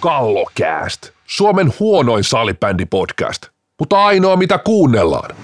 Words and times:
Kallokääst. 0.00 1.10
Suomen 1.26 1.72
huonoin 1.80 2.24
salibändipodcast, 2.24 3.42
mutta 3.78 4.04
ainoa 4.04 4.36
mitä 4.36 4.58
kuunnellaan. 4.58 5.36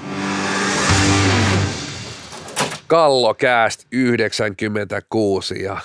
Kallokääst 2.87 3.87
96 3.93 5.63
ja 5.63 5.77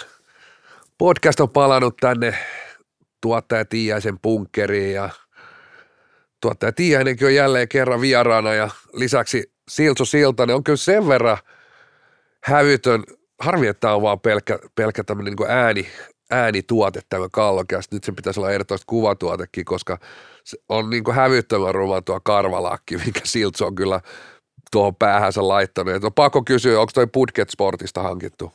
podcast 0.97 1.39
on 1.39 1.49
palannut 1.49 1.97
tänne 1.97 2.33
tuottaja 3.21 3.65
Tiiäisen 3.65 4.19
bunkkeriin 4.19 4.93
ja 4.93 5.09
tuottaja 6.41 6.71
Tiiäinenkin 6.71 7.27
on 7.27 7.35
jälleen 7.35 7.67
kerran 7.67 8.01
vieraana 8.01 8.53
ja 8.53 8.69
lisäksi 8.93 9.51
Siltsu 9.69 10.05
Siltanen 10.05 10.55
on 10.55 10.63
kyllä 10.63 10.77
sen 10.77 11.07
verran 11.07 11.37
hävytön, 12.43 13.03
harvi, 13.39 13.67
että 13.67 13.93
on 13.93 14.01
vaan 14.01 14.19
pelkkä, 14.19 14.59
pelkkä 14.75 15.03
tämmöinen 15.03 15.33
niin 15.39 15.51
ääni, 15.51 15.87
äänituote 16.31 17.01
tämä 17.09 17.27
kallokäs. 17.31 17.91
Nyt 17.91 18.03
se 18.03 18.11
pitäisi 18.11 18.39
olla 18.39 18.51
ehdottomasti 18.51 18.85
kuvatuotekin, 18.87 19.65
koska 19.65 19.97
se 20.43 20.57
on 20.69 20.89
niin 20.89 21.03
kuin 21.03 21.15
hävyttömän 21.15 21.75
ruma 21.75 22.01
tuo 22.01 22.19
karvalakki, 22.23 22.97
mikä 23.05 23.21
Siltsu 23.23 23.65
on 23.65 23.75
kyllä 23.75 24.01
tuohon 24.71 24.95
päähänsä 24.95 25.47
laittanut. 25.47 25.93
Et 25.93 26.03
on 26.03 26.13
pakko 26.13 26.43
kysyä, 26.43 26.79
onko 26.79 26.91
toi 26.93 27.07
Budget 27.07 27.49
Sportista 27.49 28.03
hankittu? 28.03 28.51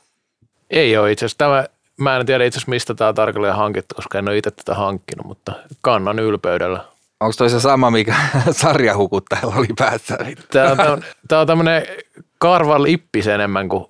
Ei 0.69 0.97
ole 0.97 1.11
itse 1.11 1.25
asiassa. 1.25 1.37
Tämä, 1.37 1.65
mä 1.97 2.17
en 2.17 2.25
tiedä 2.25 2.45
itse 2.45 2.57
asiassa 2.57 2.69
mistä 2.69 2.93
tämä 2.93 3.13
tarkalleen 3.13 3.55
hankittu, 3.55 3.95
koska 3.95 4.19
en 4.19 4.27
ole 4.27 4.37
itse 4.37 4.51
tätä 4.51 4.73
hankkinut, 4.75 5.25
mutta 5.25 5.53
kannan 5.81 6.19
ylpeydellä. 6.19 6.85
Onko 7.19 7.33
toi 7.37 7.49
se 7.49 7.59
sama, 7.59 7.91
mikä 7.91 8.15
sarjahukuttajalla 8.51 9.55
oli 9.55 9.67
päässä? 9.77 10.17
Tämä 10.51 10.91
on, 10.91 11.03
tämä, 11.27 11.41
on 11.41 11.47
tämmöinen 11.47 11.87
karvalippis 12.37 13.27
enemmän 13.27 13.69
kuin 13.69 13.85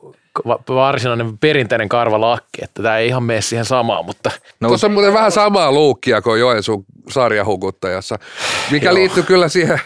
varsinainen 0.69 1.37
perinteinen 1.37 1.89
karvalakki, 1.89 2.63
että 2.63 2.83
tämä 2.83 2.97
ei 2.97 3.07
ihan 3.07 3.23
mene 3.23 3.41
siihen 3.41 3.65
samaan, 3.65 4.05
mutta 4.05 4.31
No, 4.59 4.67
Tuossa 4.67 4.87
on 4.87 4.93
muuten 4.93 5.13
vähän 5.13 5.31
samaa 5.31 5.71
luukkia 5.71 6.21
kuin 6.21 6.39
Joensuun 6.39 6.85
sarjahukuttajassa, 7.09 8.19
mikä 8.71 8.85
Joo. 8.85 8.95
liittyy 8.95 9.23
kyllä 9.23 9.47
siihen, 9.47 9.81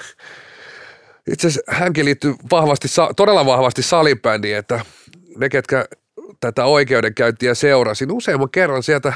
itse 1.31 1.47
asiassa 1.47 1.71
hänkin 1.75 2.05
liittyy 2.05 2.35
vahvasti, 2.51 2.87
todella 3.15 3.45
vahvasti 3.45 3.81
salibändiin, 3.81 4.57
että 4.57 4.79
ne, 5.37 5.49
ketkä 5.49 5.85
tätä 6.39 6.65
oikeudenkäyntiä 6.65 7.53
seurasi, 7.53 8.05
niin 8.05 8.17
useamman 8.17 8.49
kerran 8.49 8.83
sieltä 8.83 9.13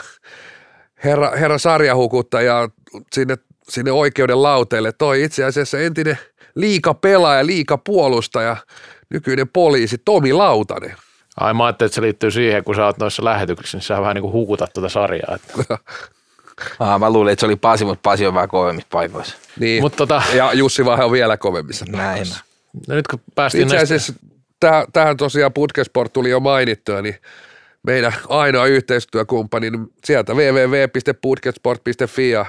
herra, 1.03 1.31
herra 1.31 1.58
sarjahukuttaja 1.58 2.70
sinne, 3.12 3.38
sinne 3.70 3.92
oikeuden 3.92 4.44
lauteille 4.44 4.92
toi 4.92 5.23
itse 5.23 5.44
asiassa 5.44 5.80
entinen 5.80 6.18
liika 6.56 6.94
pelaaja, 6.94 7.45
liika 7.45 7.78
puolustaja, 7.78 8.58
nykyinen 9.09 9.50
poliisi 9.50 9.97
Tomi 10.06 10.34
Lautanen. 10.34 10.95
Ai 11.39 11.53
mä 11.53 11.66
ajattelin, 11.66 11.88
että 11.88 11.95
se 11.95 12.02
liittyy 12.02 12.31
siihen, 12.31 12.64
kun 12.64 12.76
sä 12.76 12.86
oot 12.86 12.98
noissa 12.98 13.23
lähetyksissä, 13.23 13.78
niin 13.78 13.84
sä 13.84 14.02
vähän 14.02 14.16
niin 14.16 14.22
kuin 14.22 14.34
hukutat 14.34 14.73
tuota 14.73 14.89
sarjaa. 14.89 15.36
Että. 15.36 15.53
ah, 16.80 17.00
mä 17.00 17.09
luulin, 17.09 17.34
että 17.34 17.40
se 17.40 17.45
oli 17.45 17.56
Pasi, 17.56 17.86
mutta 17.86 18.02
Pasi 18.03 18.28
on 18.28 18.34
vähän 18.34 18.50
kovemmissa 18.50 18.88
paikoissa. 18.92 19.38
Niin. 19.59 19.84
Mutta 19.84 19.98
tota, 19.98 20.22
ja 20.34 20.53
Jussi 20.53 20.86
Vahe 20.86 21.03
on 21.03 21.12
vielä 21.12 21.38
kovemmissa. 21.38 21.86
Näin. 21.90 22.28
no 22.88 22.95
nyt 22.95 23.08
kun 23.08 23.20
päästiin 23.36 23.64
Itse 23.64 23.75
näistä, 23.75 23.95
asiassa 23.95 24.14
täh, 24.59 24.86
tähän 24.94 25.17
tosiaan 25.17 25.53
Putkesport 25.53 26.14
tuli 26.14 26.30
jo 26.30 26.40
mainittua, 26.40 27.02
niin 27.02 27.16
meidän 27.84 28.14
ainoa 28.30 28.66
yhteistyökumppani, 28.66 29.70
niin 29.70 29.88
sieltä 30.06 30.34
www.putkesport.fi 30.34 32.30
ja 32.30 32.45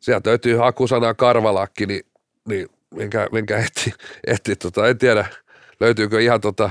sieltä 0.00 0.30
löytyy 0.30 0.56
hakusana 0.56 1.14
karvalakki, 1.14 1.86
niin, 1.86 2.02
niin 2.48 2.68
menkää, 2.94 3.26
menkää 3.32 3.58
etti, 3.58 3.92
etti 4.26 4.56
tota, 4.56 4.88
en 4.88 4.98
tiedä 4.98 5.26
löytyykö 5.80 6.20
ihan 6.20 6.40
tota 6.40 6.70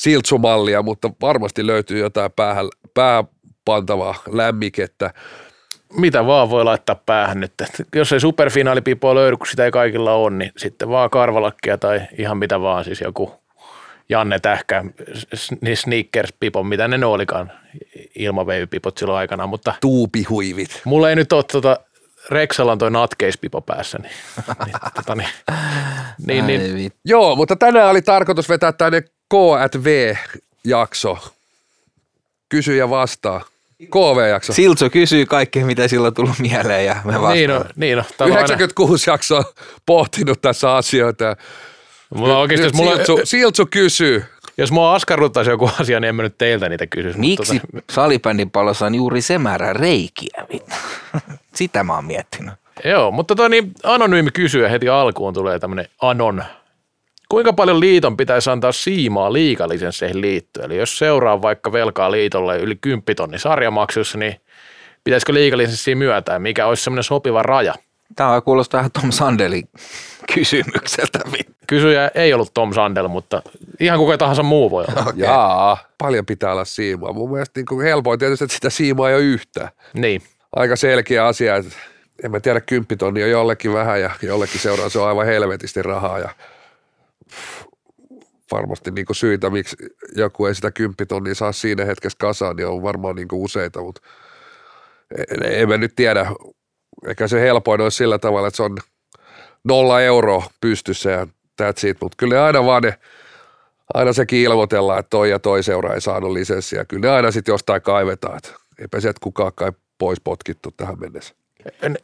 siltsumallia, 0.00 0.82
mutta 0.82 1.10
varmasti 1.20 1.66
löytyy 1.66 1.98
jotain 1.98 2.32
päähän, 2.36 2.66
pääpantavaa 2.94 4.14
lämmikettä. 4.28 5.10
mitä 5.92 6.26
vaan 6.26 6.50
voi 6.50 6.64
laittaa 6.64 6.94
päähän 7.06 7.40
nyt. 7.40 7.52
Jos 7.94 8.12
ei 8.12 8.20
superfinaalipipoa 8.20 9.14
löydy, 9.14 9.36
kun 9.36 9.46
sitä 9.46 9.64
ei 9.64 9.70
kaikilla 9.70 10.12
ole, 10.12 10.30
niin 10.30 10.52
sitten 10.56 10.88
vaan 10.88 11.10
karvalakkia 11.10 11.78
tai 11.78 12.00
ihan 12.18 12.38
mitä 12.38 12.60
vaan, 12.60 12.84
siis 12.84 13.00
joku 13.00 13.34
Janne 14.08 14.38
Tähkä, 14.38 14.84
niin 15.60 15.76
sneakers-pipon, 15.76 16.66
mitä 16.66 16.88
ne 16.88 16.98
ne 16.98 17.06
olikaan, 17.06 17.52
ilmaveivypipot 18.14 18.98
silloin 18.98 19.18
aikana, 19.18 19.46
mutta 19.46 19.74
Tuupihuivit. 19.80 20.80
mulla 20.84 21.10
ei 21.10 21.16
nyt 21.16 21.32
ole 21.32 21.44
tota, 21.52 21.76
Rexalla 22.30 22.72
on 22.72 22.78
toi 22.78 22.90
natkeispipo 22.90 23.60
päässä, 23.60 23.98
niin, 23.98 24.12
niin, 24.66 24.76
tota, 24.94 25.14
niin, 26.26 26.46
niin, 26.46 26.74
niin. 26.74 26.92
Joo, 27.04 27.36
mutta 27.36 27.56
tänään 27.56 27.90
oli 27.90 28.02
tarkoitus 28.02 28.48
vetää 28.48 28.72
tänne 28.72 29.02
K&V-jakso. 29.30 31.18
Kysy 32.48 32.76
ja 32.76 32.90
vastaa. 32.90 33.44
KV-jakso. 33.90 34.52
Siltso 34.52 34.90
kysyy 34.90 35.26
kaikkea, 35.26 35.66
mitä 35.66 35.88
sillä 35.88 36.06
on 36.06 36.14
tullut 36.14 36.38
mieleen 36.38 36.86
ja 36.86 36.96
me 37.04 37.12
vastaan. 37.12 37.32
niin 37.34 37.50
on, 37.50 37.64
niin 37.76 37.98
on. 37.98 38.04
Tää 38.16 38.24
on 38.24 38.32
aina- 38.32 38.44
96 38.44 39.10
jaksoa 39.10 39.44
pohtinut 39.86 40.40
tässä 40.40 40.74
asioita. 40.76 41.36
Mulla 42.14 42.38
oikeasti, 42.38 42.66
Nyt 42.66 42.74
jos, 42.74 42.82
mulla, 42.82 42.96
Siltsu, 42.96 43.20
Siltsu 43.24 43.66
kysyy. 43.70 44.24
jos 44.56 44.70
mua 44.72 44.94
askarruttaisi 44.94 45.50
joku 45.50 45.70
asia, 45.80 46.00
niin 46.00 46.08
en 46.08 46.14
mä 46.14 46.22
nyt 46.22 46.38
teiltä 46.38 46.68
niitä 46.68 46.86
kysyisi. 46.86 47.18
mutta 47.18 47.42
Miksi 47.42 47.60
Tota, 47.72 47.82
salibändin 47.92 48.50
pallossa 48.50 48.86
on 48.86 48.94
juuri 48.94 49.22
se 49.22 49.38
määrä 49.38 49.72
reikiä? 49.72 50.46
Sitä 51.54 51.84
mä 51.84 51.94
oon 51.94 52.04
miettinyt. 52.04 52.54
Joo, 52.84 53.10
mutta 53.10 53.34
tota 53.34 53.48
niin, 53.48 53.72
anonyymi 53.82 54.30
kysyjä 54.30 54.68
heti 54.68 54.88
alkuun 54.88 55.34
tulee 55.34 55.58
tämmöinen 55.58 55.88
anon. 56.00 56.44
Kuinka 57.30 57.52
paljon 57.52 57.80
liiton 57.80 58.16
pitäisi 58.16 58.50
antaa 58.50 58.72
siimaa 58.72 59.32
liikalisensseihin 59.32 60.20
liittyen? 60.20 60.66
Eli 60.66 60.76
jos 60.76 60.98
seuraa 60.98 61.42
vaikka 61.42 61.72
velkaa 61.72 62.10
liitolle 62.10 62.58
yli 62.58 62.76
10 62.80 63.02
tonni 63.16 63.38
sarjamaksussa, 63.38 64.18
niin 64.18 64.40
pitäisikö 65.04 65.34
liikalisenssiä 65.34 65.94
myöntää? 65.94 66.38
Mikä 66.38 66.66
olisi 66.66 66.84
semmoinen 66.84 67.04
sopiva 67.04 67.42
raja? 67.42 67.74
Tämä 68.16 68.40
kuulostaa 68.40 68.78
vähän 68.78 68.90
Tom 68.90 69.12
Sandelin 69.12 69.68
kysymykseltä. 70.34 71.18
Kysyjä 71.66 72.10
ei 72.14 72.34
ollut 72.34 72.54
Tom 72.54 72.72
Sandel, 72.72 73.08
mutta 73.08 73.42
ihan 73.80 73.98
kuka 73.98 74.18
tahansa 74.18 74.42
muu 74.42 74.70
voi 74.70 74.84
olla. 74.88 75.00
Okei. 75.00 75.22
Jaa, 75.24 75.78
paljon 75.98 76.26
pitää 76.26 76.52
olla 76.52 76.64
siimaa. 76.64 77.12
Mun 77.12 77.30
mielestä 77.30 77.60
niin 77.60 77.66
kuin 77.66 77.86
helpoin 77.86 78.18
tietysti, 78.18 78.44
että 78.44 78.54
sitä 78.54 78.70
siimaa 78.70 79.08
ei 79.08 79.14
ole 79.14 79.22
yhtään. 79.22 79.68
Niin. 79.94 80.22
Aika 80.56 80.76
selkeä 80.76 81.26
asia, 81.26 81.56
että 81.56 81.72
en 82.24 82.30
mä 82.30 82.40
tiedä, 82.40 82.60
kymppitonni 82.60 83.22
on 83.22 83.30
jollekin 83.30 83.72
vähän 83.72 84.00
ja 84.00 84.10
jollekin 84.22 84.60
seuraa 84.60 84.88
se 84.88 84.98
on 84.98 85.08
aivan 85.08 85.26
helvetisti 85.26 85.82
rahaa 85.82 86.18
ja 86.18 86.28
varmasti 88.52 88.90
niin 88.90 89.06
syitä, 89.12 89.50
miksi 89.50 89.76
joku 90.16 90.46
ei 90.46 90.54
sitä 90.54 90.70
kymppitonnia 90.70 91.34
saa 91.34 91.52
siinä 91.52 91.84
hetkessä 91.84 92.16
kasaan, 92.20 92.56
niin 92.56 92.66
on 92.66 92.82
varmaan 92.82 93.16
niin 93.16 93.28
useita, 93.32 93.80
mutta 93.80 94.00
en, 95.18 95.52
en 95.52 95.68
mä 95.68 95.76
nyt 95.76 95.92
tiedä. 95.96 96.32
Eikä 97.08 97.28
se 97.28 97.40
helpoin 97.40 97.80
olisi 97.80 97.96
sillä 97.96 98.18
tavalla, 98.18 98.48
että 98.48 98.56
se 98.56 98.62
on 98.62 98.78
nolla 99.64 100.00
euroa 100.00 100.50
pystyssä 100.60 101.10
ja 101.10 101.26
that's 101.62 101.88
it, 101.88 101.98
mutta 102.00 102.16
kyllä 102.16 102.44
aina 102.44 102.64
vaan 102.66 102.82
ne, 102.82 102.94
aina 103.94 104.12
sekin 104.12 104.40
ilmoitellaan, 104.40 104.98
että 104.98 105.10
toi 105.10 105.30
ja 105.30 105.38
toi 105.38 105.62
seura 105.62 105.94
ei 105.94 106.00
saanut 106.00 106.32
lisenssiä. 106.32 106.84
Kyllä 106.84 107.06
ne 107.06 107.14
aina 107.14 107.30
sitten 107.30 107.52
jostain 107.52 107.82
kaivetaan, 107.82 108.36
että 108.36 108.50
eipä 108.78 109.00
sieltä 109.00 109.18
kukaan 109.22 109.52
kai 109.54 109.72
pois 109.98 110.20
potkittu 110.20 110.70
tähän 110.76 111.00
mennessä. 111.00 111.34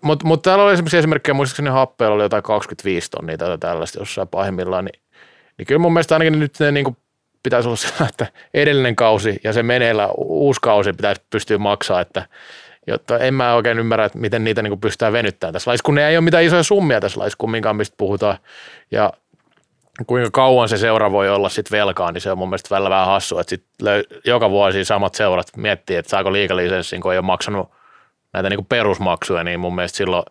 Mutta 0.01 0.27
mut 0.27 0.43
täällä 0.43 0.65
oli 0.65 0.73
esimerkiksi 0.73 0.97
esimerkkejä, 0.97 1.35
muistaakseni 1.35 1.71
happeella 1.71 2.15
oli 2.15 2.23
jotain 2.23 2.43
25 2.43 3.11
tonnia 3.11 3.39
tai 3.39 3.59
tällaista 3.59 3.99
jossain 3.99 4.29
pahimmillaan, 4.29 4.85
niin, 4.85 5.01
niin 5.59 5.67
kyllä 5.67 5.79
mun 5.79 5.93
mielestä 5.93 6.15
ainakin 6.15 6.41
nyt 6.41 6.61
ne 6.61 6.73
niin 6.73 6.97
pitäisi 7.43 7.69
olla 7.69 7.77
sillä, 7.77 8.09
että 8.09 8.27
edellinen 8.55 8.97
kausi 8.97 9.41
ja 9.45 9.53
se 9.53 9.63
meneillä 9.63 10.09
uusi 10.17 10.61
kausi 10.63 10.93
pitäisi 10.93 11.23
pystyä 11.31 11.59
maksaa, 11.59 12.01
että 12.01 12.27
jotta 12.87 13.19
en 13.19 13.35
mä 13.35 13.55
oikein 13.55 13.79
ymmärrä, 13.79 14.05
että 14.05 14.19
miten 14.19 14.45
niitä 14.45 14.63
niin 14.63 14.81
pystytään 14.81 15.13
venyttämään 15.13 15.53
tässä 15.53 15.71
laissa, 15.71 15.85
kun 15.85 15.95
ne 15.95 16.09
ei 16.09 16.17
ole 16.17 16.25
mitään 16.25 16.45
isoja 16.45 16.63
summia 16.63 17.01
tässä 17.01 17.21
laissa 17.21 17.39
kumminkaan, 17.39 17.77
mistä 17.77 17.95
puhutaan. 17.99 18.39
Ja 18.91 19.13
kuinka 20.07 20.31
kauan 20.31 20.69
se 20.69 20.77
seura 20.77 21.13
voi 21.13 21.29
olla 21.31 21.49
sitten 21.49 21.79
velkaa, 21.79 22.13
niin 22.13 22.21
se 22.21 22.31
on 22.31 22.39
mun 22.39 22.49
mielestä 22.49 22.75
välillä 22.75 22.91
vähän 22.91 23.07
hassua, 23.07 23.41
että 23.41 23.51
sit 23.51 23.65
löy- 23.83 24.21
joka 24.25 24.51
vuosi 24.51 24.85
samat 24.85 25.15
seurat 25.15 25.47
miettii, 25.57 25.97
että 25.97 26.11
saako 26.11 26.33
liikalisenssin, 26.33 27.01
kun 27.01 27.13
ei 27.13 27.19
ole 27.19 27.27
maksanut 27.27 27.71
näitä 28.33 28.51
niin 28.51 28.67
perusmaksuja, 28.67 29.45
niin 29.45 29.61
mun 29.61 29.75
mielestä 29.75 29.97
silloin, 29.97 30.25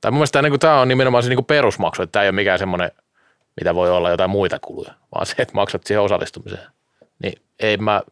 tai 0.00 0.10
mun 0.10 0.18
mielestä 0.18 0.42
niin 0.42 0.60
tämä 0.60 0.80
on 0.80 0.88
nimenomaan 0.88 1.22
se 1.22 1.28
niin 1.28 1.44
perusmaksu, 1.44 2.02
että 2.02 2.12
tämä 2.12 2.22
ei 2.22 2.28
ole 2.28 2.34
mikään 2.34 2.58
semmoinen, 2.58 2.90
mitä 3.60 3.74
voi 3.74 3.90
olla 3.90 4.10
jotain 4.10 4.30
muita 4.30 4.58
kuluja, 4.58 4.94
vaan 5.14 5.26
se, 5.26 5.34
että 5.38 5.54
maksat 5.54 5.84
siihen 5.84 6.02
osallistumiseen. 6.02 6.66
Niin 7.22 7.42
ei 7.58 7.76
mä, 7.76 8.02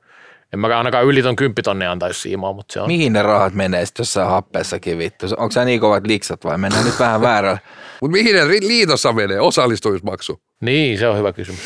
en 0.52 0.58
mä 0.58 0.78
ainakaan 0.78 1.04
yli 1.04 1.22
ton 1.22 1.36
kymppitonnia 1.36 1.92
antaisi 1.92 2.20
siimaa, 2.20 2.52
mutta 2.52 2.72
se 2.72 2.80
on. 2.80 2.86
Mihin 2.86 3.12
ne 3.12 3.22
rahat 3.22 3.54
menee 3.54 3.86
sitten 3.86 4.00
jossain 4.00 4.28
happeessakin 4.28 4.98
vittu? 4.98 5.26
Onko 5.36 5.52
se 5.52 5.64
niin 5.64 5.80
kovat 5.80 6.06
liksat 6.06 6.44
vai 6.44 6.58
mennään 6.58 6.84
nyt 6.84 6.98
vähän 6.98 7.20
väärällä? 7.20 7.58
Mutta 8.00 8.12
mihin 8.12 8.34
ne 8.34 8.48
liitossa 8.48 9.12
menee? 9.12 9.40
Osallistumismaksu. 9.40 10.42
Niin, 10.60 10.98
se 10.98 11.08
on 11.08 11.18
hyvä 11.18 11.32
kysymys. 11.32 11.60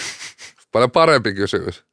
Paljon 0.73 0.91
parempi 0.91 1.35
kysymys. 1.35 1.85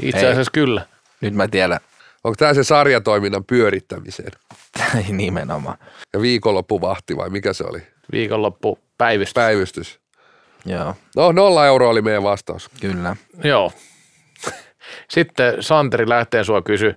Itse 0.00 0.26
Ei. 0.26 0.32
asiassa 0.32 0.50
kyllä. 0.52 0.86
Nyt 1.20 1.34
mä 1.34 1.48
tiedän. 1.48 1.80
Onko 2.24 2.36
tämä 2.36 2.54
se 2.54 2.64
sarjatoiminnan 2.64 3.44
pyörittämiseen? 3.44 4.32
Nimenomaan. 5.08 5.78
Ja 6.14 6.22
viikonloppuvahti 6.22 7.16
vai 7.16 7.30
mikä 7.30 7.52
se 7.52 7.64
oli? 7.64 7.82
Viikonloppu 8.12 8.78
päivystys. 8.98 9.34
Päivystys. 9.34 10.00
Joo, 10.66 10.94
No 11.16 11.32
nolla 11.32 11.66
euroa 11.66 11.90
oli 11.90 12.02
meidän 12.02 12.22
vastaus. 12.22 12.70
kyllä. 12.80 13.16
Joo. 13.44 13.72
Sitten 15.10 15.62
Santeri 15.62 16.08
lähteen 16.08 16.44
sua 16.44 16.62
kysy 16.62 16.94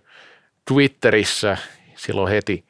Twitterissä 0.68 1.58
silloin 1.96 2.32
heti 2.32 2.66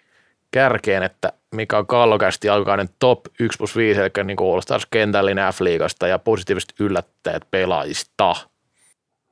kärkeen, 0.52 1.04
että 1.04 1.34
mikä 1.52 1.78
on 1.78 1.88
kallokästi 1.88 2.50
alkainen 2.50 2.90
top 3.00 3.20
1 3.40 3.58
plus 3.58 3.76
5, 3.76 4.02
eli 4.02 4.10
niin 4.24 4.38
All 4.54 4.62
Stars 4.62 4.86
kentällinen 4.92 5.54
F-liigasta 5.54 6.08
ja 6.08 6.20
positiiviset 6.20 6.74
yllättäjät 6.80 7.44
pelaajista. 7.52 8.36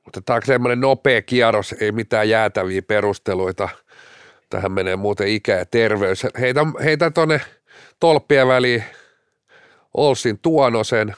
Otetaanko 0.08 0.46
semmoinen 0.46 0.80
nopea 0.80 1.22
kierros, 1.22 1.74
ei 1.80 1.92
mitään 1.92 2.28
jäätäviä 2.28 2.82
perusteluita. 2.82 3.68
Tähän 4.50 4.72
menee 4.72 4.96
muuten 4.96 5.28
ikä 5.28 5.56
ja 5.56 5.66
terveys. 5.66 6.26
Heitä, 6.40 6.60
heitä 6.84 7.10
tuonne 7.10 7.40
tolppien 8.00 8.48
väliin 8.48 8.84
Olsin 9.94 10.38
Tuonosen. 10.38 11.14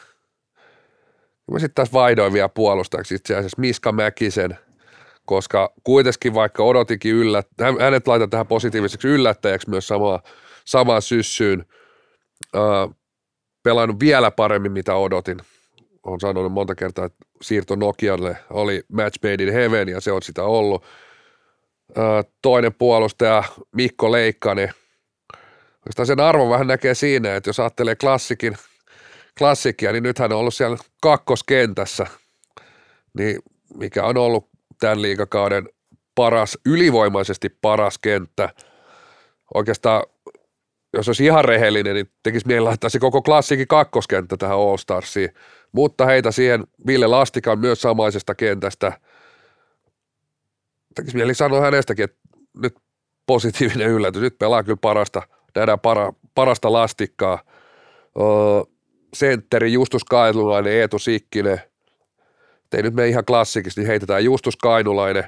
Mä 1.50 1.58
sitten 1.58 1.74
taas 1.74 1.92
vaihdoin 1.92 2.32
vielä 2.32 2.48
puolustajaksi 2.48 3.14
itse 3.14 3.36
asiassa 3.36 3.60
Miska 3.60 3.92
Mäkisen, 3.92 4.58
koska 5.24 5.72
kuitenkin 5.84 6.34
vaikka 6.34 6.62
odotinkin 6.62 7.14
yllät, 7.14 7.48
hänet 7.80 8.06
laitan 8.06 8.30
tähän 8.30 8.46
positiiviseksi 8.46 9.08
yllättäjäksi 9.08 9.70
myös 9.70 9.88
samaa, 9.88 10.22
samaan 10.64 11.02
syssyyn, 11.02 11.64
äh, 12.56 12.96
pelannut 13.62 14.00
vielä 14.00 14.30
paremmin 14.30 14.72
mitä 14.72 14.94
odotin. 14.94 15.38
Olen 16.02 16.20
sanonut 16.20 16.52
monta 16.52 16.74
kertaa, 16.74 17.04
että 17.04 17.18
siirto 17.42 17.76
Nokialle 17.76 18.36
oli 18.50 18.82
match 18.92 19.18
made 19.22 19.44
in 19.44 19.52
heaven 19.52 19.88
ja 19.88 20.00
se 20.00 20.12
on 20.12 20.22
sitä 20.22 20.44
ollut. 20.44 20.84
Äh, 21.98 22.24
toinen 22.42 22.74
puolustaja 22.74 23.44
Mikko 23.72 24.12
Leikkanen– 24.12 24.72
Oikeastaan 25.82 26.06
sen 26.06 26.20
arvon 26.20 26.50
vähän 26.50 26.66
näkee 26.66 26.94
siinä, 26.94 27.36
että 27.36 27.48
jos 27.48 27.60
ajattelee 27.60 27.96
klassikin, 27.96 28.56
klassikkia, 29.38 29.92
niin 29.92 30.02
nythän 30.02 30.32
on 30.32 30.38
ollut 30.38 30.54
siellä 30.54 30.76
kakkoskentässä, 31.00 32.06
niin 33.18 33.38
mikä 33.76 34.04
on 34.04 34.16
ollut 34.16 34.48
tämän 34.80 35.02
liikakauden 35.02 35.68
paras, 36.14 36.58
ylivoimaisesti 36.66 37.48
paras 37.48 37.98
kenttä. 37.98 38.50
Oikeastaan, 39.54 40.02
jos 40.92 41.08
olisi 41.08 41.24
ihan 41.24 41.44
rehellinen, 41.44 41.94
niin 41.94 42.10
tekisi 42.22 42.46
mieli 42.46 42.60
laittaa 42.60 42.90
se 42.90 42.98
koko 42.98 43.22
klassikin 43.22 43.68
kakkoskenttä 43.68 44.36
tähän 44.36 44.58
All 44.58 44.76
Starsiin, 44.76 45.34
mutta 45.72 46.06
heitä 46.06 46.30
siihen 46.30 46.64
Ville 46.86 47.06
Lastikan 47.06 47.58
myös 47.58 47.82
samaisesta 47.82 48.34
kentästä. 48.34 49.00
Tekisi 50.94 51.16
mieli 51.16 51.34
sanoa 51.34 51.60
hänestäkin, 51.60 52.04
että 52.04 52.18
nyt 52.56 52.74
positiivinen 53.26 53.88
yllätys, 53.88 54.22
nyt 54.22 54.38
pelaa 54.38 54.62
kyllä 54.62 54.78
parasta– 54.82 55.22
nähdään 55.54 55.80
para, 55.80 56.12
parasta 56.34 56.72
lastikkaa. 56.72 57.42
Öö, 58.20 58.71
sentteri 59.14 59.72
Justus 59.72 60.04
Kainulainen, 60.04 60.72
Eetu 60.72 60.98
Sikkinen. 60.98 61.62
Ei 62.72 62.82
nyt 62.82 62.94
me 62.94 63.08
ihan 63.08 63.24
klassikista, 63.24 63.80
niin 63.80 63.88
heitetään 63.88 64.24
Justus 64.24 64.56
Kainulainen. 64.56 65.24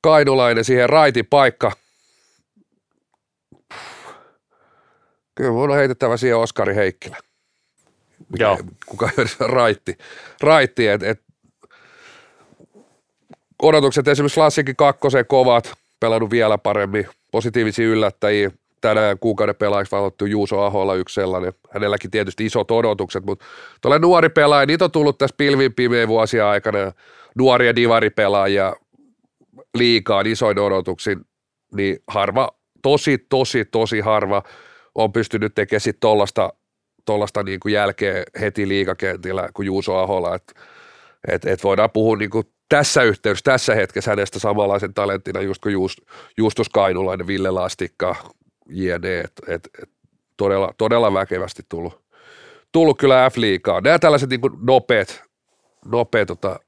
Kainulainen 0.00 0.64
siihen 0.64 0.88
raitin 0.88 1.26
paikka. 1.26 1.72
Kyllä 5.34 5.50
mun 5.50 5.70
on 5.70 5.76
heitettävä 5.76 6.16
siihen 6.16 6.38
Oskari 6.38 6.74
Heikkilä. 6.74 7.16
Joo. 8.38 8.58
Kuka 8.86 9.10
raitti. 9.40 9.98
Raitti, 10.40 10.88
että 10.88 11.10
et, 11.10 11.22
odotukset 13.62 14.08
esimerkiksi 14.08 14.34
Klassikin 14.34 14.76
kakkosen 14.76 15.26
kovat, 15.26 15.72
pelannut 16.00 16.30
vielä 16.30 16.58
paremmin, 16.58 17.06
positiivisia 17.30 17.86
yllättäjiä, 17.86 18.50
tänään 18.80 19.18
kuukauden 19.18 19.56
pelaajaksi 19.56 19.96
valittu 19.96 20.26
Juuso 20.26 20.60
Aholla 20.60 20.94
yksi 20.94 21.14
sellainen. 21.14 21.52
Hänelläkin 21.70 22.10
tietysti 22.10 22.46
isot 22.46 22.70
odotukset, 22.70 23.24
mutta 23.24 23.44
tuolle 23.80 23.98
nuori 23.98 24.28
pelaaja, 24.28 24.66
niitä 24.66 24.84
on 24.84 24.90
tullut 24.90 25.18
tässä 25.18 25.34
pilvin 25.38 25.74
pimeä 25.74 26.08
vuosia 26.08 26.50
aikana, 26.50 26.78
nuoria 27.38 27.76
divaripelaajia 27.76 28.72
liikaa 29.74 30.22
isoin 30.26 30.58
odotuksin, 30.58 31.20
niin 31.74 31.98
harva, 32.08 32.48
tosi, 32.82 33.18
tosi, 33.18 33.64
tosi 33.64 34.00
harva 34.00 34.42
on 34.94 35.12
pystynyt 35.12 35.54
tekemään 35.54 35.80
sitten 35.80 36.00
tollasta, 36.00 36.52
tollasta 37.04 37.42
niin 37.42 37.60
kuin 37.60 37.72
jälkeen 37.72 38.24
heti 38.40 38.68
liikakentillä 38.68 39.48
kuin 39.54 39.66
Juuso 39.66 39.96
Aholla, 39.96 40.34
että 40.34 40.52
et, 41.28 41.44
et 41.44 41.64
voidaan 41.64 41.90
puhua 41.90 42.16
niin 42.16 42.30
kuin 42.30 42.44
tässä 42.68 43.02
yhteydessä, 43.02 43.42
tässä 43.44 43.74
hetkessä 43.74 44.10
hänestä 44.10 44.38
samanlaisen 44.38 44.94
talenttina 44.94 45.40
just 45.40 45.62
kuin 45.62 45.72
Just, 45.72 45.98
Justus 46.36 46.68
Kainulainen, 46.68 47.26
Ville 47.26 47.50
Lastikka, 47.50 48.16
jne. 48.70 49.20
Et, 49.20 49.32
et, 49.48 49.68
et 49.82 49.90
todella, 50.36 50.74
todella 50.78 51.14
väkevästi 51.14 51.62
tullut, 51.68 52.00
tullut 52.72 52.98
kyllä 52.98 53.30
F-liigaa. 53.30 53.80
Nämä 53.80 53.98
tällaiset 53.98 54.30
niin 54.30 54.40
nopeat, 54.62 55.22
nopeat 55.84 56.26
tota, 56.26 56.60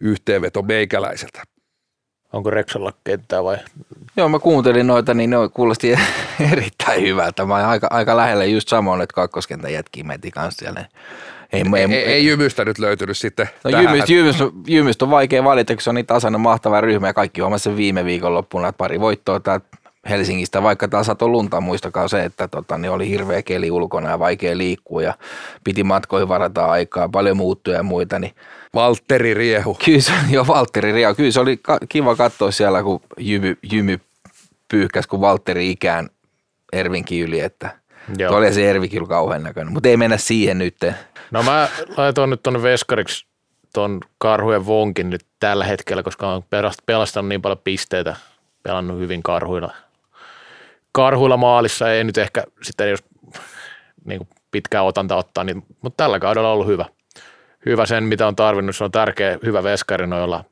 yhteenveto 0.00 0.62
meikäläiseltä. 0.62 1.42
Onko 2.32 2.50
Rexalla 2.50 2.92
kenttää 3.04 3.44
vai? 3.44 3.56
Joo, 4.16 4.28
mä 4.28 4.38
kuuntelin 4.38 4.86
noita, 4.86 5.14
niin 5.14 5.30
ne 5.30 5.36
kuulosti 5.54 5.94
erittäin 6.52 7.02
hyvältä. 7.02 7.44
Mä 7.44 7.54
aika, 7.54 7.86
aika 7.90 8.16
lähellä 8.16 8.44
just 8.44 8.68
samoin, 8.68 9.00
että 9.00 9.14
kakkoskentän 9.14 9.72
jätkiä 9.72 10.04
meti 10.04 10.30
kanssa 10.30 10.58
siellä. 10.58 10.84
Ei, 11.52 11.62
ei, 11.76 11.94
ei, 11.94 12.04
ei 12.04 12.26
jymystä 12.26 12.64
nyt 12.64 12.78
löytynyt 12.78 13.18
sitten 13.18 13.48
no 13.64 13.70
jymystä, 13.70 14.12
jymystä, 14.12 14.44
jymystä, 14.66 15.04
on 15.04 15.10
vaikea 15.10 15.44
valita, 15.44 15.74
kun 15.74 15.82
se 15.82 15.90
on 15.90 15.94
niin 15.94 16.06
tasainen 16.06 16.40
mahtava 16.40 16.80
ryhmä 16.80 17.06
ja 17.06 17.14
kaikki 17.14 17.40
huomasi 17.40 17.62
sen 17.62 17.76
viime 17.76 18.04
viikonloppuna, 18.04 18.68
että 18.68 18.78
pari 18.78 19.00
voittoa 19.00 19.40
täältä 19.40 19.66
Helsingistä, 20.10 20.62
vaikka 20.62 20.88
taas 20.88 21.06
sato 21.06 21.28
lunta, 21.28 21.60
muistakaa 21.60 22.08
se, 22.08 22.24
että 22.24 22.48
tota, 22.48 22.78
niin 22.78 22.90
oli 22.90 23.08
hirveä 23.08 23.42
keli 23.42 23.70
ulkona 23.70 24.10
ja 24.10 24.18
vaikea 24.18 24.58
liikkua 24.58 25.02
ja 25.02 25.14
piti 25.64 25.84
matkoihin 25.84 26.28
varata 26.28 26.64
aikaa, 26.64 27.08
paljon 27.08 27.36
muuttuja 27.36 27.76
ja 27.76 27.82
muita. 27.82 28.18
Niin 28.18 28.34
Valtteri 28.74 29.34
Riehu. 29.34 29.78
Kyllä 29.84 30.00
se, 30.00 30.12
jo 30.30 30.46
Valtteri 30.46 30.92
Riehu. 30.92 31.14
Kyllä 31.14 31.30
se 31.30 31.40
oli 31.40 31.60
kiva 31.88 32.16
katsoa 32.16 32.50
siellä, 32.50 32.82
kun 32.82 33.00
jymy, 33.18 33.58
jymy 33.72 34.00
pyyhkäs, 34.68 35.06
kun 35.06 35.20
Valtteri 35.20 35.70
ikään 35.70 36.08
Ervinkin 36.72 37.22
yli, 37.22 37.40
että 37.40 37.70
Joo. 38.18 38.36
oli 38.36 38.52
se 38.52 38.70
Ervi 38.70 38.88
kyllä 38.88 39.06
kauhean 39.06 39.42
näköinen, 39.42 39.72
mutta 39.72 39.88
ei 39.88 39.96
mennä 39.96 40.16
siihen 40.16 40.58
nyt. 40.58 40.76
No 41.30 41.42
mä 41.42 41.68
laitoin 41.96 42.30
nyt 42.30 42.42
tuonne 42.42 42.62
veskariksi 42.62 43.26
tuon 43.74 44.00
karhujen 44.18 44.66
vonkin 44.66 45.10
nyt 45.10 45.26
tällä 45.40 45.64
hetkellä, 45.64 46.02
koska 46.02 46.28
on 46.28 46.42
pelastanut 46.86 47.28
niin 47.28 47.42
paljon 47.42 47.60
pisteitä, 47.64 48.16
pelannut 48.62 48.98
hyvin 48.98 49.22
karhuilla 49.22 49.74
karhuilla 50.92 51.36
maalissa 51.36 51.92
ei 51.92 52.04
nyt 52.04 52.18
ehkä 52.18 52.44
sitten 52.62 52.90
jos 52.90 53.04
niin 54.04 54.28
pitkää 54.50 54.82
otanta 54.82 55.16
ottaa, 55.16 55.44
niin, 55.44 55.64
mutta 55.82 56.04
tällä 56.04 56.20
kaudella 56.20 56.48
on 56.48 56.54
ollut 56.54 56.66
hyvä. 56.66 56.84
Hyvä 57.66 57.86
sen, 57.86 58.04
mitä 58.04 58.26
on 58.26 58.36
tarvinnut. 58.36 58.76
Se 58.76 58.84
on 58.84 58.90
tärkeä, 58.90 59.38
hyvä 59.44 59.62
veskari 59.62 60.06
noilla 60.06 60.44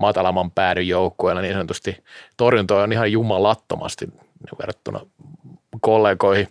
matalamman 0.00 0.50
päädyn 0.50 0.88
joukkueilla 0.88 1.42
niin 1.42 1.54
sanotusti. 1.54 2.04
Torjunto 2.36 2.76
on 2.76 2.92
ihan 2.92 3.12
jumalattomasti 3.12 4.06
niin 4.06 4.58
verrattuna 4.58 5.00
kollegoihin. 5.80 6.48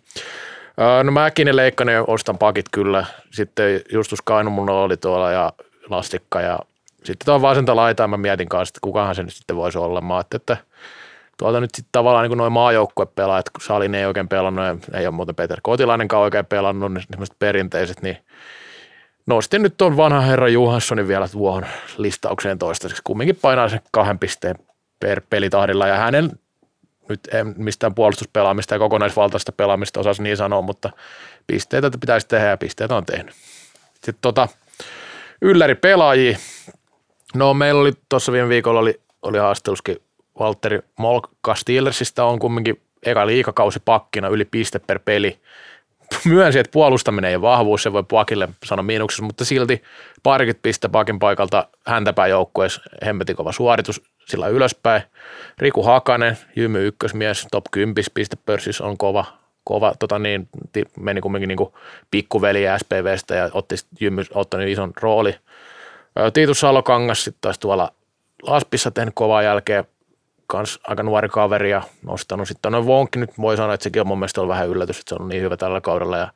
No 1.03 1.11
Mäkinen 1.11 1.55
Leikkanen 1.55 2.09
ostan 2.09 2.37
pakit 2.37 2.65
kyllä. 2.71 3.05
Sitten 3.31 3.81
Justus 3.91 4.21
Kainu 4.21 4.65
oli 4.67 4.97
tuolla 4.97 5.31
ja 5.31 5.53
Lastikka 5.89 6.41
ja 6.41 6.59
sitten 7.03 7.25
tuo 7.25 7.41
vasenta 7.41 7.75
laitaa 7.75 8.07
mä 8.07 8.17
mietin 8.17 8.49
kanssa, 8.49 8.71
että 8.71 8.79
kukahan 8.81 9.15
se 9.15 9.23
nyt 9.23 9.33
sitten 9.33 9.55
voisi 9.55 9.77
olla. 9.77 10.01
Mä 10.01 10.23
että 10.35 10.57
tuolta 11.39 11.59
nyt 11.59 11.75
sitten 11.75 11.89
tavallaan 11.91 12.29
niin 12.29 12.37
noin 12.37 12.51
maajoukkuepelaajat, 12.51 13.49
kun 13.49 13.61
Salin 13.61 13.95
ei 13.95 14.05
oikein 14.05 14.27
pelannut 14.27 14.65
ja 14.65 14.99
ei 14.99 15.07
ole 15.07 15.15
muuten 15.15 15.35
Peter 15.35 15.59
Kotilainenkaan 15.63 16.23
oikein 16.23 16.45
pelannut, 16.45 16.93
niin 16.93 17.03
semmoiset 17.09 17.39
perinteiset, 17.39 18.01
niin 18.01 18.17
nostin 19.25 19.61
nyt 19.61 19.77
tuon 19.77 19.97
vanhan 19.97 20.23
herra 20.23 20.49
Johanssonin 20.49 21.07
vielä 21.07 21.27
tuohon 21.27 21.65
listaukseen 21.97 22.59
toistaiseksi. 22.59 23.03
Kumminkin 23.03 23.35
painaa 23.41 23.69
sen 23.69 23.81
kahden 23.91 24.19
pisteen 24.19 24.55
per 24.99 25.21
pelitahdilla 25.29 25.87
ja 25.87 25.97
hänen 25.97 26.31
nyt 27.09 27.19
en 27.33 27.53
mistään 27.57 27.95
puolustuspelaamista 27.95 28.75
ja 28.75 28.79
kokonaisvaltaista 28.79 29.51
pelaamista 29.51 29.99
osasi 29.99 30.23
niin 30.23 30.37
sanoa, 30.37 30.61
mutta 30.61 30.89
pisteitä 31.47 31.91
pitäisi 31.99 32.27
tehdä 32.27 32.49
ja 32.49 32.57
pisteitä 32.57 32.95
on 32.95 33.05
tehnyt. 33.05 33.35
Sitten 33.93 34.15
tota, 34.21 34.47
ylläri 35.41 35.75
pelaajia. 35.75 36.37
No 37.35 37.53
meillä 37.53 37.81
oli 37.81 37.93
tuossa 38.09 38.31
viime 38.31 38.49
viikolla 38.49 38.79
oli, 38.79 38.99
oli 39.21 39.37
haasteluskin 39.37 39.97
Valtteri 40.39 40.79
Molka 40.97 41.55
Steelersistä 41.55 42.23
on 42.23 42.39
kumminkin 42.39 42.81
eka 43.03 43.27
liikakausi 43.27 43.79
pakkina 43.85 44.27
yli 44.27 44.45
piste 44.45 44.79
per 44.79 44.99
peli. 45.05 45.39
Myönsi, 46.25 46.59
että 46.59 46.71
puolustaminen 46.71 47.31
ei 47.31 47.41
vahvuus, 47.41 47.83
se 47.83 47.93
voi 47.93 48.03
Pakille 48.03 48.49
sanoa 48.65 48.83
miinuksessa, 48.83 49.23
mutta 49.23 49.45
silti 49.45 49.83
parikymmentä 50.23 50.61
piste 50.61 50.87
Pakin 50.87 51.19
paikalta 51.19 51.67
häntäpäin 51.85 52.29
joukkueessa 52.29 52.81
hemmetin 53.05 53.35
kova 53.35 53.51
suoritus 53.51 54.01
sillä 54.25 54.47
ylöspäin. 54.47 55.01
Riku 55.57 55.83
Hakanen, 55.83 56.37
Jymy 56.55 56.87
ykkösmies, 56.87 57.47
top 57.51 57.65
10 57.71 57.95
piste 58.13 58.37
pörssissä 58.45 58.83
on 58.83 58.97
kova, 58.97 59.25
kova 59.63 59.93
tota 59.99 60.19
niin, 60.19 60.49
meni 60.99 61.21
kumminkin 61.21 61.47
niin 61.47 61.57
kuin 61.57 61.73
pikkuveli 62.11 62.63
SPVstä 62.77 63.35
ja 63.35 63.49
otti 63.53 63.75
Jymy 63.99 64.21
ottanut 64.33 64.67
ison 64.67 64.93
rooli. 65.01 65.35
Tiitus 66.33 66.59
Salokangas 66.59 67.23
sitten 67.23 67.41
taas 67.41 67.59
tuolla 67.59 67.91
Laspissa 68.43 68.91
tehnyt 68.91 69.13
kovaa 69.15 69.43
jälkeen, 69.43 69.85
kans 70.49 70.79
aika 70.83 71.03
nuori 71.03 71.29
kaveri 71.29 71.71
ja 71.71 71.81
nostanut 72.05 72.47
sitten 72.47 72.71
noin 72.71 72.85
Vonki 72.85 73.19
nyt 73.19 73.37
voi 73.37 73.57
sanoa, 73.57 73.73
että 73.73 73.83
sekin 73.83 74.01
on 74.01 74.07
mun 74.07 74.19
mielestä 74.19 74.41
ollut 74.41 74.53
vähän 74.53 74.67
yllätys, 74.67 74.99
että 74.99 75.09
se 75.09 75.23
on 75.23 75.29
niin 75.29 75.41
hyvä 75.41 75.57
tällä 75.57 75.81
kaudella 75.81 76.17
ja 76.17 76.31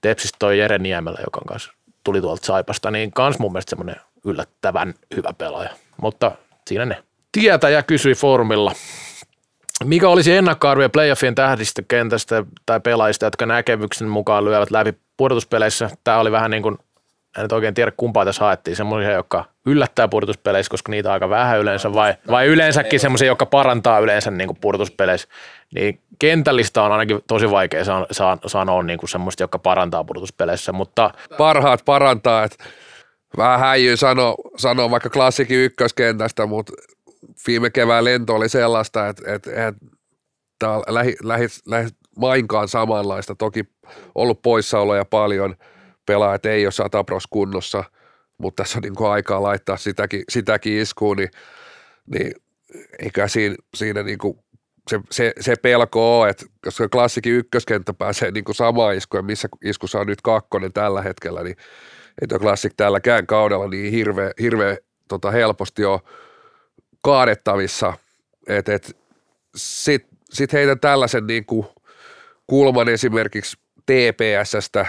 Tepsistä 0.00 0.36
toi 0.38 0.58
Jere 0.58 0.78
Niemelä, 0.78 1.18
joka 1.24 1.40
kanssa 1.48 1.72
tuli 2.04 2.20
tuolta 2.20 2.46
Saipasta, 2.46 2.90
niin 2.90 3.12
kans 3.12 3.38
mun 3.38 3.52
mielestä 3.52 3.70
semmoinen 3.70 3.96
yllättävän 4.24 4.94
hyvä 5.16 5.32
pelaaja, 5.38 5.70
mutta 6.02 6.32
siinä 6.68 6.86
ne. 6.86 7.02
Tietäjä 7.32 7.82
kysyi 7.82 8.14
formilla, 8.14 8.72
Mikä 9.84 10.08
olisi 10.08 10.32
ennakkoarvio 10.32 10.88
playoffien 10.88 11.34
tähdistä 11.34 11.82
kentästä 11.88 12.44
tai 12.66 12.80
pelaajista, 12.80 13.26
jotka 13.26 13.46
näkemyksen 13.46 14.08
mukaan 14.08 14.44
lyövät 14.44 14.70
läpi 14.70 14.94
pudotuspeleissä? 15.16 15.90
Tämä 16.04 16.18
oli 16.18 16.32
vähän 16.32 16.50
niin 16.50 16.62
kuin, 16.62 16.78
en 17.38 17.42
nyt 17.42 17.52
oikein 17.52 17.74
tiedä 17.74 17.92
kumpaa 17.96 18.24
tässä 18.24 18.44
haettiin, 18.44 18.76
semmoisia, 18.76 19.12
jotka 19.12 19.44
yllättää 19.66 20.08
pudotuspeleissä, 20.08 20.70
koska 20.70 20.90
niitä 20.90 21.08
on 21.08 21.12
aika 21.12 21.28
vähän 21.28 21.58
yleensä, 21.58 21.92
vai, 21.92 22.14
vai 22.30 22.46
yleensäkin 22.46 23.00
semmoisia, 23.00 23.26
jotka 23.26 23.46
parantaa 23.46 23.98
yleensä 23.98 24.30
niin 24.30 24.48
kuin 24.48 24.58
pudotuspeleissä. 24.60 25.28
Niin 25.74 26.00
kentällistä 26.18 26.82
on 26.82 26.92
ainakin 26.92 27.20
tosi 27.26 27.50
vaikea 27.50 27.84
sa- 27.84 28.06
sa- 28.10 28.38
sanoa 28.46 28.82
niin 28.82 28.98
kuin 28.98 29.10
semmoista, 29.10 29.42
jotka 29.42 29.58
parantaa 29.58 30.04
pudotuspeleissä, 30.04 30.72
mutta 30.72 31.10
Parhaat 31.38 31.84
parantaa, 31.84 32.44
että 32.44 32.64
vähän 33.36 33.60
häijyy 33.60 33.96
sanoa, 33.96 34.34
sanoa 34.56 34.90
vaikka 34.90 35.10
klassikin 35.10 35.58
ykköskentästä, 35.58 36.46
mutta 36.46 36.72
viime 37.46 37.70
kevään 37.70 38.04
lento 38.04 38.34
oli 38.34 38.48
sellaista, 38.48 39.08
että, 39.08 39.22
että, 39.34 39.68
että 39.68 39.86
tämä 40.58 40.72
on 40.72 40.82
lähi, 40.88 41.16
lähi, 41.22 41.46
lähi, 41.66 41.88
mainkaan 42.18 42.68
samanlaista. 42.68 43.34
Toki 43.34 43.64
ollut 44.14 44.42
poissaoloja 44.42 45.04
paljon, 45.04 45.56
pelaajat 46.06 46.46
ei 46.46 46.66
ole 46.66 46.72
satapros 46.72 47.26
kunnossa, 47.26 47.84
mutta 48.38 48.62
tässä 48.62 48.78
on 48.78 48.82
niin 48.82 48.94
kuin 48.94 49.10
aikaa 49.10 49.42
laittaa 49.42 49.76
sitäkin, 49.76 50.24
sitäkin 50.28 50.78
iskuun, 50.78 51.16
niin, 51.16 51.30
niin 52.06 52.32
eikä 52.98 53.28
siinä, 53.28 53.56
siinä 53.74 54.02
niin 54.02 54.18
kuin 54.18 54.38
se, 54.90 55.00
se, 55.10 55.32
se 55.40 55.56
pelko 55.56 56.20
on, 56.20 56.28
että 56.28 56.46
jos 56.66 56.78
klassikin 56.92 57.32
ykköskenttä 57.32 57.94
pääsee 57.94 58.30
niin 58.30 58.44
kuin 58.44 58.54
samaan 58.54 58.94
iskuun, 58.94 59.24
missä 59.24 59.48
iskussa 59.64 60.00
on 60.00 60.06
nyt 60.06 60.22
kakkonen 60.22 60.72
tällä 60.72 61.02
hetkellä, 61.02 61.42
niin 61.42 61.56
ei 62.22 62.28
tuo 62.28 62.38
klassik 62.38 62.72
tälläkään 62.76 63.26
kaudella 63.26 63.68
niin 63.68 63.92
hirveä, 63.92 64.30
hirveä 64.40 64.76
tota 65.08 65.30
helposti 65.30 65.84
on 65.84 65.98
kaadettavissa, 67.02 67.92
että 68.48 68.74
et, 68.74 68.96
sitten 69.56 70.18
sit 70.30 70.52
heitän 70.52 70.80
tällaisen 70.80 71.26
niin 71.26 71.46
kuin 71.46 71.66
kulman 72.46 72.88
esimerkiksi 72.88 73.56
TPSstä, 73.86 74.86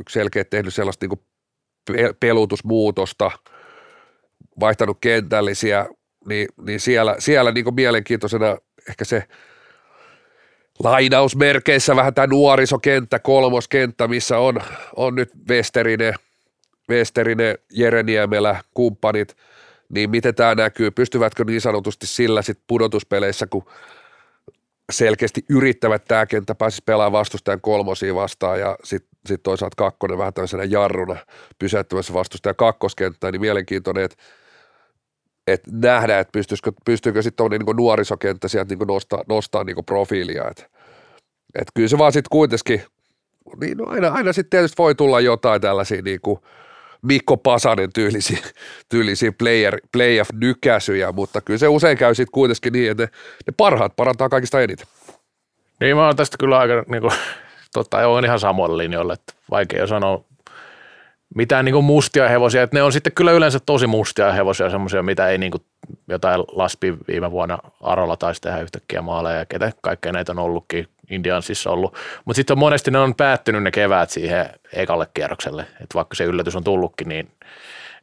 yksi 0.00 0.14
selkeä 0.14 0.44
tehnyt 0.44 0.74
sellaista 0.74 1.06
niin 1.06 2.14
pelutusmuutosta, 2.20 3.30
vaihtanut 4.60 4.98
kentällisiä, 5.00 5.86
niin, 6.28 6.48
niin 6.66 6.80
siellä, 6.80 7.16
siellä 7.18 7.52
niin 7.52 7.74
mielenkiintoisena 7.74 8.56
ehkä 8.88 9.04
se 9.04 9.22
lainausmerkeissä 10.78 11.96
vähän 11.96 12.14
tämä 12.14 12.26
nuorisokenttä, 12.26 13.18
kolmoskenttä, 13.18 14.08
missä 14.08 14.38
on, 14.38 14.60
on 14.96 15.14
nyt 15.14 15.30
Westerinen, 15.50 16.14
Westerinen, 16.90 17.58
Jereniemelä, 17.72 18.62
kumppanit, 18.74 19.36
niin 19.88 20.10
miten 20.10 20.34
tämä 20.34 20.54
näkyy, 20.54 20.90
pystyvätkö 20.90 21.44
niin 21.44 21.60
sanotusti 21.60 22.06
sillä 22.06 22.42
sit 22.42 22.58
pudotuspeleissä, 22.66 23.46
kun 23.46 23.64
selkeästi 24.92 25.44
yrittävät 25.50 26.04
tämä 26.04 26.26
kenttä 26.26 26.54
pääsisi 26.54 26.82
pelaamaan 26.86 27.20
vastustajan 27.20 27.60
kolmosia 27.60 28.14
vastaan 28.14 28.60
ja 28.60 28.76
sitten 28.84 29.15
sit 29.26 29.42
toisaalta 29.42 29.74
kakkonen 29.76 30.18
vähän 30.18 30.34
tämmöisenä 30.34 30.64
jarruna 30.64 31.16
pysäyttämässä 31.58 32.14
vastustajan 32.14 32.56
kakkoskenttää, 32.56 33.30
niin 33.30 33.40
mielenkiintoinen, 33.40 34.04
että 34.04 34.16
et 35.46 35.60
nähdään, 35.72 36.20
että 36.20 36.32
pystyisikö, 36.32 36.72
pystyykö 36.84 37.22
sitten 37.22 37.46
niin 37.50 37.76
nuorisokenttä 37.76 38.48
sieltä 38.48 38.74
niin 38.74 38.88
nostaa, 38.88 39.22
nostaa 39.28 39.64
niin 39.64 39.84
profiilia. 39.86 40.44
Että 40.50 40.64
et 41.54 41.68
kyllä 41.74 41.88
se 41.88 41.98
vaan 41.98 42.12
sitten 42.12 42.30
kuitenkin, 42.30 42.82
niin 43.60 43.78
no 43.78 43.84
aina, 43.88 44.08
aina 44.08 44.32
sitten 44.32 44.50
tietysti 44.50 44.78
voi 44.78 44.94
tulla 44.94 45.20
jotain 45.20 45.60
tällaisia 45.60 46.02
niin 46.02 46.20
Mikko 47.02 47.36
Pasanen 47.36 47.92
tyylisiä, 47.92 48.38
tyylisiä 48.90 49.32
player, 49.32 49.80
playoff-nykäsyjä, 49.92 51.12
mutta 51.12 51.40
kyllä 51.40 51.58
se 51.58 51.68
usein 51.68 51.98
käy 51.98 52.14
sitten 52.14 52.32
kuitenkin 52.32 52.72
niin, 52.72 52.90
että 52.90 53.02
ne, 53.02 53.08
ne 53.46 53.52
parhaat 53.56 53.96
parantaa 53.96 54.28
kaikista 54.28 54.60
eniten. 54.60 54.86
Niin 55.80 55.96
mä 55.96 56.06
oon 56.06 56.16
tästä 56.16 56.36
kyllä 56.40 56.58
aika, 56.58 56.84
niin 56.88 57.02
totta, 57.72 58.08
on 58.08 58.24
ihan 58.24 58.40
samoilla 58.40 58.76
linjoilla, 58.76 59.12
että 59.12 59.32
vaikea 59.50 59.86
sanoa 59.86 60.24
mitään 61.34 61.64
niin 61.64 61.84
mustia 61.84 62.28
hevosia, 62.28 62.62
että 62.62 62.76
ne 62.76 62.82
on 62.82 62.92
sitten 62.92 63.12
kyllä 63.12 63.32
yleensä 63.32 63.58
tosi 63.66 63.86
mustia 63.86 64.32
hevosia, 64.32 64.70
semmoisia, 64.70 65.02
mitä 65.02 65.28
ei 65.28 65.38
niin 65.38 65.52
kuin 65.52 65.62
jotain 66.08 66.40
Laspi 66.40 66.94
viime 67.08 67.30
vuonna 67.30 67.58
Arolla 67.82 68.16
taisi 68.16 68.40
tehdä 68.40 68.60
yhtäkkiä 68.60 69.02
maaleja 69.02 69.38
ja 69.38 69.46
ketä 69.46 69.72
kaikkea 69.82 70.12
näitä 70.12 70.32
on 70.32 70.38
ollutkin, 70.38 70.88
Indiansissa 71.10 71.70
ollut, 71.70 71.94
mutta 72.24 72.36
sitten 72.36 72.58
monesti 72.58 72.90
ne 72.90 72.98
on 72.98 73.14
päättynyt 73.14 73.62
ne 73.62 73.70
kevät 73.70 74.10
siihen 74.10 74.50
ekalle 74.72 75.06
kierrokselle, 75.14 75.62
että 75.62 75.94
vaikka 75.94 76.14
se 76.14 76.24
yllätys 76.24 76.56
on 76.56 76.64
tullutkin, 76.64 77.08
niin 77.08 77.30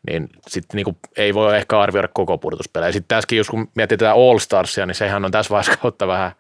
niin 0.10 0.30
sitten 0.48 0.76
niinku 0.76 0.98
ei 1.18 1.34
voi 1.34 1.58
ehkä 1.58 1.80
arvioida 1.80 2.08
koko 2.08 2.38
pudotuspelejä. 2.38 2.92
Sitten 2.92 3.16
tässäkin, 3.16 3.38
jos 3.38 3.50
kun 3.50 3.70
mietitään 3.76 4.16
All 4.16 4.40
Starsia, 4.40 4.86
niin 4.86 4.96
sehän 4.96 5.26
on 5.26 5.32
tässä 5.32 5.50
vaiheessa 5.50 5.82
kautta 5.82 6.08
vähän, 6.08 6.32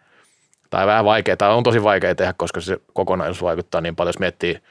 tai 0.73 0.87
vähän 0.87 1.05
vaikea, 1.05 1.37
tai 1.37 1.53
on 1.53 1.63
tosi 1.63 1.83
vaikea 1.83 2.15
tehdä, 2.15 2.33
koska 2.37 2.61
se 2.61 2.77
kokonaisuus 2.93 3.41
vaikuttaa 3.41 3.81
niin 3.81 3.95
paljon, 3.95 4.09
jos 4.09 4.19
miettii 4.19 4.61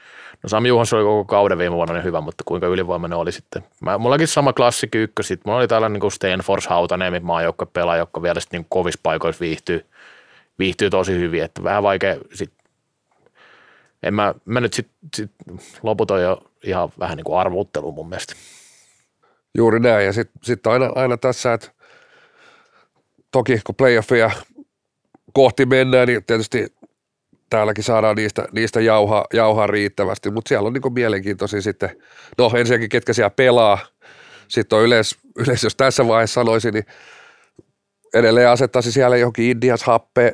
No 0.43 0.49
Sami 0.49 0.69
Juhansson 0.69 0.99
oli 0.99 1.05
koko 1.05 1.25
kauden 1.25 1.57
viime 1.57 1.75
vuonna 1.75 1.93
niin 1.93 2.03
hyvä, 2.03 2.21
mutta 2.21 2.43
kuinka 2.47 2.67
ylivoimainen 2.67 3.17
oli 3.17 3.31
sitten. 3.31 3.63
Mä, 3.81 3.97
mullakin 3.97 4.27
sama 4.27 4.53
klassikki 4.53 4.97
ykkös, 4.97 5.27
sitten 5.27 5.43
mulla 5.45 5.59
oli 5.59 5.67
tällainen 5.67 5.99
niin 6.01 6.11
Stenfors 6.11 6.67
Hautaneemi 6.67 7.19
maajoukko 7.19 7.65
pelaaja, 7.65 7.99
joka 7.99 8.21
vielä 8.21 8.39
sitten 8.39 8.59
niin 8.59 8.67
kovissa 8.69 8.99
paikoissa 9.03 9.39
viihtyy, 9.39 9.85
viihtyy 10.59 10.89
tosi 10.89 11.13
hyvin, 11.19 11.43
että 11.43 11.63
vähän 11.63 11.83
vaikea 11.83 12.15
sitten 12.33 12.65
en 14.03 14.13
mä, 14.13 14.35
mä 14.45 14.61
nyt 14.61 14.73
sitten 14.73 14.95
sit 15.15 15.31
loputon 15.83 16.21
jo 16.21 16.43
ihan 16.63 16.89
vähän 16.99 17.17
niin 17.17 17.25
kuin 17.25 17.39
arvuuttelu 17.39 17.91
mun 17.91 18.09
mielestä. 18.09 18.33
Juuri 19.57 19.79
näin, 19.79 20.05
ja 20.05 20.13
sitten 20.13 20.43
sit 20.43 20.67
aina, 20.67 20.89
aina 20.95 21.17
tässä, 21.17 21.53
että 21.53 21.71
toki 23.31 23.61
kun 23.65 23.75
playoffia 23.75 24.31
kohti 25.33 25.65
mennään, 25.65 26.07
niin 26.07 26.25
tietysti 26.25 26.67
täälläkin 27.49 27.83
saadaan 27.83 28.15
niistä, 28.15 28.47
niistä 28.51 28.81
jauhaa, 28.81 29.25
jauhaa 29.33 29.67
riittävästi, 29.67 30.31
mutta 30.31 30.49
siellä 30.49 30.67
on 30.67 30.73
niin 30.73 30.93
mielenkiintoisia 30.93 31.61
sitten, 31.61 31.89
no 32.37 32.51
ensinnäkin 32.57 32.89
ketkä 32.89 33.13
siellä 33.13 33.29
pelaa, 33.29 33.77
sitten 34.47 34.77
on 34.77 34.85
yleis, 34.85 35.17
yleis 35.37 35.63
jos 35.63 35.75
tässä 35.75 36.07
vaiheessa 36.07 36.33
sanoisin, 36.33 36.73
niin 36.73 36.85
edelleen 38.13 38.49
asettaisi 38.49 38.91
siellä 38.91 39.17
johonkin 39.17 39.45
Indias 39.45 39.83
happeen, 39.83 40.33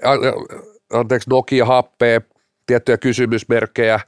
anteeksi 0.94 1.29
Nokia 1.29 1.65
happeen, 1.65 2.22
tiettyjä 2.65 2.98
kysymysmerkkejä, 2.98 4.00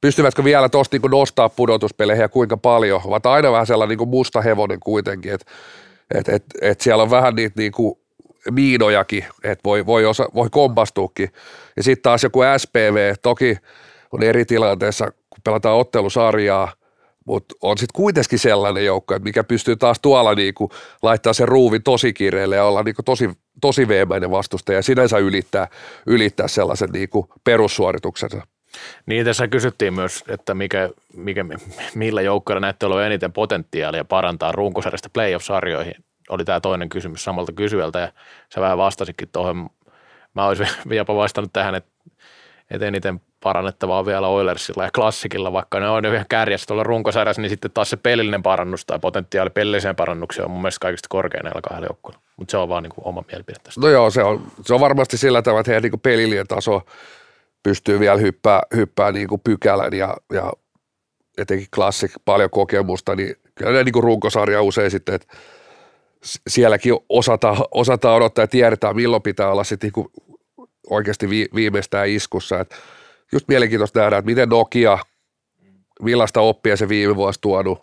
pystyvätkö 0.00 0.44
vielä 0.44 0.68
tuosta 0.68 0.96
niin 0.96 1.10
nostaa 1.10 1.48
pudotuspeleihin 1.48 2.22
ja 2.22 2.28
kuinka 2.28 2.56
paljon, 2.56 3.00
ovat 3.04 3.26
aina 3.26 3.52
vähän 3.52 3.66
sellainen 3.66 3.98
niin 3.98 4.08
musta 4.08 4.40
hevonen 4.40 4.80
kuitenkin, 4.80 5.32
että 5.32 5.52
et, 6.14 6.28
et, 6.28 6.44
et 6.62 6.80
siellä 6.80 7.02
on 7.02 7.10
vähän 7.10 7.34
niitä 7.34 7.60
niin 7.60 7.72
miinojakin, 8.50 9.24
että 9.44 9.64
voi, 9.64 9.86
voi, 9.86 10.04
osa, 10.04 10.28
voi 10.34 10.48
kompastuukin. 10.50 11.32
Ja 11.76 11.82
sitten 11.82 12.02
taas 12.02 12.22
joku 12.22 12.40
SPV, 12.58 13.14
toki 13.22 13.56
on 14.12 14.22
eri 14.22 14.44
tilanteessa, 14.44 15.10
kun 15.30 15.42
pelataan 15.44 15.76
ottelusarjaa, 15.76 16.72
mutta 17.24 17.54
on 17.62 17.78
sitten 17.78 17.96
kuitenkin 17.96 18.38
sellainen 18.38 18.84
joukko, 18.84 19.14
että 19.14 19.24
mikä 19.24 19.44
pystyy 19.44 19.76
taas 19.76 20.00
tuolla 20.00 20.34
niinku 20.34 20.70
laittaa 21.02 21.32
sen 21.32 21.48
ruuvin 21.48 21.82
tosi 21.82 22.12
kireelle 22.12 22.56
ja 22.56 22.64
olla 22.64 22.82
niinku 22.82 23.02
tosi, 23.02 23.30
tosi 23.60 23.88
veemäinen 23.88 24.30
vastustaja 24.30 24.78
ja 24.78 24.82
sinänsä 24.82 25.18
ylittää, 25.18 25.68
ylittää 26.06 26.48
sellaisen 26.48 26.90
niinku 26.92 27.28
perussuorituksensa. 27.44 28.46
Niin, 29.06 29.24
tässä 29.24 29.48
kysyttiin 29.48 29.94
myös, 29.94 30.24
että 30.28 30.54
mikä, 30.54 30.90
mikä, 31.16 31.44
millä 31.94 32.22
joukkoilla 32.22 32.60
näette 32.60 32.86
olevan 32.86 33.06
eniten 33.06 33.32
potentiaalia 33.32 34.04
parantaa 34.04 34.52
runkosarjasta 34.52 35.10
playoff-sarjoihin 35.12 36.04
oli 36.28 36.44
tämä 36.44 36.60
toinen 36.60 36.88
kysymys 36.88 37.24
samalta 37.24 37.52
kysyjältä 37.52 37.98
ja 37.98 38.12
sä 38.54 38.60
vähän 38.60 38.78
vastasikin 38.78 39.28
tuohon. 39.32 39.70
Mä 40.34 40.46
olisin 40.46 40.68
jopa 40.90 41.16
vastannut 41.16 41.52
tähän, 41.52 41.74
että, 41.74 41.90
että 42.70 42.86
eniten 42.86 43.20
parannettavaa 43.40 44.06
vielä 44.06 44.28
Oilersilla 44.28 44.84
ja 44.84 44.90
Klassikilla, 44.94 45.52
vaikka 45.52 45.80
ne 45.80 45.88
on 45.88 46.06
ihan 46.06 46.26
kärjessä 46.28 46.66
tuolla 46.66 46.82
runkosarjassa, 46.82 47.42
niin 47.42 47.50
sitten 47.50 47.70
taas 47.70 47.90
se 47.90 47.96
pelillinen 47.96 48.42
parannus 48.42 48.86
tai 48.86 48.98
potentiaali 48.98 49.50
pelilliseen 49.50 49.96
parannukseen 49.96 50.44
on 50.44 50.50
mun 50.50 50.60
mielestä 50.60 50.82
kaikista 50.82 51.06
korkein 51.10 51.44
näillä 51.44 51.60
kahdella 51.60 51.86
joukkueella. 51.90 52.22
Mutta 52.36 52.50
se 52.50 52.56
on 52.56 52.68
vaan 52.68 52.82
niin 52.82 52.92
oma 53.04 53.24
mielipide 53.30 53.58
tästä. 53.62 53.80
No 53.80 53.88
joo, 53.88 54.10
se 54.10 54.22
on, 54.22 54.46
se 54.62 54.74
on 54.74 54.80
varmasti 54.80 55.16
sillä 55.16 55.42
tavalla, 55.42 55.60
että 55.60 55.72
heidän 55.72 55.90
niin 55.90 56.00
pelillinen 56.00 56.46
taso 56.46 56.82
pystyy 57.62 58.00
vielä 58.00 58.18
hyppää, 58.18 58.62
hyppää 58.76 59.12
niin 59.12 59.28
kuin 59.28 59.40
pykälän 59.40 59.92
ja, 59.92 60.16
ja 60.32 60.52
etenkin 61.38 61.68
klassik 61.74 62.10
paljon 62.24 62.50
kokemusta, 62.50 63.16
niin 63.16 63.36
kyllä 63.54 63.72
ne 63.72 63.84
niin 63.84 64.02
runkosarja 64.02 64.62
usein 64.62 64.90
sitten, 64.90 65.14
että 65.14 65.36
sielläkin 66.48 66.94
osataan, 67.08 67.56
osataan 67.70 68.16
odottaa 68.16 68.42
ja 68.42 68.48
tiedetään, 68.48 68.96
milloin 68.96 69.22
pitää 69.22 69.50
olla 69.50 69.64
sitten 69.64 69.90
niin 69.96 70.06
oikeasti 70.90 71.30
vi, 71.30 71.48
viimeistään 71.54 72.08
iskussa. 72.08 72.60
Et 72.60 72.74
just 73.32 73.48
mielenkiintoista 73.48 74.00
nähdä, 74.00 74.18
että 74.18 74.30
miten 74.30 74.48
Nokia, 74.48 74.98
millaista 76.02 76.40
oppia 76.40 76.76
se 76.76 76.88
viime 76.88 77.16
vuosi 77.16 77.40
tuonut, 77.40 77.82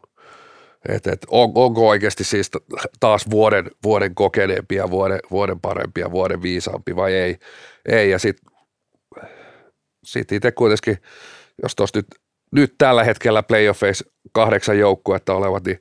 että 0.90 1.12
et 1.12 1.26
on, 1.30 1.52
onko 1.56 1.88
oikeasti 1.88 2.24
siis 2.24 2.52
taas 3.00 3.30
vuoden, 3.30 3.72
vuoden 3.84 4.16
kokeneempia, 4.16 4.90
vuoden, 4.90 5.20
vuoden 5.32 5.60
parempia, 5.60 6.12
vuoden 6.12 6.42
viisaampi 6.42 6.96
vai 6.96 7.14
ei. 7.14 7.38
ei. 7.86 8.10
Ja 8.10 8.20
sitten 8.20 8.52
sit 10.04 10.32
itse 10.32 10.52
kuitenkin, 10.52 10.98
jos 11.64 11.76
tuossa 11.76 11.98
nyt, 11.98 12.08
nyt 12.52 12.76
tällä 12.78 13.04
hetkellä 13.04 13.44
playoffeissa 13.44 14.06
kahdeksan 14.32 14.80
joukkuetta 14.80 15.34
olevat, 15.34 15.66
niin 15.66 15.80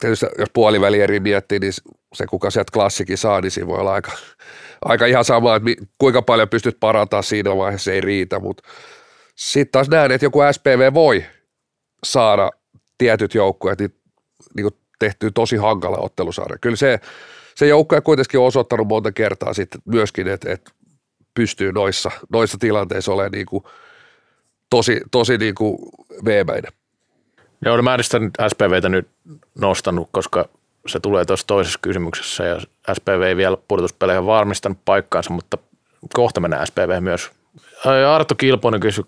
tietysti 0.00 0.26
jos 0.38 0.48
puolivälieri 0.52 1.20
miettii, 1.20 1.58
niin 1.58 1.72
se 2.14 2.26
kuka 2.26 2.50
sieltä 2.50 2.72
klassikin 2.72 3.18
saa, 3.18 3.40
niin 3.40 3.50
siinä 3.50 3.66
voi 3.66 3.78
olla 3.78 3.94
aika, 3.94 4.12
aika 4.84 5.06
ihan 5.06 5.24
sama, 5.24 5.56
että 5.56 5.70
kuinka 5.98 6.22
paljon 6.22 6.48
pystyt 6.48 6.80
parantamaan 6.80 7.24
siinä 7.24 7.56
vaiheessa, 7.56 7.92
ei 7.92 8.00
riitä, 8.00 8.38
mutta 8.38 8.62
sitten 9.36 9.72
taas 9.72 9.88
näen, 9.88 10.10
että 10.10 10.24
joku 10.24 10.38
SPV 10.52 10.94
voi 10.94 11.24
saada 12.04 12.50
tietyt 12.98 13.34
joukkueet 13.34 13.78
niin, 13.78 13.94
niin 14.56 14.70
tehtyä 14.98 15.30
tosi 15.34 15.56
hankala 15.56 15.96
ottelusarja. 15.98 16.58
Kyllä 16.58 16.76
se, 16.76 17.00
se 17.54 17.66
joukkue 17.66 18.00
kuitenkin 18.00 18.40
osoittanut 18.40 18.88
monta 18.88 19.12
kertaa 19.12 19.54
sitten 19.54 19.82
myöskin, 19.84 20.28
että, 20.28 20.52
että 20.52 20.70
pystyy 21.34 21.72
noissa, 21.72 22.10
noissa 22.32 22.58
tilanteissa 22.60 23.12
olemaan 23.12 23.32
niin 23.32 23.46
kuin 23.46 23.64
tosi, 24.70 25.00
tosi 25.10 25.38
niin 25.38 25.54
kuin 25.54 25.78
veemäinen. 26.24 26.72
Joo, 27.64 27.76
no 27.76 27.82
mä 27.82 27.94
en 27.94 28.04
sitä 28.04 28.18
SPVtä 28.48 28.88
nyt 28.88 29.08
nostanut, 29.58 30.08
koska 30.12 30.48
se 30.86 31.00
tulee 31.00 31.24
tuossa 31.24 31.46
toisessa 31.46 31.78
kysymyksessä 31.82 32.44
ja 32.44 32.60
SPV 32.94 33.22
ei 33.22 33.36
vielä 33.36 33.56
pudotuspeleihin 33.68 34.26
varmistanut 34.26 34.78
paikkaansa, 34.84 35.30
mutta 35.30 35.58
kohta 36.14 36.40
mennään 36.40 36.66
SPV 36.66 37.00
myös. 37.00 37.30
Arto 38.14 38.34
Kilponen 38.34 38.80
kysyi 38.80 39.04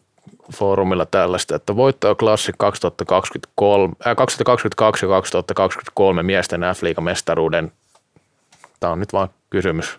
foorumilla 0.55 1.07
tällaista, 1.07 1.57
että 1.57 1.77
voittaa 1.77 2.15
klassi 2.15 2.53
2023, 2.59 3.95
äh, 4.07 4.17
2022 4.17 5.07
ja 5.07 5.11
2023 5.11 6.23
miesten 6.23 6.61
F-liigan 6.61 7.05
mestaruuden. 7.05 7.73
Tämä 8.81 8.93
on 8.93 9.01
nyt 9.01 9.13
vaan 9.13 9.29
kysymys. 9.51 9.99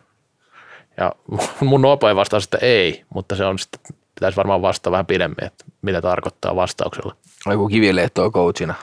Ja 0.98 1.12
mun 1.60 1.81
nopea 1.81 2.15
vastaus, 2.15 2.43
että 2.43 2.57
ei, 2.62 3.03
mutta 3.13 3.36
se 3.36 3.45
on 3.45 3.60
sitten, 3.60 3.95
pitäisi 4.15 4.38
varmaan 4.38 4.62
vastata 4.62 4.91
vähän 4.91 5.05
pidemmin, 5.05 5.43
että 5.43 5.65
mitä 5.82 6.01
tarkoittaa 6.01 6.55
vastauksella. 6.55 7.15
Joku 7.46 7.67
kivilehto 7.67 8.25
on 8.25 8.32
coachina. 8.32 8.74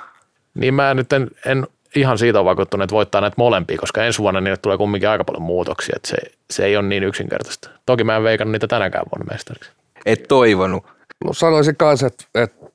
Niin 0.55 0.75
mä 0.75 0.95
nyt 0.95 1.13
en, 1.13 1.31
en 1.47 1.67
ihan 1.97 2.19
siitä 2.19 2.39
ole 2.41 2.51
vakuuttunut, 2.51 2.85
että 2.85 2.95
voittaa 2.95 3.21
näitä 3.21 3.35
molempia, 3.39 3.79
koska 3.79 4.05
ensi 4.05 4.19
vuonna 4.19 4.41
niille 4.41 4.57
tulee 4.57 4.77
kumminkin 4.77 5.09
aika 5.09 5.25
paljon 5.25 5.43
muutoksia, 5.43 5.97
että 5.97 6.09
se, 6.09 6.17
se 6.51 6.65
ei 6.65 6.77
ole 6.77 6.89
niin 6.89 7.05
yksinkertaista. 7.05 7.71
Toki 7.87 8.05
mä 8.05 8.17
en 8.17 8.23
veikannut 8.23 8.53
niitä 8.53 8.67
tänäkään 8.67 9.07
vuonna 9.13 9.33
mestariksi. 9.33 9.71
Et 10.07 10.23
toivonut. 10.29 10.87
No 11.25 11.33
sanoisin 11.33 11.77
kanssa, 11.77 12.07
että, 12.07 12.25
että 12.35 12.67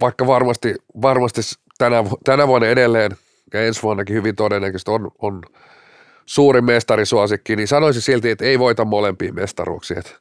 vaikka 0.00 0.26
varmasti, 0.26 0.74
varmasti 1.02 1.40
tänä, 1.78 2.04
tänä 2.24 2.46
vuonna 2.46 2.66
edelleen 2.66 3.16
ja 3.54 3.66
ensi 3.66 3.82
vuonnakin 3.82 4.16
hyvin 4.16 4.36
todennäköisesti 4.36 4.90
on, 4.90 5.10
on 5.18 5.42
suurin 6.26 6.64
mestarisuosikki, 6.64 7.56
niin 7.56 7.68
sanoisin 7.68 8.02
silti, 8.02 8.30
että 8.30 8.44
ei 8.44 8.58
voita 8.58 8.84
molempia 8.84 9.32
mestaruuksia. 9.32 9.98
Että 9.98 10.12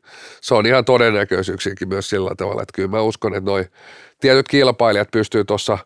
se 0.41 0.55
on 0.55 0.65
ihan 0.65 0.85
todennäköisyyksiäkin 0.85 1.87
myös 1.87 2.09
sillä 2.09 2.35
tavalla, 2.37 2.61
että 2.61 2.73
kyllä 2.75 2.89
mä 2.89 3.01
uskon, 3.01 3.35
että 3.35 3.51
noi 3.51 3.65
tietyt 4.21 4.47
kilpailijat 4.47 5.11
pystyy 5.11 5.43
tuossa 5.45 5.77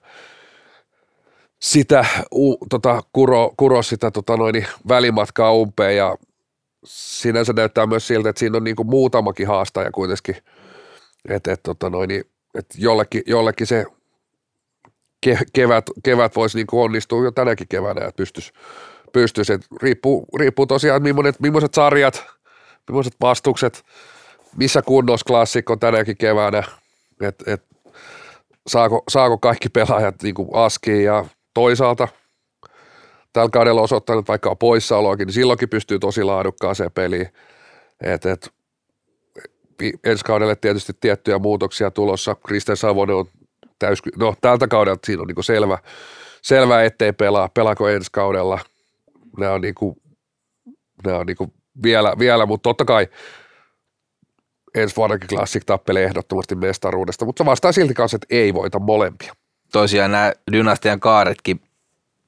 sitä 1.60 2.06
u, 2.32 2.58
tota, 2.70 3.02
kuro, 3.14 3.54
kuro 3.58 3.82
sitä 3.82 4.12
tota 4.12 4.38
noin, 4.38 4.68
välimatkaa 4.88 5.54
umpeen 5.54 5.98
ja 5.98 6.16
sinänsä 6.86 7.54
näyttää 7.54 7.86
myös 7.86 8.08
siltä, 8.08 8.30
että 8.30 8.40
siinä 8.40 8.58
on 8.58 8.64
niin 8.64 8.76
kuin 8.76 8.90
muutamakin 8.90 9.48
haastaja 9.48 9.92
kuitenkin– 9.92 10.36
että 11.28 11.54
et, 11.54 11.64
tota 11.64 11.90
noin, 11.90 12.12
et 12.56 12.66
jollekin, 12.78 13.24
jollekin 13.26 13.68
se 13.68 13.86
ke, 15.22 15.40
kevät, 15.54 15.86
kevät 16.04 16.36
voisi 16.36 16.58
niin 16.58 16.68
onnistua 16.72 17.24
jo 17.24 17.32
tänäkin 17.32 17.68
keväänä, 17.68 18.06
että 18.06 18.18
pystyisi, 18.18 18.54
pystyisi. 19.14 19.60
Riippuu, 19.82 20.26
riippuu 20.40 20.66
tosiaan, 20.66 21.04
millaiset, 21.04 21.42
millaiset 21.42 21.74
sarjat, 21.74 22.26
millaiset 22.90 23.16
vastukset, 23.22 23.84
missä 24.56 24.82
kunnossa 24.82 25.26
klassikko 25.28 25.76
tänäkin 25.76 26.18
keväänä, 26.18 26.64
että 27.22 27.54
et, 27.54 27.64
saako, 28.68 29.04
saako 29.10 29.38
kaikki 29.38 29.70
pelaajat 29.70 30.24
niin 30.24 30.36
askiin 30.54 31.04
ja 31.04 31.26
toisaalta 31.54 32.08
tällä 33.34 33.50
kaudella 33.50 33.82
osoittanut 33.82 34.28
vaikka 34.28 34.56
poissaoloakin, 34.56 35.26
niin 35.26 35.34
silloinkin 35.34 35.70
pystyy 35.70 36.00
tosi 36.00 36.24
laadukkaaseen 36.24 36.92
peliin. 36.92 37.28
Et, 38.02 38.26
et, 38.26 38.54
ensi 40.04 40.26
kaudelle 40.26 40.56
tietysti 40.56 40.94
tiettyjä 41.02 41.40
muutoksia 41.40 41.92
tulossa. 41.92 42.36
Kristen 42.48 42.78
Savonen 42.78 43.16
on 43.16 43.26
täys, 43.80 44.00
no 44.18 44.36
tältä 44.42 44.68
kaudelta 44.68 45.06
siinä 45.06 45.22
on 45.22 45.28
niin 45.28 45.44
selvä, 45.44 45.78
selvä, 46.42 46.84
ettei 46.84 47.14
pelaa. 47.14 47.50
Pelaako 47.54 47.88
ensi 47.88 48.10
kaudella? 48.12 48.60
Nämä 49.40 49.54
on, 49.54 49.62
niin 49.62 49.76
kuin, 49.76 49.96
nämä 51.06 51.18
on 51.18 51.26
niin 51.26 51.38
kuin 51.38 51.54
vielä, 51.84 52.14
vielä, 52.20 52.46
mutta 52.46 52.64
totta 52.64 52.86
kai 52.86 53.08
ensi 54.76 54.96
vuonnakin 54.96 55.28
Classic 55.28 55.66
tappelee 55.66 56.04
ehdottomasti 56.04 56.56
mestaruudesta, 56.56 57.26
mutta 57.26 57.44
se 57.44 57.46
vastaa 57.46 57.72
silti 57.72 57.94
kanssa, 57.94 58.16
että 58.16 58.28
ei 58.30 58.54
voita 58.54 58.80
molempia. 58.80 59.34
Tosiaan 59.72 60.12
nämä 60.12 60.34
dynastian 60.52 61.00
kaaretkin 61.00 61.62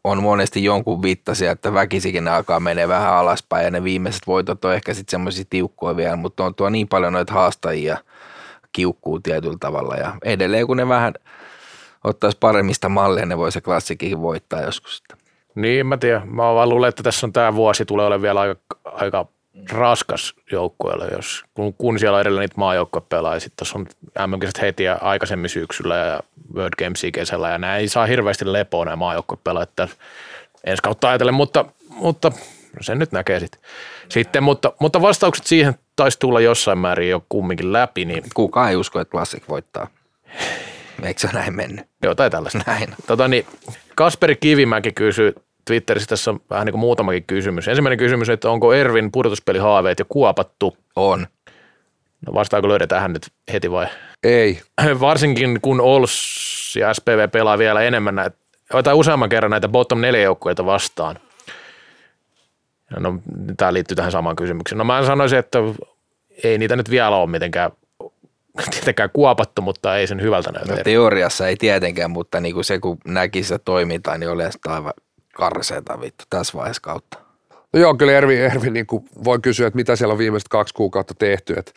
on 0.03 0.23
monesti 0.23 0.63
jonkun 0.63 1.01
viittaisia, 1.01 1.51
että 1.51 1.73
väkisikin 1.73 2.27
alkaa 2.27 2.59
menee 2.59 2.87
vähän 2.87 3.13
alaspäin 3.13 3.65
ja 3.65 3.71
ne 3.71 3.83
viimeiset 3.83 4.27
voitot 4.27 4.65
on 4.65 4.73
ehkä 4.73 4.93
sitten 4.93 5.11
semmoisia 5.11 5.45
tiukkoja 5.49 5.95
vielä, 5.95 6.15
mutta 6.15 6.45
on 6.45 6.55
tuo 6.55 6.69
niin 6.69 6.87
paljon 6.87 7.13
noita 7.13 7.33
haastajia 7.33 7.97
kiukkuu 8.73 9.19
tietyllä 9.19 9.57
tavalla 9.59 9.95
ja 9.95 10.13
edelleen 10.23 10.67
kun 10.67 10.77
ne 10.77 10.87
vähän 10.87 11.13
ottaisi 12.03 12.37
paremmista 12.39 12.89
mallia, 12.89 13.25
ne 13.25 13.37
voi 13.37 13.51
se 13.51 13.61
klassikin 13.61 14.21
voittaa 14.21 14.61
joskus. 14.61 15.03
Niin, 15.55 15.87
mä 15.87 15.97
tiedän. 15.97 16.27
Mä 16.27 16.43
vaan 16.43 16.69
luulen, 16.69 16.89
että 16.89 17.03
tässä 17.03 17.27
on 17.27 17.33
tämä 17.33 17.55
vuosi 17.55 17.85
tulee 17.85 18.05
olemaan 18.05 18.21
vielä 18.21 18.39
aika, 18.39 18.61
aika 18.85 19.25
raskas 19.71 20.33
joukkueelle, 20.51 21.07
jos, 21.11 21.43
kun, 21.53 21.73
kun 21.73 21.99
siellä 21.99 22.15
on 22.15 22.21
edelleen 22.21 22.41
niitä 22.41 22.55
maajoukkoja 22.57 23.05
pelaa, 23.09 23.33
ja 23.33 23.39
sitten 23.39 23.57
tuossa 23.57 23.79
on 23.79 23.87
mm 24.29 24.39
heti 24.61 24.83
ja 24.83 24.97
aikaisemmin 25.01 25.49
syksyllä 25.49 25.95
ja 25.95 26.19
World 26.55 26.73
Gamesia 26.77 27.11
kesällä, 27.11 27.49
ja 27.49 27.57
nämä 27.57 27.77
ei 27.77 27.87
saa 27.87 28.05
hirveästi 28.05 28.53
lepoa 28.53 28.85
nämä 28.85 28.95
maajoukkoja 28.95 29.39
pelaa, 29.43 29.63
että 29.63 29.87
ensi 30.63 30.83
kautta 30.83 31.09
ajatellen, 31.09 31.35
mutta, 31.35 31.65
mutta 31.89 32.31
sen 32.81 32.99
nyt 32.99 33.11
näkee 33.11 33.39
sitten. 33.39 33.61
sitten 34.09 34.43
mutta, 34.43 34.73
mutta 34.79 35.01
vastaukset 35.01 35.45
siihen 35.45 35.75
taisi 35.95 36.19
tulla 36.19 36.41
jossain 36.41 36.77
määrin 36.77 37.09
jo 37.09 37.25
kumminkin 37.29 37.73
läpi. 37.73 38.05
Niin... 38.05 38.23
Kukaan 38.33 38.69
ei 38.69 38.75
usko, 38.75 38.99
että 38.99 39.11
Classic 39.11 39.43
voittaa. 39.49 39.87
Eikö 41.03 41.19
se 41.19 41.29
näin 41.33 41.55
mennyt? 41.55 41.85
Joo, 42.03 42.15
tai 42.15 42.29
tällaista. 42.29 42.59
Näin. 42.67 42.95
Tota, 43.07 43.27
niin, 43.27 43.45
Kasperi 44.01 44.35
Kivimäki 44.35 44.91
kysyy 44.91 45.35
Twitterissä 45.65 46.09
tässä 46.09 46.31
on 46.31 46.39
vähän 46.49 46.65
niin 46.65 46.71
kuin 46.71 46.79
muutamakin 46.79 47.23
kysymys. 47.23 47.67
Ensimmäinen 47.67 47.97
kysymys, 47.97 48.29
että 48.29 48.49
onko 48.49 48.73
Ervin 48.73 49.11
pudotuspelihaaveet 49.11 49.99
jo 49.99 50.05
kuopattu? 50.09 50.77
On. 50.95 51.27
No 52.27 52.33
vastaako 52.33 52.69
löydetään 52.69 53.01
hän 53.01 53.13
nyt 53.13 53.27
heti 53.53 53.71
vai? 53.71 53.87
Ei. 54.23 54.61
Varsinkin 54.99 55.59
kun 55.61 55.81
Ols 55.81 56.75
ja 56.79 56.93
SPV 56.93 57.29
pelaa 57.29 57.57
vielä 57.57 57.81
enemmän 57.81 58.15
näitä, 58.15 58.37
tai 58.83 58.93
useamman 58.93 59.29
kerran 59.29 59.51
näitä 59.51 59.67
bottom 59.67 60.01
neljä 60.01 60.21
joukkueita 60.21 60.65
vastaan. 60.65 61.19
No, 62.99 63.19
tämä 63.57 63.73
liittyy 63.73 63.95
tähän 63.95 64.11
samaan 64.11 64.35
kysymykseen. 64.35 64.77
No 64.77 64.83
mä 64.83 65.05
sanoisin, 65.05 65.39
että 65.39 65.59
ei 66.43 66.57
niitä 66.57 66.75
nyt 66.75 66.89
vielä 66.89 67.15
ole 67.15 67.29
mitenkään 67.29 67.71
tietenkään 68.71 69.09
kuopattu, 69.13 69.61
mutta 69.61 69.97
ei 69.97 70.07
sen 70.07 70.21
hyvältä 70.21 70.51
näytä. 70.51 70.75
No, 70.75 70.83
teoriassa 70.83 71.47
ei 71.47 71.55
tietenkään, 71.55 72.11
mutta 72.11 72.39
niin 72.39 72.53
kuin 72.53 72.65
se 72.65 72.79
kun 72.79 72.97
näki 73.05 73.43
sitä 73.43 73.59
toimintaa, 73.59 74.17
niin 74.17 74.29
oli 74.29 74.51
sitä 74.51 74.73
aivan 74.73 74.93
karseeta 75.33 76.01
vittu 76.01 76.23
tässä 76.29 76.57
vaiheessa 76.57 76.81
kautta. 76.81 77.17
No 77.73 77.79
joo, 77.79 77.95
kyllä 77.95 78.11
Ervi, 78.11 78.37
Ervi 78.37 78.69
niin 78.69 78.87
kuin 78.87 79.05
voi 79.23 79.39
kysyä, 79.39 79.67
että 79.67 79.75
mitä 79.75 79.95
siellä 79.95 80.11
on 80.11 80.17
viimeiset 80.17 80.47
kaksi 80.49 80.73
kuukautta 80.73 81.13
tehty, 81.13 81.53
että 81.57 81.71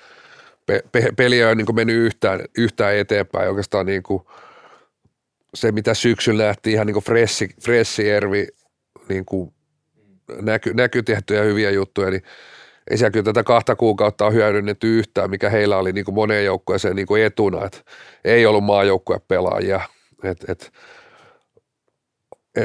pe, 0.66 0.82
pe, 0.92 1.12
peli 1.16 1.36
ei 1.36 1.44
ole 1.44 1.54
niin 1.54 1.66
kuin 1.66 1.76
mennyt 1.76 1.96
yhtään, 1.96 2.40
yhtään 2.58 2.96
eteenpäin. 2.96 3.48
Oikeastaan 3.48 3.86
niin 3.86 4.02
kuin 4.02 4.22
se, 5.54 5.72
mitä 5.72 5.94
syksyllä 5.94 6.44
nähtiin 6.44 6.74
ihan 6.74 6.86
niin 6.86 6.94
kuin 6.94 7.04
fressi, 7.04 7.48
fressi 7.62 8.10
Ervi, 8.10 8.46
niin 9.08 9.24
kuin 9.24 9.52
näky, 10.42 10.74
näky 10.74 11.02
tehtyjä 11.02 11.42
hyviä 11.42 11.70
juttuja, 11.70 12.10
niin 12.10 12.22
ei 12.90 12.98
siellä 12.98 13.10
kyllä 13.10 13.24
tätä 13.24 13.42
kahta 13.42 13.76
kuukautta 13.76 14.26
on 14.26 14.32
hyödynnetty 14.32 14.98
yhtään, 14.98 15.30
mikä 15.30 15.50
heillä 15.50 15.76
oli 15.76 15.92
niin 15.92 16.04
kuin 16.04 16.14
moneen 16.14 16.44
joukkueeseen 16.44 16.96
niin 16.96 17.06
kuin 17.06 17.22
etuna, 17.22 17.66
että 17.66 17.78
ei 18.24 18.46
ollut 18.46 18.64
maajoukkuepelaajia. 18.64 19.80
Et, 20.24 20.44
et, 20.48 20.72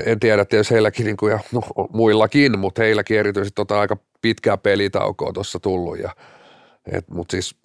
en, 0.05 0.19
tiedä, 0.19 0.41
että 0.41 0.55
jos 0.55 0.71
heilläkin 0.71 1.05
niin 1.05 1.17
kuin, 1.17 1.31
ja 1.31 1.39
no, 1.51 1.61
muillakin, 1.93 2.59
mutta 2.59 2.81
heilläkin 2.81 3.19
erityisesti 3.19 3.55
tota 3.55 3.79
aika 3.79 3.97
pitkää 4.21 4.57
pelitaukoa 4.57 5.33
tuossa 5.33 5.59
tullut. 5.59 5.99
Ja, 5.99 6.15
et, 6.91 7.09
mutta 7.09 7.31
siis 7.31 7.55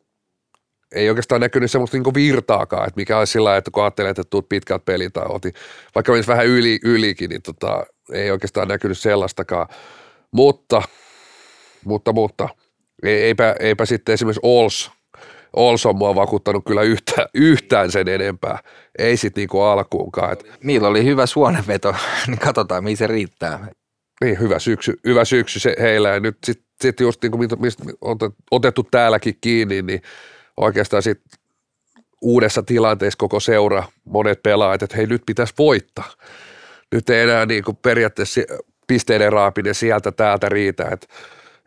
ei 0.94 1.08
oikeastaan 1.08 1.40
näkynyt 1.40 1.70
semmoista 1.70 1.96
niin 1.96 2.14
virtaakaan, 2.14 2.88
että 2.88 3.00
mikä 3.00 3.18
olisi 3.18 3.32
sillä 3.32 3.56
että 3.56 3.70
kun 3.70 3.82
ajattelee, 3.82 4.10
että 4.10 4.24
tuut 4.24 4.48
pitkät 4.48 4.84
pelitauot, 4.84 5.44
niin 5.44 5.54
vaikka 5.94 6.12
menisi 6.12 6.28
vähän 6.28 6.46
yli, 6.46 6.78
ylikin, 6.84 7.30
niin 7.30 7.42
tota, 7.42 7.86
ei 8.12 8.30
oikeastaan 8.30 8.68
näkynyt 8.68 8.98
sellaistakaan. 8.98 9.66
Mutta, 10.30 10.82
mutta, 11.84 12.12
mutta 12.12 12.48
eipä, 13.02 13.54
eipä 13.60 13.86
sitten 13.86 14.12
esimerkiksi 14.12 14.40
Ols, 14.42 14.90
Ols 15.56 15.86
on 15.86 15.96
mua 15.96 16.14
vakuuttanut 16.14 16.64
kyllä 16.66 16.82
yhtä, 16.82 17.26
yhtään 17.34 17.92
sen 17.92 18.08
enempää. 18.08 18.58
Ei 18.98 19.16
sitten 19.16 19.42
niinku 19.42 19.60
alkuunkaan. 19.60 20.32
Et, 20.32 20.44
Niillä 20.62 20.88
oli 20.88 21.04
hyvä 21.04 21.26
suonenveto, 21.26 21.94
niin 22.26 22.38
katsotaan 22.38 22.84
mihin 22.84 22.96
se 22.96 23.06
riittää. 23.06 23.68
niin, 24.24 24.40
hyvä 24.40 24.58
syksy, 24.58 25.00
hyvä 25.04 25.24
syksy 25.24 25.58
se 25.60 25.76
heillä. 25.80 26.08
Ja 26.08 26.20
nyt 26.20 26.38
sitten 26.44 26.66
sit 26.80 27.00
just 27.00 27.22
niinku, 27.22 27.38
mistä 27.58 27.84
on 28.00 28.18
otettu 28.50 28.82
täälläkin 28.90 29.38
kiinni, 29.40 29.82
niin 29.82 30.02
oikeastaan 30.56 31.02
sitten 31.02 31.38
uudessa 32.20 32.62
tilanteessa 32.62 33.18
koko 33.18 33.40
seura, 33.40 33.84
monet 34.04 34.42
pelaajat, 34.42 34.82
että 34.82 34.96
hei 34.96 35.06
nyt 35.06 35.22
pitäisi 35.26 35.54
voittaa. 35.58 36.10
Nyt 36.92 37.10
ei 37.10 37.22
enää 37.22 37.46
niinku 37.46 37.72
periaatteessa 37.72 38.40
pisteiden 38.86 39.32
raapinen 39.32 39.74
sieltä 39.74 40.12
täältä 40.12 40.48
riitä, 40.48 40.88
että 40.92 41.06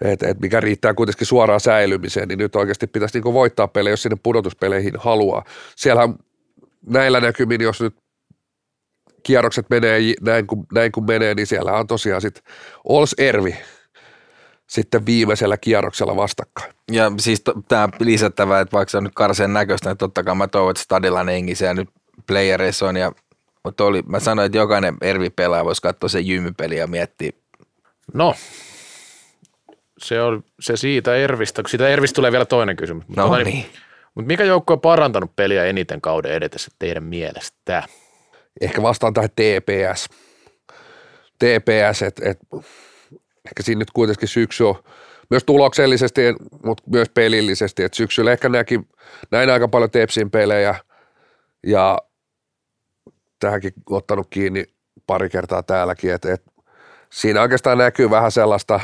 et, 0.01 0.23
et 0.23 0.39
mikä 0.39 0.59
riittää 0.59 0.93
kuitenkin 0.93 1.27
suoraan 1.27 1.59
säilymiseen, 1.59 2.27
niin 2.27 2.39
nyt 2.39 2.55
oikeasti 2.55 2.87
pitäisi 2.87 3.17
niinku 3.17 3.33
voittaa 3.33 3.67
pelejä, 3.67 3.93
jos 3.93 4.03
sinne 4.03 4.17
pudotuspeleihin 4.23 4.93
haluaa. 4.97 5.43
Siellä 5.75 6.09
näillä 6.85 7.19
näkymin, 7.19 7.61
jos 7.61 7.81
nyt 7.81 7.95
kierrokset 9.23 9.69
menee 9.69 9.99
näin 10.21 10.47
kuin, 10.47 10.65
näin 10.73 10.91
kuin 10.91 11.05
menee, 11.05 11.33
niin 11.33 11.47
siellä 11.47 11.73
on 11.73 11.87
tosiaan 11.87 12.21
sitten 12.21 12.43
Ols 12.83 13.15
Ervi 13.17 13.57
sitten 14.67 15.05
viimeisellä 15.05 15.57
kierroksella 15.57 16.15
vastakkain. 16.15 16.73
Ja 16.91 17.11
siis 17.19 17.41
to, 17.41 17.53
tämä 17.67 17.89
lisättävä, 17.99 18.59
että 18.59 18.77
vaikka 18.77 18.91
se 18.91 18.97
on 18.97 19.03
nyt 19.03 19.15
karseen 19.15 19.53
näköistä, 19.53 19.89
niin 19.89 19.97
totta 19.97 20.23
kai 20.23 20.35
mä 20.35 20.47
toivon, 20.47 20.71
että 20.71 20.83
stadilla 20.83 21.23
ne 21.23 21.33
siellä 21.53 21.73
nyt 21.73 21.89
playereissa 22.27 22.87
on. 22.87 22.97
Ja, 22.97 23.11
mutta 23.63 23.83
oli, 23.83 24.03
mä 24.05 24.19
sanoin, 24.19 24.45
että 24.45 24.57
jokainen 24.57 24.97
Ervi-pelaaja 25.01 25.65
voisi 25.65 25.81
katsoa 25.81 26.09
sen 26.09 26.27
jymypeli 26.27 26.77
ja 26.77 26.87
miettiä. 26.87 27.31
No, 28.13 28.35
se 29.97 30.21
on 30.21 30.43
se 30.59 30.77
siitä 30.77 31.15
Ervistä, 31.15 31.61
kun 31.61 31.69
siitä 31.69 31.87
Ervistä 31.89 32.15
tulee 32.15 32.31
vielä 32.31 32.45
toinen 32.45 32.75
kysymys. 32.75 33.07
Mutta, 33.07 33.21
no 33.21 33.27
tota, 33.27 33.43
niin. 33.43 33.65
mutta 34.15 34.27
mikä 34.27 34.43
joukko 34.43 34.73
on 34.73 34.81
parantanut 34.81 35.35
peliä 35.35 35.65
eniten 35.65 36.01
kauden 36.01 36.31
edetessä 36.31 36.71
teidän 36.79 37.03
mielestä? 37.03 37.83
Ehkä 38.61 38.81
vastaan 38.81 39.13
tähän 39.13 39.29
TPS. 39.29 40.09
TPS, 41.39 42.01
että 42.01 42.29
et, 42.29 42.39
ehkä 43.45 43.63
siinä 43.63 43.79
nyt 43.79 43.91
kuitenkin 43.91 44.27
syksy 44.27 44.63
on 44.63 44.83
myös 45.29 45.43
tuloksellisesti, 45.43 46.21
mutta 46.63 46.83
myös 46.91 47.09
pelillisesti, 47.09 47.83
että 47.83 47.95
syksyllä 47.95 48.31
ehkä 48.31 48.49
näki, 48.49 48.79
näin 49.31 49.49
aika 49.49 49.67
paljon 49.67 49.91
Tepsin 49.91 50.31
pelejä 50.31 50.75
ja 51.67 51.97
tähänkin 53.39 53.73
ottanut 53.89 54.27
kiinni 54.29 54.65
pari 55.07 55.29
kertaa 55.29 55.63
täälläkin, 55.63 56.13
että, 56.13 56.33
että 56.33 56.51
siinä 57.09 57.41
oikeastaan 57.41 57.77
näkyy 57.77 58.09
vähän 58.09 58.31
sellaista, 58.31 58.79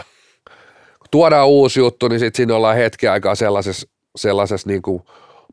tuodaan 1.14 1.48
uusi 1.48 1.80
juttu, 1.80 2.08
niin 2.08 2.20
sitten 2.20 2.38
siinä 2.38 2.56
ollaan 2.56 2.76
hetki 2.76 3.08
aikaa 3.08 3.36
sellaisessa, 3.36 3.88
sellaisessa 4.16 4.70
niin 4.70 4.82
kuin 4.82 5.04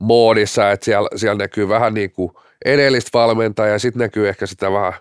moodissa, 0.00 0.70
että 0.70 0.84
siellä, 0.84 1.08
siellä 1.16 1.38
näkyy 1.38 1.68
vähän 1.68 1.94
niin 1.94 2.12
kuin 2.12 2.32
edellistä 2.64 3.10
valmentajaa 3.18 3.72
ja 3.72 3.78
sitten 3.78 4.00
näkyy 4.00 4.28
ehkä 4.28 4.46
sitä 4.46 4.72
vähän 4.72 4.92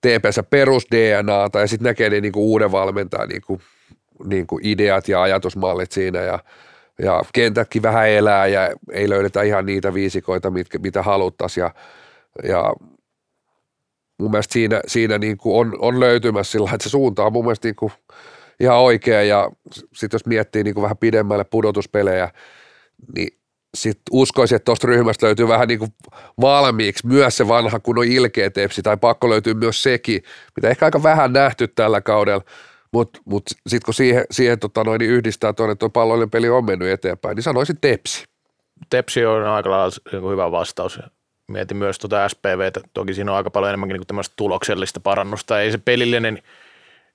TPS 0.00 0.40
perus 0.50 0.86
DNAta 0.94 1.60
ja 1.60 1.66
sitten 1.66 1.84
näkee 1.84 2.10
niin, 2.10 2.22
niin 2.22 2.32
kuin 2.32 2.42
uuden 2.42 2.72
valmentajan 2.72 3.28
niin 3.28 3.42
kuin, 3.46 3.60
niin 4.24 4.46
kuin 4.46 4.66
ideat 4.66 5.08
ja 5.08 5.22
ajatusmallit 5.22 5.92
siinä 5.92 6.20
ja, 6.20 6.38
ja 6.98 7.22
kentäkin 7.32 7.82
vähän 7.82 8.08
elää 8.08 8.46
ja 8.46 8.70
ei 8.92 9.08
löydetä 9.08 9.42
ihan 9.42 9.66
niitä 9.66 9.94
viisikoita, 9.94 10.50
mitkä, 10.50 10.78
mitä 10.78 11.02
haluttaisiin 11.02 11.62
ja, 11.62 11.70
ja 12.48 12.72
mun 14.18 14.30
mielestä 14.30 14.52
siinä, 14.52 14.80
siinä 14.86 15.18
niin 15.18 15.36
kuin 15.36 15.60
on, 15.60 15.76
on 15.78 16.00
löytymässä 16.00 16.52
sillä 16.52 16.70
että 16.74 16.84
se 16.84 16.90
suunta 16.90 17.24
on 17.24 17.32
mun 17.32 17.44
mielestä 17.44 17.68
niin 17.68 17.76
kuin 17.76 17.92
ihan 18.60 18.78
oikea 18.78 19.22
ja 19.22 19.50
sitten 19.94 20.14
jos 20.14 20.26
miettii 20.26 20.64
niin 20.64 20.74
kuin 20.74 20.82
vähän 20.82 20.96
pidemmälle 20.96 21.44
pudotuspelejä, 21.44 22.30
niin 23.16 23.38
sitten 23.74 24.02
uskoisin, 24.12 24.56
että 24.56 24.64
tuosta 24.64 24.86
ryhmästä 24.86 25.26
löytyy 25.26 25.48
vähän 25.48 25.68
niin 25.68 25.78
kuin 25.78 25.90
valmiiksi 26.40 27.06
myös 27.06 27.36
se 27.36 27.48
vanha 27.48 27.80
kun 27.80 27.98
on 27.98 28.04
ilkeä 28.04 28.50
tepsi, 28.50 28.82
tai 28.82 28.96
pakko 28.96 29.30
löytyy 29.30 29.54
myös 29.54 29.82
sekin, 29.82 30.22
mitä 30.56 30.68
ehkä 30.68 30.84
aika 30.84 31.02
vähän 31.02 31.32
nähty 31.32 31.68
tällä 31.68 32.00
kaudella, 32.00 32.44
mutta 32.92 33.18
mut, 33.24 33.24
mut 33.24 33.42
sitten 33.66 33.84
kun 33.84 33.94
siihen, 33.94 34.24
siihen 34.30 34.58
tota 34.58 34.84
noin, 34.84 34.98
niin 34.98 35.10
yhdistää 35.10 35.52
tuonne, 35.52 35.72
että 35.72 35.80
tuo 35.80 35.90
pallollinen 35.90 36.30
peli 36.30 36.48
on 36.48 36.64
mennyt 36.64 36.88
eteenpäin, 36.88 37.36
niin 37.36 37.42
sanoisin 37.42 37.78
tepsi. 37.80 38.24
Tepsi 38.90 39.24
on 39.24 39.44
aika 39.44 39.70
lailla 39.70 39.96
niin 40.12 40.30
hyvä 40.30 40.50
vastaus. 40.50 41.00
Mietin 41.48 41.76
myös 41.76 41.98
tuota 41.98 42.28
SPVtä, 42.28 42.80
toki 42.94 43.14
siinä 43.14 43.30
on 43.30 43.36
aika 43.36 43.50
paljon 43.50 43.68
enemmänkin 43.68 43.94
niin 43.94 44.06
tämmöistä 44.06 44.34
tuloksellista 44.36 45.00
parannusta. 45.00 45.60
Ei 45.60 45.72
se 45.72 45.78
pelillinen, 45.78 46.42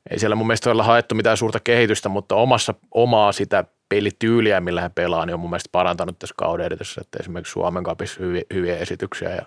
ei 0.10 0.20
siellä 0.20 0.36
mun 0.36 0.48
mielestä 0.48 0.72
ole 0.72 0.84
haettu 0.84 1.16
mitään 1.16 1.38
suurta 1.38 1.60
kehitystä, 1.60 2.10
mutta 2.10 2.36
omassa, 2.36 2.74
omaa 2.92 3.32
sitä 3.32 3.66
pelityyliä, 3.90 4.60
millä 4.60 4.82
he 4.82 4.90
pelaa, 4.90 5.26
niin 5.26 5.34
on 5.34 5.40
mun 5.40 5.50
mielestä 5.50 5.70
parantanut 5.72 6.20
tässä 6.20 6.36
kauden 6.38 6.66
edetessä, 6.66 7.02
että 7.02 7.18
esimerkiksi 7.20 7.52
Suomen 7.52 7.84
kapissa 7.84 8.20
hyviä, 8.20 8.44
hyviä 8.54 8.78
esityksiä 8.78 9.30
ja 9.30 9.46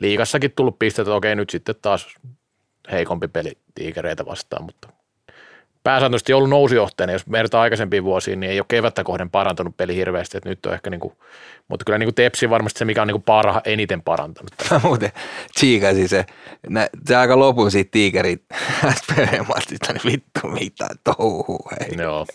liigassakin 0.00 0.52
tullut 0.56 0.78
pisteitä, 0.78 1.14
okei 1.14 1.36
nyt 1.36 1.50
sitten 1.50 1.74
taas 1.82 2.14
heikompi 2.90 3.28
peli 3.28 3.58
tiikereitä 3.74 4.26
vastaan, 4.26 4.64
mutta 4.64 4.88
pääsääntöisesti 5.86 6.32
ollut 6.32 6.50
nousijohteinen, 6.50 7.12
jos 7.12 7.30
vertaa 7.30 7.62
aikaisempiin 7.62 8.04
vuosiin, 8.04 8.40
niin 8.40 8.50
ei 8.50 8.60
ole 8.60 8.66
kevättä 8.68 9.04
kohden 9.04 9.30
parantanut 9.30 9.76
peli 9.76 9.96
hirveästi, 9.96 10.36
että 10.38 10.48
nyt 10.48 10.66
on 10.66 10.74
ehkä 10.74 10.90
niin 10.90 11.00
kuin, 11.00 11.14
mutta 11.68 11.84
kyllä 11.84 11.98
niin 11.98 12.06
kuin 12.06 12.14
Tepsi 12.14 12.50
varmasti 12.50 12.78
se, 12.78 12.84
mikä 12.84 13.02
on 13.02 13.08
niin 13.08 13.14
kuin 13.14 13.22
parha, 13.22 13.60
eniten 13.64 14.02
parantanut. 14.02 14.50
Muuten 14.82 15.12
tsiikasi 15.54 16.08
se, 16.08 16.26
nä, 16.68 16.88
se 17.04 17.16
aika 17.16 17.38
lopun 17.38 17.70
siitä 17.70 17.90
tiikerit 17.90 18.42
SPV-matsista, 18.96 19.92
niin 19.92 20.12
vittu 20.12 20.48
mitä 20.48 20.88
touhuu. 21.04 21.68
Joo. 21.98 22.26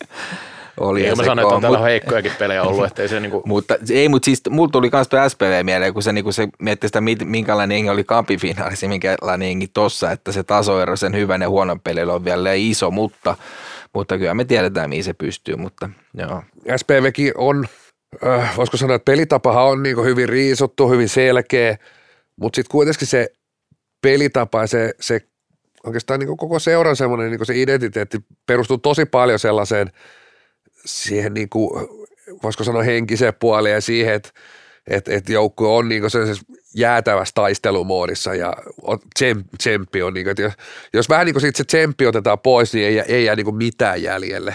Oli 0.80 1.06
ei, 1.06 1.14
mä 1.14 1.24
sanoin, 1.24 1.38
että 1.38 1.54
on 1.54 1.60
täällä 1.60 1.78
mut, 1.78 1.86
heikkojakin 1.86 2.32
pelejä 2.38 2.62
ollut, 2.62 2.86
ettei 2.86 3.08
se 3.08 3.20
niinku... 3.20 3.42
mutta 3.46 3.76
ei, 3.90 4.08
mutta 4.08 4.24
siis 4.24 4.42
mulla 4.50 4.70
tuli 4.70 4.90
myös 4.92 5.08
tuo 5.08 5.28
SPV 5.28 5.64
mieleen, 5.64 5.92
kun 5.94 6.02
se, 6.02 6.12
niinku, 6.12 6.32
se 6.32 6.48
miettii 6.58 6.88
sitä, 6.88 7.00
minkälainen 7.24 7.74
jengi 7.74 7.90
oli 7.90 8.04
kampifinaalissa, 8.04 8.88
minkälainen 8.88 9.48
jengi 9.48 9.66
tossa, 9.66 10.10
että 10.10 10.32
se 10.32 10.42
tasoero 10.42 10.96
sen 10.96 11.14
hyvän 11.14 11.42
ja 11.42 11.48
huonon 11.48 11.80
pelillä 11.80 12.12
on 12.12 12.24
vielä 12.24 12.52
iso, 12.52 12.90
mutta, 12.90 13.36
mutta 13.94 14.18
kyllä 14.18 14.34
me 14.34 14.44
tiedetään, 14.44 14.90
mihin 14.90 15.04
se 15.04 15.12
pystyy, 15.12 15.56
mutta 15.56 15.90
joo. 16.14 16.42
SPVkin 16.76 17.32
on, 17.36 17.66
äh, 18.26 18.56
voisiko 18.56 18.76
sanoa, 18.76 18.96
että 18.96 19.12
pelitapahan 19.12 19.64
on 19.64 19.82
niin 19.82 20.04
hyvin 20.04 20.28
riisottu, 20.28 20.90
hyvin 20.90 21.08
selkeä, 21.08 21.78
mutta 22.36 22.56
sitten 22.56 22.72
kuitenkin 22.72 23.08
se 23.08 23.28
pelitapa 24.02 24.60
ja 24.60 24.66
se, 24.66 24.94
se 25.00 25.20
oikeastaan 25.86 26.20
niin 26.20 26.36
koko 26.36 26.58
seuran 26.58 26.96
semmoinen 26.96 27.30
niin 27.30 27.46
se 27.46 27.60
identiteetti 27.60 28.18
perustuu 28.46 28.78
tosi 28.78 29.04
paljon 29.04 29.38
sellaiseen– 29.38 29.90
siihen 30.84 31.34
niin 31.34 31.48
kuin, 31.48 31.88
voisiko 32.42 32.64
sanoa 32.64 32.82
henkiseen 32.82 33.34
puoleen 33.40 33.74
ja 33.74 33.80
siihen, 33.80 34.14
että 34.14 34.30
et, 34.86 35.08
et 35.08 35.28
joukko 35.28 35.76
on 35.76 35.88
niin 35.88 36.02
jäätävässä 36.74 37.32
taistelumoodissa 37.34 38.34
ja 38.34 38.56
tsemppi 39.58 40.02
on, 40.02 40.14
niin 40.14 40.24
kuin, 40.24 40.30
että 40.30 40.42
jos, 40.42 40.52
jos 40.92 41.08
vähän 41.08 41.26
niin 41.26 41.34
kuin 41.34 41.40
siitä 41.40 41.58
se 41.58 41.64
tsemppi 41.64 42.06
otetaan 42.06 42.38
pois, 42.38 42.74
niin 42.74 42.86
ei, 42.86 42.98
ei 42.98 43.24
jää 43.24 43.36
niin 43.36 43.44
kuin 43.44 43.56
mitään 43.56 44.02
jäljelle 44.02 44.54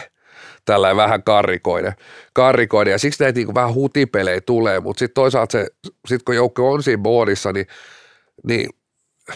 tällä 0.65 0.95
vähän 0.95 1.23
karrikoiden, 1.23 1.93
karrikoiden. 2.33 2.91
ja 2.91 2.97
siksi 2.97 3.23
näitä 3.23 3.37
niin 3.37 3.47
kuin 3.47 3.55
vähän 3.55 3.73
hutipelejä 3.73 4.41
tulee, 4.41 4.79
mutta 4.79 4.99
sitten 4.99 5.13
toisaalta 5.13 5.51
se, 5.51 5.67
sit 6.07 6.23
kun 6.23 6.35
joukko 6.35 6.71
on 6.71 6.83
siinä 6.83 7.01
moodissa, 7.03 7.51
niin, 7.51 7.67
niin 8.43 8.69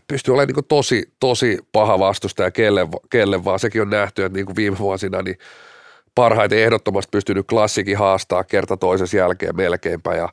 pystyy 0.08 0.34
olemaan 0.34 0.56
niin 0.56 0.66
tosi, 0.68 1.14
tosi 1.20 1.60
paha 1.72 2.00
vastustaja 2.00 2.52
kelle, 2.52 2.88
kelle 3.10 3.46
vaan. 3.46 3.60
Sekin 3.60 3.82
on 3.82 3.90
nähty, 3.90 4.24
että 4.24 4.38
niin 4.38 4.46
kuin 4.46 4.56
viime 4.56 4.78
vuosina 4.78 5.22
niin– 5.22 5.38
parhaiten 6.16 6.60
ehdottomasti 6.60 7.10
pystynyt 7.12 7.48
klassikin 7.48 7.98
haastaa 7.98 8.44
kerta 8.44 8.78
toisessa 8.78 9.18
jälkeen 9.18 9.56
melkeinpä 9.56 10.16
ja, 10.16 10.30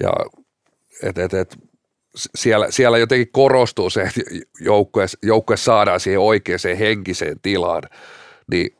ja 0.00 0.12
et, 1.02 1.18
et, 1.18 1.34
et, 1.34 1.56
siellä, 2.34 2.66
siellä 2.70 2.98
jotenkin 2.98 3.32
korostuu 3.32 3.90
se, 3.90 4.02
että 4.02 4.20
joukkue, 4.60 5.06
joukkue 5.22 5.56
saadaan 5.56 6.00
siihen 6.00 6.20
oikeaan 6.20 6.76
henkiseen 6.78 7.40
tilaan, 7.42 7.82
niin 8.50 8.76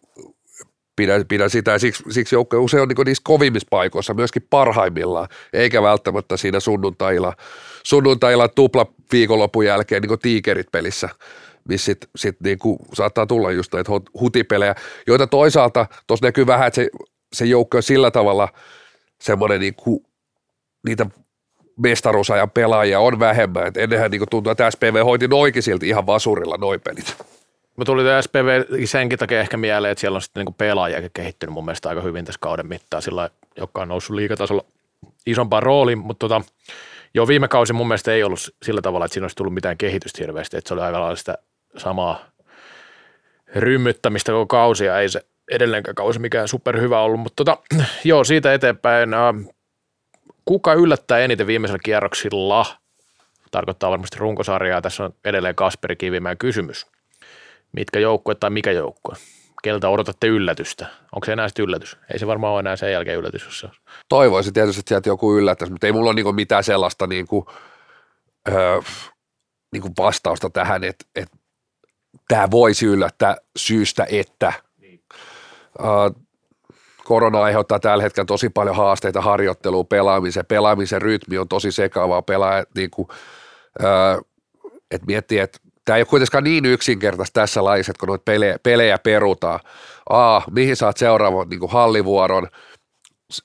pidän, 0.97 1.27
pidän 1.27 1.51
sitä. 1.51 1.71
Ja 1.71 1.79
siksi, 1.79 2.05
siksi 2.11 2.35
joukkue 2.35 2.59
usein 2.59 2.83
on 2.83 2.89
niin 2.89 3.05
niissä 3.05 3.23
kovimmissa 3.25 3.69
paikoissa 3.71 4.15
myöskin 4.15 4.47
parhaimmillaan, 4.51 5.29
eikä 5.53 5.83
välttämättä 5.83 6.37
siinä 6.37 6.61
sunnuntailla, 6.61 7.33
sunnuntailla 7.83 8.49
tupla 8.49 8.87
viikonlopun 9.13 9.67
jälkeen 9.67 10.03
niin 10.03 10.19
tiikerit 10.19 10.73
pelissä– 10.73 11.09
missä 11.69 11.85
sit, 11.85 12.09
sit 12.17 12.41
niinku 12.41 12.79
saattaa 12.95 13.27
tulla 13.27 13.53
just 13.53 13.75
näitä 13.75 13.93
hutipelejä, 14.21 14.75
joita 15.07 15.27
toisaalta 15.27 15.87
tuossa 16.07 16.27
näkyy 16.27 16.47
vähän, 16.47 16.67
että 16.67 16.75
se, 16.77 16.89
se 17.33 17.45
joukko 17.45 17.77
on 17.77 17.83
sillä 17.83 18.11
tavalla 18.11 18.49
semmoinen 19.21 19.61
niinku, 19.61 20.03
niitä 20.87 21.07
mestaruusajan 21.77 22.51
pelaajia 22.51 23.01
on 23.01 23.19
vähemmän. 23.19 23.67
Et 23.67 23.77
ennenhän 23.77 24.11
niinku 24.11 24.27
tuntuu, 24.31 24.51
että 24.51 24.71
SPV 24.71 25.05
hoiti 25.05 25.29
noikin 25.29 25.63
silti 25.63 25.89
ihan 25.89 26.07
vasurilla 26.07 26.57
noin 26.57 26.81
pelit. 26.81 27.17
Mä 27.77 27.85
tuli 27.85 28.03
SPV 28.23 28.65
senkin 28.85 29.19
takia 29.19 29.41
ehkä 29.41 29.57
mieleen, 29.57 29.93
että 29.93 30.01
siellä 30.01 30.17
on 30.17 30.23
sitten 30.23 30.41
niinku 30.41 30.55
pelaajiakin 30.59 31.11
kehittynyt 31.15 31.55
mun 31.55 31.65
mielestä 31.65 31.89
aika 31.89 32.01
hyvin 32.01 32.25
tässä 32.25 32.39
kauden 32.41 32.67
mittaan, 32.67 33.03
sillä 33.03 33.31
joka 33.57 33.83
on 33.83 33.89
noussut 33.89 34.17
liikatasolla 34.17 34.65
isompaan 35.27 35.63
rooliin, 35.63 35.99
mutta 35.99 36.29
tota, 36.29 36.43
jo 37.15 37.29
viime 37.29 37.49
kausi 37.49 37.73
mun 37.73 37.89
mielestä 37.89 38.13
ei 38.13 38.23
ollut 38.23 38.55
sillä 38.63 38.83
tavalla, 38.83 39.05
että 39.05 39.15
siinä 39.15 39.25
olisi 39.25 39.37
tullut 39.37 39.55
mitään 39.55 39.79
kehitystä 39.79 40.19
hirveästi, 40.23 40.57
että 40.57 40.69
se 40.69 40.75
oli 40.75 40.83
aika 40.83 41.17
sitä 41.17 41.39
samaa 41.77 42.27
rymyttämistä 43.55 44.33
koko 44.33 44.47
kausia. 44.47 45.01
Ei 45.01 45.09
se 45.09 45.21
edelleenkään 45.51 45.95
kausi 45.95 46.19
mikään 46.19 46.49
superhyvä 46.49 47.01
ollut, 47.01 47.21
mutta 47.21 47.45
tota, 47.45 47.59
joo, 48.05 48.25
siitä 48.25 48.55
eteenpäin. 48.55 49.11
Kuka 50.45 50.75
yllättää 50.75 51.19
eniten 51.19 51.47
viimeisellä 51.47 51.81
kierroksilla? 51.85 52.67
Tarkoittaa 53.51 53.91
varmasti 53.91 54.19
runkosarjaa. 54.19 54.83
Tässä 54.83 55.05
on 55.05 55.15
edelleen 55.25 55.55
Kasperi 55.55 55.97
Kivimäen 55.97 56.39
kysymys. 56.39 56.87
Mitkä 57.73 57.99
joukkue 57.99 58.35
tai 58.35 58.51
mikä 58.51 58.73
joukkue? 58.73 59.15
Keltä 59.63 59.89
odotatte 59.89 60.27
yllätystä? 60.27 60.87
Onko 61.13 61.25
se 61.25 61.33
enää 61.33 61.49
sitten 61.49 61.65
yllätys? 61.65 61.97
Ei 62.13 62.19
se 62.19 62.27
varmaan 62.27 62.53
ole 62.53 62.61
enää 62.61 62.77
sen 62.77 62.93
jälkeen 62.93 63.19
yllätys. 63.19 63.45
Jos 63.45 63.61
se 63.61 63.69
Toivoisin 64.09 64.53
tietysti, 64.53 64.81
että 64.81 64.89
sieltä 64.89 65.09
joku 65.09 65.37
yllättäisi, 65.37 65.73
mutta 65.73 65.87
ei 65.87 65.93
mulla 65.93 66.11
ole 66.11 66.15
niinku 66.15 66.33
mitään 66.33 66.65
sellaista 66.65 67.07
niinku, 67.07 67.51
öö, 68.49 68.81
niinku 69.73 69.89
vastausta 69.99 70.51
tähän, 70.51 70.85
että, 70.85 71.05
että 71.17 71.37
tämä 72.29 72.51
voisi 72.51 72.87
yllättää 72.87 73.37
syystä, 73.57 74.07
että 74.09 74.53
uh, 75.79 76.23
korona 77.05 77.43
aiheuttaa 77.43 77.81
tällä 77.81 78.03
hetkellä 78.03 78.27
tosi 78.27 78.49
paljon 78.49 78.77
haasteita 78.77 79.21
harjoitteluun, 79.21 79.87
pelaamisen. 79.87 80.47
Pelaamisen 80.47 81.03
rytmi 81.03 81.39
on 81.39 81.49
tosi 81.49 81.73
sekavaa. 81.73 82.23
Pelaa, 82.23 82.65
niin 82.75 82.91
kuin, 82.91 83.09
uh, 83.81 84.27
että 84.91 85.07
miettii, 85.07 85.39
että 85.39 85.59
tämä 85.85 85.97
ei 85.97 86.01
ole 86.01 86.07
kuitenkaan 86.07 86.45
niin 86.45 86.65
yksinkertaista 86.65 87.41
tässä 87.41 87.65
lajissa, 87.65 87.91
että 87.91 88.01
kun 88.01 88.09
noita 88.09 88.23
pelejä, 88.25 88.59
pelejä 88.63 88.99
perutaan. 88.99 89.61
A, 90.11 90.41
mihin 90.51 90.77
saat 90.77 90.97
seuraavan 90.97 91.49
niin 91.49 91.61
kuin 91.61 91.73
hallivuoron, 91.73 92.49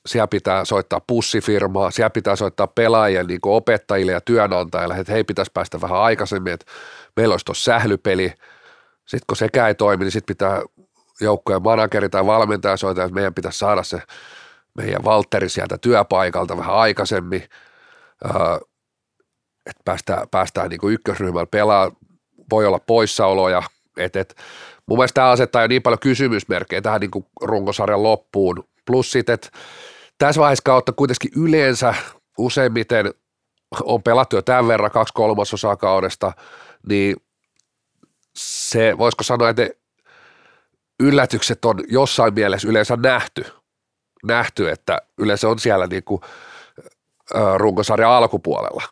siellä 0.05 0.27
pitää 0.27 0.65
soittaa 0.65 1.01
pussifirmaa, 1.07 1.91
siellä 1.91 2.09
pitää 2.09 2.35
soittaa 2.35 2.67
pelaajien 2.67 3.27
niin 3.27 3.39
opettajille 3.43 4.11
ja 4.11 4.21
työnantajille, 4.21 4.93
että 4.93 5.13
hei 5.13 5.23
pitäisi 5.23 5.51
päästä 5.53 5.81
vähän 5.81 5.97
aikaisemmin, 5.97 6.53
että 6.53 6.65
meillä 7.15 7.33
olisi 7.33 7.45
tuossa 7.45 7.63
sählypeli. 7.63 8.33
Sitten 9.11 9.25
kun 9.27 9.37
sekään 9.37 9.67
ei 9.67 9.75
toimi, 9.75 10.03
niin 10.03 10.11
sitten 10.11 10.35
pitää 10.35 10.61
joukkojen 11.21 11.61
manageri 11.61 12.09
tai 12.09 12.25
valmentaja 12.25 12.77
soittaa, 12.77 13.05
että 13.05 13.15
meidän 13.15 13.33
pitäisi 13.33 13.59
saada 13.59 13.83
se 13.83 14.01
meidän 14.77 15.03
Valtteri 15.03 15.49
sieltä 15.49 15.77
työpaikalta 15.77 16.57
vähän 16.57 16.75
aikaisemmin, 16.75 17.43
että 19.65 19.81
päästään, 19.85 20.27
päästään 20.31 20.69
niin 20.69 20.79
kuin 20.79 20.93
ykkösryhmällä 20.93 21.47
pelaa, 21.51 21.91
voi 22.51 22.65
olla 22.65 22.79
poissaoloja, 22.79 23.63
että 23.97 24.19
et, 24.19 24.35
mun 24.85 24.97
mielestä 24.97 25.15
tämä 25.15 25.29
asettaa 25.29 25.61
jo 25.61 25.67
niin 25.67 25.81
paljon 25.81 25.99
kysymysmerkkejä 25.99 26.81
tähän 26.81 27.01
niin 27.01 27.11
kuin 27.11 27.25
runkosarjan 27.41 28.03
loppuun, 28.03 28.63
plus 28.85 29.11
sitten, 29.11 29.33
että 29.33 29.49
tässä 30.17 30.41
vaiheessa 30.41 30.63
kautta 30.63 30.91
kuitenkin 30.91 31.31
yleensä 31.35 31.95
useimmiten 32.37 33.13
on 33.83 34.03
pelattu 34.03 34.35
jo 34.35 34.41
tämän 34.41 34.67
verran 34.67 34.91
kaksi 34.91 35.13
kolmasosaa 35.13 35.75
kaudesta, 35.75 36.33
niin 36.87 37.15
se, 38.69 38.97
voisiko 38.97 39.23
sanoa, 39.23 39.49
että 39.49 39.69
yllätykset 40.99 41.65
on 41.65 41.83
jossain 41.87 42.33
mielessä 42.33 42.67
yleensä 42.67 42.95
nähty, 42.95 43.45
nähty 44.23 44.69
että 44.69 45.01
yleensä 45.17 45.49
on 45.49 45.59
siellä 45.59 45.87
niin 45.87 46.03
kuin, 46.03 46.21
runkosarjan 47.57 48.11
alkupuolella 48.11 48.83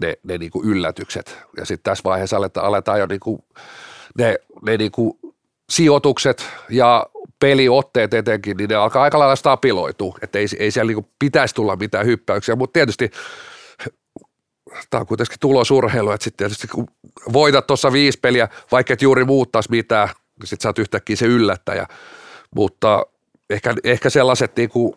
ne, 0.00 0.14
ne 0.22 0.38
niin 0.38 0.50
kuin 0.50 0.68
yllätykset. 0.68 1.38
Ja 1.56 1.66
sitten 1.66 1.90
tässä 1.90 2.04
vaiheessa 2.04 2.36
aletaan, 2.36 2.66
aletaan 2.66 3.00
jo 3.00 3.06
niin 3.06 3.20
kuin, 3.20 3.44
ne, 4.18 4.36
ne 4.62 4.76
niin 4.76 4.92
kuin 4.92 5.18
sijoitukset 5.70 6.46
ja 6.70 7.06
peliotteet 7.40 8.14
etenkin, 8.14 8.56
niin 8.56 8.68
ne 8.68 8.76
alkaa 8.76 9.02
aika 9.02 9.18
lailla 9.18 9.36
stabiloitua, 9.36 10.18
että 10.22 10.38
ei, 10.38 10.46
ei 10.58 10.70
siellä 10.70 10.92
niin 10.92 11.08
pitäisi 11.18 11.54
tulla 11.54 11.76
mitään 11.76 12.06
hyppäyksiä, 12.06 12.56
mutta 12.56 12.72
tietysti 12.72 13.10
tämä 14.90 15.00
on 15.00 15.06
kuitenkin 15.06 15.40
tulosurheilu, 15.40 16.10
että 16.10 16.24
sitten 16.24 16.46
tietysti 16.46 16.68
kun 16.68 16.88
voitat 17.32 17.66
tuossa 17.66 17.92
viisi 17.92 18.18
peliä, 18.18 18.48
vaikka 18.72 18.92
et 18.92 19.02
juuri 19.02 19.24
muuttaisi 19.24 19.70
mitään, 19.70 20.08
niin 20.08 20.46
sitten 20.46 20.62
sä 20.62 20.68
oot 20.68 20.78
yhtäkkiä 20.78 21.16
se 21.16 21.26
yllättäjä, 21.26 21.86
mutta 22.54 23.06
ehkä, 23.50 23.74
ehkä 23.84 24.10
sellaiset, 24.10 24.56
niin 24.56 24.68
kuin, 24.68 24.94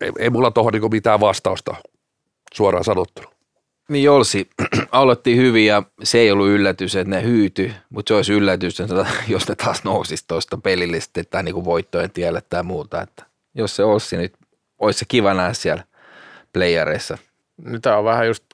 ei, 0.00 0.12
ei 0.18 0.30
mulla 0.30 0.50
tuohon 0.50 0.72
niin 0.72 0.90
mitään 0.90 1.20
vastausta 1.20 1.74
suoraan 2.54 2.84
sanottuna. 2.84 3.28
Niin 3.88 4.04
Jolsi 4.04 4.50
aloitti 4.92 5.36
hyvin 5.36 5.66
ja 5.66 5.82
se 6.02 6.18
ei 6.18 6.30
ollut 6.30 6.48
yllätys, 6.48 6.96
että 6.96 7.10
ne 7.10 7.22
hyyty, 7.22 7.72
mutta 7.90 8.10
se 8.10 8.14
olisi 8.14 8.32
yllätys, 8.32 8.80
että 8.80 9.06
jos 9.28 9.48
ne 9.48 9.54
taas 9.54 9.84
nousisi 9.84 10.24
tuosta 10.28 10.56
pelillisesti 10.56 11.24
tai 11.24 11.42
niin 11.42 11.64
voittojen 11.64 12.10
tielle 12.10 12.42
tai 12.48 12.62
muuta. 12.62 13.02
Että 13.02 13.26
jos 13.54 13.76
se 13.76 13.84
olisi, 13.84 14.16
niin 14.16 14.32
olisi 14.78 14.98
se 14.98 15.04
kiva 15.08 15.34
nähdä 15.34 15.52
siellä 15.52 15.84
playereissa. 16.52 17.18
Nyt 17.64 17.86
on 17.86 18.04
vähän 18.04 18.26
just 18.26 18.44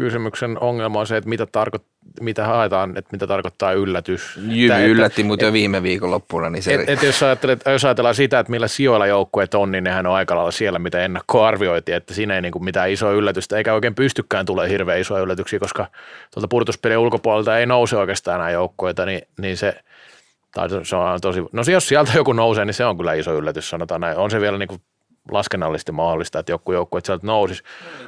kysymyksen 0.00 0.58
ongelma 0.60 1.00
on 1.00 1.06
se, 1.06 1.16
että 1.16 1.28
mitä, 1.28 1.46
tarko, 1.46 1.78
mitä 2.20 2.46
haetaan, 2.46 2.96
että 2.96 3.08
mitä 3.12 3.26
tarkoittaa 3.26 3.72
yllätys. 3.72 4.36
Jymy 4.36 4.72
että, 4.72 4.84
yllätti 4.84 5.24
mutta 5.24 5.44
jo 5.44 5.52
viime 5.52 5.82
loppuna. 6.00 6.50
Niin 6.50 6.62
se 6.62 6.74
et, 6.74 6.88
et 6.88 7.02
jos, 7.02 7.22
ajattelet, 7.22 7.60
jos 7.66 7.84
ajatellaan 7.84 8.14
sitä, 8.14 8.38
että 8.38 8.50
millä 8.50 8.68
sijoilla 8.68 9.06
joukkueet 9.06 9.54
on, 9.54 9.70
niin 9.70 9.84
nehän 9.84 10.06
on 10.06 10.14
aika 10.14 10.36
lailla 10.36 10.50
siellä, 10.50 10.78
mitä 10.78 11.04
ennakko 11.04 11.44
arvioitiin, 11.44 11.96
että 11.96 12.14
siinä 12.14 12.34
ei 12.34 12.42
niin 12.42 12.52
kuin 12.52 12.64
mitään 12.64 12.90
isoa 12.90 13.12
yllätystä, 13.12 13.56
eikä 13.56 13.74
oikein 13.74 13.94
pystykään 13.94 14.46
tulee 14.46 14.68
hirveän 14.68 15.00
isoja 15.00 15.22
yllätyksiä, 15.22 15.58
koska 15.58 15.86
tuolta 16.34 16.48
purtuspelien 16.48 16.98
ulkopuolelta 16.98 17.58
ei 17.58 17.66
nouse 17.66 17.96
oikeastaan 17.96 18.38
nämä 18.38 18.50
joukkueita, 18.50 19.06
niin, 19.06 19.22
niin 19.40 19.56
se, 19.56 19.74
tai 20.54 20.68
se 20.82 20.96
on 20.96 21.20
tosi, 21.20 21.40
no 21.52 21.62
jos 21.72 21.88
sieltä 21.88 22.12
joku 22.14 22.32
nousee, 22.32 22.64
niin 22.64 22.74
se 22.74 22.84
on 22.84 22.96
kyllä 22.96 23.12
iso 23.12 23.34
yllätys, 23.34 23.70
sanotaan 23.70 24.00
näin. 24.00 24.16
On 24.16 24.30
se 24.30 24.40
vielä 24.40 24.58
niin 24.58 24.68
kuin 24.68 24.80
laskennallisesti 25.30 25.92
mahdollista, 25.92 26.38
että 26.38 26.52
joku 26.52 26.72
joukkue 26.72 27.00
sieltä 27.04 27.26
nousisi. 27.26 27.62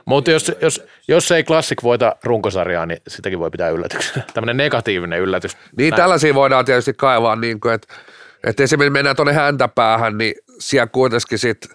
Mutta 0.05 0.31
jos, 0.31 0.53
jos, 0.63 0.83
jos 1.09 1.33
ei 1.33 1.45
klassik 1.45 1.83
voita 1.83 2.17
runkosarjaa, 2.25 2.87
niin 2.87 3.01
sitäkin 3.09 3.39
voi 3.39 3.51
pitää 3.51 3.69
yllätyksenä. 3.69 4.25
Tämmöinen 4.35 4.57
negatiivinen 4.57 5.21
yllätys. 5.21 5.57
Niin 5.77 5.91
Näin. 5.91 6.01
tällaisia 6.03 6.35
voidaan 6.35 6.65
tietysti 6.65 6.95
kaivaa, 6.95 7.37
niin 7.37 7.61
kuin, 7.61 7.75
että, 7.75 7.95
että 8.47 8.63
esimerkiksi 8.63 8.93
mennään 8.93 9.17
tuonne 9.17 9.33
häntäpäähän, 9.33 10.19
niin 10.19 10.35
siellä 10.59 10.87
kuitenkin 10.87 11.39
sit 11.39 11.69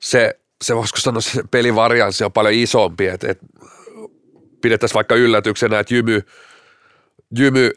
se, 0.00 0.38
se 0.62 0.76
voisiko 0.76 1.00
sanoa, 1.00 1.20
se 1.20 1.42
pelivarianssi 1.50 2.24
on 2.24 2.32
paljon 2.32 2.54
isompi, 2.54 3.06
että, 3.06 3.30
että 3.30 3.46
pidettäisiin 4.62 4.94
vaikka 4.94 5.14
yllätyksenä, 5.14 5.78
että 5.78 5.94
Jymy, 5.94 6.22
Jymy 7.38 7.70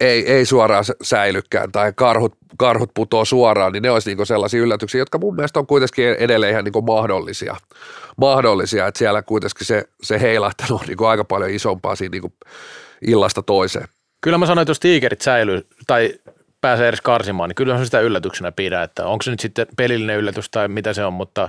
ei, 0.00 0.32
ei 0.32 0.44
suoraan 0.46 0.84
säilykään 1.02 1.72
tai 1.72 1.92
karhut, 1.96 2.36
karhut 2.58 2.90
putoo 2.94 3.24
suoraan, 3.24 3.72
niin 3.72 3.82
ne 3.82 3.90
olisi 3.90 4.14
niin 4.14 4.26
sellaisia 4.26 4.60
yllätyksiä, 4.60 4.98
jotka 4.98 5.18
mun 5.18 5.34
mielestä 5.34 5.58
on 5.58 5.66
kuitenkin 5.66 6.14
edelleen 6.18 6.52
ihan 6.52 6.64
niin 6.64 6.84
mahdollisia. 6.86 7.56
mahdollisia. 8.16 8.86
Että 8.86 8.98
siellä 8.98 9.22
kuitenkin 9.22 9.66
se, 9.66 9.84
se 10.02 10.20
heilahtelu 10.20 10.78
on 10.78 10.86
niin 10.86 11.06
aika 11.08 11.24
paljon 11.24 11.50
isompaa 11.50 11.96
siinä 11.96 12.18
niin 12.20 12.32
illasta 13.06 13.42
toiseen. 13.42 13.88
Kyllä 14.20 14.38
mä 14.38 14.46
sanoin, 14.46 14.62
että 14.62 14.70
jos 14.70 14.80
tiikerit 14.80 15.20
säilyy 15.20 15.66
tai 15.86 16.14
pääsee 16.60 16.88
edes 16.88 17.00
karsimaan, 17.00 17.48
niin 17.48 17.54
kyllä 17.54 17.78
se 17.78 17.84
sitä 17.84 18.00
yllätyksenä 18.00 18.52
pidä, 18.52 18.82
että 18.82 19.06
onko 19.06 19.22
se 19.22 19.30
nyt 19.30 19.40
sitten 19.40 19.66
pelillinen 19.76 20.16
yllätys 20.16 20.50
tai 20.50 20.68
mitä 20.68 20.92
se 20.92 21.04
on, 21.04 21.12
mutta 21.12 21.48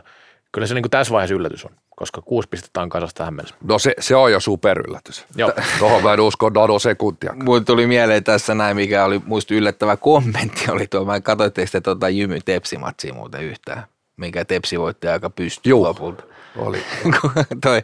kyllä 0.52 0.68
se 0.68 0.74
niin 0.74 0.90
tässä 0.90 1.14
vaiheessa 1.14 1.36
yllätys 1.36 1.66
on 1.66 1.72
koska 1.98 2.22
kuusi 2.22 2.50
pistettä 2.50 2.82
on 2.82 2.90
kasassa 2.90 3.16
tähän 3.16 3.34
mennessä. 3.34 3.56
No 3.64 3.80
se, 3.80 3.94
se 4.00 4.16
on 4.16 4.32
jo 4.32 4.40
superyllätys. 4.40 5.26
Joo. 5.36 5.54
Tuohon 5.80 6.04
mä 6.04 6.14
en 6.14 6.20
usko 6.20 6.50
nanosekuntia. 6.50 7.34
Mulle 7.44 7.64
tuli 7.64 7.88
mieleen 7.88 8.24
tässä 8.24 8.56
näin, 8.56 8.76
mikä 8.76 9.06
oli 9.06 9.22
muista 9.26 9.54
yllättävä 9.54 9.98
kommentti, 9.98 10.72
oli 10.72 10.88
tuo, 10.88 11.06
mä 11.06 11.22
katsoitteko 11.22 11.70
te 11.72 11.82
tuota 11.82 12.10
Jymy 12.10 12.40
Tepsi-matsia 12.46 13.14
muuten 13.14 13.44
yhtään, 13.44 13.84
minkä 14.18 14.46
Tepsi 14.46 14.80
voitti 14.80 15.08
aika 15.08 15.30
pystyyn 15.30 15.70
Juu, 15.70 15.84
lopulta. 15.84 16.24
oli. 16.58 16.84
toi 17.64 17.84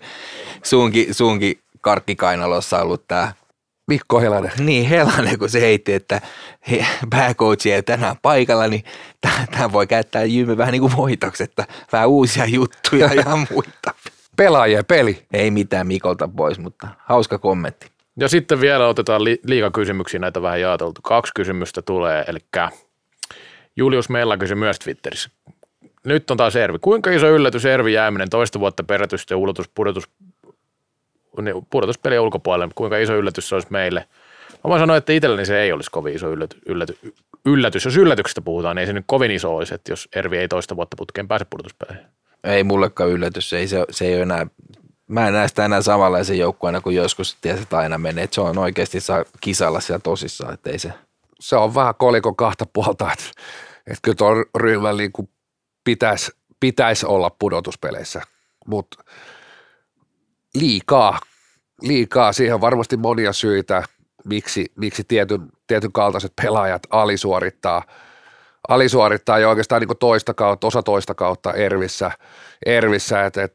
suunkin, 0.64 1.14
suunkin 1.14 1.60
karkkikainalossa 1.82 2.82
ollut 2.82 3.08
tämä 3.08 3.34
Mikko 3.88 4.20
Helanen. 4.20 4.52
Niin, 4.60 4.90
Helanen, 4.90 5.40
kun 5.40 5.50
se 5.50 5.62
heitti, 5.62 5.94
että 5.94 6.22
pääcoach 7.10 7.68
ei 7.68 7.84
tänään 7.84 8.16
paikalla, 8.22 8.68
niin 8.68 8.84
tämä 9.52 9.72
voi 9.72 9.88
käyttää 9.88 10.24
Jymy 10.24 10.58
vähän 10.58 10.72
niin 10.72 10.82
kuin 10.82 10.98
voitoksi, 10.98 11.44
että 11.44 11.66
vähän 11.92 12.10
uusia 12.10 12.46
juttuja 12.46 13.14
ja 13.14 13.36
muita. 13.52 13.94
Pelaajia 14.36 14.84
peli. 14.84 15.26
Ei 15.34 15.52
mitään 15.52 15.88
Mikolta 15.88 16.30
pois, 16.36 16.60
mutta 16.60 16.88
hauska 16.98 17.38
kommentti. 17.38 17.88
Ja 18.18 18.28
sitten 18.28 18.62
vielä 18.62 18.88
otetaan 18.88 19.24
li- 19.24 19.40
liikakysymyksiä, 19.46 20.20
näitä 20.20 20.42
vähän 20.42 20.62
jaoteltu. 20.62 21.02
Kaksi 21.02 21.32
kysymystä 21.36 21.82
tulee, 21.82 22.24
eli 22.28 22.40
Julius 23.76 24.10
Meillä 24.10 24.38
kysyi 24.38 24.56
myös 24.56 24.80
Twitterissä. 24.80 25.30
Nyt 26.06 26.32
on 26.32 26.38
taas 26.38 26.56
Ervi. 26.56 26.80
Kuinka 26.80 27.12
iso 27.12 27.30
yllätys 27.30 27.66
Ervi 27.66 27.94
jääminen 27.94 28.30
toista 28.30 28.60
vuotta 28.60 28.84
perätystä 28.84 29.34
ja 29.34 29.38
ulotus 29.38 29.70
pudotus 29.76 30.10
niin 31.42 31.68
pudotuspelien 31.70 32.22
ulkopuolelle, 32.22 32.74
kuinka 32.76 32.98
iso 32.98 33.16
yllätys 33.16 33.50
se 33.50 33.56
olisi 33.56 33.68
meille. 33.72 34.08
Mä 34.64 34.70
voin 34.70 34.80
sanoa, 34.80 34.98
että 34.98 35.14
itselleni 35.14 35.46
se 35.46 35.62
ei 35.62 35.72
olisi 35.72 35.92
kovin 35.92 36.16
iso 36.16 36.32
ylläty, 36.32 36.58
ylläty, 36.66 36.98
yllätys. 37.46 37.86
Jos 37.86 37.98
yllätyksestä 37.98 38.42
puhutaan, 38.42 38.76
niin 38.76 38.82
ei 38.82 38.88
se 38.88 38.94
nyt 38.94 39.04
kovin 39.08 39.32
iso 39.32 39.56
olisi, 39.56 39.76
että 39.76 39.92
jos 39.92 40.10
Ervi 40.16 40.38
ei 40.38 40.48
toista 40.48 40.76
vuotta 40.76 40.98
putkeen 40.98 41.28
pääse 41.28 41.46
pudotuspeleihin. 41.50 42.06
Ei 42.44 42.64
mullekaan 42.64 43.10
yllätys, 43.10 43.54
ei 43.54 43.68
se, 43.68 43.86
se 43.90 44.06
ei 44.06 44.14
ole 44.14 44.22
enää, 44.22 44.48
mä 45.08 45.28
en 45.28 45.34
näe 45.34 45.48
sitä 45.48 45.66
enää 45.66 45.82
samanlaisen 45.82 46.40
joukkueena 46.40 46.82
kuin 46.82 46.96
joskus 46.96 47.38
tiesi, 47.42 47.64
että 47.64 47.78
aina 47.78 47.98
menee. 47.98 48.24
Että 48.24 48.36
se 48.36 48.42
on 48.42 48.58
oikeasti 48.58 49.00
saa 49.00 49.26
kisalla 49.42 49.80
siellä 49.80 50.02
tosissaan, 50.04 50.54
että 50.54 50.70
ei 50.70 50.80
se. 50.80 50.94
Se 51.40 51.56
on 51.56 51.76
vähän 51.76 51.96
kolikon 51.96 52.36
kahta 52.36 52.66
puolta, 52.74 53.12
että, 53.12 53.26
että 53.88 54.00
kyllä 54.02 54.16
tuon 54.16 54.46
ryhmän 54.56 54.98
niin 54.98 55.12
pitäisi, 55.84 56.32
pitäisi 56.60 57.06
olla 57.06 57.30
pudotuspeleissä, 57.30 58.22
mutta 58.68 59.04
liikaa, 60.58 61.20
liikaa. 61.82 62.34
Siihen 62.34 62.54
on 62.56 62.62
varmasti 62.62 62.98
monia 62.98 63.34
syitä, 63.34 63.84
miksi, 64.26 64.66
miksi 64.76 65.04
tietyn, 65.04 65.50
tietyn 65.68 65.92
kaltaiset 65.92 66.34
pelaajat 66.42 66.84
alisuorittaa, 66.90 67.84
alisuorittaa 68.68 69.40
jo 69.40 69.50
oikeastaan 69.50 69.82
niin 69.82 69.98
toista 70.00 70.34
kautta, 70.34 70.68
osa 70.68 70.84
toista 70.84 71.16
kautta 71.16 71.54
Ervissä, 71.54 72.12
Ervissä 72.66 73.26
et, 73.26 73.38
et, 73.38 73.54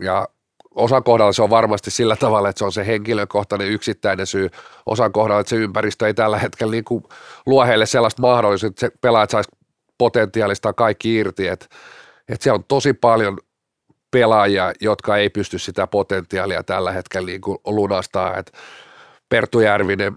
ja 0.00 0.28
osan 0.74 1.04
kohdalla 1.04 1.32
se 1.32 1.42
on 1.42 1.50
varmasti 1.50 1.90
sillä 1.90 2.16
tavalla, 2.16 2.48
että 2.48 2.58
se 2.58 2.64
on 2.64 2.72
se 2.72 2.86
henkilökohtainen 2.86 3.68
yksittäinen 3.68 4.26
syy. 4.26 4.50
Osan 4.86 5.12
kohdalla, 5.12 5.40
että 5.40 5.50
se 5.50 5.56
ympäristö 5.56 6.06
ei 6.06 6.14
tällä 6.14 6.38
hetkellä 6.38 6.70
niin 6.70 6.84
luo 7.46 7.64
heille 7.64 7.86
sellaista 7.86 8.22
mahdollisuutta, 8.22 8.86
että 8.86 8.96
se 8.96 9.00
pelaajat 9.00 9.30
saisi 9.30 9.50
potentiaalista 9.98 10.72
kaikki 10.72 11.14
irti, 11.14 11.48
että, 11.48 11.66
että 12.28 12.42
siellä 12.42 12.56
on 12.58 12.64
tosi 12.64 12.92
paljon 12.92 13.38
pelaajia, 14.12 14.72
jotka 14.80 15.16
ei 15.16 15.30
pysty 15.30 15.58
sitä 15.58 15.86
potentiaalia 15.86 16.62
tällä 16.62 16.92
hetkellä 16.92 17.26
niin 17.26 17.40
kuin 17.40 17.58
lunastaa. 17.64 18.36
Et 18.36 18.52
Perttu 19.28 19.60
Järvinen, 19.60 20.12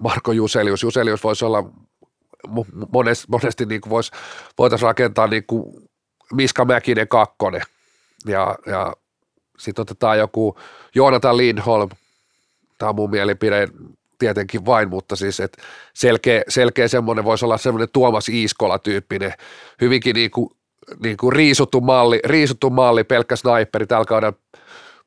Marko 0.00 0.32
Juselius. 0.32 0.82
Juselius 0.82 1.24
voisi 1.24 1.44
olla 1.44 1.64
monesti, 2.92 3.26
monesti 3.28 3.66
niin 3.66 3.80
kuin 3.80 3.90
vois, 3.90 4.10
voitaisiin 4.58 4.86
rakentaa 4.86 5.26
niin 5.26 5.44
kuin 5.46 5.88
Miska 6.32 6.64
Mäkinen 6.64 7.08
kakkonen 7.08 7.62
ja, 8.26 8.58
ja 8.66 8.92
sitten 9.58 9.82
otetaan 9.82 10.18
joku 10.18 10.58
Joonatan 10.94 11.36
Lindholm, 11.36 11.88
tämä 12.78 12.88
on 12.88 12.96
mun 12.96 13.10
mielipide 13.10 13.68
tietenkin 14.18 14.66
vain, 14.66 14.88
mutta 14.88 15.16
siis 15.16 15.40
et 15.40 15.56
selkeä, 15.94 16.42
selkeä 16.48 16.88
semmoinen 16.88 17.24
voisi 17.24 17.44
olla 17.44 17.58
semmoinen 17.58 17.88
Tuomas 17.92 18.28
Iiskola-tyyppinen, 18.28 19.32
hyvinkin 19.80 20.14
niin 20.14 20.30
kuin, 20.30 20.50
niin 21.02 21.16
kuin 21.16 21.32
riisuttu, 21.32 21.80
malli, 21.80 22.20
riisuttu 22.24 22.70
malli, 22.70 23.04
pelkkä 23.04 23.36
sniperi 23.36 23.86
tällä 23.86 24.04
kaudella 24.04 24.38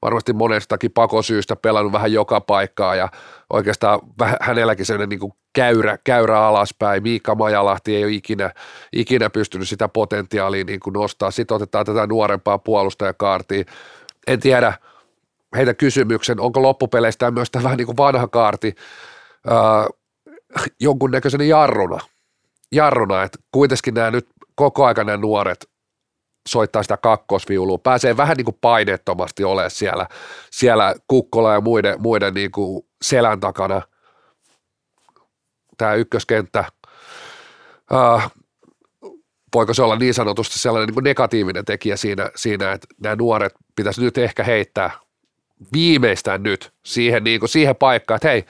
varmasti 0.02 0.34
monestakin 0.34 0.92
pakosyystä 0.92 1.56
pelannut 1.56 1.94
vähän 1.94 2.14
joka 2.14 2.42
paikkaa 2.42 2.96
ja 2.96 3.10
oikeastaan 3.50 4.00
hänelläkin 4.42 4.86
sellainen 4.86 5.10
niin 5.10 5.20
kuin 5.20 5.34
käyrä, 5.54 5.98
käyrä 6.04 6.40
alaspäin. 6.40 7.04
Miikka 7.04 7.36
Majalahti 7.36 7.96
ei 7.96 8.04
ole 8.04 8.12
ikinä, 8.12 8.52
ikinä 8.94 9.30
pystynyt 9.30 9.70
sitä 9.70 9.88
potentiaalia 9.88 10.64
niin 10.64 10.80
kuin 10.80 10.94
nostaa. 10.94 11.32
Sitten 11.32 11.56
otetaan 11.56 11.86
tätä 11.86 12.08
nuorempaa 12.08 12.58
puolustajakaartia. 12.58 13.64
En 14.28 14.40
tiedä, 14.40 14.74
heitä 15.56 15.74
kysymyksen, 15.74 16.40
onko 16.40 16.62
loppupeleistä 16.62 17.32
myös 17.32 17.50
vähän 17.64 17.78
niin 17.78 17.86
kuin 17.86 17.98
vanha 17.98 18.28
kaarti 18.28 18.76
ää, 19.48 19.88
jonkunnäköisenä 20.80 21.44
jarruna. 21.44 22.00
Jarruna, 22.72 23.24
että 23.24 23.40
kuitenkin 23.52 23.94
nämä 23.94 24.12
nyt 24.12 24.28
koko 24.60 24.86
ajan 24.86 25.06
nämä 25.06 25.18
nuoret 25.18 25.70
soittaa 26.48 26.84
sitä 26.84 26.98
kakkosviulua, 26.98 27.78
pääsee 27.78 28.18
vähän 28.18 28.38
niin 28.38 28.46
kuin 28.46 28.58
paineettomasti 28.62 29.44
olemaan 29.44 29.72
siellä, 29.72 30.08
siellä 30.52 30.96
Kukkola 31.08 31.54
ja 31.54 31.62
muiden, 31.62 32.02
muiden 32.02 32.34
niin 32.34 32.52
kuin 32.52 32.86
selän 33.02 33.40
takana. 33.40 33.82
Tämä 35.78 35.94
ykköskenttä, 35.94 36.66
äh, 37.94 38.32
voiko 39.56 39.74
se 39.74 39.84
olla 39.84 39.96
niin 39.96 40.14
sanotusti 40.14 40.60
sellainen 40.60 40.88
niin 40.88 40.94
kuin 40.94 41.04
negatiivinen 41.04 41.66
tekijä 41.66 41.98
siinä, 41.98 42.32
siinä, 42.36 42.72
että 42.72 42.88
nämä 43.02 43.16
nuoret 43.16 43.54
pitäisi 43.76 44.02
nyt 44.02 44.18
ehkä 44.18 44.44
heittää 44.44 44.92
viimeistään 45.74 46.44
nyt 46.44 46.74
siihen, 46.86 47.24
niin 47.24 47.40
kuin 47.40 47.50
siihen 47.50 47.76
paikkaan, 47.76 48.16
että 48.16 48.28
hei, 48.28 48.46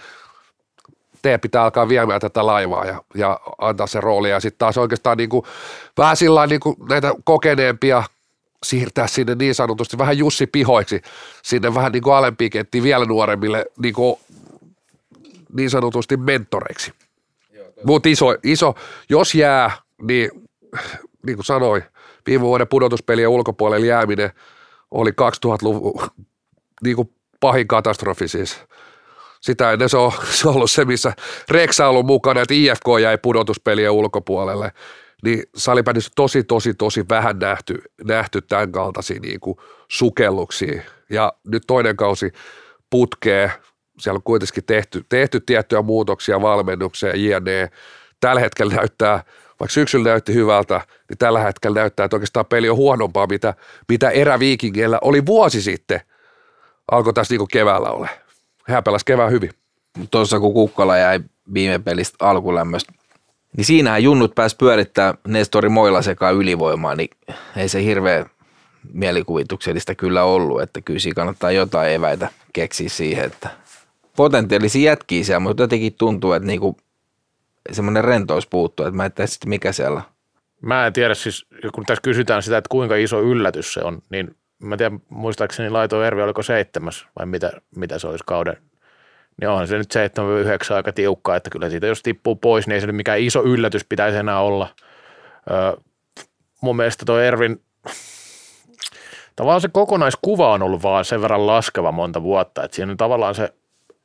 teidän 1.21 1.39
pitää 1.39 1.63
alkaa 1.63 1.89
viemään 1.89 2.21
tätä 2.21 2.45
laivaa 2.45 2.85
ja, 2.85 3.03
ja 3.15 3.39
antaa 3.57 3.87
se 3.87 4.01
rooli. 4.01 4.29
Ja 4.29 4.39
sitten 4.39 4.59
taas 4.59 4.77
oikeastaan 4.77 5.17
niin 5.17 5.29
kuin, 5.29 5.45
vähän 5.97 6.17
sillä 6.17 6.47
niin 6.47 6.59
kuin 6.59 6.75
näitä 6.89 7.13
kokeneempia 7.23 8.03
siirtää 8.63 9.07
sinne 9.07 9.35
niin 9.35 9.55
sanotusti 9.55 9.97
vähän 9.97 10.17
Jussi 10.17 10.47
Pihoiksi, 10.47 11.01
sinne 11.43 11.73
vähän 11.73 11.91
niin 11.91 12.03
kuin 12.03 12.15
alempiin 12.15 12.51
kenttiin 12.51 12.83
vielä 12.83 13.05
nuoremmille 13.05 13.65
niin, 13.81 13.93
kuin, 13.93 14.19
niin 15.53 15.69
sanotusti 15.69 16.17
mentoreiksi. 16.17 16.93
Mutta 17.83 18.09
iso, 18.09 18.25
iso, 18.43 18.75
jos 19.09 19.35
jää, 19.35 19.71
niin 20.01 20.31
niin 21.25 21.37
kuin 21.37 21.45
sanoin, 21.45 21.83
viime 22.27 22.41
vuoden 22.41 22.67
pudotuspelien 22.67 23.29
ulkopuolelle 23.29 23.85
jääminen 23.85 24.31
oli 24.91 25.09
2000-luvun 25.09 26.09
niin 26.83 26.95
kuin 26.95 27.13
pahin 27.39 27.67
katastrofi 27.67 28.27
siis 28.27 28.59
sitä 29.39 29.71
ennen 29.71 29.89
se 29.89 29.97
on, 29.97 30.11
se 30.31 30.47
on 30.47 30.55
ollut 30.55 30.71
se, 30.71 30.85
missä 30.85 31.13
Reksa 31.49 31.85
on 31.85 31.89
ollut 31.89 32.05
mukana, 32.05 32.41
että 32.41 32.53
IFK 32.53 32.85
jäi 33.01 33.17
pudotuspelien 33.17 33.91
ulkopuolelle. 33.91 34.71
Niin 35.23 35.43
salibändissä 35.55 36.11
tosi, 36.15 36.43
tosi, 36.43 36.73
tosi 36.73 37.05
vähän 37.09 37.39
nähty, 37.39 37.81
nähty 38.03 38.41
tämän 38.41 38.71
kaltaisia 38.71 39.19
niin 39.19 39.39
kuin 39.39 39.57
sukelluksia. 39.87 40.81
Ja 41.09 41.33
nyt 41.47 41.63
toinen 41.67 41.95
kausi 41.95 42.31
putkee, 42.89 43.51
siellä 43.99 44.17
on 44.17 44.23
kuitenkin 44.23 44.63
tehty, 44.65 45.05
tehty 45.09 45.39
tiettyjä 45.39 45.81
muutoksia 45.81 46.41
valmennukseen 46.41 47.25
jne. 47.25 47.69
Tällä 48.19 48.41
hetkellä 48.41 48.75
näyttää, 48.75 49.23
vaikka 49.59 49.73
syksyllä 49.73 50.09
näytti 50.09 50.33
hyvältä, 50.33 50.81
niin 51.09 51.17
tällä 51.17 51.39
hetkellä 51.39 51.79
näyttää, 51.79 52.03
että 52.03 52.15
oikeastaan 52.15 52.45
peli 52.45 52.69
on 52.69 52.77
huonompaa, 52.77 53.27
mitä, 53.27 53.53
mitä 53.89 54.09
eräviikingeillä 54.09 54.99
oli 55.01 55.25
vuosi 55.25 55.61
sitten. 55.61 56.01
Alkoi 56.91 57.13
tässä 57.13 57.35
niin 57.35 57.47
keväällä 57.51 57.89
ole 57.89 58.09
hän 58.73 58.83
pelasi 58.83 59.05
kevään 59.05 59.31
hyvin. 59.31 59.49
Tuossa 60.11 60.39
kun 60.39 60.53
Kukkola 60.53 60.97
jäi 60.97 61.19
viime 61.53 61.79
pelistä 61.79 62.17
alkulämmöstä, 62.19 62.93
niin 63.57 63.65
siinähän 63.65 64.03
junnut 64.03 64.35
pääsi 64.35 64.55
pyörittää 64.55 65.13
Nestori 65.27 65.69
Moilla 65.69 66.01
sekaan 66.01 66.35
ylivoimaa, 66.35 66.95
niin 66.95 67.09
ei 67.55 67.69
se 67.69 67.83
hirveä 67.83 68.25
mielikuvituksellista 68.93 69.95
kyllä 69.95 70.23
ollut, 70.23 70.61
että 70.61 70.81
kyllä 70.81 70.99
siinä 70.99 71.15
kannattaa 71.15 71.51
jotain 71.51 71.91
eväitä 71.91 72.29
keksiä 72.53 72.89
siihen, 72.89 73.25
että 73.25 73.49
potentiaalisia 74.15 74.91
jätkiä 74.91 75.23
siellä, 75.23 75.39
mutta 75.39 75.63
jotenkin 75.63 75.93
tuntuu, 75.97 76.33
että 76.33 76.47
niinku 76.47 76.77
semmoinen 77.71 78.03
rentous 78.03 78.47
puuttuu, 78.47 78.85
että 78.85 78.97
mä 78.97 79.05
en 79.05 79.11
tiedä 79.11 79.27
sitten 79.27 79.49
mikä 79.49 79.71
siellä 79.71 80.01
Mä 80.61 80.87
en 80.87 80.93
tiedä 80.93 81.15
siis, 81.15 81.45
kun 81.73 81.85
tässä 81.85 82.01
kysytään 82.01 82.43
sitä, 82.43 82.57
että 82.57 82.69
kuinka 82.69 82.95
iso 82.95 83.21
yllätys 83.21 83.73
se 83.73 83.81
on, 83.83 84.01
niin 84.09 84.35
mä 84.59 84.77
tiedän, 84.77 84.99
muistaakseni 85.09 85.69
Laito 85.69 86.03
Ervi 86.03 86.21
oliko 86.21 86.43
seitsemäs 86.43 87.07
vai 87.19 87.25
mitä, 87.25 87.51
mitä 87.75 87.99
se 87.99 88.07
olisi 88.07 88.23
kauden, 88.27 88.57
niin 89.41 89.49
onhan 89.49 89.67
se 89.67 89.77
nyt 89.77 89.95
7-9 90.71 90.73
aika 90.73 90.91
tiukkaa, 90.91 91.35
että 91.35 91.49
kyllä 91.49 91.69
siitä 91.69 91.87
jos 91.87 92.03
tippuu 92.03 92.35
pois, 92.35 92.67
niin 92.67 92.73
ei 92.73 92.81
se 92.81 92.87
nyt 92.87 92.95
mikään 92.95 93.19
iso 93.19 93.43
yllätys 93.43 93.85
pitäisi 93.89 94.17
enää 94.17 94.39
olla. 94.39 94.67
Öö, 95.51 95.81
mun 96.61 96.75
mielestä 96.75 97.05
tuo 97.05 97.19
Ervin, 97.19 97.61
tavallaan 99.35 99.61
se 99.61 99.67
kokonaiskuva 99.67 100.53
on 100.53 100.61
ollut 100.63 100.83
vaan 100.83 101.05
sen 101.05 101.21
verran 101.21 101.47
laskeva 101.47 101.91
monta 101.91 102.23
vuotta, 102.23 102.63
että 102.63 102.75
siinä 102.75 102.91
on 102.91 102.97
tavallaan 102.97 103.35
se, 103.35 103.53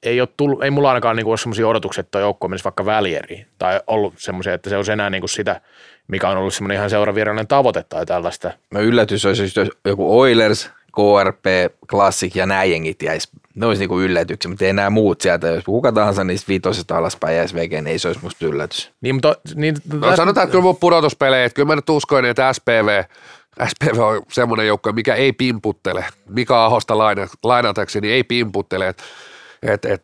ei, 0.04 0.20
ole 0.20 0.28
tullut, 0.36 0.62
ei 0.62 0.70
mulla 0.70 0.88
ainakaan 0.88 1.16
niin 1.16 1.26
ole 1.26 1.36
sellaisia 1.36 1.68
odotuksia, 1.68 2.00
että 2.00 2.18
joukko 2.18 2.48
menisi 2.48 2.64
vaikka 2.64 2.86
välieriin, 2.86 3.46
tai 3.58 3.80
ollut 3.86 4.14
semmoisia, 4.16 4.54
että 4.54 4.70
se 4.70 4.76
olisi 4.76 4.92
enää 4.92 5.10
niin 5.10 5.22
kuin 5.22 5.30
sitä– 5.30 5.60
mikä 6.08 6.28
on 6.28 6.38
ollut 6.38 6.54
semmoinen 6.54 6.76
ihan 6.76 6.90
seuravirallinen 6.90 7.46
tavoite 7.46 7.84
tai 7.88 8.06
tällaista. 8.06 8.50
No 8.70 8.80
yllätys 8.80 9.26
olisi 9.26 9.42
just 9.42 9.58
joku 9.84 10.20
Oilers, 10.20 10.70
KRP, 10.94 11.74
Classic 11.88 12.36
ja 12.36 12.46
nämä 12.46 12.64
jengit 12.64 13.02
jäisi, 13.02 13.28
ne 13.54 13.66
olisi 13.66 13.80
niinku 13.80 14.00
yllätyksiä, 14.00 14.48
mutta 14.48 14.64
ei 14.64 14.72
nämä 14.72 14.90
muut 14.90 15.20
sieltä, 15.20 15.46
jos 15.46 15.64
kuka 15.64 15.92
tahansa 15.92 16.24
niistä 16.24 16.48
viitosesta 16.48 16.96
alaspäin 16.96 17.36
jäisi 17.36 17.54
vekeen, 17.54 17.84
niin 17.84 17.92
ei 17.92 17.98
se 17.98 18.08
olisi 18.08 18.22
musta 18.22 18.46
yllätys. 18.46 18.92
Niin, 19.00 19.14
mutta, 19.14 19.36
niin, 19.54 19.76
no, 19.92 20.08
täs... 20.08 20.16
sanotaan, 20.16 20.44
että 20.44 20.52
kyllä 20.52 20.62
mun 20.62 20.76
pudotuspelejä, 20.76 21.44
että 21.44 21.56
kyllä 21.56 21.66
mä 21.66 21.76
nyt 21.76 21.90
uskoin, 21.90 22.24
että 22.24 22.52
SPV, 22.52 23.04
SPV 23.68 23.98
on 23.98 24.22
semmoinen 24.32 24.66
joukko, 24.66 24.92
mikä 24.92 25.14
ei 25.14 25.32
pimputtele. 25.32 26.04
Mika 26.28 26.64
Ahosta 26.64 26.98
lainatakseni 27.42 28.12
ei 28.12 28.24
pimputtele, 28.24 28.88
että 28.88 29.02
et, 29.64 29.84
et, 29.84 30.02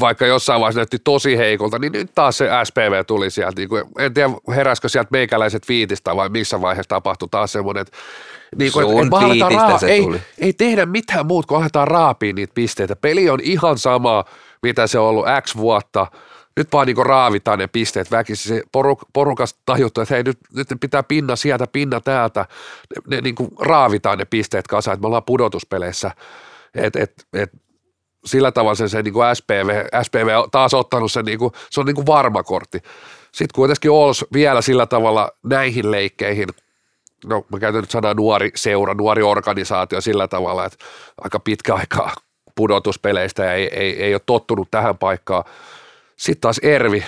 vaikka 0.00 0.26
jossain 0.26 0.60
vaiheessa 0.60 0.80
näytti 0.80 0.98
tosi 0.98 1.36
heikolta, 1.36 1.78
niin 1.78 1.92
nyt 1.92 2.10
taas 2.14 2.38
se 2.38 2.48
SPV 2.64 3.04
tuli 3.04 3.30
sieltä. 3.30 3.60
Niin 3.60 3.68
kuin, 3.68 3.84
en 3.98 4.14
tiedä, 4.14 4.30
heräskö 4.54 4.88
sieltä 4.88 5.08
meikäläiset 5.12 5.68
viitistä 5.68 6.16
vai 6.16 6.28
missä 6.28 6.60
vaiheessa 6.60 6.88
tapahtui 6.88 7.28
taas 7.30 7.52
semmoinen, 7.52 7.80
että 7.80 7.98
niin 8.56 8.72
kuin, 8.72 8.86
Sun 8.86 9.04
että, 9.32 9.48
raa- 9.56 9.78
se 9.78 9.86
ei, 9.86 10.02
tuli. 10.02 10.20
ei 10.38 10.52
tehdä 10.52 10.86
mitään 10.86 11.26
muuta 11.26 11.46
kuin 11.46 11.60
aletaan 11.60 11.88
raapia 11.88 12.32
niitä 12.32 12.54
pisteitä. 12.54 12.96
Peli 12.96 13.30
on 13.30 13.40
ihan 13.42 13.78
sama, 13.78 14.24
mitä 14.62 14.86
se 14.86 14.98
on 14.98 15.06
ollut 15.06 15.26
X 15.42 15.56
vuotta. 15.56 16.06
Nyt 16.56 16.68
vaan 16.72 16.86
niin 16.86 17.06
raavitaan 17.06 17.58
ne 17.58 17.66
pisteet 17.66 18.10
väkisin. 18.10 18.56
Se 18.56 18.62
poruk, 18.72 19.00
porukas 19.12 19.56
tajuttu, 19.66 20.00
että 20.00 20.14
hei 20.14 20.22
nyt, 20.22 20.38
nyt 20.54 20.68
pitää 20.80 21.02
pinna 21.02 21.36
sieltä, 21.36 21.66
pinna 21.66 22.00
täältä. 22.00 22.46
Ne, 22.96 23.16
ne 23.16 23.20
niin 23.20 23.34
kuin 23.34 23.50
raavitaan 23.60 24.18
ne 24.18 24.24
pisteet 24.24 24.66
kasaan, 24.66 24.94
että 24.94 25.00
me 25.00 25.06
ollaan 25.06 25.24
pudotuspeleissä. 25.24 26.10
Et, 26.74 26.96
et, 26.96 27.26
et, 27.32 27.50
sillä 28.24 28.52
tavalla 28.52 28.74
se, 28.74 28.88
se 28.88 29.02
niin 29.02 29.14
kuin 29.14 29.36
SPV, 29.36 29.86
SPV 30.02 30.38
on 30.42 30.50
taas 30.50 30.74
ottanut 30.74 31.12
sen, 31.12 31.24
niin 31.24 31.38
kuin, 31.38 31.52
se 31.70 31.80
on 31.80 31.86
niin 31.86 31.94
kuin 31.94 32.06
varma 32.06 32.42
kortti. 32.42 32.78
Sitten 33.32 33.54
kuitenkin 33.54 33.90
Ols 33.90 34.24
vielä 34.32 34.62
sillä 34.62 34.86
tavalla 34.86 35.30
näihin 35.42 35.90
leikkeihin, 35.90 36.48
no 37.26 37.46
mä 37.52 37.58
käytän 37.58 37.80
nyt 37.80 37.90
sanaa 37.90 38.14
nuori 38.14 38.50
seura, 38.54 38.94
nuori 38.94 39.22
organisaatio 39.22 40.00
sillä 40.00 40.28
tavalla, 40.28 40.64
että 40.64 40.84
aika 41.20 41.40
pitkä 41.40 41.74
aikaa 41.74 42.12
pudotuspeleistä 42.54 43.44
ja 43.44 43.52
ei, 43.52 43.68
ei, 43.72 44.02
ei 44.02 44.14
ole 44.14 44.20
tottunut 44.26 44.68
tähän 44.70 44.98
paikkaan. 44.98 45.44
Sitten 46.16 46.40
taas 46.40 46.58
Ervi, 46.58 47.04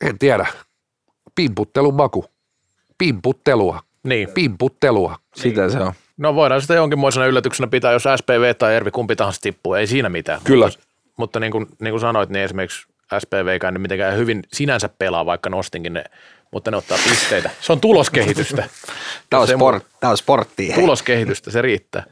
en 0.00 0.18
tiedä, 0.18 0.46
pimputtelun 1.34 1.94
maku, 1.94 2.24
pimputtelua, 2.98 3.80
niin. 4.02 4.28
pimputtelua. 4.28 5.18
Sitä 5.34 5.68
se 5.68 5.78
on. 5.78 5.92
No 6.20 6.34
voidaan 6.34 6.60
sitä 6.60 6.74
jonkinmoisena 6.74 7.26
yllätyksenä 7.26 7.66
pitää, 7.66 7.92
jos 7.92 8.04
SPV 8.16 8.54
tai 8.54 8.74
Ervi 8.74 8.90
kumpi 8.90 9.16
tahansa 9.16 9.40
tippuu, 9.40 9.74
ei 9.74 9.86
siinä 9.86 10.08
mitään. 10.08 10.40
Kyllä. 10.44 10.66
Mutta, 10.66 10.80
mutta 11.16 11.40
niin, 11.40 11.52
kuin, 11.52 11.66
niin 11.80 11.92
kuin 11.92 12.00
sanoit, 12.00 12.30
niin 12.30 12.44
esimerkiksi 12.44 12.86
SPV 13.18 13.58
nyt 13.70 13.82
mitenkään 13.82 14.16
hyvin 14.16 14.42
sinänsä 14.52 14.88
pelaa, 14.88 15.26
vaikka 15.26 15.50
nostinkin 15.50 15.92
ne, 15.92 16.04
mutta 16.50 16.70
ne 16.70 16.76
ottaa 16.76 16.98
pisteitä. 17.04 17.50
Se 17.60 17.72
on 17.72 17.80
tuloskehitystä. 17.80 18.68
Tämä 19.30 19.42
on, 19.42 19.48
sport, 19.48 19.86
tämä 20.00 20.10
on 20.10 20.16
sporttia. 20.16 20.74
Tuloskehitystä, 20.74 21.50
se 21.50 21.62
riittää. 21.62 22.04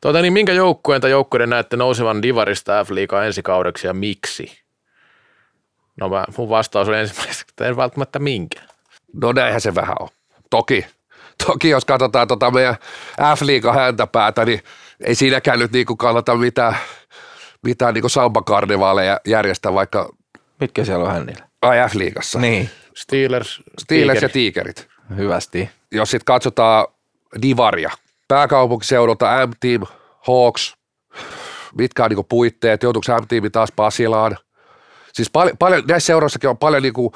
Tuota, 0.00 0.22
niin 0.22 0.32
minkä 0.32 0.52
joukkueen 0.52 1.00
tai 1.00 1.10
joukkueiden 1.10 1.50
näette 1.50 1.76
nousevan 1.76 2.22
Divarista 2.22 2.84
F-liigaa 2.84 3.24
ensi 3.24 3.42
kaudeksi 3.42 3.86
ja 3.86 3.94
miksi? 3.94 4.62
No 6.00 6.08
mä, 6.08 6.24
mun 6.36 6.48
vastaus 6.48 6.88
on 6.88 6.94
ensimmäiseksi, 6.94 7.44
että 7.48 7.66
en 7.66 7.76
välttämättä 7.76 8.18
minkä. 8.18 8.60
No 9.12 9.32
näinhän 9.32 9.60
se 9.60 9.74
vähän 9.74 9.96
on. 10.00 10.08
Toki 10.50 10.86
toki 11.46 11.68
jos 11.68 11.84
katsotaan 11.84 12.28
tota 12.28 12.50
meidän 12.50 12.76
F-liigan 13.20 13.74
häntäpäätä, 13.74 14.44
niin 14.44 14.60
ei 15.04 15.14
siinäkään 15.14 15.58
nyt 15.58 15.72
niin 15.72 15.86
kannata 15.98 16.36
mitään 16.36 16.76
mitään 17.62 17.94
niin 17.94 18.10
samba-karnevaaleja 18.10 19.20
järjestää 19.26 19.74
vaikka 19.74 20.08
Mitkä 20.60 20.84
siellä 20.84 21.04
on 21.04 21.12
hännillä? 21.12 21.46
AF-liigassa. 21.62 22.38
Niin, 22.38 22.70
Steelers, 22.96 23.62
Steelers 23.80 24.22
ja 24.22 24.28
Tigerit. 24.28 24.76
Tiikerit. 24.76 25.16
hyvästi. 25.16 25.70
Jos 25.92 26.10
sitten 26.10 26.24
katsotaan 26.24 26.86
Divaria, 27.42 27.90
pääkaupunkiseudulta 28.28 29.46
M-Team, 29.46 29.82
Hawks, 30.26 30.76
mitkä 31.78 32.04
on 32.04 32.10
niinku 32.10 32.22
puitteet, 32.22 32.82
joutuuko 32.82 33.20
M-Teami 33.20 33.50
taas 33.50 33.72
Pasilaan. 33.76 34.36
Siis 35.12 35.30
paljon, 35.30 35.58
paljon, 35.58 35.82
näissä 35.88 36.06
seuroissakin 36.06 36.50
on 36.50 36.58
paljon 36.58 36.82
niinku 36.82 37.12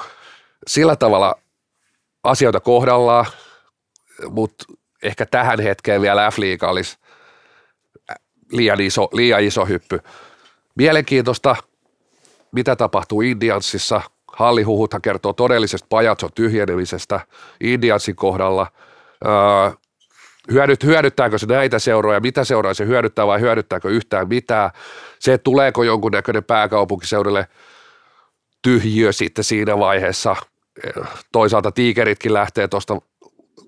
sillä 0.67 0.95
tavalla 0.95 1.35
asioita 2.23 2.59
kohdallaan, 2.59 3.25
mutta 4.29 4.65
ehkä 5.03 5.25
tähän 5.25 5.59
hetkeen 5.59 6.01
vielä 6.01 6.29
F-liiga 6.31 6.69
olisi 6.69 6.97
liian 8.51 8.81
iso, 8.81 9.09
liian 9.13 9.43
iso 9.43 9.65
hyppy. 9.65 9.99
Mielenkiintoista, 10.75 11.55
mitä 12.51 12.75
tapahtuu 12.75 13.21
Indiansissa. 13.21 14.01
Hallihuhuthan 14.33 15.01
kertoo 15.01 15.33
todellisesta 15.33 15.87
pajatson 15.89 16.29
tyhjenemisestä 16.35 17.19
Indiansin 17.61 18.15
kohdalla. 18.15 18.67
Öö, 19.25 19.71
hyödyt, 20.51 20.83
hyödyttääkö 20.83 21.37
se 21.37 21.45
näitä 21.45 21.79
seuroja, 21.79 22.19
mitä 22.19 22.43
seuroja 22.43 22.73
se 22.73 22.85
hyödyttää 22.85 23.27
vai 23.27 23.39
hyödyttääkö 23.39 23.89
yhtään 23.89 24.27
mitään. 24.27 24.71
Se, 25.19 25.37
tuleeko 25.37 25.83
jonkunnäköinen 25.83 26.43
pääkaupunkiseudulle 26.43 27.47
tyhjiö 28.61 29.11
sitten 29.11 29.43
siinä 29.43 29.79
vaiheessa. 29.79 30.35
Toisaalta 31.31 31.71
tiikeritkin 31.71 32.33
lähtee 32.33 32.67
tuosta 32.67 33.01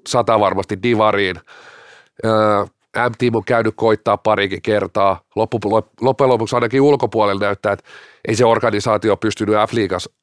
sata 0.07 0.39
varmasti 0.39 0.83
divariin. 0.83 1.35
Öö, 2.25 2.65
M-Team 3.09 3.35
on 3.35 3.43
käynyt 3.43 3.73
koittaa 3.77 4.17
parikin 4.17 4.61
kertaa. 4.61 5.21
Loppu, 5.35 5.59
loppujen 6.01 6.29
lopuksi 6.29 6.55
ainakin 6.55 6.81
ulkopuolella 6.81 7.45
näyttää, 7.45 7.73
että 7.73 7.89
ei 8.27 8.35
se 8.35 8.45
organisaatio 8.45 9.17
pystynyt 9.17 9.55
F-liigassa 9.55 10.13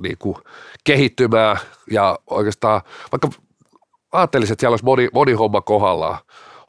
niin 0.00 0.18
kuin, 0.18 0.36
kehittymään 0.84 1.56
ja 1.90 2.18
oikeastaan, 2.30 2.80
vaikka 3.12 3.28
ajattelisin, 4.12 4.52
että 4.52 4.60
siellä 4.60 4.72
olisi 4.72 4.84
moni, 4.84 5.08
moni 5.12 5.32
homma 5.32 5.60
kohdallaan. 5.60 6.18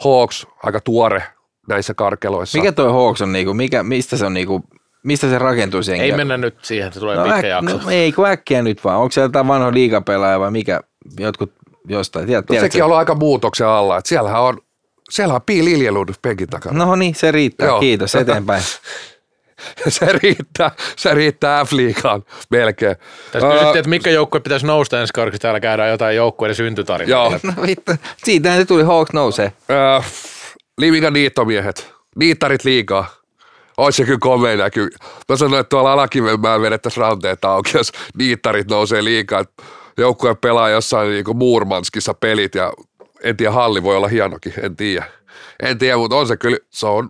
Hawks, 0.04 0.48
aika 0.64 0.80
tuore 0.82 1.24
näissä 1.68 1.94
karkeloissa. 1.94 2.58
Mikä 2.58 2.72
toi 2.72 2.92
Hawks 2.92 3.22
on, 3.22 3.32
niinku, 3.32 3.54
mikä, 3.54 3.84
mistä 3.84 4.18
se 4.18 4.26
on, 4.26 4.34
niinku, 4.34 4.64
mistä 5.04 5.30
se 5.30 5.40
rakentuu 5.40 5.84
sen? 5.84 6.02
Ei 6.02 6.12
mennä 6.12 6.38
nyt 6.38 6.58
siihen, 6.62 6.94
se 6.94 7.00
tulee 7.00 7.16
no, 7.16 7.24
pitkä 7.24 7.38
äk, 7.38 7.46
jakso. 7.46 7.78
no, 7.78 7.90
ei 7.90 8.12
kun 8.12 8.28
äkkiä 8.28 8.62
nyt 8.62 8.84
vaan. 8.84 9.00
Onko 9.00 9.12
se 9.12 9.22
jotain 9.22 9.48
vanha 9.48 9.74
liigapelaaja 9.74 10.40
vai 10.40 10.52
mikä? 10.52 10.80
Jotkut 11.20 11.54
jostain. 11.90 12.26
Tiedät, 12.28 12.50
No, 12.50 12.60
sekin 12.60 12.84
on 12.84 12.86
ollut 12.86 12.98
aika 12.98 13.16
muutoksen 13.16 13.68
alla. 13.68 13.98
Että 13.98 14.10
siellähän 14.10 14.42
on, 14.42 14.58
siellähän 15.10 15.36
on 15.36 15.46
Pi 15.46 15.66
Liljelund 15.66 16.10
penkin 16.22 16.48
takana. 16.50 16.86
No 16.86 16.96
niin, 16.96 17.16
se 17.16 17.32
riittää. 17.32 17.68
Joo. 17.68 17.80
Kiitos, 17.80 18.16
eteenpäin. 18.16 18.64
se 19.88 20.06
riittää, 20.24 20.72
se 20.96 21.14
riittää 21.14 21.64
F-liigaan 21.66 22.24
melkein. 22.50 22.96
Tässä 23.32 23.48
Öö, 23.48 23.54
kysyttiin, 23.54 23.80
että 23.80 23.90
mikä 23.90 24.10
joukkue 24.10 24.40
pitäisi 24.40 24.66
nousta 24.66 25.02
ensi 25.02 25.14
kaudeksi, 25.14 25.40
täällä 25.40 25.60
käydään 25.60 25.90
jotain 25.90 26.16
joukkueiden 26.16 26.56
syntytarinaa. 26.56 27.30
Joo, 27.30 27.40
no 27.44 27.54
vittu, 27.68 27.92
siitähän 28.24 28.60
se 28.60 28.66
tuli, 28.66 28.84
Hawks 28.84 29.14
nousee. 29.14 29.54
öö, 29.70 30.00
Livingan 30.78 31.14
niittomiehet, 31.14 31.92
niittarit 32.16 32.64
liikaa. 32.64 33.06
Ois 33.78 33.96
se 33.96 34.06
kyllä 34.06 34.18
komea 34.22 34.58
näky. 34.58 34.90
Mä 35.30 35.36
sanoin, 35.36 35.60
että 35.60 35.70
tuolla 35.70 35.94
Alakivenmäen 35.94 36.62
vedettäisiin 36.62 37.02
ranteet 37.02 37.46
auki, 37.46 37.72
jos 37.78 37.92
niittarit 38.18 38.68
nousee 38.70 39.04
liikaa. 39.04 39.46
Joukkue 40.02 40.36
pelaa 40.36 40.70
jossain 40.70 41.10
niin 41.10 41.38
Muurmanskissa 41.38 42.14
pelit 42.14 42.56
ja 42.56 42.74
en 43.24 43.38
tiedä, 43.38 43.52
halli 43.52 43.84
voi 43.84 43.96
olla 43.98 44.08
hienokin, 44.08 44.54
en 44.64 44.76
tiedä. 44.76 45.06
En 45.64 45.78
tiedä, 45.78 45.98
mutta 45.98 46.16
on 46.16 46.28
se 46.28 46.38
kyllä, 46.38 46.58
se 46.70 46.88
on, 46.88 47.10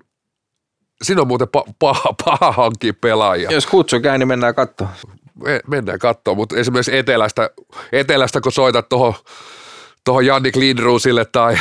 siinä 1.02 1.22
on 1.22 1.28
muuten 1.28 1.48
pa- 1.58 1.74
paha, 1.80 2.14
paha 2.26 2.52
hankkia 2.52 2.94
pelaajia. 3.02 3.52
Jos 3.52 3.68
kutsu 3.68 4.00
käy, 4.00 4.18
niin 4.18 4.28
mennään 4.28 4.56
katsomaan. 4.56 4.96
Me- 5.44 5.62
mennään 5.68 6.00
katsomaan, 6.00 6.38
mutta 6.38 6.58
esimerkiksi 6.58 6.98
etelästä, 6.98 7.50
etelästä 7.92 8.42
kun 8.42 8.52
soitat 8.52 8.90
tuohon 8.90 9.14
toho 10.04 10.22
Jannik 10.22 10.56
Lindruusille 10.56 11.26
tai 11.26 11.58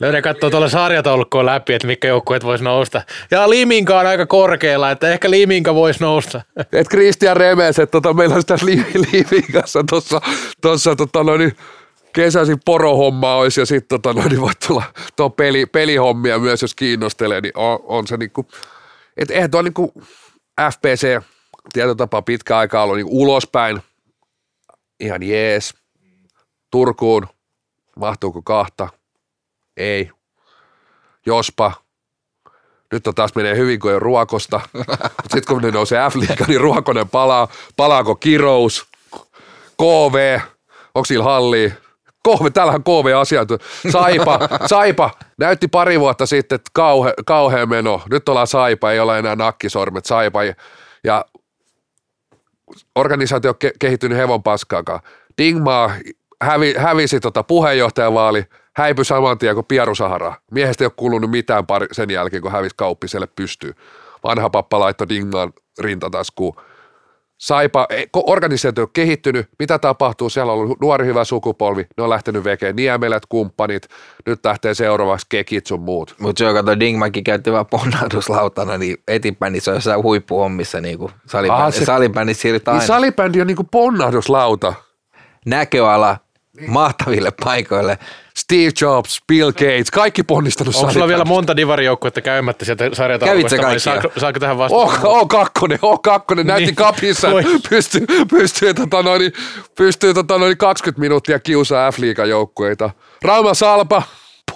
Löydän 0.00 0.22
katsoa 0.22 0.50
tuolla 0.50 0.68
sarjataulukkoon 0.68 1.46
läpi, 1.46 1.74
että 1.74 1.86
mitkä 1.86 2.08
joukkueet 2.08 2.44
voisi 2.44 2.64
nousta. 2.64 3.02
Ja 3.30 3.50
Liminka 3.50 4.00
on 4.00 4.06
aika 4.06 4.26
korkealla, 4.26 4.90
että 4.90 5.12
ehkä 5.12 5.30
Liminka 5.30 5.74
voisi 5.74 6.00
nousta. 6.00 6.40
et 6.72 6.88
Christian 6.88 7.36
Remes, 7.36 7.78
että 7.78 7.92
tota, 7.92 8.14
meillä 8.14 8.34
olisi 8.34 8.46
tässä 8.46 8.66
li- 8.66 8.86
liivikassa 8.94 9.84
tuossa 9.90 10.20
tossa, 10.60 10.96
tota, 10.96 11.24
noin, 11.24 11.56
kesäisin 12.12 12.58
porohomma 12.64 13.34
olisi 13.34 13.60
ja 13.60 13.66
sitten 13.66 14.00
tota, 14.00 14.20
noin, 14.20 14.40
voit 14.40 14.58
tulla 14.66 14.82
tuo 15.16 15.30
peli, 15.30 15.66
pelihommia 15.66 16.38
myös, 16.38 16.62
jos 16.62 16.74
kiinnostelee, 16.74 17.40
niin 17.40 17.58
on, 17.58 17.78
on 17.82 18.06
se 18.06 18.16
niinku, 18.16 18.46
et 19.16 19.30
eihän 19.30 19.50
tuo 19.50 19.62
niinku 19.62 19.92
FPC 20.72 21.22
tietyllä 21.72 21.94
tapaa 21.94 22.22
pitkä 22.22 22.58
aika 22.58 22.82
ollut 22.82 22.96
niinku 22.96 23.22
ulospäin, 23.22 23.80
ihan 25.00 25.22
jees, 25.22 25.74
Turkuun, 26.70 27.26
mahtuuko 27.96 28.42
kahta, 28.42 28.88
ei, 29.76 30.10
jospa, 31.26 31.72
nyt 32.92 33.06
on 33.06 33.14
taas 33.14 33.34
menee 33.34 33.56
hyvin, 33.56 33.80
kun 33.80 33.90
ei 33.90 33.98
ruokosta. 33.98 34.60
Sitten 35.32 35.54
kun 35.54 35.62
ne 35.62 35.70
nousee 35.70 36.10
f 36.10 36.14
niin 36.48 36.60
ruokonen 36.60 37.08
palaa. 37.08 37.48
Palaako 37.76 38.14
kirous? 38.14 38.86
KV? 39.76 40.40
Onko 40.94 41.04
sillä 41.04 41.24
halli? 41.24 41.72
KV, 42.28 42.52
täällähän 42.52 42.82
KV 42.82 43.20
asiat. 43.20 43.48
Saipa, 43.92 44.38
Saipa 44.66 45.10
näytti 45.38 45.68
pari 45.68 46.00
vuotta 46.00 46.26
sitten, 46.26 46.56
että 46.56 46.70
kauhe, 46.74 47.14
kauhea 47.26 47.66
meno. 47.66 48.02
Nyt 48.10 48.28
ollaan 48.28 48.46
Saipa, 48.46 48.92
ei 48.92 49.00
ole 49.00 49.18
enää 49.18 49.36
nakkisormet. 49.36 50.04
Saipa 50.04 50.40
ja 51.04 51.24
organisaatio 52.94 53.50
on 53.50 53.56
ke- 53.64 53.76
kehittynyt 53.78 54.18
hevon 54.18 54.42
paskaakaan. 54.42 55.00
Dingmaa 55.38 55.94
hävi, 56.42 56.74
hävisi 56.78 57.20
tota 57.20 57.42
puheenjohtajavaali, 57.42 58.44
häipyi 58.76 59.04
saman 59.04 59.38
tien 59.38 59.54
kuin 59.54 59.66
Pieru 59.66 59.94
Sahara. 59.94 60.34
Miehestä 60.50 60.84
ei 60.84 60.86
ole 60.86 60.92
kuulunut 60.96 61.30
mitään 61.30 61.66
pari, 61.66 61.86
sen 61.92 62.10
jälkeen, 62.10 62.42
kun 62.42 62.52
hävisi 62.52 62.74
kauppiselle 62.78 63.26
pystyy. 63.36 63.74
Vanha 64.24 64.50
pappa 64.50 64.80
laittoi 64.80 65.08
Dingmaan 65.08 65.52
rintataskuun. 65.80 66.56
Saipa, 67.38 67.86
organisaatio 68.14 68.84
on 68.84 68.90
kehittynyt, 68.92 69.48
mitä 69.58 69.78
tapahtuu, 69.78 70.30
siellä 70.30 70.52
on 70.52 70.58
ollut 70.58 70.80
nuori 70.80 71.06
hyvä 71.06 71.24
sukupolvi, 71.24 71.86
ne 71.96 72.02
on 72.04 72.10
lähtenyt 72.10 72.44
vekeen 72.44 72.76
Niemelät, 72.76 73.22
kumppanit, 73.28 73.88
nyt 74.26 74.44
lähtee 74.44 74.74
seuraavaksi 74.74 75.26
kekit 75.28 75.66
sun 75.66 75.80
muut. 75.80 76.14
Mutta 76.18 76.38
se 76.44 76.52
kato, 76.52 76.80
Dingmäki 76.80 77.22
käytti 77.22 77.52
vaan 77.52 77.66
ponnahduslautana, 77.66 78.78
niin 78.78 78.96
eteenpäin 79.08 79.52
niin 79.52 79.62
se 79.62 79.70
on 79.70 79.76
jossain 79.76 80.02
huippuhommissa, 80.02 80.80
niin 80.80 80.98
kuin 80.98 81.12
Aha, 81.50 81.70
salibändissä. 81.70 82.38
se- 82.40 82.42
siirrytään 82.42 82.78
Niin 82.78 82.86
salibändi 82.86 83.40
on 83.40 83.46
niinku 83.46 83.64
ponnahduslauta. 83.64 84.74
näköala 85.46 86.16
mahtaville 86.66 87.32
paikoille. 87.44 87.98
Steve 88.44 88.72
Jobs, 88.80 89.22
Bill 89.28 89.52
Gates, 89.52 89.90
kaikki 89.90 90.22
ponnistanut 90.22 90.74
Onko 90.74 90.92
sulla 90.92 91.08
vielä 91.08 91.24
monta 91.24 91.56
divarijoukkuetta 91.56 92.20
käymättä 92.20 92.64
sieltä 92.64 92.90
sarjataulukosta? 92.92 93.56
Kävit 93.56 93.80
sä 93.82 93.88
vai 93.88 93.94
kaikkia? 93.96 94.02
Saako, 94.02 94.20
saako 94.20 94.38
tähän 94.38 94.58
vastata? 94.58 94.82
Oh, 94.82 95.04
oh, 95.04 95.28
kakkonen, 95.28 95.78
oh, 95.82 96.02
kakkonen, 96.02 96.46
näytti 96.46 96.66
Niin. 96.66 96.74
kapissa, 96.74 97.28
pystyy, 97.70 98.06
pystyy, 98.30 98.74
tota 98.74 99.02
noin, 99.02 99.32
pystyy 99.78 100.14
tota 100.14 100.38
noin 100.38 100.58
20 100.58 101.00
minuuttia 101.00 101.38
kiusaa 101.38 101.90
F-liigan 101.90 102.28
joukkueita. 102.28 102.90
Rauma 103.22 103.54
Salpa, 103.54 104.02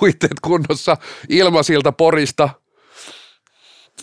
puitteet 0.00 0.40
kunnossa, 0.42 0.96
Ilmasilta 1.28 1.92
Porista. 1.92 2.48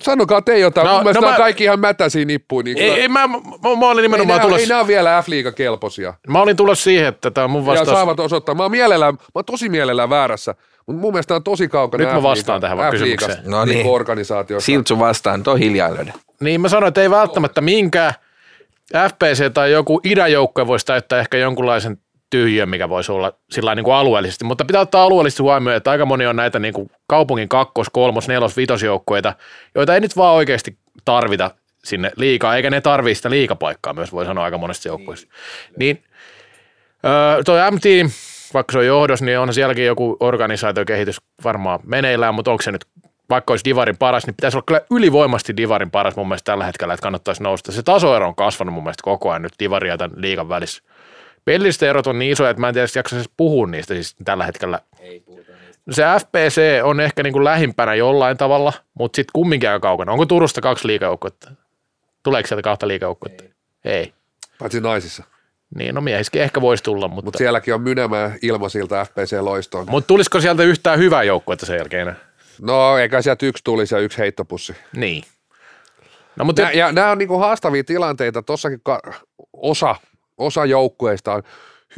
Sanokaa 0.01 0.41
te 0.41 0.59
jotain, 0.59 0.87
No, 0.87 1.03
mun 1.03 1.13
no 1.13 1.21
mä- 1.21 1.37
kaikki 1.37 1.63
ihan 1.63 1.79
mätäisiä 1.79 2.25
nippuja. 2.25 2.63
Niin 2.63 2.77
Ei, 2.77 2.89
ei 2.91 3.07
mä, 3.07 3.27
mä, 3.27 3.37
mä 3.79 3.85
olin 3.89 3.97
ei, 3.99 4.01
nimenomaan 4.01 4.37
nää, 4.37 4.47
tulossa. 4.47 4.73
ei 4.73 4.79
ole 4.79 4.87
vielä 4.87 5.21
F-liigan 5.25 5.53
kelpoisia. 5.53 6.13
Mä 6.27 6.41
olin 6.41 6.55
tulossa 6.55 6.83
siihen, 6.83 7.07
että 7.07 7.31
tämä 7.31 7.45
on 7.45 7.51
mun 7.51 7.61
Ja 7.61 7.65
vastaus. 7.65 7.89
saavat 7.97 8.19
osoittaa. 8.19 8.55
Mä 8.55 8.63
oon, 8.63 8.71
mielellään, 8.71 9.13
mä 9.13 9.19
oon 9.35 9.45
tosi 9.45 9.69
mielellään 9.69 10.09
väärässä, 10.09 10.55
mutta 10.87 11.01
mun 11.01 11.13
mielestä 11.13 11.35
on 11.35 11.43
tosi 11.43 11.67
kaukana 11.67 12.03
Nyt 12.03 12.13
mä 12.13 12.23
vastaan 12.23 12.61
tähän 12.61 12.77
vaan 12.77 12.93
F-liigasta, 12.93 13.27
kysymykseen. 13.27 13.51
No 13.51 13.65
niin. 13.65 13.87
organisaatiosta. 13.87 14.65
Siltsu 14.65 14.99
vastaan, 14.99 15.43
toi 15.43 15.59
hiljaa 15.59 15.93
löydä. 15.93 16.13
Niin 16.39 16.61
mä 16.61 16.69
sanoin, 16.69 16.87
että 16.87 17.01
ei 17.01 17.09
välttämättä 17.09 17.61
minkään 17.61 18.13
FPC 19.09 19.53
tai 19.53 19.71
joku 19.71 20.01
idäjoukkue 20.03 20.67
voisi 20.67 20.85
täyttää 20.85 21.19
ehkä 21.19 21.37
jonkunlaisen 21.37 21.97
tyhjön, 22.35 22.69
mikä 22.69 22.89
voisi 22.89 23.11
olla 23.11 23.33
sillä 23.49 23.75
niin 23.75 23.83
kuin 23.83 23.93
alueellisesti, 23.93 24.45
mutta 24.45 24.65
pitää 24.65 24.81
ottaa 24.81 25.03
alueellisesti 25.03 25.43
huomioon, 25.43 25.77
että 25.77 25.91
aika 25.91 26.05
moni 26.05 26.25
on 26.25 26.35
näitä 26.35 26.59
niin 26.59 26.73
kuin 26.73 26.91
kaupungin 27.07 27.49
kakkos, 27.49 27.89
kolmos, 27.89 28.27
nelos, 28.27 28.57
vitosjoukkueita, 28.57 29.33
joita 29.75 29.93
ei 29.93 29.99
nyt 29.99 30.17
vaan 30.17 30.35
oikeasti 30.35 30.77
tarvita 31.05 31.51
sinne 31.83 32.11
liikaa, 32.15 32.55
eikä 32.55 32.69
ne 32.69 32.81
tarvitse 32.81 33.15
sitä 33.15 33.29
liikapaikkaa 33.29 33.93
myös, 33.93 34.11
voi 34.11 34.25
sanoa 34.25 34.43
aika 34.43 34.57
monesta 34.57 34.87
joukkueesta. 34.87 35.27
Niin 35.79 36.03
öö, 37.05 37.43
toi 37.43 37.71
M-Team, 37.71 38.09
vaikka 38.53 38.71
se 38.71 38.77
on 38.77 38.85
johdos, 38.85 39.21
niin 39.21 39.39
on 39.39 39.53
sielläkin 39.53 39.85
joku 39.85 40.17
organisaatiokehitys 40.19 41.21
varmaan 41.43 41.79
meneillään, 41.83 42.35
mutta 42.35 42.51
onko 42.51 42.63
se 42.63 42.71
nyt 42.71 42.85
vaikka 43.29 43.53
olisi 43.53 43.65
Divarin 43.65 43.97
paras, 43.97 44.25
niin 44.25 44.35
pitäisi 44.35 44.57
olla 44.57 44.65
kyllä 44.67 44.81
ylivoimasti 44.91 45.57
Divarin 45.57 45.91
paras 45.91 46.15
mun 46.15 46.27
mielestä 46.27 46.51
tällä 46.51 46.65
hetkellä, 46.65 46.93
että 46.93 47.03
kannattaisi 47.03 47.43
nousta. 47.43 47.71
Se 47.71 47.83
tasoero 47.83 48.27
on 48.27 48.35
kasvanut 48.35 48.73
mun 48.73 48.83
mielestä 48.83 49.03
koko 49.03 49.29
ajan 49.29 49.41
nyt 49.41 49.53
Divaria 49.59 49.93
ja 49.93 49.97
tämän 49.97 50.21
liigan 50.21 50.49
välissä. 50.49 50.83
Pelilliset 51.45 51.83
erot 51.83 52.07
on 52.07 52.19
niin 52.19 52.31
isoja, 52.31 52.49
että 52.49 52.61
mä 52.61 52.67
en 52.67 52.73
tiedä, 52.73 52.87
jaksa 52.95 53.15
edes 53.15 53.29
puhua 53.37 53.67
niistä 53.67 53.93
siis 53.93 54.15
tällä 54.25 54.45
hetkellä. 54.45 54.79
No 55.85 55.93
se 55.93 56.03
FPC 56.21 56.61
on 56.83 56.99
ehkä 56.99 57.23
niin 57.23 57.33
kuin 57.33 57.43
lähimpänä 57.43 57.95
jollain 57.95 58.37
tavalla, 58.37 58.73
mutta 58.93 59.15
sitten 59.15 59.31
kumminkin 59.33 59.69
aika 59.69 59.79
kaukana. 59.79 60.11
Onko 60.11 60.25
Turusta 60.25 60.61
kaksi 60.61 60.87
liikajoukkuetta? 60.87 61.51
Tuleeko 62.23 62.47
sieltä 62.47 62.61
kahta 62.61 62.87
liikajoukkuetta? 62.87 63.43
Ei. 63.85 63.93
Ei. 63.93 64.13
Paitsi 64.59 64.81
naisissa. 64.81 65.23
Niin, 65.75 65.95
no 65.95 66.01
miehiskin 66.01 66.41
ehkä 66.41 66.61
voisi 66.61 66.83
tulla, 66.83 67.07
mutta, 67.07 67.25
Mutta 67.25 67.37
sielläkin 67.37 67.73
on 67.73 67.81
Mynämää 67.81 68.35
ilmasilta 68.41 69.05
FPC 69.05 69.37
Loistoon. 69.41 69.85
mutta 69.89 70.07
tulisiko 70.07 70.41
sieltä 70.41 70.63
yhtään 70.63 70.99
hyvää 70.99 71.23
joukkuetta 71.23 71.65
sen 71.65 71.77
jälkeen? 71.77 72.15
No 72.61 72.97
eikä 72.97 73.21
sieltä 73.21 73.45
yksi 73.45 73.63
tulisi 73.63 73.95
ja 73.95 74.01
yksi 74.01 74.17
heittopussi. 74.17 74.75
Niin. 74.95 75.23
No, 76.35 76.45
mutta 76.45 76.61
Nä, 76.61 76.71
ja 76.71 76.91
nämä 76.91 77.11
on 77.11 77.17
niinku 77.17 77.37
haastavia 77.37 77.83
tilanteita. 77.83 78.41
Tossakin 78.41 78.79
ka- 78.83 79.01
osa, 79.53 79.95
osa 80.37 80.65
joukkueista 80.65 81.33
on 81.33 81.43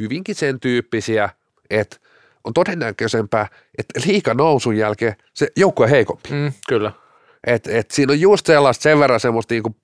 hyvinkin 0.00 0.34
sen 0.34 0.60
tyyppisiä, 0.60 1.28
että 1.70 1.96
on 2.44 2.52
todennäköisempää, 2.54 3.46
että 3.78 4.00
liika 4.06 4.34
nousun 4.34 4.76
jälkeen 4.76 5.16
se 5.34 5.48
joukkue 5.56 5.84
on 5.84 5.90
heikompi. 5.90 6.28
mm, 6.30 6.52
kyllä. 6.68 6.92
Et, 7.46 7.66
et 7.66 7.90
siinä 7.90 8.12
on 8.12 8.20
just 8.20 8.46
sellaista 8.46 8.82
sen 8.82 8.98
verran 8.98 9.20
semmoista 9.20 9.54
niinku 9.54 9.76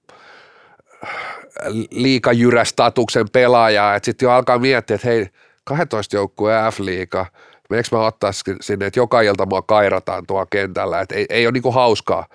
liikajyrästatuksen 1.90 3.30
pelaajaa, 3.30 3.94
että 3.94 4.04
sitten 4.04 4.26
jo 4.26 4.30
alkaa 4.30 4.58
miettiä, 4.58 4.94
että 4.94 5.08
hei, 5.08 5.26
12 5.64 6.16
joukkueen 6.16 6.72
F-liiga, 6.72 7.26
meneekö 7.70 7.88
mä 7.92 8.06
ottaa 8.06 8.30
sinne, 8.60 8.86
että 8.86 9.00
joka 9.00 9.20
ilta 9.20 9.46
mua 9.46 9.62
kairataan 9.62 10.26
tuolla 10.26 10.46
kentällä, 10.46 11.00
että 11.00 11.14
ei, 11.14 11.26
ei 11.28 11.46
ole 11.46 11.52
niinku 11.52 11.70
hauskaa, 11.70 12.26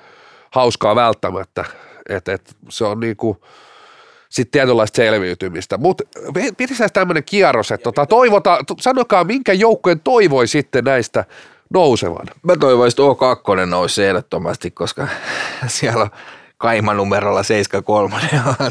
hauskaa 0.51 0.95
välttämättä, 0.95 1.65
että 2.09 2.33
et 2.33 2.55
se 2.69 2.85
on 2.85 2.99
niinku 2.99 3.41
sitten 4.29 4.51
tietynlaista 4.51 4.95
selviytymistä. 4.95 5.77
Mutta 5.77 6.03
pitäisi 6.57 6.83
tämmöinen 6.93 7.23
kierros, 7.23 7.71
että 7.71 7.83
tota, 7.83 8.05
toivota, 8.05 8.59
sanokaa 8.79 9.23
minkä 9.23 9.53
joukkueen 9.53 9.99
toivoi 9.99 10.47
sitten 10.47 10.83
näistä 10.83 11.25
nousevan. 11.69 12.27
Mä 12.43 12.55
toivoisin, 12.55 13.03
että 13.03 13.61
O2 13.61 13.65
nousi 13.65 14.05
ehdottomasti, 14.05 14.71
koska 14.71 15.07
siellä 15.67 16.03
on 16.03 16.09
kaimanumerolla 16.57 17.43
73 17.43 18.15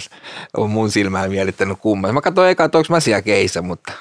on 0.56 0.70
mun 0.70 0.90
silmään 0.90 1.30
mielittänyt 1.30 1.78
kumma. 1.80 2.12
Mä 2.12 2.20
katsoin 2.20 2.50
eka, 2.50 2.64
että 2.64 2.78
onko 2.78 2.86
mä 2.90 3.00
siellä 3.00 3.22
keissä, 3.22 3.62
mutta 3.62 3.92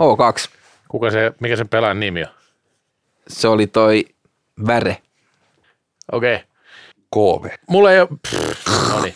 O2. 0.00 0.48
Kuka 0.88 1.10
se, 1.10 1.32
mikä 1.40 1.56
sen 1.56 1.68
pelaajan 1.68 2.00
nimi 2.00 2.22
on? 2.22 2.28
Se 3.28 3.48
oli 3.48 3.66
toi 3.66 4.04
Väre. 4.66 4.96
Okei. 6.12 6.40
KV. 7.14 7.48
Mulla 7.68 7.92
ei 7.92 8.00
ole, 8.00 8.08
no 8.90 9.00
niin. 9.00 9.14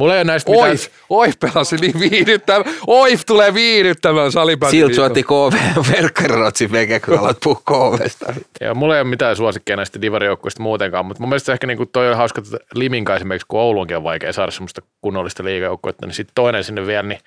Mulla 0.00 0.14
ei 0.14 0.18
ole 0.18 0.24
näistä 0.24 0.50
mitään. 0.50 0.70
Oif, 0.70 0.86
Oif 1.08 1.34
pelasi 1.40 1.76
niin 1.76 2.00
viihdyttävän. 2.00 2.74
Oif 2.86 3.20
tulee 3.26 3.54
viihdyttämään 3.54 4.32
salibändi. 4.32 4.70
Siltä 4.76 5.04
otti 5.04 5.22
KV 5.22 5.56
verkkarirotsi 5.92 6.72
veke, 6.72 7.00
kun 7.00 7.18
alat 7.18 7.38
puhua 7.44 7.62
KVsta. 7.64 8.34
Joo, 8.60 8.74
mulla 8.74 8.94
ei 8.94 9.00
ole 9.00 9.08
mitään 9.08 9.36
suosikkeja 9.36 9.76
näistä 9.76 10.00
divarijoukkuista 10.00 10.62
muutenkaan, 10.62 11.06
mutta 11.06 11.20
mun 11.20 11.28
mielestä 11.28 11.52
ehkä 11.52 11.66
niinku 11.66 11.86
toi 11.86 12.10
on 12.10 12.16
hauska, 12.16 12.42
että 12.44 12.58
Liminka 12.74 13.16
esimerkiksi, 13.16 13.46
kun 13.48 13.60
Ouluunkin 13.60 13.96
on 13.96 14.04
vaikea 14.04 14.32
saada 14.32 14.52
semmoista 14.52 14.82
kunnollista 15.00 15.44
liigajoukkuetta, 15.44 16.06
niin 16.06 16.14
sitten 16.14 16.34
toinen 16.34 16.64
sinne 16.64 16.86
vielä, 16.86 17.08
niin, 17.08 17.20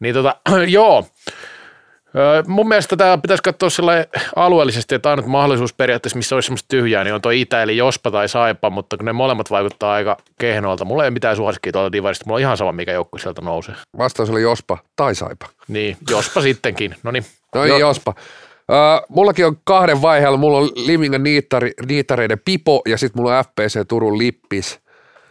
niin 0.00 0.14
tota, 0.14 0.36
joo. 0.66 1.06
Öö, 2.16 2.42
Mun 2.46 2.68
mielestä 2.68 2.96
tämä 2.96 3.18
pitäisi 3.18 3.42
katsoa 3.42 3.70
sellainen 3.70 4.06
alueellisesti, 4.36 4.94
että 4.94 5.10
ainut 5.10 5.26
mahdollisuus 5.26 5.72
periaatteessa, 5.72 6.16
missä 6.16 6.34
olisi 6.34 6.46
semmoista 6.46 6.68
tyhjää, 6.68 7.04
niin 7.04 7.14
on 7.14 7.22
tuo 7.22 7.30
Itä, 7.30 7.62
eli 7.62 7.76
Jospa 7.76 8.10
tai 8.10 8.28
Saipa, 8.28 8.70
mutta 8.70 8.96
kun 8.96 9.06
ne 9.06 9.12
molemmat 9.12 9.50
vaikuttaa 9.50 9.92
aika 9.92 10.16
kehnoilta. 10.38 10.84
Mulla 10.84 11.02
ei 11.02 11.06
ole 11.06 11.14
mitään 11.14 11.36
suosikkia 11.36 11.72
tuolta 11.72 11.92
divarista, 11.92 12.24
mulla 12.26 12.36
on 12.36 12.40
ihan 12.40 12.56
sama, 12.56 12.72
mikä 12.72 12.92
joukkue 12.92 13.20
sieltä 13.20 13.42
nousee. 13.42 13.74
Vastaus 13.98 14.30
oli 14.30 14.42
Jospa 14.42 14.78
tai 14.96 15.14
Saipa. 15.14 15.46
Niin, 15.68 15.96
Jospa 16.10 16.40
sittenkin. 16.40 16.94
No 17.02 17.10
niin, 17.10 17.24
No 17.54 17.64
ei 17.64 17.80
Jospa. 17.80 18.14
Uh, 18.68 19.06
mullakin 19.16 19.46
on 19.46 19.56
kahden 19.64 20.02
vaiheella, 20.02 20.38
mulla 20.38 20.58
on 20.58 20.70
Limingan 20.86 21.22
niittari, 21.22 21.72
niittareiden 21.88 22.38
pipo 22.44 22.82
ja 22.88 22.98
sitten 22.98 23.22
mulla 23.22 23.38
on 23.38 23.44
FPC 23.44 23.88
Turun 23.88 24.18
lippis. 24.18 24.80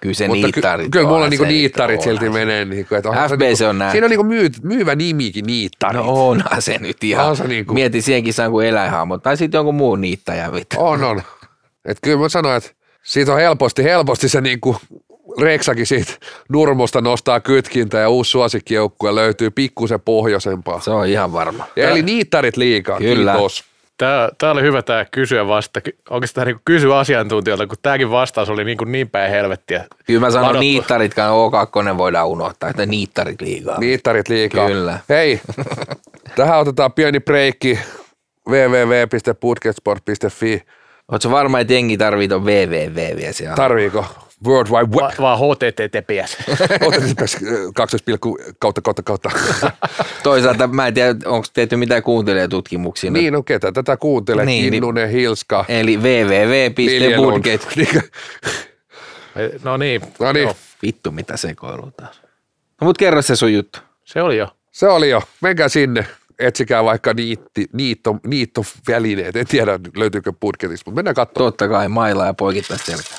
Kyllä 0.05 0.13
se 0.13 0.27
Mutta 0.27 0.47
niittarit 0.47 0.85
ky- 0.85 0.89
kyllä 0.89 1.07
mulla 1.07 1.29
niinku 1.29 1.45
niittarit 1.45 2.01
silti 2.01 2.29
menee. 2.29 2.65
Niinku, 2.65 2.95
että 2.95 3.09
onhan 3.09 3.29
se 3.29 3.35
niinku, 3.35 3.65
on 3.65 3.77
nähty. 3.79 3.91
Siinä 3.91 4.05
on 4.05 4.09
niinku 4.09 4.23
myy, 4.23 4.49
myyvä 4.63 4.95
nimikin 4.95 5.45
niittarit. 5.45 6.01
No 6.01 6.27
onhan 6.29 6.61
se 6.61 6.77
nyt 6.77 7.03
ihan. 7.03 7.25
On 7.27 7.37
se 7.37 7.47
niinku- 7.47 7.73
Mieti 7.73 8.01
siihenkin 8.01 8.33
saa 8.33 8.49
kuin 8.49 8.67
eläinhahmo. 8.67 9.17
Tai 9.17 9.37
sitten 9.37 9.57
jonkun 9.57 9.75
muun 9.75 10.01
niittäjä. 10.01 10.51
Vittu. 10.53 10.75
On, 10.79 11.03
on. 11.03 11.21
Et 11.85 11.97
kyllä 12.03 12.17
mä 12.19 12.29
sanoin, 12.29 12.57
että 12.57 12.69
siitä 13.03 13.33
on 13.33 13.39
helposti, 13.39 13.83
helposti 13.83 14.29
se 14.29 14.41
niinku 14.41 14.77
Reksakin 15.41 15.85
siitä 15.85 16.13
nurmosta 16.49 17.01
nostaa 17.01 17.39
kytkintä 17.39 17.97
ja 17.97 18.09
uusi 18.09 18.31
suosikkijoukkue 18.31 19.15
löytyy 19.15 19.49
pikkusen 19.51 20.01
pohjoisempaa. 20.01 20.79
Se 20.81 20.91
on 20.91 21.07
ihan 21.07 21.33
varma. 21.33 21.67
Ja 21.75 21.89
eli 21.89 22.01
niittarit 22.01 22.57
liikaa, 22.57 22.97
Kyllä. 22.97 23.31
kiitos. 23.31 23.63
Tämä, 23.97 24.29
tämä 24.37 24.51
oli 24.51 24.61
hyvä 24.61 24.81
tämä 24.81 25.05
kysyä 25.05 25.47
vasta. 25.47 25.81
Oikeastaan 26.09 26.47
niin 26.47 26.59
kysyä 26.65 26.99
asiantuntijoilta, 26.99 27.67
kun 27.67 27.77
tämäkin 27.81 28.11
vastaus 28.11 28.49
oli 28.49 28.63
niin, 28.63 28.77
kuin 28.77 28.91
niin 28.91 29.09
päin 29.09 29.31
helvettiä. 29.31 29.85
Kyllä 30.05 30.19
mä 30.19 30.31
sanon 30.31 30.43
Ladottu. 30.43 30.59
niittaritkaan 30.59 31.33
O2 31.33 31.97
voidaan 31.97 32.27
unohtaa, 32.27 32.69
että 32.69 32.85
niittarit 32.85 33.41
liikaa. 33.41 33.79
Niittarit 33.79 34.29
liikaa. 34.29 34.67
Kyllä. 34.67 34.99
Hei, 35.09 35.41
tähän 36.35 36.59
otetaan 36.59 36.93
pieni 36.93 37.19
breikki 37.19 37.79
www.budgetsport.fi. 38.49 40.63
Oletko 41.11 41.31
varma, 41.31 41.59
että 41.59 41.73
jengi 41.73 41.97
tarvii 41.97 42.27
ton 42.27 42.45
www 42.45 42.95
vielä 42.95 43.31
siellä? 43.31 43.55
Tarviiko 43.55 44.05
World 44.45 44.67
Wide 44.71 44.91
Va- 44.95 45.07
Web? 45.09 45.19
vaan 45.19 45.39
HTTPS. 45.39 46.37
Otetaan 46.87 47.27
12, 47.75 48.11
kautta 48.59 48.81
kautta 48.81 49.03
kautta. 49.03 49.31
Toisaalta 50.23 50.67
mä 50.67 50.87
en 50.87 50.93
tiedä, 50.93 51.15
onko 51.25 51.47
tehty 51.53 51.75
mitään 51.77 52.03
kuuntelijatutkimuksia. 52.03 53.11
niin, 53.11 53.33
no 53.33 53.43
ketä 53.43 53.71
tätä 53.71 53.97
kuuntelee? 53.97 54.45
Niin, 54.45 54.61
niin. 54.61 54.71
Kinnunen, 54.71 55.09
Hilska, 55.09 55.65
Eli 55.67 55.97
www.budget. 55.97 57.67
no 59.63 59.77
niin. 59.77 60.01
No 60.19 60.33
niin. 60.33 60.43
Joo, 60.43 60.55
Vittu 60.81 61.11
mitä 61.11 61.37
sekoilu 61.37 61.91
taas. 61.97 62.21
No 62.81 62.85
mut 62.85 62.97
kerro 62.97 63.21
se 63.21 63.35
sun 63.35 63.53
juttu. 63.53 63.79
se 64.03 64.21
oli 64.21 64.37
jo. 64.37 64.47
Se 64.71 64.87
oli 64.87 65.09
jo. 65.09 65.21
Menkää 65.41 65.69
sinne. 65.69 66.05
Etsikää 66.39 66.83
vaikka 66.83 67.13
niitti, 67.13 67.65
niitto, 67.73 68.15
niittovälineet. 68.27 69.35
En 69.35 69.47
tiedä, 69.47 69.79
löytyykö 69.95 70.33
budgetista, 70.41 70.83
mutta 70.91 70.95
mennään 70.95 71.15
katsomaan. 71.15 71.51
Totta 71.51 71.67
kai 71.67 71.89
mailla 71.89 72.25
ja 72.25 72.33
poikittaisi 72.33 72.85
selkää. 72.85 73.17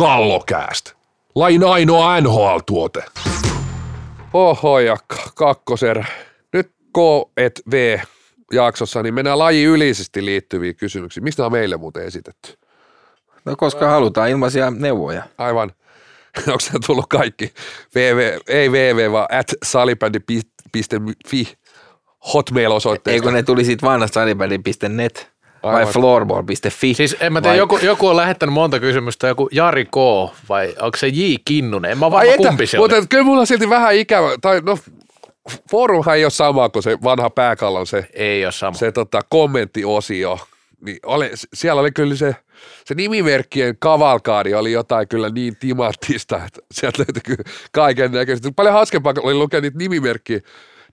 Kallokääst. 0.00 0.92
Lain 1.34 1.64
ainoa 1.64 2.20
NHL-tuote. 2.20 3.04
Oho, 4.32 4.78
ja 4.80 4.96
k- 4.96 5.34
kakkoserä. 5.34 6.04
Nyt 6.52 6.66
K 6.68 6.98
et 7.36 7.60
V 7.70 7.98
jaksossa, 8.52 9.02
niin 9.02 9.14
mennään 9.14 9.38
laji 9.38 9.64
yleisesti 9.64 10.24
liittyviin 10.24 10.76
kysymyksiin. 10.76 11.24
Mistä 11.24 11.46
on 11.46 11.52
meille 11.52 11.76
muuten 11.76 12.04
esitetty? 12.04 12.58
No 13.44 13.56
koska 13.56 13.88
halutaan 13.88 14.30
ilmaisia 14.30 14.70
neuvoja. 14.70 15.22
Aivan. 15.38 15.72
Onko 16.46 16.60
se 16.60 16.72
tullut 16.86 17.06
kaikki? 17.06 17.52
VV, 17.94 18.38
ei 18.48 18.72
VV, 18.72 19.12
vaan 19.12 19.28
at 19.30 19.52
salibändi.fi 19.64 21.58
hotmail-osoitteesta. 22.34 23.14
Eikö 23.14 23.30
ne 23.30 23.42
tuli 23.42 23.64
siitä 23.64 23.86
vanhasta 23.86 24.14
salibändi.net 24.14 25.29
vai 25.62 25.74
Aivan. 25.74 25.92
floorball.fi? 25.92 26.94
Siis 26.94 27.16
en 27.20 27.32
mä 27.32 27.40
tiedä, 27.40 27.52
vai- 27.52 27.58
joku, 27.58 27.78
joku 27.78 28.06
on 28.08 28.16
lähettänyt 28.16 28.52
monta 28.52 28.80
kysymystä, 28.80 29.28
joku 29.28 29.48
Jari 29.52 29.84
K. 29.84 29.96
vai 30.48 30.74
onko 30.80 30.96
se 30.96 31.08
J. 31.08 31.34
Kinnunen? 31.44 31.90
En 31.90 31.98
mä 31.98 32.10
varma 32.10 32.32
että, 32.32 32.48
kumpi 32.48 32.66
se 32.66 32.78
mutta 32.78 33.06
kyllä 33.08 33.24
mulla 33.24 33.40
on 33.40 33.46
silti 33.46 33.70
vähän 33.70 33.94
ikävä, 33.94 34.28
tai 34.40 34.60
no 34.60 34.78
forumhan 35.70 36.16
ei 36.16 36.24
ole 36.24 36.30
sama 36.30 36.68
kuin 36.68 36.82
se 36.82 36.98
vanha 37.04 37.30
pääkallon 37.30 37.86
se, 37.86 38.08
Ei 38.12 38.44
ole 38.44 38.52
sama. 38.52 38.74
se 38.76 38.92
tota, 38.92 39.20
kommenttiosio. 39.28 40.38
Niin 40.84 40.98
oli, 41.06 41.30
siellä 41.54 41.80
oli 41.80 41.92
kyllä 41.92 42.14
se, 42.14 42.36
se 42.84 42.94
nimimerkkien 42.94 43.76
kavalkaadi 43.78 44.54
oli 44.54 44.72
jotain 44.72 45.08
kyllä 45.08 45.28
niin 45.28 45.56
timanttista, 45.56 46.36
että 46.46 46.60
sieltä 46.72 46.98
löytyi 46.98 47.22
kyllä 47.24 47.50
kaiken 47.72 48.12
näköistä. 48.12 48.50
Paljon 48.56 48.74
hauskempaa 48.74 49.14
oli 49.22 49.34
lukea 49.34 49.60
niitä 49.60 49.78
nimimerkkiä, 49.78 50.40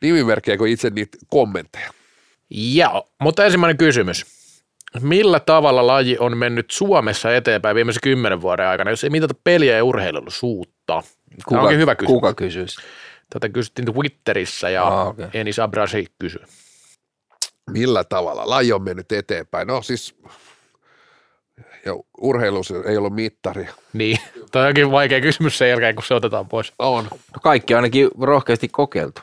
nimimerkkejä 0.02 0.58
kuin 0.58 0.72
itse 0.72 0.90
niitä 0.90 1.18
kommentteja. 1.28 1.90
Joo, 2.50 3.10
mutta 3.22 3.46
ensimmäinen 3.46 3.78
kysymys. 3.78 4.26
Millä 5.02 5.40
tavalla 5.40 5.88
laji 5.88 6.18
on 6.20 6.38
mennyt 6.38 6.72
Suomessa 6.72 7.36
eteenpäin 7.36 7.76
viimeisen 7.76 8.02
kymmenen 8.04 8.42
vuoden 8.42 8.68
aikana, 8.68 8.92
jos 8.92 9.04
ei 9.04 9.10
mitata 9.10 9.34
peliä 9.44 9.78
ja 9.78 9.84
urheilullisuutta? 9.84 11.04
Tämä 11.50 11.62
onkin 11.62 11.78
hyvä 11.78 11.96
kysymys. 11.96 12.14
Kuka 12.16 12.34
kysyisi? 12.34 12.82
Tätä 13.30 13.50
kysyttiin 13.50 13.94
Twitterissä 13.94 14.70
ja 14.70 14.88
Ah, 14.88 15.08
okei. 15.08 15.28
Enis 15.34 15.60
Abrasi 15.60 16.08
kysyi. 16.20 16.42
Millä 17.70 18.04
tavalla 18.04 18.50
laji 18.50 18.74
on 18.74 18.82
mennyt 18.82 19.12
eteenpäin? 19.12 19.68
No 19.68 19.82
siis, 19.82 20.16
ja 21.86 21.94
urheilussa 22.18 22.76
ei 22.86 22.98
ollut 22.98 23.16
mittari. 23.16 23.68
Niin, 23.94 24.18
toi 24.52 24.68
onkin 24.68 24.92
vaikea 24.92 25.22
kysymys 25.22 25.58
sen 25.58 25.70
jälkeen, 25.70 25.96
kun 25.96 26.04
se 26.04 26.14
otetaan 26.14 26.48
pois. 26.48 26.74
On. 26.80 27.04
No 27.04 27.40
kaikki 27.44 27.74
on 27.74 27.78
ainakin 27.78 28.10
rohkeasti 28.22 28.68
kokeiltu. 28.68 29.22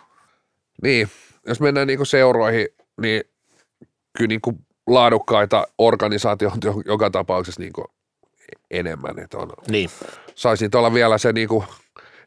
Niin, 0.82 1.08
jos 1.46 1.60
mennään 1.60 1.86
niinku 1.86 2.04
seuroihin, 2.04 2.68
niin 3.00 3.22
kyllä 4.18 4.28
niinku 4.28 4.58
laadukkaita 4.86 5.66
organisaatioita 5.78 6.68
joka 6.86 7.10
tapauksessa 7.10 7.60
niinku 7.60 7.84
enemmän. 8.70 9.18
Että 9.18 9.38
on, 9.38 9.50
Niin. 9.68 9.90
saisi 10.34 10.64
niitä 10.64 10.78
olla 10.78 10.94
vielä 10.94 11.18
se 11.18 11.32
niinku 11.32 11.64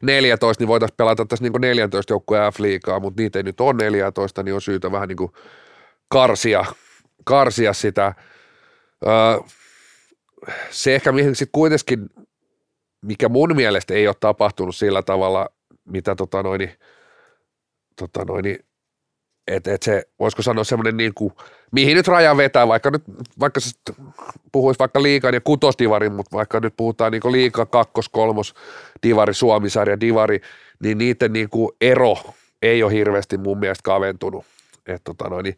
14, 0.02 0.62
niin 0.62 0.68
voitaisiin 0.68 0.96
pelata 0.96 1.26
tässä 1.26 1.42
niinku 1.42 1.58
14 1.58 2.12
joukkueen 2.12 2.52
F-liigaa, 2.52 3.00
mutta 3.00 3.22
niitä 3.22 3.38
ei 3.38 3.42
nyt 3.42 3.60
ole 3.60 3.72
14, 3.72 4.42
niin 4.42 4.54
on 4.54 4.60
syytä 4.60 4.92
vähän 4.92 5.08
niinku 5.08 5.32
karsia, 6.08 6.64
karsia 7.24 7.72
sitä. 7.72 8.14
Öö, 9.06 9.40
se 10.70 10.94
ehkä 10.94 11.12
mihin 11.12 11.36
sitten 11.36 11.52
kuitenkin, 11.52 12.10
mikä 13.02 13.28
mun 13.28 13.56
mielestä 13.56 13.94
ei 13.94 14.06
ole 14.06 14.16
tapahtunut 14.20 14.76
sillä 14.76 15.02
tavalla, 15.02 15.48
mitä 15.84 16.14
tota 16.14 16.42
noin, 16.42 16.70
tota 17.96 18.24
noin, 18.24 18.58
että 19.46 19.74
et 19.74 19.82
se, 19.82 20.04
voisiko 20.18 20.42
sanoa 20.42 20.64
semmoinen 20.64 20.96
niin 20.96 21.14
kuin, 21.14 21.32
mihin 21.72 21.96
nyt 21.96 22.08
raja 22.08 22.36
vetää, 22.36 22.68
vaikka 22.68 22.90
nyt, 22.90 23.02
vaikka 23.40 23.60
se 23.60 23.70
puhuisi 24.52 24.78
vaikka 24.78 25.02
liikan 25.02 25.34
ja 25.34 25.40
kutosdivarin, 25.40 26.12
mutta 26.12 26.36
vaikka 26.36 26.60
nyt 26.60 26.74
puhutaan 26.76 27.12
niin 27.12 27.32
liika, 27.32 27.66
kakkos, 27.66 28.08
kolmos, 28.08 28.54
divari, 29.02 29.34
suomisarja, 29.34 30.00
divari, 30.00 30.40
niin 30.82 30.98
niiden 30.98 31.32
niin 31.32 31.48
kuin 31.50 31.70
ero 31.80 32.16
ei 32.62 32.82
ole 32.82 32.92
hirveästi 32.92 33.38
mun 33.38 33.58
mielestä 33.58 33.82
kaventunut. 33.82 34.44
Et 34.86 35.04
tota 35.04 35.28
noin, 35.28 35.56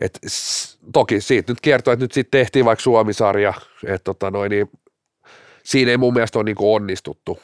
et, 0.00 0.18
s- 0.26 0.78
toki 0.92 1.20
siitä 1.20 1.52
nyt 1.52 1.60
kertoo, 1.60 1.92
että 1.92 2.04
nyt 2.04 2.12
sitten 2.12 2.40
tehtiin 2.40 2.64
vaikka 2.64 2.82
suomisarja, 2.82 3.54
että 3.86 4.04
tota 4.04 4.30
noin, 4.30 4.50
niin 4.50 4.70
siinä 5.62 5.90
ei 5.90 5.96
mun 5.96 6.12
mielestä 6.14 6.38
ole 6.38 6.44
niin 6.44 6.56
kuin 6.56 6.76
onnistuttu. 6.76 7.38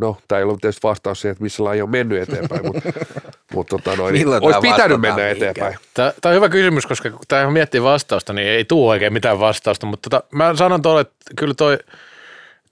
No, 0.00 0.16
tämä 0.28 0.38
ei 0.38 0.42
ollut 0.44 0.60
tietysti 0.60 0.82
vastaus 0.82 1.20
siihen, 1.20 1.32
että 1.32 1.42
missä 1.42 1.64
laji 1.64 1.82
on 1.82 1.90
mennyt 1.90 2.22
eteenpäin, 2.22 2.66
mutta, 2.66 2.80
mutta 3.54 3.76
tota 3.76 3.96
noin, 3.96 4.14
Milloin 4.14 4.44
olisi 4.44 4.60
tää 4.60 4.60
pitänyt 4.60 5.00
vastataan 5.00 5.00
mennä 5.00 5.34
mihinkään? 5.34 5.72
eteenpäin. 5.72 5.78
Tämä 5.94 6.30
on 6.30 6.34
hyvä 6.34 6.48
kysymys, 6.48 6.86
koska 6.86 7.10
kun 7.10 7.20
tämä 7.28 7.50
miettii 7.50 7.82
vastausta, 7.82 8.32
niin 8.32 8.48
ei 8.48 8.64
tule 8.64 8.90
oikein 8.90 9.12
mitään 9.12 9.40
vastausta, 9.40 9.86
mutta 9.86 10.10
tota, 10.10 10.26
mä 10.32 10.56
sanon 10.56 10.82
tuolle, 10.82 11.00
että 11.00 11.16
kyllä 11.36 11.54
toi, 11.54 11.78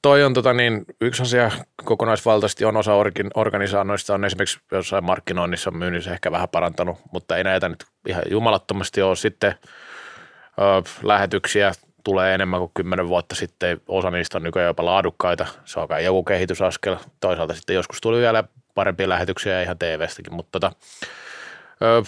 toi 0.02 0.24
on 0.24 0.34
tota 0.34 0.52
niin, 0.52 0.84
yksi 1.00 1.22
asia 1.22 1.50
kokonaisvaltaisesti 1.84 2.64
on 2.64 2.76
osa 2.76 2.94
orkin, 2.94 3.30
organisaannoista 3.34 4.14
on 4.14 4.24
esimerkiksi 4.24 4.60
jossain 4.72 5.04
markkinoinnissa 5.04 5.70
on 5.70 5.76
myynnissä 5.76 6.12
ehkä 6.12 6.32
vähän 6.32 6.48
parantanut, 6.48 6.98
mutta 7.12 7.36
ei 7.36 7.44
näitä 7.44 7.68
nyt 7.68 7.84
ihan 8.06 8.22
jumalattomasti 8.30 9.02
ole 9.02 9.16
sitten 9.16 9.54
ö, 10.58 10.90
lähetyksiä 11.02 11.72
tulee 12.04 12.34
enemmän 12.34 12.60
kuin 12.60 12.70
kymmenen 12.74 13.08
vuotta 13.08 13.34
sitten. 13.34 13.80
Osa 13.88 14.10
niistä 14.10 14.38
on 14.38 14.42
nykyään 14.42 14.66
jopa 14.66 14.84
laadukkaita. 14.84 15.46
Se 15.64 15.80
on 15.80 15.88
kai 15.88 16.04
joku 16.04 16.24
kehitysaskel. 16.24 16.96
Toisaalta 17.20 17.54
sitten 17.54 17.76
joskus 17.76 18.00
tuli 18.00 18.20
vielä 18.20 18.44
parempia 18.74 19.08
lähetyksiä 19.08 19.62
ihan 19.62 19.78
TV-stäkin, 19.78 20.34
mutta 20.34 20.60
tota, 20.60 20.76
ö, 21.82 22.02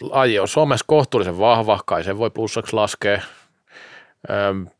laji 0.00 0.38
on 0.38 0.48
Suomessa 0.48 0.84
kohtuullisen 0.88 1.38
vahva, 1.38 1.80
kai 1.86 2.04
sen 2.04 2.18
voi 2.18 2.30
plussaksi 2.30 2.72
laskea. 2.72 3.20
Ö, 4.30 4.70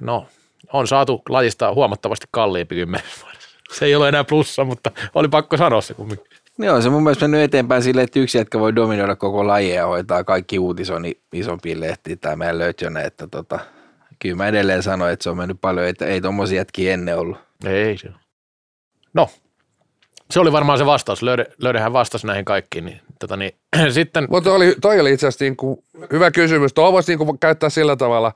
no, 0.00 0.26
on 0.72 0.86
saatu 0.86 1.22
lajista 1.28 1.74
huomattavasti 1.74 2.26
kalliimpi 2.30 2.86
vuodessa. 2.86 3.48
Se 3.72 3.84
ei 3.84 3.94
ole 3.94 4.08
enää 4.08 4.24
plussa, 4.24 4.64
mutta 4.64 4.90
oli 5.14 5.28
pakko 5.28 5.56
sanoa 5.56 5.80
se 5.80 5.94
kumminkin. 5.94 6.31
Joo, 6.58 6.80
se 6.80 6.90
mun 6.90 7.02
mielestä 7.02 7.28
mennyt 7.28 7.44
eteenpäin 7.44 7.82
silleen, 7.82 8.04
että 8.04 8.20
yksi 8.20 8.38
jätkä 8.38 8.60
voi 8.60 8.74
dominoida 8.74 9.16
koko 9.16 9.46
lajia 9.46 9.74
ja 9.74 9.86
hoitaa 9.86 10.24
kaikki 10.24 10.58
uutisoni 10.58 11.20
isompiin 11.32 11.80
lehtiin, 11.80 12.18
tämä 12.18 12.36
meidän 12.36 12.58
löytjönä, 12.58 13.00
että 13.00 13.26
tota, 13.26 13.58
kyllä 14.18 14.36
mä 14.36 14.48
edelleen 14.48 14.82
sanoin, 14.82 15.12
että 15.12 15.22
se 15.22 15.30
on 15.30 15.36
mennyt 15.36 15.60
paljon, 15.60 15.86
että 15.86 16.06
ei 16.06 16.20
tommosia 16.20 16.56
jätkiä 16.56 16.94
ennen 16.94 17.18
ollut. 17.18 17.38
Ei 17.64 17.98
se. 17.98 18.08
No, 19.14 19.28
se 20.30 20.40
oli 20.40 20.52
varmaan 20.52 20.78
se 20.78 20.86
vastaus. 20.86 21.22
Löydä, 21.22 21.46
löydähän 21.58 21.92
vastaus 21.92 22.24
näihin 22.24 22.44
kaikkiin. 22.44 22.84
Niin, 22.84 23.00
tota 23.20 23.36
niin, 23.36 23.52
sitten, 23.90 24.26
Mutta 24.30 24.52
oli, 24.52 24.76
toi 24.80 25.00
oli 25.00 25.12
itse 25.12 25.26
asiassa 25.26 25.44
niinku 25.44 25.84
hyvä 26.12 26.30
kysymys. 26.30 26.72
Tuo 26.72 26.92
voisi 26.92 27.12
niinku 27.12 27.36
käyttää 27.40 27.70
sillä 27.70 27.96
tavalla 27.96 28.32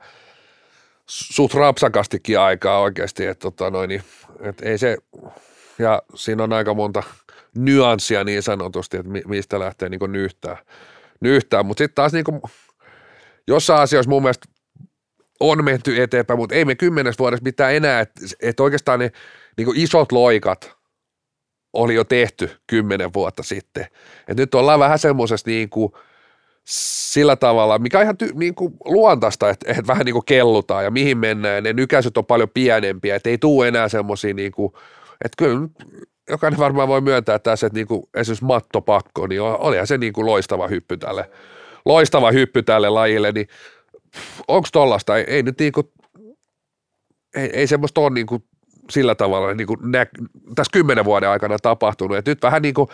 suht 1.09 1.53
rapsakastikin 1.53 2.39
aikaa 2.39 2.79
oikeasti, 2.79 3.25
että 3.25 3.41
tota 3.41 3.69
noin, 3.69 3.87
niin, 3.87 4.03
et 4.41 4.61
ei 4.61 4.77
se, 4.77 4.97
ja 5.79 6.01
siinä 6.15 6.43
on 6.43 6.53
aika 6.53 6.73
monta 6.73 7.03
nyanssia 7.57 8.23
niin 8.23 8.43
sanotusti, 8.43 8.97
että 8.97 9.11
mi- 9.11 9.23
mistä 9.27 9.59
lähtee 9.59 9.89
niinku 9.89 10.07
nyhtää, 10.07 10.57
nyhtää. 11.19 11.63
mutta 11.63 11.83
sitten 11.83 11.95
taas 11.95 12.13
niinku, 12.13 12.41
jossain 13.47 13.81
asioissa 13.81 14.09
mun 14.09 14.21
mielestä 14.21 14.47
on 15.39 15.63
menty 15.65 16.01
eteenpäin, 16.01 16.39
mutta 16.39 16.55
ei 16.55 16.65
me 16.65 16.75
kymmenes 16.75 17.19
vuodessa 17.19 17.43
mitään 17.43 17.75
enää, 17.75 17.99
että 17.99 18.21
et 18.41 18.59
oikeastaan 18.59 18.99
ne 18.99 19.11
niinku 19.57 19.73
isot 19.75 20.11
loikat 20.11 20.77
oli 21.73 21.95
jo 21.95 22.03
tehty 22.03 22.49
kymmenen 22.67 23.13
vuotta 23.13 23.43
sitten. 23.43 23.87
Et 24.27 24.37
nyt 24.37 24.55
ollaan 24.55 24.79
vähän 24.79 24.99
semmoisessa 24.99 25.49
niin 25.49 25.69
kuin 25.69 25.91
sillä 26.67 27.35
tavalla, 27.35 27.79
mikä 27.79 27.97
on 27.97 28.03
ihan 28.03 28.17
ty, 28.17 28.29
niin 28.33 28.55
kuin 28.55 28.73
luontaista, 28.85 29.49
että, 29.49 29.71
että 29.71 29.87
vähän 29.87 30.05
niin 30.05 30.13
kuin 30.13 30.25
kellutaan 30.25 30.83
ja 30.83 30.91
mihin 30.91 31.17
mennään. 31.17 31.63
Ne 31.63 31.73
nykäisyt 31.73 32.17
on 32.17 32.25
paljon 32.25 32.49
pienempiä, 32.49 33.15
että 33.15 33.29
ei 33.29 33.37
tule 33.37 33.67
enää 33.67 33.89
semmoisia, 33.89 34.33
niin 34.33 34.51
kuin, 34.51 34.73
että 35.25 35.35
kyllä 35.37 35.59
jokainen 36.29 36.59
varmaan 36.59 36.87
voi 36.87 37.01
myöntää 37.01 37.39
tässä, 37.39 37.67
että 37.67 37.77
niin 37.77 37.87
kuin 37.87 38.03
esimerkiksi 38.13 38.45
mattopakko, 38.45 39.27
niin 39.27 39.41
olihan 39.41 39.87
se 39.87 39.97
niin 39.97 40.13
kuin 40.13 40.25
loistava 40.25 40.67
hyppy 40.67 40.97
tälle, 40.97 41.29
loistava 41.85 42.31
hyppy 42.31 42.63
tälle 42.63 42.89
lajille, 42.89 43.31
niin 43.31 43.47
onko 44.47 44.67
tollasta, 44.71 45.17
ei, 45.17 45.23
ei 45.27 45.43
nyt 45.43 45.59
niin 45.59 45.71
kuin, 45.71 45.91
ei, 47.35 47.49
ei 47.53 47.67
semmoista 47.67 48.01
ole 48.01 48.09
niin 48.09 48.27
kuin 48.27 48.43
sillä 48.89 49.15
tavalla 49.15 49.53
niin 49.53 49.67
kuin 49.67 49.79
nä, 49.83 50.05
tässä 50.55 50.71
kymmenen 50.73 51.05
vuoden 51.05 51.29
aikana 51.29 51.59
tapahtunut. 51.59 52.17
Et 52.17 52.25
nyt 52.25 52.41
vähän 52.41 52.61
niin 52.61 52.73
kuin 52.73 52.89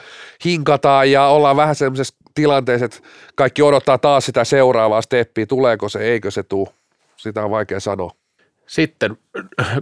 hinkataan 0.45 1.11
ja 1.11 1.25
ollaan 1.25 1.55
vähän 1.55 1.75
semmoisessa 1.75 2.15
tilanteessa, 2.33 2.85
että 2.85 2.99
kaikki 3.35 3.61
odottaa 3.61 3.97
taas 3.97 4.25
sitä 4.25 4.43
seuraavaa 4.43 5.01
steppiä, 5.01 5.45
tuleeko 5.45 5.89
se, 5.89 5.99
eikö 5.99 6.31
se 6.31 6.43
tule. 6.43 6.69
Sitä 7.15 7.43
on 7.43 7.51
vaikea 7.51 7.79
sanoa. 7.79 8.11
sitten 8.67 9.17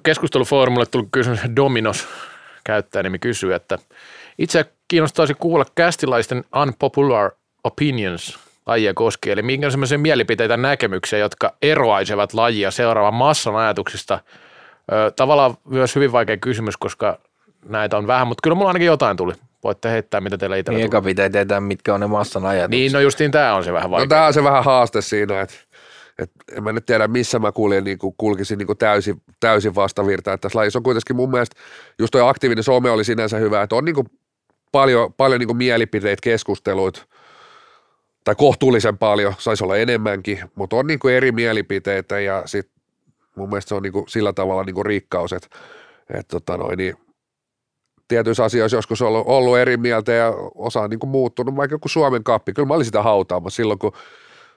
keskustelufoorumille 0.04 0.86
tuli 0.86 1.08
kysymys 1.12 1.40
Dominos 1.56 2.08
käyttäjänimi 2.64 3.20
kysyy, 3.20 3.54
että 3.54 3.78
itse 4.38 4.66
kiinnostaisi 4.88 5.34
kuulla 5.34 5.66
kästilaisten 5.76 6.44
unpopular 6.62 7.32
opinions 7.64 8.40
lajia 8.66 8.94
koskien, 8.94 9.34
eli 9.34 9.42
minkä 9.42 9.70
semmoisia 9.70 9.98
mielipiteitä 9.98 10.58
näkemyksiä, 10.58 11.20
jotka 11.20 11.54
eroaisivat 11.62 12.34
lajia 12.34 12.72
seuraavan 12.72 13.14
massan 13.14 13.56
ajatuksista. 13.56 14.20
Tavallaan 15.16 15.58
myös 15.66 15.96
hyvin 15.96 16.12
vaikea 16.12 16.38
kysymys, 16.38 16.78
koska 16.78 17.20
näitä 17.66 17.98
on 17.98 18.08
vähän, 18.08 18.28
mutta 18.28 18.40
kyllä 18.44 18.56
mulla 18.56 18.70
ainakin 18.70 18.86
jotain 18.86 19.18
tuli. 19.18 19.34
Voitte 19.64 19.90
heittää, 19.92 20.22
mitä 20.22 20.38
teillä 20.38 20.56
itsellä 20.58 20.80
Niin 20.80 20.90
tuli. 20.92 21.02
pitää 21.02 21.30
tietää, 21.30 21.60
mitkä 21.60 21.94
on 21.94 22.00
ne 22.00 22.08
massan 22.08 22.46
ajatukset. 22.46 22.70
Niin, 22.72 22.92
no 22.92 23.00
justiin 23.00 23.32
tämä 23.32 23.56
on 23.56 23.64
se 23.64 23.74
vähän 23.74 23.92
No 23.92 23.92
vaikea. 23.92 24.08
tämä 24.08 24.26
on 24.26 24.34
se 24.34 24.44
vähän 24.44 24.64
haaste 24.64 25.02
siinä, 25.02 25.42
että, 25.42 25.56
että 26.24 26.40
en 26.58 26.64
mä 26.64 26.72
nyt 26.72 26.86
tiedä 26.86 27.08
missä 27.08 27.40
mä 27.40 27.52
kuljen, 27.52 27.84
niin 27.84 27.98
kuin 27.98 28.16
kulkisin 28.18 28.58
niin 28.58 28.68
kuin 28.68 28.78
täysin, 28.78 29.22
täysin 29.40 29.76
vastavirta. 29.76 30.34
Että 30.34 30.42
tässä 30.42 30.60
lajissa 30.60 30.80
on 30.80 30.84
kuitenkin 30.84 31.16
mun 31.16 31.32
mielestä 31.32 31.56
just 32.00 32.12
toi 32.12 32.30
aktiivinen 32.30 32.64
some 32.64 32.92
oli 32.92 33.04
sinänsä 33.04 33.38
hyvä, 33.38 33.62
että 33.62 33.76
on 33.76 33.86
niin 33.86 33.96
kuin 33.96 34.08
paljon, 34.72 35.14
paljon 35.14 35.40
niin 35.40 35.48
kuin 35.48 35.58
mielipiteitä, 35.58 36.22
keskusteluita, 36.24 37.06
tai 38.24 38.36
kohtuullisen 38.36 38.98
paljon, 38.98 39.34
saisi 39.38 39.64
olla 39.64 39.78
enemmänkin, 39.78 40.40
mutta 40.56 40.76
on 40.76 40.88
niin 40.88 41.00
kuin 41.00 41.14
eri 41.14 41.32
mielipiteitä 41.32 42.20
ja 42.20 42.44
sit 42.46 42.70
mun 43.36 43.50
mielestä 43.50 43.70
se 43.70 43.76
on 43.76 43.84
niin 43.84 43.94
kuin 43.94 44.08
sillä 44.08 44.34
tavalla 44.34 44.64
niin 44.64 44.76
kuin 44.76 44.86
rikkaus, 44.86 45.34
että, 45.34 45.48
että 46.10 46.30
tota 46.30 46.58
noin, 46.58 46.78
niin 46.78 46.96
tietyissä 48.08 48.44
asioissa 48.44 48.78
joskus 48.78 49.02
ollut, 49.02 49.28
ollut 49.28 49.58
eri 49.58 49.78
mieltä 49.78 50.12
ja 50.12 50.34
osa 50.56 50.82
on 50.82 50.90
niin 50.90 51.00
kuin 51.00 51.10
muuttunut, 51.10 51.56
vaikka 51.56 51.74
joku 51.74 51.88
Suomen 51.88 52.24
kappi, 52.24 52.54
kyllä 52.54 52.68
mä 52.68 52.74
olin 52.74 52.86
sitä 52.86 53.04
hautaamassa 53.04 53.56
silloin, 53.56 53.80
kun 53.80 53.92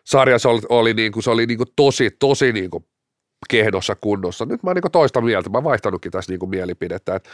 sarjassa 0.05 0.49
oli, 0.49 0.61
oli, 0.69 0.95
niin 0.95 1.13
kuin, 1.13 1.23
se 1.23 1.31
oli 1.31 1.47
niin 1.47 1.59
kuin 1.59 1.69
tosi, 1.77 2.11
tosi 2.19 2.53
niin 2.53 2.71
kuin 2.71 2.85
kehnossa 3.51 3.97
kunnossa. 4.01 4.45
Nyt 4.45 4.63
mä 4.63 4.71
oon 4.71 4.77
niin 4.77 4.93
toista 4.93 5.21
mieltä, 5.21 5.51
mä 5.51 5.59
oon 5.59 5.65
vaihtanutkin 5.65 6.13
tässä 6.13 6.33
niin 6.33 6.41
kuin 6.41 6.51
mielipidettä, 6.51 7.15
että 7.15 7.31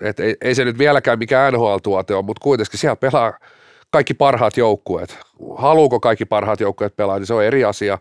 et 0.00 0.20
ei, 0.20 0.36
ei, 0.40 0.54
se 0.54 0.64
nyt 0.64 0.78
vieläkään 0.78 1.18
mikään 1.18 1.52
NHL-tuote 1.52 2.14
ole, 2.14 2.24
mutta 2.24 2.42
kuitenkin 2.42 2.80
siellä 2.80 2.96
pelaa 2.96 3.38
kaikki 3.90 4.14
parhaat 4.14 4.56
joukkueet. 4.56 5.18
Haluuko 5.56 6.00
kaikki 6.00 6.24
parhaat 6.24 6.60
joukkueet 6.60 6.96
pelaa, 6.96 7.18
niin 7.18 7.26
se 7.26 7.34
on 7.34 7.44
eri 7.44 7.64
asia, 7.64 7.98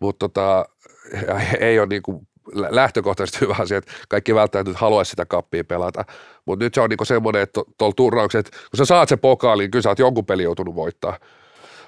mutta 0.00 0.28
tota, 0.28 0.64
ei 1.60 1.78
ole 1.78 1.86
niin 1.86 2.02
kuin 2.02 2.28
lähtökohtaisesti 2.54 3.40
hyvä 3.40 3.56
asia, 3.58 3.78
että 3.78 3.92
kaikki 4.08 4.34
välttämättä 4.34 4.70
nyt 4.70 4.80
haluaisi 4.80 5.10
sitä 5.10 5.26
kappia 5.26 5.64
pelata. 5.64 6.04
Mutta 6.46 6.64
nyt 6.64 6.74
se 6.74 6.80
on 6.80 6.90
niinku 6.90 7.04
semmoinen, 7.04 7.42
että 7.42 7.60
tuolla 7.78 7.94
turnaukset, 7.96 8.50
kun 8.50 8.78
sä 8.78 8.84
saat 8.84 9.08
se 9.08 9.16
pokaali, 9.16 9.62
niin 9.62 9.70
kyllä 9.70 9.82
sä 9.82 9.88
oot 9.88 9.98
jonkun 9.98 10.26
peli 10.26 10.42
joutunut 10.42 10.74
voittaa, 10.74 11.18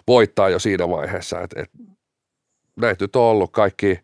voittaa 0.09 0.48
jo 0.48 0.59
siinä 0.59 0.88
vaiheessa. 0.88 1.40
Et, 1.40 1.50
et, 1.57 1.70
näitä 2.76 3.05
nyt 3.05 3.16
on 3.16 3.22
ollut 3.22 3.53
kaikki, 3.53 4.00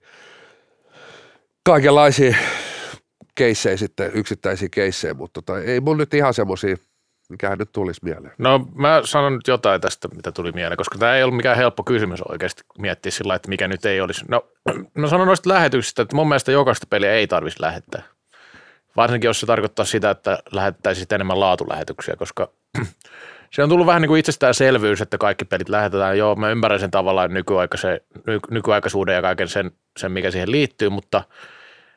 kaikenlaisia 1.63 2.37
keissejä 3.35 3.77
sitten, 3.77 4.11
yksittäisiä 4.15 4.69
keissejä, 4.71 5.15
mutta 5.15 5.43
tota, 5.43 5.61
ei 5.61 5.81
mun 5.81 5.99
nyt 5.99 6.15
ihan 6.15 6.35
semmoisia, 6.35 6.77
mikähän 7.29 7.59
nyt 7.59 7.73
tulisi 7.73 8.01
mieleen. 8.05 8.35
No 8.39 8.69
mä 8.75 9.01
sanon 9.05 9.35
nyt 9.35 9.49
jotain 9.49 9.81
tästä, 9.81 10.09
mitä 10.09 10.33
tuli 10.33 10.53
mieleen, 10.53 10.77
koska 10.77 10.99
tämä 10.99 11.17
ei 11.17 11.23
ollut 11.23 11.37
mikään 11.37 11.57
helppo 11.57 11.83
kysymys 11.83 12.23
oikeasti 12.23 12.63
miettiä 12.79 13.13
sillä 13.13 13.35
että 13.35 13.49
mikä 13.49 13.69
nyt 13.69 13.85
ei 13.85 14.01
olisi. 14.01 14.25
No 14.29 14.47
mä 14.95 15.09
sanon 15.09 15.27
noista 15.27 15.49
lähetyksistä, 15.49 16.03
että 16.03 16.17
mun 16.17 16.29
mielestä 16.29 16.53
jokaista 16.53 16.87
peliä 16.91 17.13
ei 17.13 17.27
tarvitsisi 17.27 17.63
lähettää. 17.63 18.03
Varsinkin 18.97 19.29
jos 19.29 19.41
se 19.41 19.47
tarkoittaa 19.47 19.85
sitä, 19.85 20.11
että 20.11 20.39
lähettäisiin 20.53 21.07
enemmän 21.13 21.41
laatulähetyksiä, 21.41 22.17
koska 22.17 22.49
se 23.51 23.63
on 23.63 23.69
tullut 23.69 23.87
vähän 23.87 24.03
niin 24.03 24.09
kuin 24.09 24.21
itsestäänselvyys, 24.21 25.01
että 25.01 25.19
kaikki 25.19 25.45
pelit 25.45 25.69
lähetetään. 25.69 26.19
Joo, 26.19 26.37
mä 26.37 26.51
ymmärrän 26.51 26.81
sen 26.81 26.91
tavallaan 26.91 27.35
nykyaikaisen, 27.35 28.01
ny, 28.27 28.39
nykyaikaisuuden 28.51 29.15
ja 29.15 29.23
kaiken 29.23 29.49
sen, 29.49 29.71
sen, 29.99 30.13
mikä 30.13 30.31
siihen 30.31 30.51
liittyy, 30.51 30.89
mutta 30.89 31.23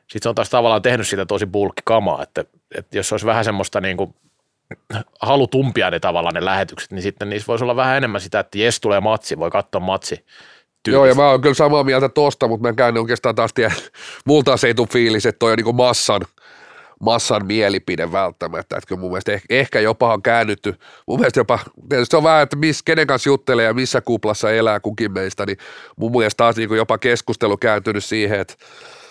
sitten 0.00 0.22
se 0.22 0.28
on 0.28 0.34
taas 0.34 0.50
tavallaan 0.50 0.82
tehnyt 0.82 1.08
siitä 1.08 1.26
tosi 1.26 1.46
bulkkikamaa, 1.46 2.22
että, 2.22 2.44
että 2.74 2.96
jos 2.96 3.12
olisi 3.12 3.26
vähän 3.26 3.44
semmoista 3.44 3.80
niin 3.80 3.96
kuin 3.96 4.14
halutumpia 5.20 5.90
ne 5.90 6.00
tavallaan 6.00 6.34
ne 6.34 6.44
lähetykset, 6.44 6.92
niin 6.92 7.02
sitten 7.02 7.30
niissä 7.30 7.46
voisi 7.46 7.64
olla 7.64 7.76
vähän 7.76 7.96
enemmän 7.96 8.20
sitä, 8.20 8.40
että 8.40 8.58
jes 8.58 8.80
tulee 8.80 9.00
matsi, 9.00 9.38
voi 9.38 9.50
katsoa 9.50 9.80
matsi. 9.80 10.24
Joo, 10.88 11.06
ja 11.06 11.14
mä 11.14 11.30
oon 11.30 11.40
kyllä 11.40 11.54
samaa 11.54 11.84
mieltä 11.84 12.08
tosta, 12.08 12.48
mutta 12.48 12.68
mä 12.68 12.74
käyn 12.74 12.98
oikeastaan 12.98 13.34
taas 13.34 13.52
tiedä, 13.54 13.72
multa 14.26 14.44
taas 14.44 14.64
ei 14.64 14.74
tule 14.74 14.88
fiilis, 14.92 15.26
että 15.26 15.38
toi 15.38 15.52
on 15.52 15.56
niinku 15.56 15.72
massan, 15.72 16.22
massan 17.02 17.46
mielipide 17.46 18.12
välttämättä. 18.12 18.76
Että 18.76 18.96
mun 18.96 19.10
mielestä 19.10 19.32
ehkä, 19.32 19.46
ehkä 19.54 19.80
jopa 19.80 20.12
on 20.12 20.22
käännytty, 20.22 20.74
mun 21.06 21.18
mielestä 21.18 21.40
jopa, 21.40 21.58
tietysti 21.88 22.16
on 22.16 22.22
vähän, 22.22 22.42
että 22.42 22.56
miss, 22.56 22.82
kenen 22.82 23.06
kanssa 23.06 23.28
juttelee 23.28 23.64
ja 23.64 23.74
missä 23.74 24.00
kuplassa 24.00 24.50
elää 24.50 24.80
kukin 24.80 25.12
meistä, 25.12 25.46
niin 25.46 25.58
mun 25.96 26.12
mielestä 26.12 26.36
taas 26.36 26.56
niinku 26.56 26.74
jopa 26.74 26.98
keskustelu 26.98 27.56
kääntynyt 27.56 28.04
siihen, 28.04 28.40
että 28.40 28.54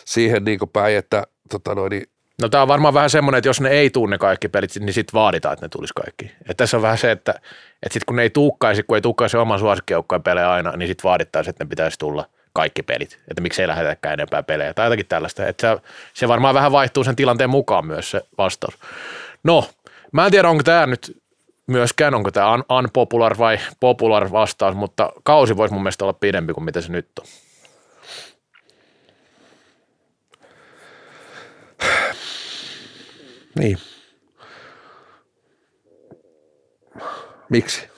siihen 0.06 0.44
niinku 0.44 0.68
päin, 0.68 0.98
että 0.98 1.24
tota 1.50 1.76
noin, 1.76 1.90
niin 1.90 2.04
No 2.42 2.50
tämä 2.50 2.62
on 2.62 2.68
varmaan 2.68 2.94
vähän 2.94 3.10
semmoinen, 3.10 3.38
että 3.38 3.50
jos 3.50 3.62
ne 3.62 3.70
ei 3.70 3.90
tunne 3.90 4.18
kaikki 4.18 4.48
pelit, 4.50 4.72
niin 4.80 4.94
sitten 4.94 5.14
vaaditaan, 5.14 5.54
että 5.54 5.66
ne 5.66 5.70
tulisi 5.70 5.94
kaikki. 5.94 6.32
Et 6.50 6.58
tässä 6.58 6.78
on 6.78 6.84
vähän 6.84 6.98
se, 6.98 7.12
että, 7.12 7.32
että 7.32 7.94
sitten 7.94 8.06
kun 8.08 8.16
ne 8.16 8.22
ei 8.22 8.30
tuukkaisi, 8.30 8.84
kun 8.84 8.98
ei 8.98 9.02
tuukkaisi 9.02 9.38
oman 9.38 9.60
suosikkijoukkojen 9.60 10.24
pelejä 10.24 10.52
aina, 10.52 10.72
niin 10.72 10.88
sitten 10.88 11.04
vaadittaisiin, 11.04 11.50
että 11.50 11.64
ne 11.64 11.70
pitäisi 11.70 12.00
tulla 12.00 12.26
kaikki 12.54 12.84
pelit. 12.84 13.20
Että 13.28 13.42
miksei 13.42 13.68
lähetäkään 13.68 14.14
enempää 14.14 14.44
pelejä 14.44 14.74
tai 14.74 14.86
jotakin 14.86 15.06
tällaista. 15.06 15.48
Että 15.48 15.76
se, 15.76 15.82
se 16.14 16.28
varmaan 16.28 16.56
vähän 16.56 16.72
vaihtuu 16.72 17.04
sen 17.04 17.16
tilanteen 17.16 17.50
mukaan 17.50 17.86
myös 17.86 18.12
se 18.12 18.22
vastaus. 18.38 18.74
No, 19.44 19.70
mä 20.12 20.26
en 20.26 20.32
tiedä, 20.32 20.50
onko 20.50 20.64
tämä 20.64 20.86
nyt 20.86 21.22
myöskään, 21.68 22.14
onko 22.14 22.32
tämä 22.32 22.54
un- 22.54 22.66
unpopular 22.70 23.38
vai 23.38 23.60
popular 23.80 24.32
vastaus, 24.32 24.76
mutta 24.76 25.14
kausi 25.24 25.58
voisi 25.58 25.74
mun 25.74 25.84
mielestä 25.84 26.06
olla 26.06 26.14
pidempi 26.14 26.54
kuin 26.54 26.64
mitä 26.64 26.82
se 26.82 26.92
nyt 26.92 27.08
on. 27.20 27.26
Niin. 33.56 33.78
Miksi? 37.50 37.91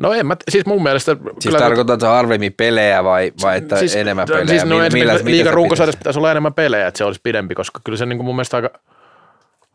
No 0.00 0.12
en 0.12 0.26
mä, 0.26 0.36
siis 0.50 0.66
mun 0.66 0.82
mielestä... 0.82 1.16
Siis 1.40 1.54
tarkoitatko 1.54 2.06
harvemmin 2.06 2.52
pelejä 2.52 3.04
vai, 3.04 3.32
vai 3.42 3.58
että 3.58 3.76
siis, 3.76 3.96
enemmän 3.96 4.28
pelejä? 4.28 4.46
Siis 4.46 4.64
no 4.64 4.78
Mi- 4.78 4.88
millä, 4.92 5.12
millä- 5.12 5.24
liigan 5.24 5.54
pitäisi 5.98 6.18
olla 6.18 6.30
enemmän 6.30 6.54
pelejä, 6.54 6.86
että 6.86 6.98
se 6.98 7.04
olisi 7.04 7.20
pidempi, 7.22 7.54
koska 7.54 7.80
kyllä 7.84 7.98
se 7.98 8.06
niin 8.06 8.18
kuin 8.18 8.26
mun 8.26 8.36
mielestä 8.36 8.56
aika... 8.56 8.70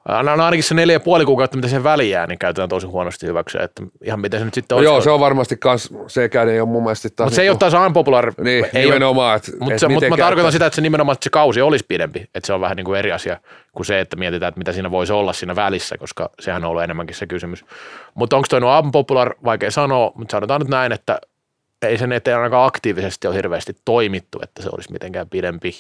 No, 0.08 0.36
no 0.36 0.46
ainakin 0.46 0.64
se 0.64 0.74
neljä 0.74 0.96
ja 0.96 1.00
puoli 1.00 1.26
kuukautta, 1.26 1.58
mitä 1.58 1.68
se 1.68 1.84
väli 1.84 2.10
jää, 2.10 2.28
niin 2.28 2.40
käytetään 2.40 2.70
tosi 2.70 2.88
huonosti 2.88 3.26
hyväksi. 3.28 3.58
Että 3.62 3.84
ihan 4.04 4.20
miten 4.20 4.40
se 4.40 4.46
nyt 4.46 4.54
sitten 4.54 4.76
No 4.76 4.78
olisi. 4.78 4.88
joo, 4.88 5.02
se 5.02 5.10
on 5.10 5.20
varmasti 5.20 5.58
kans, 5.58 5.90
sekään 6.08 6.50
ei 6.50 6.60
ole 6.60 6.70
mun 6.70 6.84
mielestä 6.84 7.10
taas... 7.16 7.26
Mutta 7.28 7.36
se 7.36 7.42
ei 7.42 7.50
ole 7.50 7.58
taas 7.58 7.74
unpopular. 7.74 8.34
Niin, 8.38 8.66
ei 8.74 8.86
nimenomaan. 8.86 9.36
Että, 9.36 9.52
Mutta 9.60 9.74
että 9.74 9.90
mut 9.90 9.96
miten 9.96 10.10
mä 10.10 10.18
tarkoitan 10.18 10.52
sitä, 10.52 10.66
että 10.66 10.76
se 10.76 10.82
nimenomaan 10.82 11.14
että 11.14 11.24
se 11.24 11.30
kausi 11.30 11.62
olisi 11.62 11.86
pidempi. 11.88 12.30
Että 12.36 12.48
se 12.48 12.54
on 12.54 12.62
vähän 12.62 12.78
niin 12.78 12.86
kuin 12.86 13.00
eri 13.00 13.12
asia 13.12 13.40
kuin 13.72 13.86
se, 13.86 14.00
että 14.00 14.16
mietitään, 14.16 14.50
että 14.50 14.58
mitä 14.58 14.72
siinä 14.72 14.92
voisi 14.92 15.14
olla 15.14 15.34
siinä 15.34 15.56
välissä, 15.56 15.98
koska 15.98 16.30
sehän 16.40 16.66
on 16.66 16.70
ollut 16.70 16.84
enemmänkin 16.84 17.16
se 17.16 17.28
kysymys. 17.28 17.66
Mutta 18.14 18.36
onko 18.36 18.48
toi 18.50 18.62
no 18.62 18.80
unpopular, 18.80 19.36
vaikea 19.44 19.72
sanoa, 19.72 20.12
mutta 20.16 20.32
sanotaan 20.32 20.62
nyt 20.62 20.70
näin, 20.70 20.92
että 20.92 21.20
ei 21.82 21.98
sen 21.98 22.12
eteen 22.12 22.38
ainakaan 22.38 22.68
aktiivisesti 22.68 23.28
ole 23.28 23.36
hirveästi 23.36 23.76
toimittu, 23.86 24.40
että 24.44 24.62
se 24.62 24.70
olisi 24.72 24.92
mitenkään 24.92 25.30
pidempi, 25.30 25.78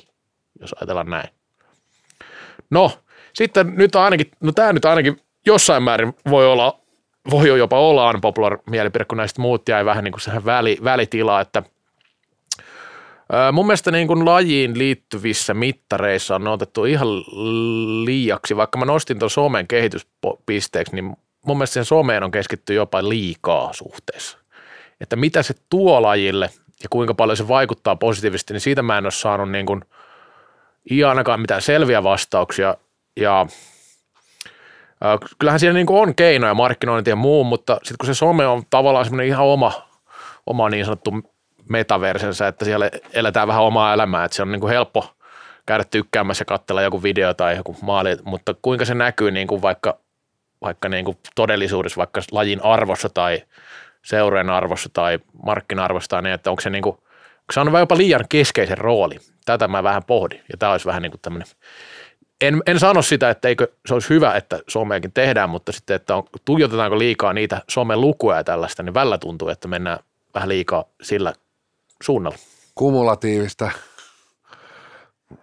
jos 0.62 0.76
ajatellaan 0.82 1.10
näin. 1.10 1.30
No, 2.70 2.92
sitten 3.38 3.74
nyt 3.76 3.96
ainakin, 3.96 4.32
no 4.40 4.52
tämä 4.52 4.74
nyt 4.74 4.86
ainakin 4.86 5.22
jossain 5.46 5.84
määrin 5.84 6.14
voi 6.30 6.48
olla, 6.48 6.80
voi 7.30 7.48
jo 7.48 7.56
jopa 7.56 7.80
olla 7.80 8.10
unpopular 8.10 8.58
mielipide, 8.70 9.06
kun 9.06 9.18
näistä 9.18 9.42
muut 9.42 9.70
jäi 9.70 9.86
vähän 9.86 10.04
niin 10.04 10.12
kuin 10.12 10.22
sehän 10.22 10.46
väli, 10.46 10.78
välitilaa, 10.84 11.42
että 11.42 11.64
Mun 13.52 13.66
mielestä 13.66 13.92
niin 13.92 14.08
kuin 14.08 14.26
lajiin 14.26 14.78
liittyvissä 14.78 15.54
mittareissa 15.54 16.36
on 16.36 16.48
otettu 16.48 16.86
ihan 16.86 17.08
liiaksi, 18.06 18.56
vaikka 18.56 18.78
mä 18.78 18.86
nostin 18.86 19.20
tuon 19.20 19.30
somen 19.30 19.68
kehityspisteeksi, 19.68 20.96
niin 20.96 21.06
mun 21.46 21.58
mielestä 21.58 21.74
sen 21.74 21.86
someen 21.86 22.24
on 22.24 22.32
keskitty 22.32 22.74
jopa 22.74 23.10
liikaa 23.10 23.74
suhteessa. 23.74 24.38
Että 25.02 25.16
mitä 25.16 25.44
se 25.44 25.56
tuo 25.70 26.02
lajille 26.02 26.50
ja 26.84 26.90
kuinka 26.90 27.14
paljon 27.14 27.38
se 27.38 27.48
vaikuttaa 27.48 27.96
positiivisesti, 27.96 28.54
niin 28.54 28.62
siitä 28.62 28.82
mä 28.82 28.98
en 28.98 29.06
ole 29.06 29.12
saanut 29.12 29.52
niin 29.52 29.66
kuin, 29.66 29.82
ihan 30.90 31.10
ainakaan 31.10 31.42
mitään 31.42 31.62
selviä 31.62 32.04
vastauksia. 32.04 32.76
Ja 33.18 33.46
kyllähän 35.40 35.60
siellä 35.60 35.74
niin 35.74 35.86
on 35.90 36.16
keinoja, 36.16 36.54
markkinointi 36.54 37.10
ja 37.10 37.16
muu, 37.16 37.44
mutta 37.44 37.74
sitten 37.76 37.98
kun 37.98 38.08
se 38.08 38.14
some 38.14 38.48
on 38.48 38.64
tavallaan 38.70 39.06
semmoinen 39.06 39.28
ihan 39.28 39.46
oma, 39.46 39.88
oma 40.46 40.70
niin 40.70 40.86
sanottu 40.86 41.12
metaversensä, 41.70 42.48
että 42.48 42.66
siellä 42.66 42.90
eletään 43.14 43.48
vähän 43.48 43.64
omaa 43.64 43.94
elämää, 43.94 44.26
että 44.26 44.36
se 44.36 44.42
on 44.42 44.52
niin 44.52 44.60
kuin 44.60 44.74
helppo 44.74 45.14
käydä 45.66 45.84
tykkäämässä 45.84 46.42
ja 46.42 46.46
katsella 46.46 46.82
joku 46.82 47.04
video 47.04 47.34
tai 47.34 47.58
joku 47.58 47.76
maali, 47.82 48.18
mutta 48.24 48.56
kuinka 48.62 48.86
se 48.86 48.94
näkyy 48.94 49.32
niin 49.32 49.48
kuin 49.48 49.62
vaikka, 49.62 49.98
vaikka 50.62 50.90
niin 50.90 51.06
kuin 51.06 51.18
todellisuudessa, 51.36 51.98
vaikka 51.98 52.22
lajin 52.32 52.64
arvossa 52.64 53.10
tai 53.10 53.44
seurojen 54.02 54.50
arvossa 54.50 54.90
tai 54.94 55.20
markkina-arvossa, 55.46 56.10
tai 56.10 56.22
niin, 56.22 56.34
että 56.34 56.50
onko 56.50 56.62
se, 56.62 56.70
niin 56.70 56.84
kuin, 56.84 56.94
onko 56.94 57.52
se 57.52 57.54
saanut 57.54 57.80
jopa 57.80 57.98
liian 57.98 58.26
keskeisen 58.30 58.78
rooli. 58.78 59.18
Tätä 59.46 59.68
mä 59.68 59.84
vähän 59.84 60.04
pohdin, 60.04 60.42
ja 60.52 60.58
tämä 60.58 60.72
olisi 60.72 60.86
vähän 60.86 61.02
niin 61.02 61.12
kuin 61.12 61.22
tämmöinen 61.22 61.48
en, 62.42 62.64
en 62.66 62.80
sano 62.80 63.02
sitä, 63.02 63.30
että 63.30 63.48
eikö 63.48 63.68
se 63.86 63.94
olisi 63.94 64.10
hyvä, 64.10 64.36
että 64.36 64.60
someakin 64.68 65.12
tehdään, 65.12 65.50
mutta 65.50 65.72
sitten, 65.72 65.96
että 65.96 66.16
on, 66.16 66.24
tuijotetaanko 66.46 67.00
liikaa 67.00 67.34
niitä 67.34 67.62
somen 67.70 68.02
lukuja 68.02 68.38
ja 68.38 68.44
tällaista, 68.44 68.84
niin 68.84 68.94
välillä 68.94 69.18
tuntuu, 69.18 69.50
että 69.50 69.68
mennään 69.68 70.00
vähän 70.34 70.50
liikaa 70.50 70.84
sillä 71.02 71.34
suunnalla. 72.04 72.38
Kumulatiivista. 72.76 73.72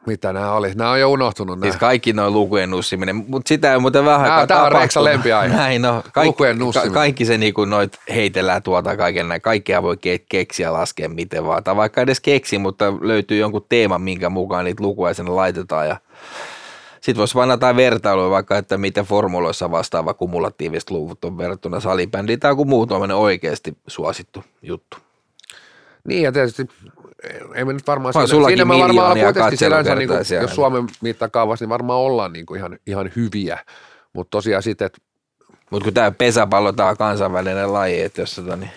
Mitä 0.06 0.32
nämä 0.32 0.52
oli? 0.52 0.72
Nämä 0.74 0.90
on 0.90 1.00
jo 1.00 1.10
unohtunut. 1.10 1.58
Nämä. 1.60 1.70
Siis 1.72 1.80
kaikki 1.80 2.12
noin 2.12 2.32
lukujen 2.32 2.70
nussiminen, 2.70 3.16
mutta 3.16 3.48
sitä 3.48 3.72
ei 3.72 3.78
muuten 3.78 4.04
vähän 4.04 4.20
Nää- 4.20 4.28
tää 4.30 4.42
on 4.42 4.48
tapahtunut. 4.48 4.82
Reksan 4.82 5.04
lempiaihe. 5.04 5.56
Näin 5.56 5.82
no, 5.82 6.02
kaikki, 6.12 6.28
Lukujen 6.28 6.58
nussiminen. 6.58 6.92
ka- 6.92 6.98
kaikki 7.00 7.24
se 7.24 7.38
niinku 7.38 7.64
noit 7.64 7.98
heitellään 8.14 8.62
tuota 8.62 8.96
kaiken 8.96 9.28
näin. 9.28 9.40
Kaikkea 9.40 9.82
voi 9.82 9.96
ke- 9.96 10.24
keksiä 10.28 10.72
laskea 10.72 11.08
miten 11.08 11.46
vaan. 11.46 11.64
Tai 11.64 11.76
vaikka 11.76 12.00
edes 12.00 12.20
keksi, 12.20 12.58
mutta 12.58 12.84
löytyy 13.00 13.38
jonkun 13.38 13.66
teema, 13.68 13.98
minkä 13.98 14.28
mukaan 14.28 14.64
niitä 14.64 14.82
lukuja 14.82 15.14
sinne 15.14 15.30
laitetaan. 15.30 15.88
Ja 15.88 15.96
sitten 17.04 17.16
voisi 17.16 17.34
vain 17.34 17.50
jotain 17.50 17.76
vertailua 17.76 18.30
vaikka, 18.30 18.58
että 18.58 18.78
miten 18.78 19.04
formuloissa 19.04 19.70
vastaava 19.70 20.14
kumulatiiviset 20.14 20.90
luvut 20.90 21.24
on 21.24 21.38
verrattuna 21.38 21.80
salibändiin 21.80 22.40
tai 22.40 22.50
joku 22.50 22.64
muu 22.64 22.86
tuommoinen 22.86 23.16
oikeasti 23.16 23.76
suosittu 23.86 24.44
juttu. 24.62 24.96
Niin 26.04 26.22
ja 26.22 26.32
tietysti 26.32 26.66
ei 27.54 27.64
me 27.64 27.72
nyt 27.72 27.86
varmaan 27.86 28.14
Vai 28.14 28.28
siinä, 28.28 28.46
siinä 28.46 28.64
me 28.64 28.68
varmaan 28.68 28.90
miljoonia 28.90 29.32
kuitenkin 29.32 29.58
sinänsä, 29.58 29.94
niin 29.94 30.08
kuin, 30.08 30.18
jos 30.42 30.54
Suomen 30.54 30.86
mittakaavassa, 31.00 31.62
niin 31.62 31.70
varmaan 31.70 31.98
ollaan 31.98 32.32
niin 32.32 32.46
kuin 32.46 32.58
ihan, 32.58 32.78
ihan 32.86 33.10
hyviä. 33.16 33.58
Mutta 34.12 34.30
tosiaan 34.30 34.62
sitten, 34.62 34.86
että 34.86 34.98
Mutta 35.70 35.84
kun 35.84 35.94
tämä 35.94 36.10
pesäpallo, 36.10 36.72
tämä 36.72 36.88
on 36.88 36.96
kansainvälinen 36.96 37.72
laji, 37.72 38.02
että 38.02 38.22
jos 38.22 38.34
tota, 38.34 38.56
niin 38.56 38.70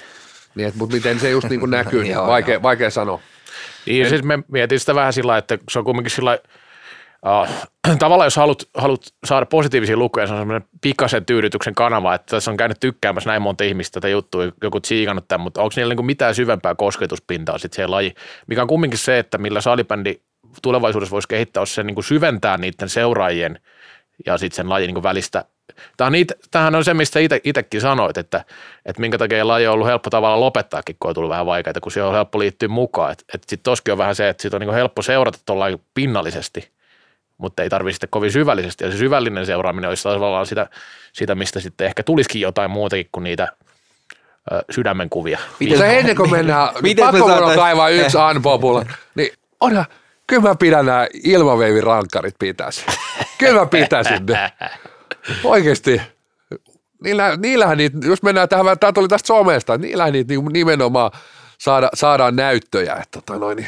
niin, 0.55 0.67
että, 0.67 0.77
mutta 0.77 0.95
miten 0.95 1.19
se 1.19 1.29
just 1.29 1.49
niin 1.49 1.59
kuin 1.59 1.71
näkyy, 1.77 2.03
niin 2.03 2.13
Joo, 2.13 2.27
vaikea, 2.27 2.55
joo. 2.55 2.63
vaikea 2.63 2.89
sanoa. 2.89 3.19
Niin, 3.85 4.03
en... 4.03 4.09
siis 4.09 4.23
me 4.23 4.39
mietin 4.47 4.79
sitä 4.79 4.95
vähän 4.95 5.13
sillä 5.13 5.37
että 5.37 5.57
se 5.69 5.79
on 5.79 5.85
kumminkin 5.85 6.11
sillä 6.11 6.29
lailla, 6.29 6.43
tavallaan 7.99 8.25
jos 8.25 8.35
haluat, 8.35 8.63
haluat 8.77 9.01
saada 9.25 9.45
positiivisia 9.45 9.97
lukuja, 9.97 10.27
se 10.27 10.33
on 10.33 10.39
semmoinen 10.39 10.67
pikaisen 10.81 11.25
tyydytyksen 11.25 11.75
kanava, 11.75 12.15
että 12.15 12.35
tässä 12.35 12.51
on 12.51 12.57
käynyt 12.57 12.79
tykkäämässä 12.79 13.29
näin 13.29 13.41
monta 13.41 13.63
ihmistä 13.63 13.93
tätä 13.93 14.07
juttua, 14.07 14.43
joku 14.63 14.79
tsiikannut 14.79 15.27
tämän, 15.27 15.43
mutta 15.43 15.61
onko 15.61 15.73
niillä 15.75 15.95
niin 15.95 16.05
mitään 16.05 16.35
syvempää 16.35 16.75
kosketuspintaa 16.75 17.57
sitten 17.57 17.75
siihen 17.75 17.91
laji, 17.91 18.13
mikä 18.47 18.61
on 18.61 18.67
kumminkin 18.67 18.99
se, 18.99 19.19
että 19.19 19.37
millä 19.37 19.61
salibändi 19.61 20.15
tulevaisuudessa 20.61 21.13
voisi 21.13 21.27
kehittää, 21.27 21.61
olisi 21.61 21.73
se 21.73 21.83
niin 21.83 21.95
kuin 21.95 22.05
syventää 22.05 22.57
niiden 22.57 22.89
seuraajien 22.89 23.59
ja 24.25 24.37
sitten 24.37 24.55
sen 24.55 24.69
lajin 24.69 24.93
niin 24.93 25.03
välistä. 25.03 25.45
Tämä 25.97 26.05
on 26.05 26.11
niitä, 26.11 26.33
tämähän 26.51 26.75
on 26.75 26.85
se, 26.85 26.93
mistä 26.93 27.19
itsekin 27.43 27.81
sanoit, 27.81 28.17
että, 28.17 28.45
että 28.85 29.01
minkä 29.01 29.17
takia 29.17 29.47
laji 29.47 29.67
on 29.67 29.73
ollut 29.73 29.87
helppo 29.87 30.09
tavalla 30.09 30.39
lopettaakin, 30.39 30.95
kun 30.99 31.09
on 31.09 31.15
tullut 31.15 31.29
vähän 31.29 31.45
vaikeaa, 31.45 31.73
kun 31.81 31.91
siihen 31.91 32.07
on 32.07 32.13
helppo 32.13 32.39
liittyä 32.39 32.69
mukaan. 32.69 33.11
Että 33.11 33.23
et 33.33 33.43
sitten 33.43 33.63
toskin 33.63 33.91
on 33.91 33.97
vähän 33.97 34.15
se, 34.15 34.29
että 34.29 34.41
siitä 34.41 34.57
on 34.57 34.61
niin 34.61 34.73
helppo 34.73 35.01
seurata 35.01 35.37
tuolla 35.45 35.65
pinnallisesti, 35.93 36.71
mutta 37.37 37.63
ei 37.63 37.69
tarvitse 37.69 37.95
sitten 37.95 38.09
kovin 38.09 38.31
syvällisesti. 38.31 38.83
Ja 38.83 38.91
se 38.91 38.97
syvällinen 38.97 39.45
seuraaminen 39.45 39.89
olisi 39.89 40.03
tavallaan 40.03 40.45
sitä, 40.45 40.69
sitä 41.13 41.35
mistä 41.35 41.59
sitten 41.59 41.87
ehkä 41.87 42.03
tulisikin 42.03 42.41
jotain 42.41 42.71
muutakin 42.71 43.09
kuin 43.11 43.23
niitä 43.23 43.47
ö, 44.51 44.63
sydämen 44.69 45.09
kuvia. 45.09 45.39
Mutta 45.69 45.85
ennen 45.85 46.15
kuin 46.15 46.31
mennään, 46.31 46.69
Miten 46.81 47.05
me 47.05 47.11
pakko 47.11 47.25
on 47.25 47.31
saatais- 47.31 47.55
kaivaa 47.55 47.89
yksi 47.89 48.17
unpopular, 48.35 48.85
niin 49.15 49.33
onhan, 49.61 49.85
kyllä 50.27 50.41
mä 50.41 50.55
pidän 50.55 50.85
nämä 50.85 51.07
ilmaveivirankarit 51.23 52.35
pitäisi. 52.39 52.85
Kyllä 53.37 53.59
mä 53.59 53.65
pitäisin 53.65 54.25
ne. 54.25 54.51
Oikeasti. 55.43 56.01
Niillä, 57.03 57.35
niillähän 57.35 57.77
niitä, 57.77 57.97
jos 58.07 58.23
mennään 58.23 58.49
tähän, 58.49 58.79
tämä 58.79 58.93
tuli 58.93 59.07
tästä 59.07 59.27
somesta, 59.27 59.77
niillähän 59.77 60.13
niitä 60.13 60.27
niinku 60.27 60.49
nimenomaan 60.49 61.11
saada, 61.57 61.89
saadaan 61.93 62.35
näyttöjä, 62.35 62.93
että 62.93 63.21
tota 63.21 63.39
noin, 63.39 63.55
niin 63.57 63.67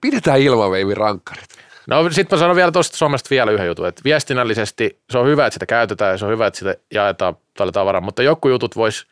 pidetään 0.00 0.40
ilmaveivirankarit. 0.40 1.48
No 1.86 2.10
sitten 2.10 2.36
mä 2.36 2.40
sanon 2.40 2.56
vielä 2.56 2.72
tuosta 2.72 2.96
Suomesta 2.96 3.30
vielä 3.30 3.50
yhden 3.50 3.66
jutun, 3.66 3.86
että 3.86 4.00
viestinnällisesti 4.04 5.00
se 5.10 5.18
on 5.18 5.26
hyvä, 5.26 5.46
että 5.46 5.54
sitä 5.54 5.66
käytetään 5.66 6.10
ja 6.10 6.18
se 6.18 6.24
on 6.24 6.30
hyvä, 6.30 6.46
että 6.46 6.58
sitä 6.58 6.74
jaetaan 6.94 7.36
tällä 7.56 7.72
tavaraa, 7.72 8.00
mutta 8.00 8.22
joku 8.22 8.48
jutut 8.48 8.76
vois 8.76 9.06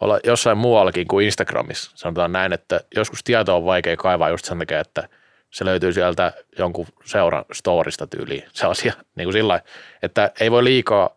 olla 0.00 0.20
jossain 0.24 0.58
muuallakin 0.58 1.08
kuin 1.08 1.26
Instagramissa. 1.26 1.90
Sanotaan 1.94 2.32
näin, 2.32 2.52
että 2.52 2.80
joskus 2.96 3.24
tieto 3.24 3.56
on 3.56 3.64
vaikea 3.64 3.96
kaivaa 3.96 4.30
just 4.30 4.44
sen 4.44 4.58
takia, 4.58 4.80
että 4.80 5.08
se 5.50 5.64
löytyy 5.64 5.92
sieltä 5.92 6.32
jonkun 6.58 6.86
seuran 7.04 7.44
storista 7.52 8.06
tyyliin, 8.06 8.44
se 8.52 8.66
asia. 8.66 8.92
Niin 9.14 9.26
kuin 9.26 9.32
sillä 9.32 9.60
että 10.02 10.30
ei 10.40 10.50
voi 10.50 10.64
liikaa 10.64 11.10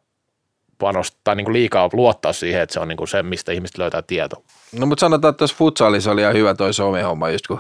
panostaa, 0.78 1.36
niin 1.36 1.46
kuin 1.46 1.54
liikaa 1.54 1.90
luottaa 1.94 2.34
siihen, 2.34 2.62
että 2.62 2.74
se 2.74 2.80
on 2.80 2.88
niin 2.88 2.98
kuin 2.98 3.08
se, 3.08 3.24
mistä 3.24 3.52
ihmiset 3.52 3.78
löytää 3.78 4.02
tieto. 4.02 4.44
No 4.80 4.86
mutta 4.86 5.00
sanotaan, 5.00 5.30
että 5.30 5.38
tuossa 5.38 5.58
futsalissa 5.58 6.12
oli 6.12 6.22
ihan 6.22 6.34
hyvä 6.34 6.54
toi 6.54 6.74
somehomma, 6.74 7.30
just 7.30 7.48
kun 7.48 7.60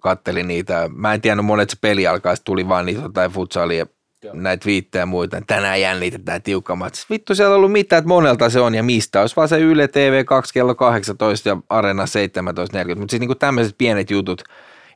kattelin 0.00 0.48
niitä. 0.48 0.90
Mä 0.94 1.14
en 1.14 1.20
tiennyt 1.20 1.46
monet 1.46 1.70
se 1.70 1.76
peli 1.80 2.06
alkaa, 2.06 2.34
tuli 2.44 2.68
vaan 2.68 2.86
niitä 2.86 3.10
tai 3.14 3.28
futsalia 3.28 3.86
näitä 4.32 4.66
viittejä 4.66 5.02
ja 5.02 5.06
muita. 5.06 5.42
Tänään 5.46 5.80
jännitetään 5.80 6.42
tiukkammat. 6.42 7.06
Vittu 7.10 7.34
siellä 7.34 7.50
on 7.50 7.56
ollut 7.56 7.72
mitään, 7.72 7.98
että 7.98 8.08
monelta 8.08 8.50
se 8.50 8.60
on 8.60 8.74
ja 8.74 8.82
mistä. 8.82 9.20
Olisi 9.20 9.36
vaan 9.36 9.48
se 9.48 9.58
Yle 9.58 9.88
TV 9.88 10.24
2 10.24 10.54
kello 10.54 10.74
18 10.74 11.48
ja 11.48 11.56
Arena 11.68 12.04
17.40. 12.04 12.98
Mutta 12.98 13.10
siis 13.10 13.20
niinku 13.20 13.34
tämmöiset 13.34 13.74
pienet 13.78 14.10
jutut, 14.10 14.42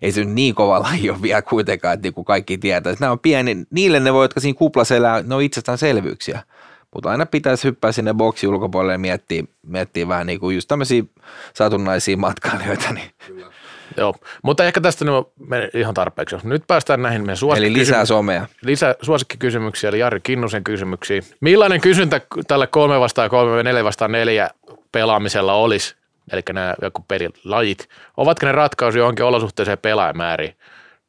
ei 0.02 0.12
se 0.12 0.24
nyt 0.24 0.34
niin 0.34 0.54
kova 0.54 0.80
laji 0.80 1.10
ole 1.10 1.22
vielä 1.22 1.42
kuitenkaan, 1.42 1.94
että 1.94 2.06
niinku 2.06 2.24
kaikki 2.24 2.58
tietää. 2.58 2.94
Nämä 3.00 3.12
on 3.12 3.18
pieni, 3.18 3.66
niille 3.70 4.00
ne 4.00 4.12
voi, 4.12 4.24
jotka 4.24 4.40
siinä 4.40 4.58
kuplassa 4.58 4.96
elää, 4.96 5.22
ne 5.22 5.34
on 5.34 5.42
itsestäänselvyyksiä. 5.42 6.42
Mutta 6.94 7.10
aina 7.10 7.26
pitäisi 7.26 7.64
hyppää 7.64 7.92
sinne 7.92 8.14
boksi 8.14 8.46
ulkopuolelle 8.46 8.92
ja 8.92 8.98
miettiä, 8.98 9.44
miettiä 9.66 10.08
vähän 10.08 10.26
niin 10.26 10.40
kuin 10.40 10.54
just 10.54 10.68
tämmöisiä 10.68 11.02
satunnaisia 11.54 12.16
matkailijoita. 12.16 12.92
Niin. 12.92 13.10
Kyllä. 13.26 13.46
Joo, 13.96 14.14
mutta 14.42 14.64
ehkä 14.64 14.80
tästä 14.80 15.04
nyt 15.04 15.14
meni 15.48 15.68
ihan 15.74 15.94
tarpeeksi. 15.94 16.36
Nyt 16.42 16.64
päästään 16.66 17.02
näihin 17.02 17.26
meidän 17.26 17.56
Eli 17.56 17.72
lisää 17.72 18.04
somea. 18.04 18.46
Lisää 18.62 18.94
suosikkikysymyksiä, 19.02 19.88
eli 19.88 19.98
Jari 19.98 20.20
Kinnusen 20.20 20.64
kysymyksiin. 20.64 21.22
Millainen 21.40 21.80
kysyntä 21.80 22.20
tälle 22.48 22.66
kolme 22.66 23.00
vastaan 23.00 23.30
kolme, 23.30 23.62
neljä 23.62 23.84
vastaan 23.84 24.12
neljä 24.12 24.50
pelaamisella 24.92 25.54
olisi? 25.54 25.96
Eli 26.32 26.42
nämä 26.52 26.74
joku 26.82 27.04
pelilajit. 27.08 27.88
Ovatko 28.16 28.46
ne 28.46 28.52
ratkaisu 28.52 28.98
johonkin 28.98 29.24
olosuhteeseen 29.24 29.78
pelaajamääriin? 29.78 30.54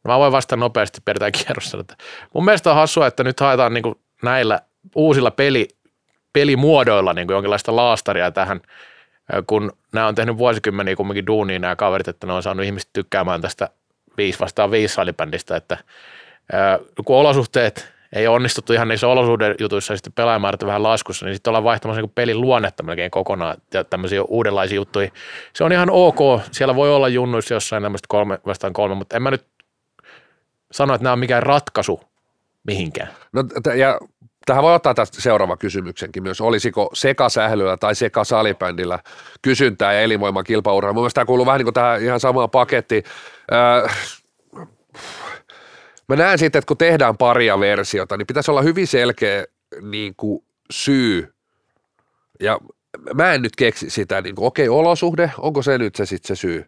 No 0.03 0.11
mä 0.13 0.19
voin 0.19 0.31
vastata 0.31 0.55
nopeasti 0.55 1.01
perintään 1.05 1.31
kierrossa. 1.31 1.77
Että 1.79 1.95
mun 2.33 2.45
mielestä 2.45 2.69
on 2.69 2.75
hassua, 2.75 3.07
että 3.07 3.23
nyt 3.23 3.39
haetaan 3.39 3.73
niin 3.73 3.95
näillä 4.23 4.59
uusilla 4.95 5.31
peli, 5.31 5.67
pelimuodoilla 6.33 7.13
niin 7.13 7.27
jonkinlaista 7.29 7.75
laastaria 7.75 8.31
tähän– 8.31 8.61
kun 9.47 9.71
nämä 9.93 10.07
on 10.07 10.15
tehnyt 10.15 10.37
vuosikymmeniä 10.37 10.95
kumminkin 10.95 11.27
duunia 11.27 11.59
nämä 11.59 11.75
kaverit, 11.75 12.07
että 12.07 12.27
ne 12.27 12.33
on 12.33 12.43
saanut 12.43 12.65
ihmiset 12.65 12.89
tykkäämään 12.93 13.41
tästä 13.41 13.69
5 14.17 14.39
vastaan 14.39 14.71
5 14.71 14.93
salibändistä, 14.93 15.55
että 15.55 15.77
kun 17.05 17.15
olosuhteet 17.15 17.95
ei 18.13 18.27
onnistuttu 18.27 18.73
ihan 18.73 18.87
niissä 18.87 19.07
olosuhdejutuissa 19.07 19.93
ja 19.93 19.97
sitten 19.97 20.13
pelaajamäärät 20.13 20.65
vähän 20.65 20.83
laskussa, 20.83 21.25
niin 21.25 21.35
sitten 21.35 21.51
ollaan 21.51 21.63
vaihtamassa 21.63 22.01
niin 22.01 22.11
pelin 22.15 22.41
luonnetta 22.41 22.83
melkein 22.83 23.11
kokonaan 23.11 23.57
ja 23.73 23.83
tämmöisiä 23.83 24.23
uudenlaisia 24.23 24.75
juttuja. 24.75 25.09
Se 25.53 25.63
on 25.63 25.71
ihan 25.71 25.89
ok, 25.91 26.41
siellä 26.51 26.75
voi 26.75 26.95
olla 26.95 27.07
junnuissa 27.07 27.53
jossain 27.53 27.83
tämmöistä 27.83 28.05
kolme 28.09 28.39
vastaan 28.45 28.73
kolme, 28.73 28.95
mutta 28.95 29.15
en 29.15 29.21
mä 29.21 29.31
nyt 29.31 29.45
sano, 30.71 30.93
että 30.93 31.03
nämä 31.03 31.13
on 31.13 31.19
mikään 31.19 31.43
ratkaisu 31.43 32.01
mihinkään. 32.63 33.09
No, 33.33 33.43
ja 33.75 33.99
Tähän 34.45 34.63
voi 34.63 34.75
ottaa 34.75 34.93
tästä 34.93 35.21
seuraava 35.21 35.57
kysymyksenkin 35.57 36.23
myös. 36.23 36.41
Olisiko 36.41 36.89
sekasählyllä 36.93 37.77
tai 37.77 37.95
sekasalibändillä 37.95 38.99
kysyntää 39.41 39.93
ja 39.93 40.01
elinvoiman 40.01 40.43
kilpauraa? 40.43 40.93
Mun 40.93 41.01
mielestä 41.01 41.15
tämä 41.15 41.25
kuuluu 41.25 41.45
vähän 41.45 41.57
niin 41.57 41.65
kuin 41.65 41.73
tähän 41.73 42.03
ihan 42.03 42.19
samaan 42.19 42.49
pakettiin. 42.49 43.03
Öö, 43.51 43.87
mä 46.09 46.15
näen 46.15 46.39
sitten, 46.39 46.59
että 46.59 46.67
kun 46.67 46.77
tehdään 46.77 47.17
paria 47.17 47.59
versiota, 47.59 48.17
niin 48.17 48.27
pitäisi 48.27 48.51
olla 48.51 48.61
hyvin 48.61 48.87
selkeä 48.87 49.45
niin 49.81 50.13
kuin 50.17 50.43
syy. 50.71 51.33
Ja 52.39 52.59
mä 53.13 53.33
en 53.33 53.41
nyt 53.41 53.55
keksi 53.55 53.89
sitä, 53.89 54.21
niin 54.21 54.35
kuin, 54.35 54.47
okei, 54.47 54.69
olosuhde, 54.69 55.31
onko 55.37 55.61
se 55.61 55.77
nyt 55.77 55.95
se 55.95 56.05
sitten 56.05 56.35
se 56.35 56.41
syy? 56.41 56.65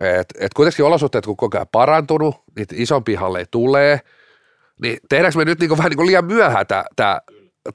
Et, 0.00 0.28
et 0.38 0.54
kuitenkin 0.54 0.84
olosuhteet, 0.84 1.24
kun 1.26 1.36
koko 1.36 1.58
ajan 1.58 1.66
parantunut, 1.72 2.36
niitä 2.56 2.74
isompia 2.78 3.20
halleja 3.20 3.46
tulee– 3.50 4.00
niin 4.82 4.98
tehdäänkö 5.08 5.38
me 5.38 5.44
nyt 5.44 5.60
niin 5.60 5.68
kuin 5.68 5.78
vähän 5.78 5.90
niin 5.90 5.96
kuin 5.96 6.06
liian 6.06 6.24
myöhään 6.24 6.66
tämä, 6.96 7.20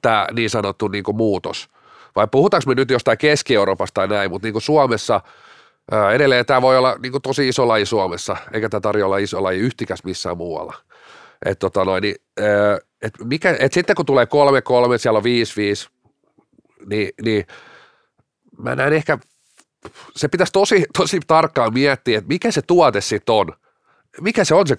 tämä, 0.02 0.26
niin 0.32 0.50
sanottu 0.50 0.88
niin 0.88 1.04
kuin 1.04 1.16
muutos? 1.16 1.68
Vai 2.16 2.26
puhutaanko 2.30 2.64
me 2.68 2.74
nyt 2.74 2.90
jostain 2.90 3.18
Keski-Euroopasta 3.18 3.94
tai 3.94 4.08
näin, 4.08 4.30
mutta 4.30 4.46
niin 4.46 4.52
kuin 4.52 4.62
Suomessa 4.62 5.20
ää, 5.92 6.12
edelleen 6.12 6.46
tämä 6.46 6.62
voi 6.62 6.78
olla 6.78 6.96
niin 7.02 7.12
kuin 7.12 7.22
tosi 7.22 7.48
iso 7.48 7.68
laji 7.68 7.86
Suomessa, 7.86 8.36
eikä 8.52 8.68
tämä 8.68 8.80
tarjolla 8.80 9.18
iso 9.18 9.42
laji 9.42 9.58
yhtikäs 9.58 10.04
missään 10.04 10.36
muualla. 10.36 10.74
Et 11.44 11.58
tota 11.58 11.84
noin, 11.84 12.02
niin, 12.02 12.16
ää, 12.40 12.78
et 13.02 13.12
mikä, 13.24 13.56
et 13.60 13.72
sitten 13.72 13.96
kun 13.96 14.06
tulee 14.06 14.24
3-3, 14.24 14.28
siellä 14.98 15.16
on 15.16 15.24
5-5, 15.24 15.26
niin, 16.86 17.10
niin 17.22 17.46
mä 18.58 18.76
näen 18.76 18.92
ehkä, 18.92 19.18
se 20.16 20.28
pitäisi 20.28 20.52
tosi, 20.52 20.84
tosi 20.98 21.20
tarkkaan 21.26 21.74
miettiä, 21.74 22.18
että 22.18 22.28
mikä 22.28 22.50
se 22.50 22.62
tuote 22.62 23.00
sitten 23.00 23.34
on– 23.34 23.46
mikä 24.20 24.44
se 24.44 24.54
on 24.54 24.66
se 24.66 24.74
3-3 24.74 24.76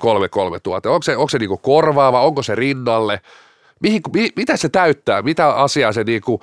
tuote? 0.63 0.89
Onko 0.89 1.03
se, 1.03 1.17
onko 1.17 1.29
se 1.29 1.37
niinku 1.37 1.57
korvaava, 1.57 2.21
onko 2.21 2.43
se 2.43 2.55
rinnalle? 2.55 3.21
Mihin, 3.79 4.01
mi, 4.13 4.29
mitä 4.35 4.57
se 4.57 4.69
täyttää? 4.69 5.21
Mitä 5.21 5.49
asiaa 5.49 5.91
se 5.91 6.03
niinku, 6.03 6.41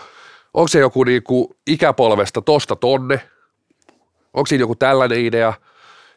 onko 0.55 0.68
se 0.68 0.78
joku 0.78 1.05
niinku 1.05 1.57
ikäpolvesta 1.66 2.42
tosta 2.42 2.76
tonne? 2.76 3.20
Onko 4.34 4.47
siinä 4.47 4.62
joku 4.62 4.74
tällainen 4.74 5.18
idea? 5.18 5.53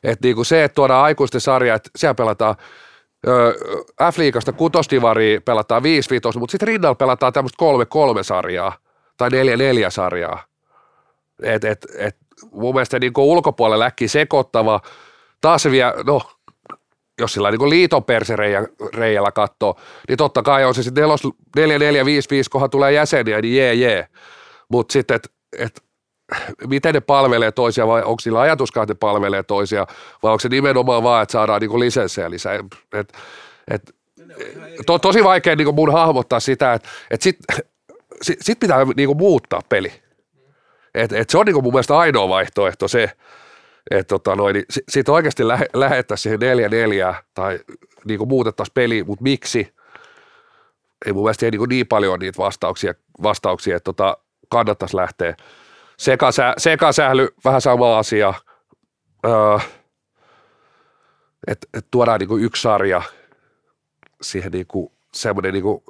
Että 0.03 0.27
niinku 0.27 0.43
se, 0.43 0.63
että 0.63 0.75
tuodaan 0.75 1.03
aikuisten 1.03 1.41
sarja, 1.41 1.75
että 1.75 1.89
siellä 1.95 2.15
pelataan 2.15 2.55
F-liigasta 4.11 4.53
kutosdivaria 4.53 5.41
pelataan 5.41 5.83
5 5.83 6.09
5 6.09 6.39
mutta 6.39 6.51
sitten 6.51 6.67
rinnalla 6.67 6.95
pelataan 6.95 7.33
tämmöistä 7.33 7.65
3-3 8.19 8.23
sarjaa 8.23 8.77
tai 9.17 9.29
4-4 9.29 9.33
sarjaa. 9.89 10.43
Et, 11.43 11.63
et, 11.63 11.85
et, 11.97 12.17
mun 12.51 12.75
mielestä 12.75 12.99
niin 12.99 13.13
ulkopuolelle 13.17 13.85
äkki 13.85 14.07
sekoittava, 14.07 14.81
taas 15.41 15.63
se 15.63 15.71
vielä, 15.71 15.93
no 16.05 16.21
jos 17.19 17.33
sillä 17.33 17.51
niin 17.51 17.69
liiton 17.69 18.03
persereijällä 18.03 19.31
katsoo, 19.31 19.79
niin 20.07 20.17
totta 20.17 20.43
kai 20.43 20.65
on 20.65 20.75
se 20.75 20.83
sitten 20.83 21.03
4, 21.55 21.79
4, 21.79 22.05
5, 22.05 22.29
5, 22.31 22.49
kohan 22.49 22.69
tulee 22.69 22.91
jäseniä, 22.91 23.41
niin 23.41 23.55
jee, 23.55 23.73
jee. 23.73 24.07
Mutta 24.69 24.93
sitten, 24.93 25.15
että 25.15 25.29
et, 25.57 25.83
miten 26.67 26.93
ne 26.93 26.99
palvelee 26.99 27.51
toisia 27.51 27.87
vai 27.87 28.03
onko 28.03 28.19
sillä 28.19 28.41
ajatuskaan, 28.41 28.83
että 28.83 28.93
ne 28.93 28.97
palvelee 28.97 29.43
toisia 29.43 29.87
vai 30.23 30.31
onko 30.31 30.39
se 30.39 30.49
nimenomaan 30.49 31.03
vaan, 31.03 31.23
että 31.23 31.31
saadaan 31.31 31.61
niin 31.61 31.79
lisenssejä 31.79 32.29
lisää. 32.29 32.53
Et, 32.93 33.13
et, 33.71 33.95
to, 34.85 34.99
tosi 34.99 35.23
vaikea 35.23 35.55
niin 35.55 35.75
mun 35.75 35.93
hahmottaa 35.93 36.39
sitä, 36.39 36.73
että 36.73 36.89
et 37.11 37.21
sitten 37.21 37.57
sit, 38.21 38.39
sit 38.41 38.59
pitää 38.59 38.77
niin 38.95 39.17
muuttaa 39.17 39.61
peli. 39.69 39.91
Et, 40.93 41.13
et 41.13 41.29
se 41.29 41.37
on 41.37 41.45
niin 41.45 41.63
mun 41.63 41.73
mielestä 41.73 41.97
ainoa 41.97 42.29
vaihtoehto 42.29 42.87
se, 42.87 43.11
että 43.91 44.07
tota 44.07 44.35
noin, 44.35 44.53
niin 44.53 44.65
sitten 44.89 45.13
oikeasti 45.13 45.47
lähe, 45.47 45.65
lähettäisiin 45.73 46.23
siihen 46.23 46.39
neljä 46.39 46.69
neljää 46.69 47.23
tai 47.33 47.59
niin 48.05 48.17
kuin 48.17 48.27
muutettaisiin 48.27 48.73
peli, 48.73 49.03
mutta 49.03 49.23
miksi? 49.23 49.73
Ei 51.05 51.13
mun 51.13 51.23
mielestä 51.23 51.45
ei 51.45 51.51
niin, 51.51 51.69
niin 51.69 51.87
paljon 51.87 52.19
niitä 52.19 52.37
vastauksia, 52.37 52.93
vastauksia 53.23 53.77
että 53.77 53.85
tota, 53.85 54.17
kannattaisi 54.49 54.95
lähteä. 54.95 55.35
Sekasä, 55.97 56.53
sekasähly, 56.57 57.29
vähän 57.45 57.61
sama 57.61 57.97
asia. 57.97 58.33
Öö, 59.25 59.57
että 61.47 61.67
et 61.73 61.85
tuodaan 61.91 62.19
niin 62.19 62.27
kuin 62.27 62.43
yksi 62.43 62.61
sarja 62.61 63.01
siihen 64.21 64.51
niin 64.51 64.67
kuin, 64.67 64.91
semmoinen 65.13 65.53
niin 65.53 65.63
kuin 65.63 65.83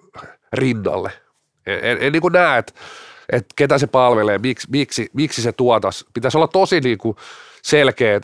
rinnalle. 0.54 1.12
En, 1.66 1.80
en, 1.82 1.98
en 2.02 2.12
niin 2.12 2.22
kuin 2.22 2.34
näe, 2.34 2.60
että 2.60 2.74
et 3.32 3.46
ketä 3.56 3.78
se 3.78 3.88
palvelee, 3.88 4.38
miksi, 4.38 4.68
miksi, 4.72 5.10
miksi 5.14 5.42
se 5.42 5.52
tuotas. 5.52 6.06
Pitäisi 6.14 6.38
olla 6.38 6.48
tosi 6.48 6.80
niin 6.80 6.98
kuin, 6.98 7.18
selkeä, 7.68 8.22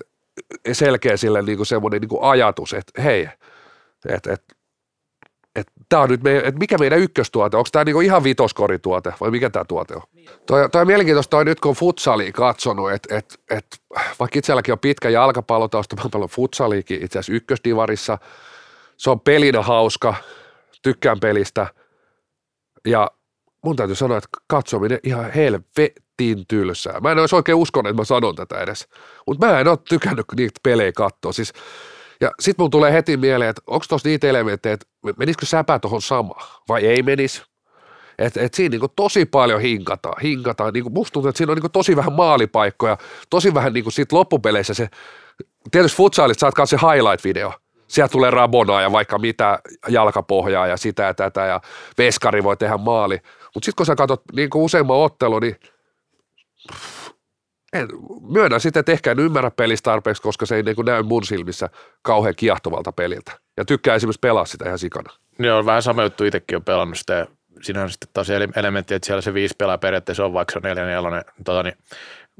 selkeä 0.72 1.18
sille 1.18 1.41
niin 1.41 1.58
kuin 1.58 1.68
semmoinen 1.68 2.02
niin 2.02 2.10
kuin 2.10 2.24
ajatus, 2.24 2.74
että 2.74 3.02
hei, 3.02 3.30
että 4.10 4.34
et, 4.34 4.44
et, 5.56 5.68
tämä 5.89 6.02
on 6.02 6.10
nyt 6.10 6.24
meidän, 6.24 6.46
että 6.46 6.60
mikä 6.60 6.78
meidän 6.78 7.00
ykköstuote, 7.00 7.58
onko 7.58 7.70
tämä 7.72 7.86
niinku 7.86 8.02
ihan 8.02 8.24
vitoskorituote 8.24 9.14
vai 9.22 9.32
mikä 9.32 9.50
tämä 9.50 9.66
tuote 9.66 9.96
on? 9.96 10.02
Toi, 10.46 10.70
toi 10.70 10.82
on 10.82 10.88
mielenkiintoista 10.88 11.30
toi 11.30 11.46
nyt 11.46 11.60
kun 11.60 11.70
on 11.70 11.76
futsali 11.76 12.32
katsonut, 12.32 12.91
että 12.91 13.18
et, 13.18 13.39
et, 13.50 13.66
vaikka 14.20 14.39
itselläkin 14.39 14.72
on 14.72 14.80
pitkä 14.80 15.10
jalkapallotausta, 15.10 15.96
mä 15.96 16.10
paljon 16.12 16.30
futsaliikin 16.30 17.04
itse 17.04 17.20
asiassa 17.20 17.34
ykkösdivarissa, 17.34 18.18
se 18.98 19.10
on 19.10 19.20
pelinä 19.20 19.62
hauska, 19.62 20.16
tykkään 20.82 21.20
pelistä 21.20 21.68
ja 22.88 23.12
mun 23.64 23.76
täytyy 23.76 23.96
sanoa, 23.96 24.18
että 24.18 24.30
katsominen 24.48 25.00
ihan 25.04 25.32
helvetin 26.20 26.47
tylsää. 26.47 26.99
Mä 26.99 27.11
en 27.11 27.20
olisi 27.20 27.36
oikein 27.36 27.55
uskonut, 27.55 27.89
että 27.89 28.01
mä 28.01 28.05
sanon 28.05 28.36
tätä 28.36 28.59
edes. 28.59 28.88
Mutta 29.28 29.47
mä 29.47 29.59
en 29.59 29.68
ole 29.68 29.78
tykännyt 29.89 30.26
niitä 30.36 30.59
pelejä 30.64 30.91
katsoa. 30.91 31.34
Siis, 31.34 31.53
ja 32.22 32.32
sit 32.39 32.57
mun 32.57 32.70
tulee 32.70 32.93
heti 32.93 33.18
mieleen, 33.18 33.49
että 33.49 33.61
onko 33.68 33.86
tuossa 33.89 34.09
niitä 34.09 34.28
elementtejä, 34.28 34.74
että 34.74 34.86
menisikö 35.18 35.45
säpä 35.45 35.80
tuohon 35.80 36.01
samaan 36.01 36.47
vai 36.70 36.86
ei 36.86 37.03
menisi. 37.03 37.43
Että 38.18 38.41
et 38.41 38.53
siinä 38.53 38.72
niinku 38.72 38.88
tosi 38.95 39.26
paljon 39.26 39.61
hinkataan. 39.61 40.22
hinkataan. 40.22 40.74
Niinku 40.74 40.89
musta 40.89 41.14
tuntuu, 41.14 41.30
että 41.30 41.38
siinä 41.38 41.51
on 41.51 41.55
niinku 41.55 41.70
tosi 41.70 41.95
vähän 41.95 42.14
maalipaikkoja, 42.14 42.97
tosi 43.30 43.53
vähän 43.53 43.74
niinku 43.74 43.91
sit 43.91 44.11
loppupeleissä 44.11 44.74
se, 44.74 44.89
tietysti 45.72 45.97
futsaalista 45.97 46.51
saat 46.55 46.70
se 46.70 46.78
highlight-video, 46.78 47.53
sieltä 47.88 48.11
tulee 48.11 48.32
Rabonaa 48.32 48.82
ja 48.82 48.91
vaikka 48.91 49.20
mitä 49.20 49.59
jalkapohjaa 49.88 50.68
ja 50.68 50.78
sitä 50.78 51.03
ja 51.03 51.14
tätä 51.14 51.45
ja 51.45 51.61
veskari 51.97 52.43
voi 52.43 52.57
tehdä 52.57 52.78
maali. 52.78 53.20
Mutta 53.55 53.66
sitten 53.66 53.76
kun 53.78 53.86
sä 53.86 53.95
katsot 53.95 54.22
niin 54.36 54.49
kuin 54.49 54.64
useimman 54.64 54.97
ottelun, 54.97 55.41
niin 55.41 55.55
en, 57.74 57.88
myönnän 58.30 58.59
sitten, 58.59 58.80
että 58.80 58.91
ehkä 58.91 59.11
en 59.11 59.20
ymmärrä 59.20 59.51
pelistä 59.51 59.91
tarpeeksi, 59.91 60.22
koska 60.22 60.45
se 60.45 60.55
ei 60.55 60.64
niin 60.64 60.76
kuin 60.76 60.86
näy 60.86 61.03
mun 61.03 61.24
silmissä 61.26 61.70
kauhean 62.01 62.36
kiehtovalta 62.36 62.91
peliltä. 62.91 63.32
Ja 63.57 63.66
tykkää 63.66 63.95
esimerkiksi 63.95 64.20
pelaa 64.20 64.45
sitä 64.45 64.66
ihan 64.66 64.80
sikana. 64.80 65.14
Niin 65.38 65.51
on 65.51 65.66
vähän 65.66 65.82
sama 65.82 66.03
juttu, 66.03 66.24
itsekin 66.24 66.55
on 66.55 66.64
pelannut 66.64 66.97
sitä. 66.97 67.28
Siinä 67.61 67.88
sitten 67.88 68.09
taas 68.14 68.30
ele- 68.30 68.59
elementti, 68.59 68.93
että 68.93 69.05
siellä 69.05 69.22
se 69.22 69.34
viisi 69.34 69.55
pelaa 69.57 69.78
periaatteessa 69.78 70.26
on, 70.26 70.34
vaikka 70.34 70.51
se 70.51 70.57
on 70.57 70.64
neljä 70.64 70.86
nelonen, 70.86 71.24
tota, 71.45 71.64
niin 71.64 71.76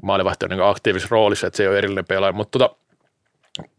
maalivahti 0.02 0.46
on 0.46 0.50
niin 0.50 0.62
aktiivisessa 0.62 1.12
roolissa, 1.12 1.46
että 1.46 1.56
se 1.56 1.62
ei 1.62 1.68
ole 1.68 1.78
erillinen 1.78 2.04
pelaaja. 2.04 2.32
Mutta 2.32 2.58
tota, 2.58 2.76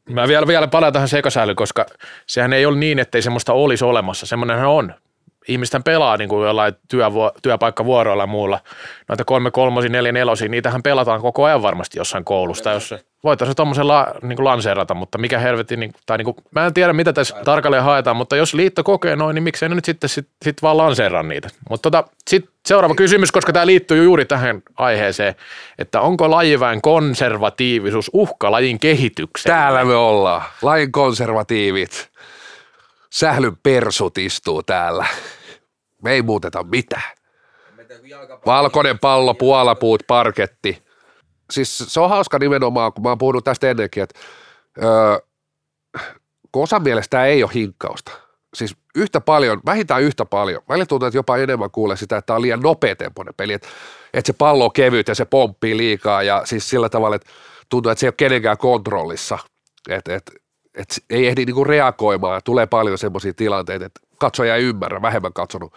mä 0.10 0.28
vielä, 0.28 0.48
vielä 0.48 0.68
palaan 0.68 0.93
tähän 0.93 1.10
sekasäilyyn, 1.10 1.56
koska 1.56 1.86
sehän 2.28 2.54
ei 2.54 2.66
ole 2.66 2.78
niin, 2.78 3.00
ettei 3.00 3.22
semmoista 3.22 3.54
olisi 3.54 3.86
olemassa. 3.86 4.26
Semmoinenhan 4.26 4.70
on. 4.70 4.93
Ihmisten 5.48 5.84
pelaa 5.84 6.18
niin 6.18 6.30
kuin 6.30 6.46
jollain 6.46 6.74
työvuo, 6.88 7.32
työpaikkavuoroilla 7.41 8.24
ja 8.24 8.28
muulla. 8.28 8.60
Noita 9.08 9.26
kolme 9.26 9.52
kolmosia, 9.52 9.89
neljä 9.89 10.12
nelosia, 10.12 10.50
niitähän 10.50 10.84
pelataan 10.84 11.22
koko 11.22 11.43
ajan 11.43 11.62
varmasti 11.62 12.00
jossain 12.00 12.26
koulusta. 12.26 12.72
Jos 12.72 12.96
voitaisiin 13.24 13.56
tuommoisen 13.56 13.88
la, 13.88 14.08
niin 14.22 14.36
kuin 14.36 14.46
lanseerata, 14.46 14.93
mutta 14.93 15.18
mikä 15.18 15.39
helvetti, 15.39 15.78
niin, 15.78 15.93
tai 16.06 16.18
niin 16.18 16.26
kuin, 16.26 16.38
mä 16.52 16.66
en 16.66 16.74
tiedä 16.74 16.93
mitä 16.93 17.14
tässä 17.14 17.36
tarkalleen 17.46 17.84
haetaan, 17.84 18.16
mutta 18.18 18.36
jos 18.36 18.54
liitto 18.54 18.84
kokee 18.84 19.16
noin, 19.16 19.36
niin 19.36 19.43
miksei 19.43 19.70
ne 19.70 19.76
nyt 19.76 19.86
sitten 19.86 20.10
sit, 20.10 20.28
sit 20.41 20.62
vaan 20.62 20.78
lanseeraa 20.78 21.24
niitä. 21.24 21.50
Mutta 21.70 21.91
tota, 21.91 22.10
sitten 22.28 22.52
seuraava 22.66 22.96
kysymys, 22.96 23.32
koska 23.32 23.54
tämä 23.54 23.66
liittyy 23.66 24.04
juuri 24.04 24.26
tähän 24.26 24.62
aiheeseen, 24.78 25.36
että 25.80 26.02
onko 26.02 26.32
lajiväen 26.32 26.82
konservatiivisuus 26.82 28.12
uhka 28.14 28.52
lajin 28.52 28.80
kehitykseen? 28.80 29.56
Täällä 29.56 29.86
me 29.86 29.96
ollaan. 29.96 30.41
Lain 30.62 30.91
konservatiivit. 30.91 32.10
Sählyn 33.10 33.58
persut 33.64 34.18
istuu 34.18 34.64
täällä. 34.64 35.06
Me 36.06 36.12
ei 36.12 36.22
muuteta 36.22 36.64
mitään. 36.64 37.16
Valkoinen 38.45 38.99
pallo, 38.99 39.34
puolapuut, 39.34 40.03
parketti. 40.08 40.84
Siis 41.51 41.78
se 41.78 41.99
on 41.99 42.10
hauska 42.10 42.39
nimenomaan, 42.39 42.93
kun 42.93 43.03
mä 43.03 43.10
oon 43.10 43.18
puhunut 43.18 43.43
tästä 43.43 43.70
ennenkin, 43.70 44.03
että 44.03 44.20
öö, 44.84 45.20
kun 46.51 46.64
osan 46.64 46.84
mielestä 46.84 47.18
tää 47.18 47.26
ei 47.26 47.43
ole 47.43 47.51
hinkkausta. 47.53 48.12
Siis 48.56 48.76
yhtä 48.95 49.22
paljon, 49.22 49.62
vähintään 49.66 50.01
yhtä 50.01 50.26
paljon. 50.26 50.62
Välillä 50.70 50.86
tuntuu, 50.86 51.08
että 51.08 51.18
jopa 51.18 51.38
enemmän 51.38 51.72
kuulee 51.72 51.97
sitä, 51.97 52.18
että 52.18 52.26
tämä 52.26 52.36
on 52.36 52.41
liian 52.41 52.60
nopeatempoinen 52.60 53.34
peli, 53.38 53.53
että, 53.53 53.68
että 54.14 54.28
se 54.28 54.34
pallo 54.34 54.66
on 54.66 54.74
kevyt 54.74 55.08
ja 55.08 55.16
se 55.16 55.26
pomppii 55.26 55.78
liikaa 55.78 56.24
ja 56.24 56.41
siis 56.45 56.70
sillä 56.70 56.89
tavalla, 56.89 57.16
että 57.16 57.30
tuntuu, 57.70 57.91
että 57.91 57.99
se 57.99 58.06
ei 58.06 58.10
ole 58.10 58.14
kenenkään 58.18 58.58
kontrollissa. 58.58 59.39
Että, 59.89 60.16
että, 60.16 60.32
että 60.76 60.96
ei 61.10 61.28
ehdi 61.28 61.46
niinku 61.46 61.64
reagoimaan. 61.64 62.42
Tulee 62.44 62.66
paljon 62.66 62.98
semmoisia 62.98 63.34
tilanteita, 63.34 63.86
että 63.86 64.02
katsoja 64.20 64.56
ei 64.56 64.64
ymmärrä, 64.64 65.02
vähemmän 65.02 65.34
katsonut. 65.34 65.74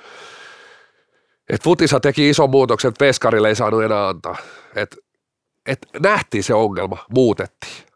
Et 1.48 1.62
Futisa 1.62 2.00
teki 2.00 2.30
ison 2.30 2.50
muutoksen, 2.50 2.88
että 2.88 3.04
Veskarille 3.04 3.48
ei 3.48 3.54
saanut 3.54 3.82
enää 3.82 4.08
antaa. 4.08 4.36
Et, 4.74 4.98
et 5.66 5.78
nähtiin 6.00 6.44
se 6.44 6.54
ongelma, 6.54 7.04
muutettiin. 7.14 7.86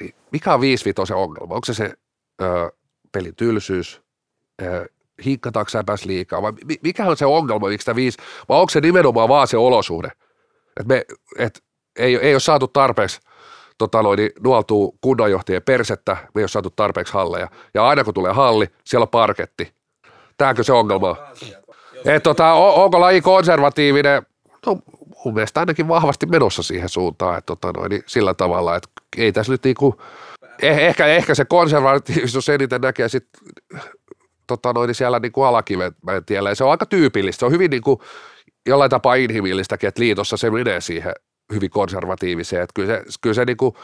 Niin 0.00 0.14
mikä 0.32 0.54
on 0.54 0.60
5 0.60 0.92
se 1.06 1.14
ongelma? 1.14 1.54
Onko 1.54 1.64
se 1.64 1.74
se 1.74 1.94
ö, 2.42 2.72
pelin 3.12 3.36
tylsyys, 3.36 4.02
ö, 4.62 4.86
hinkkataanko 5.24 5.68
sä 5.68 5.84
liikaa, 6.04 6.42
vai 6.42 6.52
mi- 6.64 6.80
mikä 6.82 7.06
on 7.06 7.16
se 7.16 7.26
ongelma, 7.26 7.68
miksi 7.68 7.84
tämä 7.84 7.96
viisi, 7.96 8.18
vai 8.48 8.60
onko 8.60 8.70
se 8.70 8.80
nimenomaan 8.80 9.28
vaan 9.28 9.48
se 9.48 9.56
olosuhde? 9.56 10.08
Että 10.80 10.94
me, 10.94 11.04
et, 11.38 11.64
ei, 11.96 12.16
ei 12.16 12.34
ole 12.34 12.40
saatu 12.40 12.68
tarpeeksi 12.68 13.20
tota 13.78 14.02
noin, 14.02 14.16
niin 14.16 14.30
nuoltuu 14.44 14.98
kunnanjohtajien 15.00 15.62
persettä, 15.62 16.16
me 16.34 16.40
ei 16.40 16.42
ole 16.42 16.48
saatu 16.48 16.70
tarpeeksi 16.70 17.12
halleja. 17.12 17.48
Ja 17.74 17.88
aina 17.88 18.04
kun 18.04 18.14
tulee 18.14 18.32
halli, 18.32 18.66
siellä 18.84 19.02
on 19.04 19.08
parketti. 19.08 19.72
Tääkö 20.38 20.62
se 20.62 20.72
ongelma 20.72 21.08
on? 21.08 21.16
Et 22.04 22.22
tota, 22.22 22.52
on- 22.52 22.74
onko 22.84 23.00
laji 23.00 23.20
konservatiivinen? 23.20 24.22
No 24.66 24.78
mun 25.24 25.34
mielestä 25.34 25.60
ainakin 25.60 25.88
vahvasti 25.88 26.26
menossa 26.26 26.62
siihen 26.62 26.88
suuntaan, 26.88 27.38
että 27.38 27.46
tota 27.46 27.72
noin, 27.72 27.90
niin 27.90 28.02
sillä 28.06 28.34
tavalla, 28.34 28.76
että 28.76 28.88
ei 29.16 29.32
tässä 29.32 29.52
nyt 29.52 29.64
niinku, 29.64 30.00
eh, 30.62 30.78
ehkä, 30.78 31.06
ehkä 31.06 31.34
se 31.34 31.44
konservatiivisuus 31.44 32.48
eniten 32.48 32.80
näkee 32.80 33.08
sit 33.08 33.26
tota 34.46 34.72
noin, 34.72 34.86
niin 34.88 34.94
siellä 34.94 35.18
niinku 35.18 35.42
alakiven 35.42 35.92
tiellä, 36.26 36.48
ja 36.50 36.54
se 36.54 36.64
on 36.64 36.70
aika 36.70 36.86
tyypillistä, 36.86 37.40
se 37.40 37.46
on 37.46 37.52
hyvin 37.52 37.70
niinku, 37.70 38.02
jollain 38.66 38.90
tapaa 38.90 39.14
inhimillistäkin, 39.14 39.88
että 39.88 40.00
liitossa 40.00 40.36
se 40.36 40.50
menee 40.50 40.80
siihen 40.80 41.12
hyvin 41.52 41.70
konservatiiviseen, 41.70 42.62
että 42.62 42.74
kyllä 42.74 42.88
se, 42.88 43.04
kyllä 43.20 43.34
se 43.34 43.44
niinku, 43.44 43.76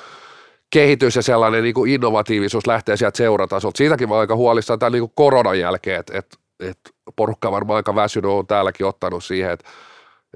kehitys 0.70 1.16
ja 1.16 1.22
sellainen 1.22 1.62
niinku 1.62 1.84
innovatiivisuus 1.84 2.66
lähtee 2.66 2.96
sieltä 2.96 3.16
seuratasolta. 3.16 3.78
Siitäkin 3.78 4.08
mä 4.08 4.18
aika 4.18 4.36
huolissaan 4.36 4.78
tämän 4.78 4.92
niinku 4.92 5.12
koronan 5.14 5.58
jälkeen, 5.58 6.00
että, 6.00 6.18
että, 6.18 6.36
että 6.60 6.90
porukka 7.16 7.52
varmaan 7.52 7.76
aika 7.76 7.94
väsynyt, 7.94 8.30
on 8.30 8.46
täälläkin 8.46 8.86
ottanut 8.86 9.24
siihen, 9.24 9.50
että, 9.50 9.70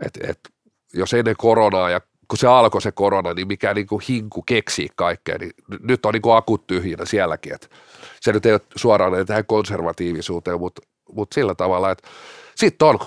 että, 0.06 0.20
että 0.22 0.50
jos 0.94 1.14
ennen 1.14 1.34
koronaa 1.38 1.90
ja 1.90 2.00
kun 2.28 2.38
se 2.38 2.46
alkoi 2.46 2.82
se 2.82 2.92
korona, 2.92 3.34
niin 3.34 3.48
mikä 3.48 3.74
niin 3.74 3.86
kuin 3.86 4.02
hinku 4.08 4.42
keksii 4.42 4.88
kaikkea, 4.96 5.38
niin 5.38 5.52
nyt 5.80 6.06
on 6.06 6.12
niin 6.12 6.22
kuin 6.22 6.36
akut 6.36 6.66
tyhjinä 6.66 7.04
sielläkin, 7.04 7.54
että 7.54 7.68
se 8.20 8.32
nyt 8.32 8.46
ei 8.46 8.52
ole 8.52 8.60
suoraan 8.76 9.26
tähän 9.26 9.46
konservatiivisuuteen, 9.46 10.58
mutta, 10.58 10.82
mutta 11.12 11.34
sillä 11.34 11.54
tavalla, 11.54 11.90
että 11.90 12.08
sitten 12.56 12.88
on, 12.88 12.98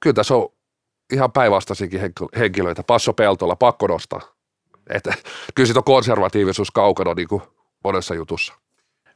kyllä 0.00 0.14
tässä 0.14 0.34
on 0.34 0.48
ihan 1.12 1.32
päinvastaisinkin 1.32 2.00
henkilö- 2.00 2.38
henkilöitä, 2.38 2.82
Passo 2.82 3.12
Peltola, 3.12 3.56
pakko 3.56 3.86
nostaa, 3.86 4.20
että 4.90 5.14
kyllä 5.54 5.66
siitä 5.66 5.80
on 5.80 5.84
konservatiivisuus 5.84 6.70
kaukana 6.70 7.14
niin 7.14 7.28
kuin 7.28 7.42
monessa 7.84 8.14
jutussa. 8.14 8.54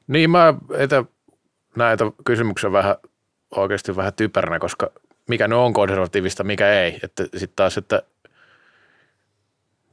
Niin 0.06 0.30
mä 0.30 0.54
että 0.78 1.04
näitä 1.76 2.04
kysymyksiä 2.24 2.72
vähän 2.72 2.96
oikeasti 3.56 3.96
vähän 3.96 4.12
typeränä, 4.14 4.58
koska 4.58 4.90
mikä 5.28 5.48
ne 5.48 5.54
on 5.54 5.72
konservatiivista, 5.72 6.44
mikä 6.44 6.72
ei. 6.82 6.98
Että 7.02 7.22
sitten 7.22 7.56
taas, 7.56 7.78
että 7.78 8.02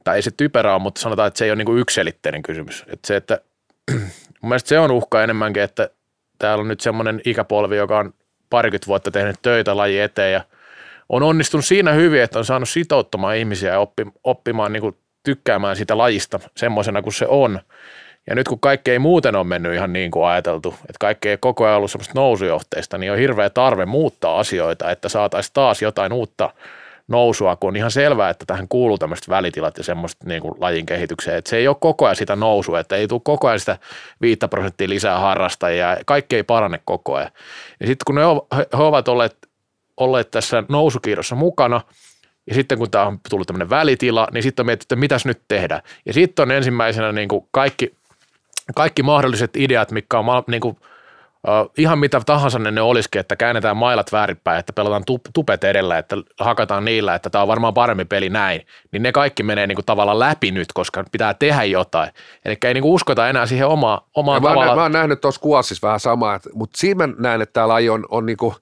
tai 0.04 0.16
ei 0.16 0.22
se 0.22 0.30
typerä 0.30 0.74
ole, 0.74 0.82
mutta 0.82 1.00
sanotaan, 1.00 1.28
että 1.28 1.38
se 1.38 1.44
ei 1.44 1.50
ole 1.50 1.56
niinku 1.56 1.76
ykselitteinen 1.76 2.42
kysymys. 2.42 2.84
Että 2.86 3.06
se, 3.06 3.16
että 3.16 3.40
mun 4.40 4.48
mielestä 4.48 4.68
se 4.68 4.78
on 4.78 4.90
uhka 4.90 5.22
enemmänkin, 5.22 5.62
että 5.62 5.90
täällä 6.38 6.62
on 6.62 6.68
nyt 6.68 6.80
semmoinen 6.80 7.20
ikäpolvi, 7.24 7.76
joka 7.76 7.98
on 7.98 8.14
parikymmentä 8.50 8.86
vuotta 8.86 9.10
tehnyt 9.10 9.36
töitä 9.42 9.76
laji 9.76 10.00
eteen 10.00 10.32
ja 10.32 10.44
on 11.12 11.22
onnistunut 11.22 11.64
siinä 11.64 11.92
hyvin, 11.92 12.22
että 12.22 12.38
on 12.38 12.44
saanut 12.44 12.68
sitouttamaan 12.68 13.36
ihmisiä 13.36 13.72
ja 13.72 13.80
oppi, 13.80 14.06
oppimaan 14.24 14.72
niin 14.72 14.96
tykkäämään 15.22 15.76
sitä 15.76 15.98
lajista 15.98 16.40
semmoisena 16.56 17.02
kuin 17.02 17.12
se 17.12 17.26
on. 17.28 17.60
Ja 18.26 18.34
nyt 18.34 18.48
kun 18.48 18.60
kaikki 18.60 18.90
ei 18.90 18.98
muuten 18.98 19.36
ole 19.36 19.44
mennyt 19.44 19.74
ihan 19.74 19.92
niin 19.92 20.10
kuin 20.10 20.26
ajateltu, 20.26 20.74
että 20.80 20.96
kaikki 21.00 21.28
ei 21.28 21.38
koko 21.40 21.64
ajan 21.64 21.76
ollut 21.76 21.90
semmoista 21.90 22.12
nousujohteista, 22.14 22.98
niin 22.98 23.12
on 23.12 23.18
hirveä 23.18 23.50
tarve 23.50 23.86
muuttaa 23.86 24.38
asioita, 24.38 24.90
että 24.90 25.08
saataisiin 25.08 25.52
taas 25.54 25.82
jotain 25.82 26.12
uutta 26.12 26.50
nousua, 27.08 27.56
kun 27.56 27.68
on 27.68 27.76
ihan 27.76 27.90
selvää, 27.90 28.30
että 28.30 28.46
tähän 28.46 28.68
kuuluu 28.68 28.98
tämmöiset 28.98 29.28
välitilat 29.28 29.78
ja 29.78 29.84
semmoista 29.84 30.26
niin 30.28 30.42
kuin 30.42 30.54
lajin 30.58 30.86
kehitykseen. 30.86 31.38
Että 31.38 31.50
se 31.50 31.56
ei 31.56 31.68
ole 31.68 31.76
koko 31.80 32.04
ajan 32.04 32.16
sitä 32.16 32.36
nousua, 32.36 32.80
että 32.80 32.96
ei 32.96 33.08
tule 33.08 33.20
koko 33.24 33.48
ajan 33.48 33.60
sitä 33.60 33.78
5 34.20 34.38
prosenttia 34.50 34.88
lisää 34.88 35.18
harrastajia 35.18 35.96
kaikki 36.06 36.36
ei 36.36 36.42
parane 36.42 36.80
koko 36.84 37.14
ajan. 37.14 37.30
Ja 37.80 37.86
sitten 37.86 38.04
kun 38.06 38.14
ne 38.14 38.24
ovat 38.72 39.08
olleet, 39.08 39.36
olleet 39.96 40.30
tässä 40.30 40.62
nousukiirossa 40.68 41.34
mukana, 41.34 41.80
ja 42.46 42.54
sitten 42.54 42.78
kun 42.78 42.90
tämä 42.90 43.06
on 43.06 43.18
tullut 43.30 43.46
tämmöinen 43.46 43.70
välitila, 43.70 44.28
niin 44.32 44.42
sitten 44.42 44.62
on 44.62 44.66
mietitty, 44.66 44.84
että 44.84 45.00
mitäs 45.00 45.26
nyt 45.26 45.42
tehdään. 45.48 45.80
Ja 46.06 46.12
sitten 46.12 46.42
on 46.42 46.50
ensimmäisenä 46.50 47.12
niin 47.12 47.28
kuin 47.28 47.46
kaikki, 47.50 47.96
kaikki 48.74 49.02
mahdolliset 49.02 49.56
ideat, 49.56 49.90
mitkä 49.90 50.18
on 50.18 50.44
niin 50.46 50.60
kuin, 50.60 50.76
uh, 51.48 51.72
ihan 51.78 51.98
mitä 51.98 52.20
tahansa 52.26 52.58
ne, 52.58 52.70
ne 52.70 52.80
olisikin, 52.80 53.20
että 53.20 53.36
käännetään 53.36 53.76
mailat 53.76 54.12
väärinpäin, 54.12 54.58
että 54.58 54.72
pelataan 54.72 55.04
tup, 55.04 55.20
tupet 55.34 55.64
edellä, 55.64 55.98
että 55.98 56.16
hakataan 56.40 56.84
niillä, 56.84 57.14
että 57.14 57.30
tämä 57.30 57.42
on 57.42 57.48
varmaan 57.48 57.74
parempi 57.74 58.04
peli 58.04 58.28
näin, 58.28 58.66
niin 58.92 59.02
ne 59.02 59.12
kaikki 59.12 59.42
menee 59.42 59.66
niin 59.66 59.76
kuin 59.76 59.86
tavallaan 59.86 60.18
läpi 60.18 60.50
nyt, 60.50 60.68
koska 60.74 61.04
pitää 61.12 61.34
tehdä 61.34 61.64
jotain. 61.64 62.10
Eli 62.44 62.56
ei 62.64 62.74
niin 62.74 62.82
kuin 62.82 62.92
uskota 62.92 63.28
enää 63.28 63.46
siihen 63.46 63.66
omaa, 63.66 63.94
Ja 63.94 64.10
omaan 64.14 64.42
mä, 64.42 64.48
oon, 64.48 64.54
nä- 64.54 64.60
tavallaan. 64.60 64.78
mä 64.78 64.82
oon 64.82 64.92
nähnyt 64.92 65.20
tuossa 65.20 65.40
kuvassissa 65.40 65.86
vähän 65.86 66.00
samaa, 66.00 66.40
mutta 66.54 66.78
siinä 66.78 67.06
mä 67.06 67.14
näen, 67.18 67.42
että 67.42 67.52
tämä 67.52 67.68
laji 67.68 67.88
on, 67.88 68.06
on 68.10 68.26
niinku, 68.26 68.54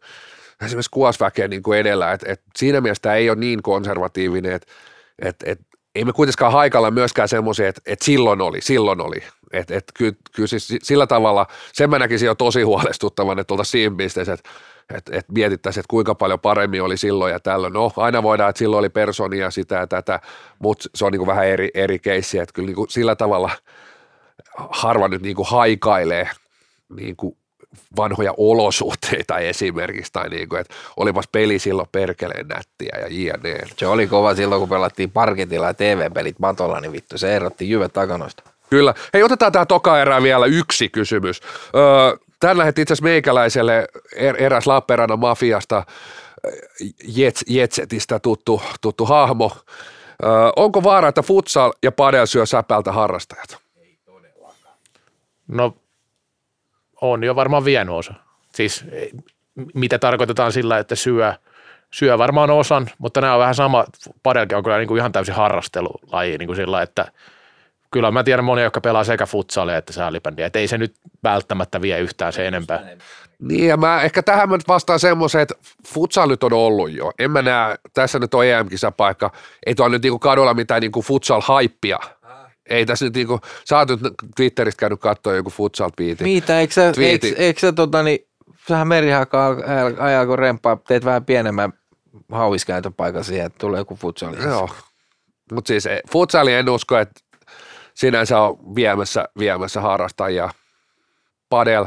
esimerkiksi 0.66 0.90
kuvassväkeä 0.90 1.48
niinku 1.48 1.72
edellä, 1.72 2.12
että, 2.12 2.32
että 2.32 2.44
siinä 2.56 2.80
mielessä 2.80 3.02
tämä 3.02 3.14
ei 3.14 3.30
ole 3.30 3.38
niin 3.38 3.62
konservatiivinen, 3.62 4.52
että, 4.52 4.72
että, 5.18 5.50
että 5.50 5.64
ei 5.94 6.04
me 6.04 6.12
kuitenkaan 6.12 6.52
haikalla 6.52 6.90
myöskään 6.90 7.28
semmoisia, 7.28 7.68
että, 7.68 7.80
että 7.86 8.04
silloin 8.04 8.40
oli, 8.40 8.60
silloin 8.60 9.00
oli. 9.00 9.22
Että, 9.52 9.76
että 9.76 9.92
kyllä, 9.96 10.14
kyllä 10.32 10.46
siis 10.46 10.74
sillä 10.82 11.06
tavalla, 11.06 11.46
sen 11.72 11.90
mä 11.90 11.98
näkisin 11.98 12.26
jo 12.26 12.34
tosi 12.34 12.62
huolestuttavan, 12.62 13.38
että 13.38 13.54
oltaisiin 13.54 13.72
siinä 13.72 13.96
pisteessä, 13.96 14.32
että, 14.32 14.50
että, 14.94 15.16
että 15.16 15.32
mietittäisiin, 15.32 15.80
että 15.80 15.90
kuinka 15.90 16.14
paljon 16.14 16.40
paremmin 16.40 16.82
oli 16.82 16.96
silloin 16.96 17.32
ja 17.32 17.40
tällöin. 17.40 17.72
No 17.72 17.92
aina 17.96 18.22
voidaan, 18.22 18.50
että 18.50 18.58
silloin 18.58 18.78
oli 18.78 18.88
personia 18.88 19.50
sitä 19.50 19.74
ja 19.74 19.86
tätä, 19.86 20.20
mutta 20.58 20.88
se 20.94 21.04
on 21.04 21.12
niin 21.12 21.18
kuin 21.18 21.26
vähän 21.26 21.46
eri, 21.46 21.70
eri 21.74 21.98
keissi, 21.98 22.38
että 22.38 22.52
kyllä 22.52 22.66
niin 22.66 22.76
kuin 22.76 22.90
sillä 22.90 23.16
tavalla 23.16 23.50
harva 24.56 25.08
nyt 25.08 25.22
niin 25.22 25.36
kuin 25.36 25.48
haikailee 25.48 26.30
niin 26.96 27.16
kuin 27.16 27.36
vanhoja 27.96 28.34
olosuhteita 28.36 29.38
esimerkiksi, 29.38 30.12
tai 30.12 30.28
niin 30.28 30.48
kuin, 30.48 30.60
että 30.60 30.74
olipas 30.96 31.28
peli 31.32 31.58
silloin 31.58 31.88
perkeleen 31.92 32.48
nättiä 32.48 32.96
ja 33.00 33.06
jne. 33.08 33.58
Se 33.76 33.86
oli 33.86 34.06
kova 34.06 34.34
silloin, 34.34 34.60
kun 34.60 34.68
pelattiin 34.68 35.10
parketilla 35.10 35.66
ja 35.66 35.74
TV-pelit 35.74 36.38
matolla, 36.38 36.80
niin 36.80 36.92
vittu, 36.92 37.18
se 37.18 37.36
erotti 37.36 37.70
jyvät 37.70 37.92
takanoista. 37.92 38.42
Kyllä. 38.70 38.94
Hei, 39.14 39.22
otetaan 39.22 39.52
tämä 39.52 39.66
toka 39.66 40.00
erää 40.00 40.22
vielä 40.22 40.46
yksi 40.46 40.88
kysymys. 40.88 41.40
Öö, 41.74 42.16
Tän 42.40 42.58
lähetti 42.58 42.82
itse 42.82 42.92
asiassa 42.92 43.04
meikäläiselle 43.04 43.88
er, 44.16 44.42
eräs 44.42 44.66
Lappeenrannan 44.66 45.18
mafiasta, 45.18 45.84
Jets, 47.16 47.44
Jetsetistä 47.48 48.18
tuttu, 48.18 48.62
tuttu 48.80 49.04
hahmo. 49.04 49.52
Öö, 50.22 50.30
onko 50.56 50.82
vaara, 50.82 51.08
että 51.08 51.22
futsal 51.22 51.72
ja 51.82 51.92
padel 51.92 52.26
syö 52.26 52.46
säpältä 52.46 52.92
harrastajat? 52.92 53.58
No 55.48 55.74
on 57.00 57.24
jo 57.24 57.36
varmaan 57.36 57.64
vienyt 57.64 57.94
osa. 57.94 58.14
Siis 58.54 58.84
mitä 59.74 59.98
tarkoitetaan 59.98 60.52
sillä, 60.52 60.78
että 60.78 60.94
syö, 60.94 61.34
syö 61.90 62.18
varmaan 62.18 62.50
osan, 62.50 62.90
mutta 62.98 63.20
nämä 63.20 63.34
on 63.34 63.40
vähän 63.40 63.54
sama, 63.54 63.84
padelkin 64.22 64.56
on 64.56 64.62
kyllä 64.62 64.78
niin 64.78 64.88
kuin 64.88 64.98
ihan 64.98 65.12
täysin 65.12 65.34
harrastelulaji 65.34 66.38
niin 66.38 66.46
kuin 66.46 66.56
sillä, 66.56 66.82
että 66.82 67.12
kyllä 67.90 68.10
mä 68.10 68.24
tiedän 68.24 68.44
monia, 68.44 68.64
jotka 68.64 68.80
pelaa 68.80 69.04
sekä 69.04 69.26
futsalia 69.26 69.76
että 69.76 69.92
säälibändiä, 69.92 70.46
että 70.46 70.58
ei 70.58 70.68
se 70.68 70.78
nyt 70.78 70.94
välttämättä 71.22 71.80
vie 71.80 72.00
yhtään 72.00 72.32
se 72.32 72.46
enempää. 72.46 72.80
Niin 73.38 73.68
ja 73.68 73.76
mä 73.76 74.02
ehkä 74.02 74.22
tähän 74.22 74.48
mä 74.48 74.56
nyt 74.56 74.68
vastaan 74.68 75.00
semmoisen, 75.00 75.40
että 75.40 75.54
futsal 75.86 76.28
nyt 76.28 76.42
on 76.42 76.52
ollut 76.52 76.92
jo. 76.92 77.12
En 77.18 77.30
mä 77.30 77.42
näe, 77.42 77.76
tässä 77.94 78.18
nyt 78.18 78.34
on 78.34 78.46
EM-kisapaikka, 78.46 79.30
ei 79.66 79.74
tuolla 79.74 79.92
nyt 79.92 80.02
niinku 80.02 80.18
kadulla 80.18 80.54
mitään 80.54 80.80
niinku 80.80 81.02
futsal-haippia. 81.02 81.98
Ei 82.70 82.86
tässä 82.86 83.04
nyt 83.04 83.14
niinku, 83.14 83.40
sä 83.64 83.78
oot 83.78 83.88
nyt 83.88 84.00
Twitteristä 84.36 84.80
käynyt 84.80 85.00
katsoa 85.00 85.34
joku 85.34 85.50
futsal-piiti. 85.50 86.24
Mitä, 86.24 86.60
eikö 86.60 86.74
sä, 86.74 86.92
eikö, 87.00 87.34
eikö 87.36 87.60
sä 87.60 87.72
tota, 87.72 88.02
niin, 88.02 88.18
sähän 88.68 88.88
merihakaa 88.88 89.56
ajaa 89.98 90.26
kun 90.26 90.38
remppaa, 90.38 90.78
teet 90.88 91.04
vähän 91.04 91.24
pienemmän 91.24 91.72
hauiskäytöpaikan 92.32 93.24
siihen, 93.24 93.46
että 93.46 93.58
tulee 93.58 93.78
joku 93.78 93.96
futsali. 93.96 94.36
Joo, 94.42 94.70
mutta 95.52 95.68
siis 95.68 95.86
eh, 95.86 96.00
futsali 96.10 96.54
en 96.54 96.68
usko, 96.68 96.98
että 96.98 97.20
sinänsä 97.94 98.40
on 98.40 98.74
viemässä, 98.74 99.28
viemässä 99.38 99.80
harrastajia. 99.80 100.50
Padel, 101.48 101.86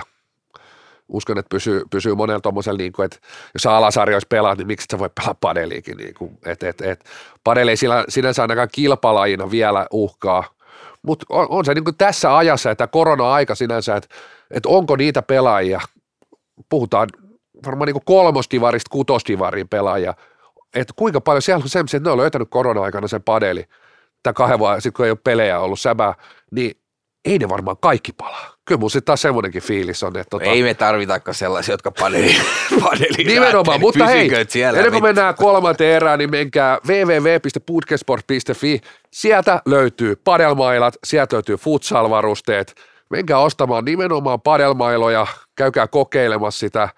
uskon, 1.08 1.38
että 1.38 1.50
pysyy, 1.50 1.84
pysyy 1.90 2.16
monella 2.16 2.42
tuommoisella, 2.42 2.78
niin 2.78 2.94
kuin, 2.94 3.06
että 3.06 3.18
jos 3.54 3.66
alasarjoissa 3.66 4.28
pelaat, 4.30 4.58
niin 4.58 4.68
miksi 4.68 4.88
sä 4.92 5.00
voi 5.00 5.10
pelaa 5.20 5.36
padeliikin. 5.42 5.98
Niin 5.98 6.14
kuin, 6.14 6.38
et, 6.46 6.64
et, 6.64 6.82
et. 6.82 7.06
Padel 7.44 7.68
ei 7.68 7.78
sillä, 7.78 8.06
sinänsä 8.10 8.42
ainakaan 8.42 8.70
kilpalajina 8.72 9.52
vielä 9.52 9.88
uhkaa, 9.92 10.44
mutta 11.04 11.26
on, 11.30 11.48
on 11.50 11.66
se 11.66 11.74
niin 11.74 11.84
kuin 11.84 11.98
tässä 11.98 12.38
ajassa, 12.38 12.72
että 12.72 12.88
korona-aika 12.88 13.56
sinänsä, 13.56 13.96
että, 13.96 14.16
että 14.52 14.70
onko 14.70 14.96
niitä 14.96 15.22
pelaajia, 15.22 15.82
puhutaan 16.70 17.10
varmaan 17.66 17.88
niin 17.88 18.06
kolmostivarista 18.06 18.90
kutostivariin 18.92 19.70
pelaajia, 19.70 20.14
että 20.76 20.94
kuinka 20.96 21.22
paljon 21.22 21.42
siellä 21.42 21.64
on 21.64 21.70
semmoisia, 21.70 21.98
että 21.98 22.10
ne 22.10 22.12
on 22.12 22.18
löytänyt 22.18 22.48
korona-aikana 22.52 23.08
sen 23.08 23.24
padeli, 23.24 23.66
tai 24.24 24.34
kahden 24.34 24.60
vuoden, 24.60 24.82
sit 24.82 24.96
kun 24.96 25.06
ei 25.06 25.12
ole 25.12 25.20
pelejä 25.24 25.60
ollut 25.60 25.80
säbää, 25.80 26.14
niin 26.52 26.83
ei 27.26 27.38
ne 27.40 27.50
varmaan 27.50 27.78
kaikki 27.82 28.12
palaa. 28.12 28.54
Kyllä 28.66 28.80
mun 28.80 28.92
sitten 28.92 29.06
taas 29.06 29.22
semmoinenkin 29.22 29.62
fiilis 29.62 30.04
on, 30.04 30.18
että 30.18 30.30
tota, 30.30 30.46
Ei 30.46 30.64
me 30.64 30.74
tarvitakaan 30.74 31.36
sellaisia, 31.36 31.74
jotka 31.74 31.92
padeli, 31.92 32.36
padeli 32.84 33.24
Nimenomaan, 33.24 33.80
mutta 33.80 34.06
hei, 34.06 34.30
siellä 34.48 34.80
ennen 34.80 34.92
kuin 34.92 35.04
mit- 35.04 35.10
mennään 35.10 35.36
kolmanteen 35.36 35.96
erään, 35.96 36.20
niin 36.20 36.32
menkää 36.32 36.80
www.putkesport.fi. 36.88 38.82
Sieltä 39.12 39.62
löytyy 39.66 40.16
padelmailat, 40.16 40.96
sieltä 41.04 41.36
löytyy 41.36 41.56
futsal-varusteet. 41.56 42.76
Menkää 43.10 43.40
ostamaan 43.40 43.86
nimenomaan 43.86 44.42
padelmailoja, 44.42 45.28
käykää 45.56 45.88
kokeilemassa 45.88 46.60
sitä 46.60 46.90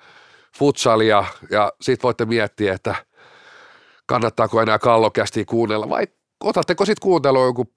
futsalia 0.57 1.23
ja 1.51 1.71
sitten 1.81 2.03
voitte 2.03 2.25
miettiä, 2.25 2.73
että 2.73 2.95
kannattaako 4.05 4.61
enää 4.61 4.79
kallokästiä 4.79 5.43
kuunnella 5.47 5.89
vai 5.89 6.07
otatteko 6.43 6.85
sitten 6.85 7.01
kuuntelua 7.03 7.45
joku 7.45 7.74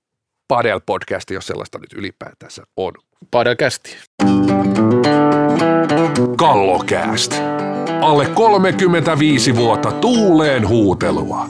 padel-podcasti, 0.52 1.34
jos 1.34 1.46
sellaista 1.46 1.78
nyt 1.78 1.92
ylipäätänsä 1.92 2.62
on. 2.76 2.92
Padelkästi. 3.30 3.96
Kallokääst. 6.36 7.34
Alle 8.00 8.26
35 8.26 9.56
vuotta 9.56 9.92
tuuleen 9.92 10.68
huutelua. 10.68 11.48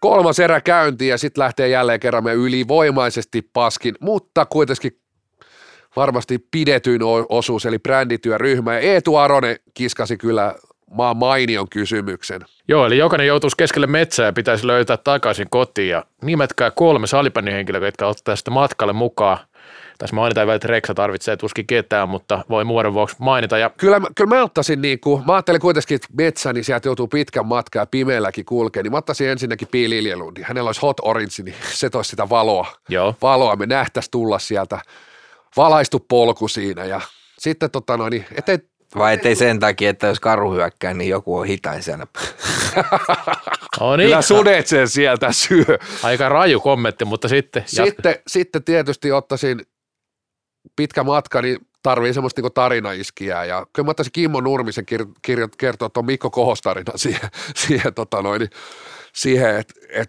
kolmas 0.00 0.38
erä 0.38 0.60
käyntiin 0.60 1.08
ja 1.08 1.18
sitten 1.18 1.42
lähtee 1.42 1.68
jälleen 1.68 2.00
kerran 2.00 2.24
me 2.24 2.32
ylivoimaisesti 2.32 3.42
paskin, 3.52 3.94
mutta 4.00 4.46
kuitenkin 4.46 5.00
varmasti 5.96 6.38
pidetyin 6.50 7.00
osuus, 7.28 7.66
eli 7.66 7.78
brändityöryhmä. 7.78 8.74
Ja 8.74 8.80
Eetu 8.80 9.16
Aronen 9.16 9.56
kiskasi 9.74 10.16
kyllä 10.16 10.54
maan 10.90 11.16
mainion 11.16 11.68
kysymyksen. 11.68 12.40
Joo, 12.68 12.86
eli 12.86 12.98
jokainen 12.98 13.26
joutuisi 13.26 13.56
keskelle 13.56 13.86
metsää 13.86 14.26
ja 14.26 14.32
pitäisi 14.32 14.66
löytää 14.66 14.96
takaisin 14.96 15.46
kotiin. 15.50 15.88
Ja 15.88 16.04
nimetkää 16.22 16.70
kolme 16.70 17.06
salibändihenkilöä, 17.06 17.86
jotka 17.88 18.06
ottaa 18.06 18.36
sitä 18.36 18.50
matkalle 18.50 18.92
mukaan. 18.92 19.38
Tässä 19.98 20.16
mainitaan 20.16 20.46
vielä, 20.46 20.54
että 20.56 20.68
Reksa 20.68 20.94
tarvitsee 20.94 21.36
tuskin 21.36 21.66
ketään, 21.66 22.08
mutta 22.08 22.44
voi 22.50 22.64
muodon 22.64 22.94
vuoksi 22.94 23.16
mainita. 23.18 23.58
Ja 23.58 23.70
Kyllä, 23.70 24.00
mä- 24.00 24.06
kyllä 24.16 24.34
mä 24.36 24.42
ottaisin, 24.42 24.82
niin 24.82 25.00
kuin, 25.00 25.22
mä 25.26 25.34
ajattelin 25.34 25.60
kuitenkin, 25.60 25.94
että 25.94 26.08
metsä, 26.18 26.52
niin 26.52 26.64
sieltä 26.64 26.88
joutuu 26.88 27.08
pitkän 27.08 27.46
matkaa 27.46 27.86
pimeälläkin 27.86 28.44
kulkeen, 28.44 28.84
niin 28.84 28.92
mä 28.92 28.98
ottaisin 28.98 29.28
ensinnäkin 29.28 29.68
Pi 29.70 29.90
Liljelundin. 29.90 30.44
Hänellä 30.44 30.68
olisi 30.68 30.80
hot 30.80 30.96
orange, 31.02 31.42
niin 31.44 31.54
se 31.72 31.90
toisi 31.90 32.10
sitä 32.10 32.28
valoa. 32.28 32.66
joo, 32.88 33.14
Valoa, 33.22 33.56
me 33.56 33.66
nähtäisi 33.66 34.10
tulla 34.10 34.38
sieltä 34.38 34.78
valaistu 35.56 36.06
polku 36.08 36.48
siinä 36.48 36.84
ja 36.84 37.00
sitten 37.38 37.70
tota 37.70 37.96
noin, 37.96 38.10
niin 38.10 38.26
ettei 38.38 38.58
Vai 38.96 39.14
ettei 39.14 39.36
sen 39.36 39.60
takia, 39.60 39.90
että 39.90 40.06
jos 40.06 40.20
karu 40.20 40.52
hyökkää, 40.52 40.94
niin 40.94 41.10
joku 41.10 41.36
on 41.38 41.46
hitain 41.46 41.82
siellä. 41.82 42.06
no 43.80 43.96
niin, 43.96 44.06
Kyllä 44.06 44.22
sudet 44.22 44.66
sen 44.66 44.88
sieltä 44.88 45.32
syö. 45.32 45.78
aika 46.02 46.28
raju 46.28 46.60
kommentti, 46.60 47.04
mutta 47.04 47.28
sitten, 47.28 47.64
jatka. 47.72 47.84
Sitten, 47.84 48.14
sitten 48.26 48.64
tietysti 48.64 49.12
ottaisin 49.12 49.60
pitkä 50.76 51.04
matka, 51.04 51.42
niin 51.42 51.58
tarvii 51.82 52.14
semmoista 52.14 52.42
niin 52.42 52.52
tarinaiskiää. 52.52 53.44
Ja 53.44 53.66
kyllä 53.72 53.86
mä 53.86 53.90
ottaisin 53.90 54.12
Kimmo 54.12 54.40
Nurmisen 54.40 54.84
kir- 54.94 55.12
kirjo- 55.22 55.48
kertoa 55.58 55.88
tuon 55.88 56.06
Mikko 56.06 56.30
Kohostarina 56.30 56.92
siihen, 56.96 57.30
siihen, 57.56 57.94
tota 57.94 58.22
noin, 58.22 58.38
niin 58.40 58.50
siihen 59.14 59.56
että 59.56 59.74
et, 59.88 60.08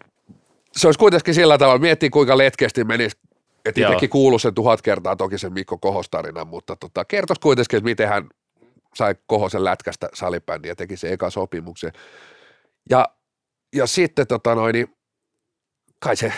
se 0.71 0.87
olisi 0.87 0.99
kuitenkin 0.99 1.33
sillä 1.33 1.57
tavalla, 1.57 1.79
miettii 1.79 2.09
kuinka 2.09 2.37
letkeästi 2.37 2.83
menisi, 2.83 3.17
että 3.65 3.81
itsekin 3.81 4.09
kuuluu 4.09 4.39
sen 4.39 4.53
tuhat 4.53 4.81
kertaa 4.81 5.15
toki 5.15 5.37
sen 5.37 5.53
Mikko 5.53 5.77
Kohostarinan, 5.77 6.47
mutta 6.47 6.75
tota, 6.75 7.05
kertoisi 7.05 7.41
kuitenkin, 7.41 7.77
että 7.77 7.89
miten 7.89 8.09
hän 8.09 8.29
sai 8.95 9.15
Kohosen 9.27 9.63
lätkästä 9.63 10.09
salibändiä 10.13 10.71
ja 10.71 10.75
teki 10.75 10.97
sen 10.97 11.13
eka 11.13 11.29
sopimuksen. 11.29 11.91
Ja, 12.89 13.05
ja 13.75 13.87
sitten 13.87 14.27
tota 14.27 14.55
noin, 14.55 14.73
niin 14.73 14.87
kai 15.99 16.15
se, 16.15 16.33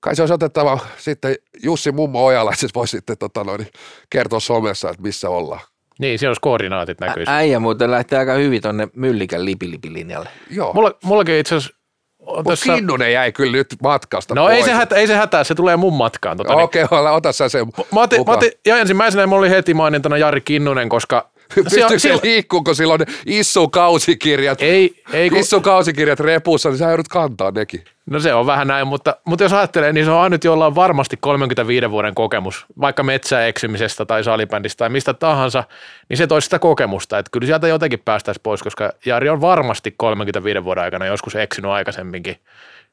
kai 0.00 0.16
se 0.16 0.22
olisi 0.22 0.34
otettava 0.34 0.78
sitten 0.96 1.34
Jussi 1.62 1.92
Mummo 1.92 2.24
Ojala, 2.24 2.50
että 2.50 2.60
se 2.60 2.68
voisi 2.74 2.96
sitten 2.96 3.18
tota 3.18 3.44
noin, 3.44 3.66
kertoa 4.10 4.40
somessa, 4.40 4.90
että 4.90 5.02
missä 5.02 5.30
ollaan. 5.30 5.60
niin 5.98 6.18
siinä 6.18 6.30
olisi 6.30 6.40
koordinaatit 6.40 7.00
näkyisi. 7.00 7.32
Äijä 7.32 7.58
muuten 7.60 7.90
lähtee 7.90 8.18
aika 8.18 8.32
hyvin 8.34 8.62
tonne 8.62 8.88
Myllikän 8.96 9.44
lipilipilinjalle. 9.44 10.28
Joo, 10.50 10.72
Mulla, 10.72 10.92
mullakin 11.04 11.34
itse 11.34 11.54
asiassa 11.54 11.83
on 12.26 12.36
mutta 12.36 12.50
tässä... 12.50 12.74
Kinnunen 12.74 13.12
jäi 13.12 13.32
kyllä 13.32 13.52
nyt 13.52 13.66
matkasta 13.82 14.34
No 14.34 14.42
pois. 14.42 14.56
ei 14.56 14.62
se, 14.62 14.72
hätä, 14.72 14.96
ei 14.96 15.06
se 15.06 15.14
hätää, 15.14 15.44
se 15.44 15.54
tulee 15.54 15.76
mun 15.76 15.92
matkaan. 15.92 16.36
Tota, 16.36 16.54
niin. 16.54 16.64
Okei, 16.64 16.84
okay, 16.84 17.06
ota 17.06 17.32
sä 17.32 17.48
sen 17.48 17.66
Mä 17.92 18.00
otin, 18.00 18.24
mä 18.26 18.32
otin, 18.32 18.52
ja 18.66 18.76
ensimmäisenä 18.76 19.26
mulla 19.26 19.40
oli 19.40 19.50
heti 19.50 19.74
mainintana 19.74 20.16
Jari 20.16 20.40
Kinnunen, 20.40 20.88
koska... 20.88 21.28
Pystyykö 21.54 21.88
se 21.88 21.98
silloin- 21.98 22.20
liikkuuko 22.22 22.74
silloin 22.74 23.00
ne 23.00 23.06
Issun 23.26 23.70
kausikirjat? 23.70 24.62
Ei, 24.62 25.02
ei 25.12 25.30
kun, 25.30 25.38
Issun 25.38 25.62
kausikirjat 25.62 26.20
repussa, 26.20 26.68
niin 26.68 26.78
sä 26.78 26.88
joudut 26.88 27.08
kantaa 27.08 27.50
nekin. 27.50 27.84
No 28.10 28.20
se 28.20 28.34
on 28.34 28.46
vähän 28.46 28.66
näin, 28.66 28.86
mutta, 28.86 29.16
mutta 29.24 29.44
jos 29.44 29.52
ajattelee, 29.52 29.92
niin 29.92 30.06
se 30.06 30.10
on 30.10 30.20
ainut, 30.20 30.44
jolla 30.44 30.66
on 30.66 30.74
varmasti 30.74 31.16
35 31.20 31.90
vuoden 31.90 32.14
kokemus, 32.14 32.66
vaikka 32.80 33.02
metsäeksymisestä 33.02 34.04
tai 34.04 34.24
salibändistä 34.24 34.78
tai 34.78 34.88
mistä 34.88 35.14
tahansa, 35.14 35.64
niin 36.08 36.16
se 36.16 36.26
toisi 36.26 36.44
sitä 36.44 36.58
kokemusta, 36.58 37.18
että 37.18 37.30
kyllä 37.32 37.46
sieltä 37.46 37.68
jotenkin 37.68 38.02
päästäisiin 38.04 38.42
pois, 38.42 38.62
koska 38.62 38.92
Jari 39.06 39.28
on 39.28 39.40
varmasti 39.40 39.94
35 39.96 40.64
vuoden 40.64 40.84
aikana 40.84 41.06
joskus 41.06 41.36
eksynyt 41.36 41.70
aikaisemminkin. 41.70 42.36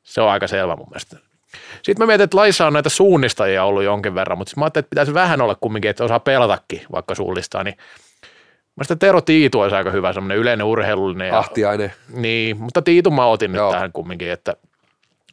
Se 0.04 0.22
on 0.22 0.30
aika 0.30 0.48
selvä 0.48 0.76
mun 0.76 0.88
mielestä. 0.90 1.18
Sitten 1.84 2.04
mä 2.04 2.06
mietin, 2.08 2.24
että 2.24 2.38
laissa 2.38 2.68
on 2.68 2.74
näitä 2.74 2.90
suunnistajia 2.90 3.64
ollut 3.64 3.84
jonkin 3.84 4.16
verran, 4.16 4.38
mutta 4.38 4.54
mä 4.58 4.66
ajattelin, 4.66 4.84
että 4.84 4.90
pitäisi 4.90 5.14
vähän 5.14 5.42
olla 5.42 5.56
kumminkin, 5.56 5.92
että 5.92 6.04
osaa 6.04 6.20
pelatakin, 6.20 6.82
vaikka 6.92 7.16
suunnistaa, 7.16 7.64
niin 7.64 7.76
Mä 8.76 8.84
sitä 8.84 8.96
Tero 8.96 9.22
Tiitu 9.22 9.60
olisi 9.60 9.76
aika 9.76 9.92
hyvä, 9.92 10.14
semmoinen 10.14 10.38
yleinen 10.38 10.66
urheilullinen. 10.66 11.28
Ja, 11.28 11.40
Ahtiainen. 11.40 11.94
niin, 12.14 12.58
mutta 12.58 12.82
Tiitu 12.82 13.12
mä 13.12 13.26
otin 13.26 13.56
Joo. 13.56 13.66
nyt 13.66 13.74
tähän 13.74 13.92
kumminkin, 13.92 14.32
että 14.32 14.56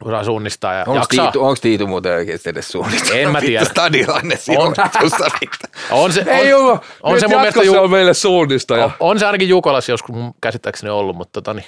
osaa 0.05 0.23
suunnistaa 0.23 0.73
ja 0.73 0.79
Onko 0.79 0.93
jaksaa. 0.95 1.25
Tiitu, 1.25 1.45
onks 1.45 1.61
Tiitu 1.61 1.87
muuten 1.87 2.13
oikeasti 2.13 2.49
edes 2.49 2.67
suunniteltu? 2.71 3.13
En 3.13 3.31
mä 3.31 3.41
tiedä. 3.41 3.65
Stadionne 3.65 4.35
sijoitusta. 4.35 5.25
On 5.91 6.13
se, 6.13 6.23
Ei 6.27 6.53
on, 6.53 6.65
ole, 6.71 6.79
on 7.03 7.11
nyt 7.13 7.19
se 7.19 7.27
mun 7.27 7.37
mielestä 7.39 7.63
ju- 7.63 7.81
on 7.83 7.91
meille 7.91 8.13
suunnistaja. 8.13 8.85
on, 8.85 8.91
on 8.99 9.19
se 9.19 9.25
ainakin 9.25 9.49
Jukolassa 9.49 9.91
joskus 9.91 10.15
mun 10.15 10.33
käsittääkseni 10.41 10.89
ollut, 10.89 11.15
mutta 11.15 11.41
tota, 11.41 11.53
niin, 11.53 11.65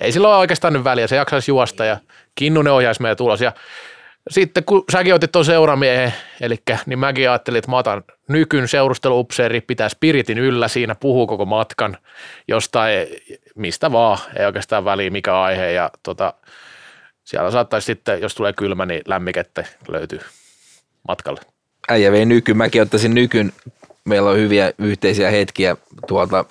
ei 0.00 0.12
sillä 0.12 0.28
ole 0.28 0.36
oikeastaan 0.36 0.72
nyt 0.72 0.84
väliä. 0.84 1.06
Se 1.06 1.16
jaksaisi 1.16 1.50
juosta 1.50 1.84
ja 1.84 1.96
Kinnunen 2.34 2.72
ohjaisi 2.72 3.02
meidän 3.02 3.16
tulos. 3.16 3.40
Ja 3.40 3.52
sitten 4.30 4.64
kun 4.64 4.84
säkin 4.92 5.14
otit 5.14 5.32
tuon 5.32 5.44
seuramiehen, 5.44 6.12
eli 6.40 6.56
niin 6.86 6.98
mäkin 6.98 7.30
ajattelin, 7.30 7.58
että 7.58 7.70
mä 7.70 7.76
otan 7.76 8.02
nykyn 8.28 8.68
seurusteluupseeri, 8.68 9.60
pitää 9.60 9.88
spiritin 9.88 10.38
yllä 10.38 10.68
siinä, 10.68 10.94
puhuu 10.94 11.26
koko 11.26 11.44
matkan 11.44 11.96
jostain, 12.48 13.06
mistä 13.54 13.92
vaan, 13.92 14.18
ei 14.38 14.46
oikeastaan 14.46 14.84
väliä 14.84 15.10
mikä 15.10 15.40
aihe. 15.40 15.72
Ja 15.72 15.90
tota, 16.02 16.34
siellä 17.28 17.50
saattaisi 17.50 17.86
sitten, 17.86 18.20
jos 18.20 18.34
tulee 18.34 18.52
kylmä, 18.52 18.86
niin 18.86 19.02
lämmikettä 19.06 19.64
löytyy 19.88 20.20
matkalle. 21.08 21.40
Äijä 21.88 22.12
vei 22.12 22.26
nyky, 22.26 22.54
mäkin 22.54 22.82
ottaisin 22.82 23.14
nykyn. 23.14 23.52
Meillä 24.04 24.30
on 24.30 24.36
hyviä 24.36 24.72
yhteisiä 24.78 25.30
hetkiä 25.30 25.76
tuolta 26.06 26.44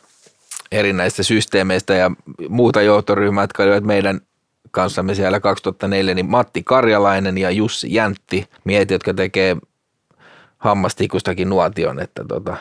erinäistä 0.71 1.23
systeemeistä 1.23 1.93
ja 1.93 2.11
muuta 2.49 2.81
johtoryhmää, 2.81 3.43
jotka 3.43 3.63
olivat 3.63 3.83
meidän 3.83 4.21
kanssamme 4.71 5.15
siellä 5.15 5.39
2004, 5.39 6.13
niin 6.13 6.29
Matti 6.29 6.63
Karjalainen 6.63 7.37
ja 7.37 7.51
Jussi 7.51 7.93
Jäntti, 7.93 8.49
miehet, 8.63 8.91
jotka 8.91 9.13
tekee 9.13 9.57
hammastikustakin 10.57 11.49
nuotion, 11.49 11.99
että 11.99 12.23
tota, 12.27 12.57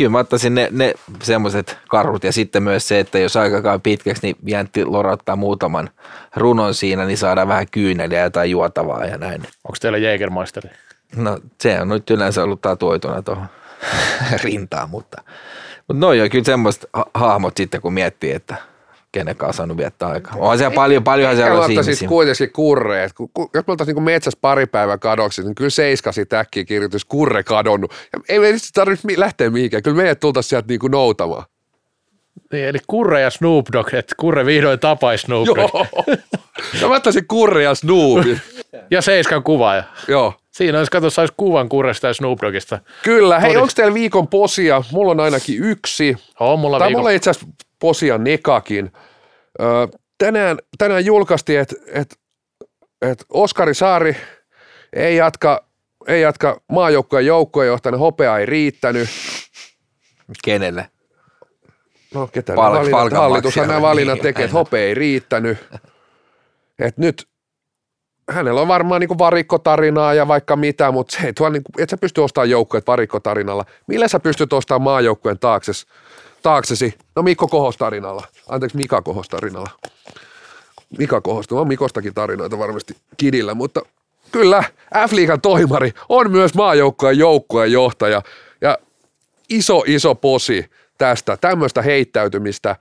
kyllä 0.00 0.10
mä 0.10 0.18
ottaisin 0.18 0.54
ne, 0.54 0.68
ne 0.70 0.94
semmoiset 1.22 1.78
karhut 1.88 2.24
ja 2.24 2.32
sitten 2.32 2.62
myös 2.62 2.88
se, 2.88 3.00
että 3.00 3.18
jos 3.18 3.36
aika 3.36 3.62
käy 3.62 3.78
pitkäksi, 3.78 4.22
niin 4.22 4.36
Jäntti 4.46 4.84
lorauttaa 4.84 5.36
muutaman 5.36 5.90
runon 6.36 6.74
siinä, 6.74 7.04
niin 7.04 7.18
saadaan 7.18 7.48
vähän 7.48 7.66
kyyneliä 7.70 8.30
tai 8.30 8.50
juotavaa 8.50 9.04
ja 9.04 9.18
näin. 9.18 9.40
Onko 9.40 9.76
teillä 9.80 9.98
Jägermeisteri? 9.98 10.70
No 11.16 11.38
se 11.60 11.80
on 11.80 11.88
nyt 11.88 12.10
yleensä 12.10 12.42
ollut 12.42 12.60
tatuoituna 12.60 13.22
tuohon 13.22 13.46
rintaan, 14.44 14.90
mutta, 14.90 15.22
mutta 15.88 16.00
noi 16.00 16.20
on 16.20 16.30
kyllä 16.30 16.44
semmoiset 16.44 16.86
ha- 16.92 17.10
hahmot 17.14 17.56
sitten, 17.56 17.80
kun 17.80 17.94
miettii, 17.94 18.32
että 18.32 18.54
kenen 19.12 19.36
kanssa 19.36 19.48
on 19.48 19.54
saanut 19.54 19.76
viettää 19.76 20.08
aikaa. 20.08 20.32
On 20.38 20.58
siellä 20.58 20.74
paljon, 20.74 21.04
paljonhan 21.04 21.32
Ehkä 21.36 21.44
siellä 21.44 21.60
ottaisin 21.60 21.80
ihmisiä. 21.90 22.08
kuitenkin 22.08 22.52
kurre. 22.52 23.04
Et 23.04 23.12
ku, 23.12 23.30
ku, 23.34 23.50
jos 23.54 23.66
me 23.66 23.70
oltaisiin 23.70 23.94
niin 23.94 24.02
metsässä 24.04 24.38
pari 24.42 24.66
päivää 24.66 24.98
kadoksi, 24.98 25.42
niin 25.42 25.54
kyllä 25.54 25.70
seiskasi 25.70 26.26
täkkiä 26.26 26.64
kirjoitus 26.64 27.04
kurre 27.04 27.42
kadonnut. 27.42 27.92
Ja 28.12 28.18
ei 28.28 28.38
meidän 28.38 28.60
tarvitse 28.74 29.06
mi- 29.06 29.20
lähteä 29.20 29.50
mihinkään. 29.50 29.82
Kyllä 29.82 29.96
meidät 29.96 30.20
tultaisiin 30.20 30.48
sieltä 30.48 30.68
niin 30.68 30.80
kuin 30.80 30.90
noutamaan. 30.90 31.44
Niin, 32.52 32.64
eli 32.64 32.78
Kurre 32.86 33.20
ja 33.20 33.30
Snoop 33.30 33.66
Dogg, 33.72 33.94
että 33.94 34.14
Kurre 34.18 34.46
vihdoin 34.46 34.78
tapaisi 34.78 35.22
Snoop 35.24 35.46
Dogg. 35.46 35.58
Joo. 35.58 35.86
Ja 36.82 36.88
mä 36.88 36.94
ottaisin 36.96 37.26
kurre 37.28 37.62
ja 37.62 37.74
Snoopin. 37.74 38.40
Ja 38.90 39.02
Seiskan 39.02 39.42
kuvaaja. 39.42 39.82
Joo. 40.08 40.34
Siinä 40.50 40.78
olisi, 40.78 40.90
kato, 40.90 41.10
saisi 41.10 41.34
kuvan 41.36 41.68
Kurresta 41.68 42.06
ja 42.06 42.14
Snoop 42.14 42.38
Doggista. 42.42 42.78
Kyllä. 43.02 43.40
Hei, 43.40 43.50
Todist- 43.54 43.58
onko 43.60 43.72
teillä 43.76 43.94
viikon 43.94 44.28
posia? 44.28 44.82
Mulla 44.92 45.10
on 45.10 45.20
ainakin 45.20 45.64
yksi. 45.64 46.16
On 46.40 46.58
mulla 46.58 46.78
Tai 46.78 46.88
viikon. 46.88 47.00
mulla 47.00 47.10
itse 47.10 47.30
asiassa 47.30 47.46
posia 47.80 48.18
nekakin. 48.18 48.92
Ö, 49.60 49.64
tänään, 50.18 50.58
tänään 50.78 51.04
julkaistiin, 51.04 51.60
että 51.60 51.76
et, 51.92 52.18
et 53.02 53.24
Oskari 53.28 53.74
Saari 53.74 54.16
ei 54.92 55.16
jatka, 55.16 55.64
ei 56.06 56.22
jatka 56.22 56.60
maajoukkojen 56.72 57.26
joukkojenjohtajana, 57.26 57.98
hopea 57.98 58.38
ei 58.38 58.46
riittänyt. 58.46 59.08
Kenelle? 60.44 60.90
No 62.14 62.26
ketä 62.26 62.54
Pal- 62.54 62.72
valinnat, 62.72 63.12
hallitushan 63.12 63.68
nämä 63.68 63.82
valinnat 63.82 64.14
niin, 64.14 64.22
tekee, 64.22 64.44
että 64.44 64.56
hopea 64.56 64.80
ei 64.80 64.94
riittänyt. 64.94 65.58
Et 66.78 66.98
nyt 66.98 67.28
hänellä 68.30 68.60
on 68.60 68.68
varmaan 68.68 69.00
niinku 69.00 69.18
varikkotarinaa 69.18 70.14
ja 70.14 70.28
vaikka 70.28 70.56
mitä, 70.56 70.90
mutta 70.92 71.16
se 71.16 71.26
ei 71.26 71.32
tuo 71.32 71.48
niinku, 71.48 71.72
et 71.78 71.90
sä 71.90 71.96
pysty 71.96 72.20
ostamaan 72.20 72.50
joukkueet 72.50 72.86
varikkotarinalla. 72.86 73.64
Millä 73.86 74.08
sä 74.08 74.20
pystyt 74.20 74.52
ostamaan 74.52 74.82
maajoukkueen 74.82 75.38
taakses, 75.38 75.86
taaksesi? 76.42 76.94
No 77.16 77.22
Mikko 77.22 77.48
Kohos 77.48 77.76
tarinalla. 77.76 78.26
Anteeksi, 78.48 78.76
Mika 78.76 79.02
Kohos 79.02 79.28
tarinalla. 79.28 79.70
Mika 80.98 81.20
Kohos, 81.20 81.50
no 81.50 81.60
on 81.60 81.68
Mikostakin 81.68 82.14
tarinoita 82.14 82.58
varmasti 82.58 82.96
kidillä, 83.16 83.54
mutta 83.54 83.82
kyllä 84.32 84.64
F-liigan 85.08 85.40
toimari 85.40 85.92
on 86.08 86.30
myös 86.30 86.54
maajoukkueen 86.54 87.18
joukkueen 87.18 87.72
johtaja 87.72 88.22
ja 88.60 88.78
iso, 89.50 89.82
iso 89.86 90.14
posi 90.14 90.70
tästä, 90.98 91.36
tämmöistä 91.36 91.82
heittäytymistä. 91.82 92.76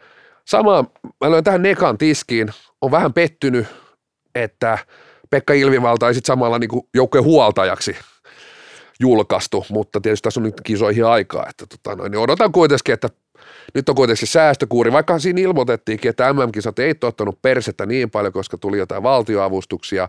Sama, 0.45 0.85
mä 1.21 1.31
löin 1.31 1.43
tähän 1.43 1.61
Nekan 1.61 1.97
tiskiin, 1.97 2.49
on 2.81 2.91
vähän 2.91 3.13
pettynyt, 3.13 3.67
että 4.35 4.77
Pekka 5.29 5.53
Ilvivalta 5.53 6.07
ei 6.07 6.13
sitten 6.13 6.27
samalla 6.27 6.59
niin 6.59 6.69
joukkojen 6.93 7.25
huoltajaksi 7.25 7.97
julkaistu, 8.99 9.65
mutta 9.69 10.01
tietysti 10.01 10.23
tässä 10.23 10.39
on 10.39 10.43
nyt 10.43 10.61
kisoihin 10.63 11.05
aikaa, 11.05 11.45
että 11.49 11.65
tota 11.65 11.95
noin, 11.95 12.11
niin 12.11 12.19
odotan 12.19 12.51
kuitenkin, 12.51 12.93
että 12.93 13.09
nyt 13.73 13.89
on 13.89 13.95
kuitenkin 13.95 14.27
se 14.27 14.31
säästökuuri, 14.31 14.91
vaikka 14.91 15.19
siinä 15.19 15.41
ilmoitettiinkin, 15.41 16.09
että 16.09 16.33
MM-kisat 16.33 16.79
ei 16.79 16.93
ottanut 17.03 17.41
persettä 17.41 17.85
niin 17.85 18.11
paljon, 18.11 18.33
koska 18.33 18.57
tuli 18.57 18.77
jotain 18.77 19.03
valtioavustuksia, 19.03 20.07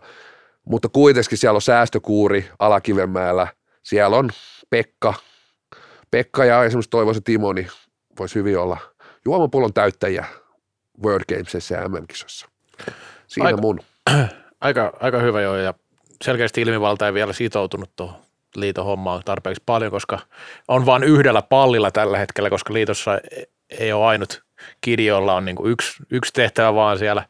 mutta 0.64 0.88
kuitenkin 0.88 1.38
siellä 1.38 1.56
on 1.56 1.62
säästökuuri 1.62 2.48
Alakivenmäellä, 2.58 3.46
siellä 3.82 4.16
on 4.16 4.30
Pekka, 4.70 5.14
Pekka 6.10 6.44
ja 6.44 6.64
esimerkiksi 6.64 6.90
Toivoisen 6.90 7.22
Timo, 7.22 7.52
niin 7.52 7.68
voisi 8.18 8.34
hyvin 8.34 8.58
olla 8.58 8.78
juomapullon 9.24 9.72
täyttäjiä 9.72 10.24
World 11.04 11.24
Gamesissa 11.28 11.74
ja 11.74 11.88
MM-kisoissa. 11.88 12.48
Siinä 13.26 13.46
Aika- 13.46 13.60
mun. 13.60 13.80
Aika, 14.60 14.92
aika 15.00 15.18
hyvä 15.18 15.40
joo, 15.40 15.56
ja 15.56 15.74
selkeästi 16.24 16.60
ilmivalta 16.60 17.06
ei 17.06 17.14
vielä 17.14 17.32
sitoutunut 17.32 17.90
tuohon 17.96 18.29
liiton 18.56 18.84
hommaan 18.84 19.22
tarpeeksi 19.24 19.62
paljon, 19.66 19.90
koska 19.90 20.18
on 20.68 20.86
vain 20.86 21.04
yhdellä 21.04 21.42
pallilla 21.42 21.90
tällä 21.90 22.18
hetkellä, 22.18 22.50
koska 22.50 22.74
liitossa 22.74 23.18
ei- 23.18 23.46
ei 23.78 23.92
ole 23.92 24.06
ainut 24.06 24.42
kidi, 24.80 25.06
jolla 25.06 25.34
on 25.34 25.44
niin 25.44 25.56
kuin 25.56 25.72
yksi, 25.72 26.02
yksi 26.10 26.32
tehtävä 26.32 26.74
vaan 26.74 26.98
siellä. 26.98 27.24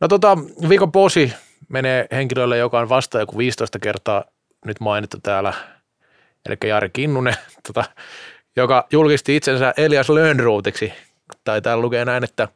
No 0.00 0.08
tota, 0.08 0.38
viikon 0.68 0.92
posi 0.92 1.32
menee 1.68 2.06
henkilölle, 2.12 2.58
joka 2.58 2.80
on 2.80 2.88
vasta 2.88 3.20
joku 3.20 3.38
15 3.38 3.78
kertaa 3.78 4.24
nyt 4.64 4.80
mainittu 4.80 5.16
täällä, 5.22 5.52
eli 6.46 6.56
Jari 6.64 6.90
Kinnunen, 6.92 7.34
tota, 7.66 7.84
joka 8.56 8.86
julkisti 8.92 9.36
itsensä 9.36 9.74
Elias 9.76 10.08
Lönnruutiksi, 10.08 10.92
tai 11.44 11.62
täällä 11.62 11.82
lukee 11.82 12.04
näin, 12.04 12.24
että 12.24 12.48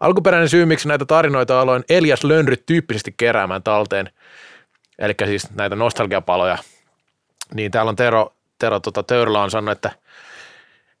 Alkuperäinen 0.00 0.48
syy, 0.48 0.66
miksi 0.66 0.88
näitä 0.88 1.04
tarinoita 1.04 1.60
aloin 1.60 1.84
Elias 1.88 2.24
Lönnryt 2.24 2.66
tyyppisesti 2.66 3.14
keräämään 3.16 3.62
talteen, 3.62 4.10
eli 4.98 5.14
siis 5.24 5.50
näitä 5.50 5.76
nostalgiapaloja, 5.76 6.58
niin 7.54 7.70
täällä 7.70 7.88
on 7.88 7.96
Tero, 7.96 8.32
Tero 8.58 8.80
tota, 8.80 9.02
Töyrlä 9.02 9.42
on 9.42 9.50
sanonut, 9.50 9.72
että, 9.72 9.90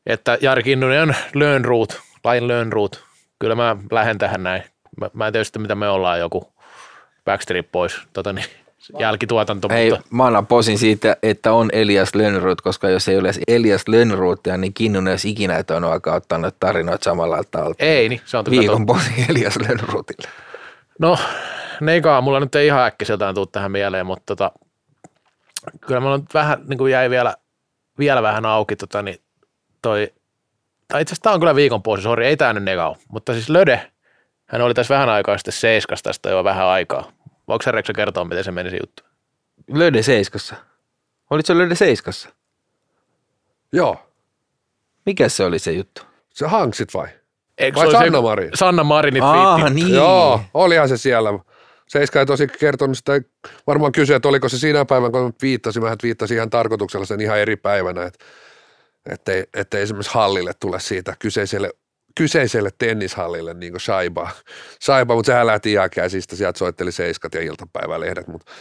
että 0.06 0.38
Jari 0.40 0.62
Kinnunen 0.62 1.02
on 1.02 1.14
Lönnruut, 1.34 2.00
lain 2.24 2.48
Lönnruut. 2.48 3.04
Kyllä 3.38 3.54
mä 3.54 3.76
lähden 3.90 4.18
tähän 4.18 4.42
näin. 4.42 4.62
Mä, 5.00 5.10
mä 5.12 5.26
en 5.26 5.32
tiedä 5.32 5.44
mitä 5.58 5.74
me 5.74 5.88
ollaan, 5.88 6.18
joku 6.18 6.52
Backstreet 7.24 7.72
Boys, 7.72 8.02
tota 8.12 8.32
niin, 8.32 8.46
jälkituotanto, 8.98 9.68
Hei, 9.68 9.90
mutta 9.90 10.06
mä 10.10 10.26
annan 10.26 10.46
posin 10.46 10.78
siitä, 10.78 11.16
että 11.22 11.52
on 11.52 11.70
Elias 11.72 12.14
Lönnroth, 12.14 12.62
koska 12.62 12.88
jos 12.88 13.08
ei 13.08 13.18
ole 13.18 13.30
Elias 13.48 13.88
Lönnrothia, 13.88 14.56
niin 14.56 14.74
Kinnunen 14.74 15.12
olisi 15.12 15.30
ikinä 15.30 15.56
et 15.56 15.70
on 15.70 15.84
aikaa 15.84 16.14
ottanut 16.14 16.56
tarinoita 16.60 17.04
samalla 17.04 17.42
tavalla. 17.50 17.74
ei, 17.78 18.08
niin 18.08 18.20
se 18.24 18.36
on 18.36 18.44
Viikon 18.50 18.86
posi 18.86 19.26
Elias 19.28 19.56
Lönnrothille. 19.56 20.28
No, 20.98 21.18
neikaa, 21.80 22.20
mulla 22.20 22.40
nyt 22.40 22.54
ei 22.54 22.66
ihan 22.66 22.84
äkkiseltään 22.84 23.34
tuu 23.34 23.46
tähän 23.46 23.72
mieleen, 23.72 24.06
mutta 24.06 24.36
tota, 24.36 24.52
kyllä 25.80 26.00
mulla 26.00 26.18
nyt 26.18 26.34
vähän 26.34 26.64
niin 26.68 26.78
kuin 26.78 26.92
jäi 26.92 27.10
vielä, 27.10 27.34
vielä 27.98 28.22
vähän 28.22 28.46
auki 28.46 28.76
tota, 28.76 29.02
niin 29.02 29.18
toi, 29.82 30.12
tai 30.88 31.02
itse 31.02 31.12
asiassa 31.12 31.22
tää 31.22 31.32
on 31.32 31.40
kyllä 31.40 31.54
viikon 31.54 31.82
posi, 31.82 32.02
sori, 32.02 32.26
ei 32.26 32.36
tää 32.36 32.52
nyt 32.52 32.64
neka 32.64 32.88
ole, 32.88 32.96
mutta 33.08 33.32
siis 33.32 33.48
Löde, 33.48 33.90
hän 34.46 34.62
oli 34.62 34.74
tässä 34.74 34.94
vähän 34.94 35.08
aikaa 35.08 35.38
sitten 35.38 35.52
seiskasta 35.52 36.10
tästä 36.10 36.30
jo 36.30 36.44
vähän 36.44 36.66
aikaa. 36.66 37.12
Voiko 37.48 37.62
sä 37.62 37.70
Reksa 37.70 37.92
kertoa, 37.92 38.24
miten 38.24 38.44
se 38.44 38.52
meni 38.52 38.70
se 38.70 38.76
juttu? 38.76 39.02
Löde 39.72 40.02
Seiskassa. 40.02 40.56
Olit 41.30 41.46
se 41.46 41.58
Löde 41.58 41.74
Seiskassa? 41.74 42.28
Joo. 43.72 43.96
Mikä 45.06 45.28
se 45.28 45.44
oli 45.44 45.58
se 45.58 45.72
juttu? 45.72 46.02
Se 46.30 46.46
hanksit 46.46 46.94
vai? 46.94 47.08
Eikö 47.58 47.80
Vai 47.80 47.90
Sanna 47.90 48.20
Marin? 48.22 48.50
Sanna 48.54 48.84
Marinit 48.84 49.22
Aa, 49.22 49.70
niin. 49.70 49.94
Joo, 49.94 50.40
olihan 50.54 50.88
se 50.88 50.96
siellä. 50.96 51.30
Seiska 51.92 52.20
ei 52.20 52.26
tosi 52.26 52.46
kertonut 52.46 52.96
sitä, 52.96 53.20
varmaan 53.66 53.92
kysyä, 53.92 54.16
että 54.16 54.28
oliko 54.28 54.48
se 54.48 54.58
siinä 54.58 54.84
päivänä, 54.84 55.10
kun 55.10 55.34
viittasin, 55.42 55.82
mä 55.82 55.96
viittasin 56.02 56.36
ihan 56.36 56.50
tarkoituksella 56.50 57.06
sen 57.06 57.20
ihan 57.20 57.38
eri 57.38 57.56
päivänä, 57.56 58.02
että 58.02 58.24
ettei, 59.10 59.44
ettei 59.54 59.82
esimerkiksi 59.82 60.14
hallille 60.14 60.52
tule 60.60 60.80
siitä 60.80 61.16
kyseiselle, 61.18 61.70
kyseiselle 62.16 62.70
tennishallille 62.78 63.54
niin 63.54 63.72
kuin 63.72 63.80
shaiba, 63.80 64.30
shaiba 64.84 65.14
mutta 65.14 65.26
sehän 65.26 65.46
lähti 65.46 65.72
ihan 65.72 65.90
käsistä, 65.90 66.36
sieltä 66.36 66.58
soitteli 66.58 66.92
seiskat 66.92 67.34
ja 67.34 67.42
iltapäivälehdet, 67.42 68.26
mutta 68.26 68.52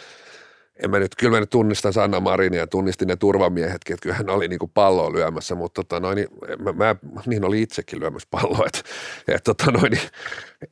en 0.84 0.90
mä 0.92 1.00
nyt, 1.00 1.16
kyllä 1.16 1.32
mä 1.32 1.40
nyt 1.40 1.50
tunnistan 1.50 1.94
Sanna 1.94 2.20
Marinia 2.20 2.60
ja 2.60 2.68
tunnistin 2.68 3.08
ne 3.08 3.16
turvamiehetkin, 3.16 3.94
että 3.94 4.04
kyllähän 4.04 4.30
oli 4.30 4.48
niinku 4.48 4.68
palloa 4.74 5.14
lyömässä, 5.14 5.56
mutta 5.56 5.84
tota 5.84 6.00
noin, 6.00 6.16
niin 6.16 6.28
mä, 6.60 6.74
mä, 6.74 6.96
niin 7.26 7.44
oli 7.46 7.62
itsekin 7.62 8.00
lyömässä 8.00 8.28
palloa, 8.32 8.66
että, 8.66 8.80
että 9.28 9.54
tota 9.54 9.72
noin, 9.72 9.92
niin, 9.92 10.02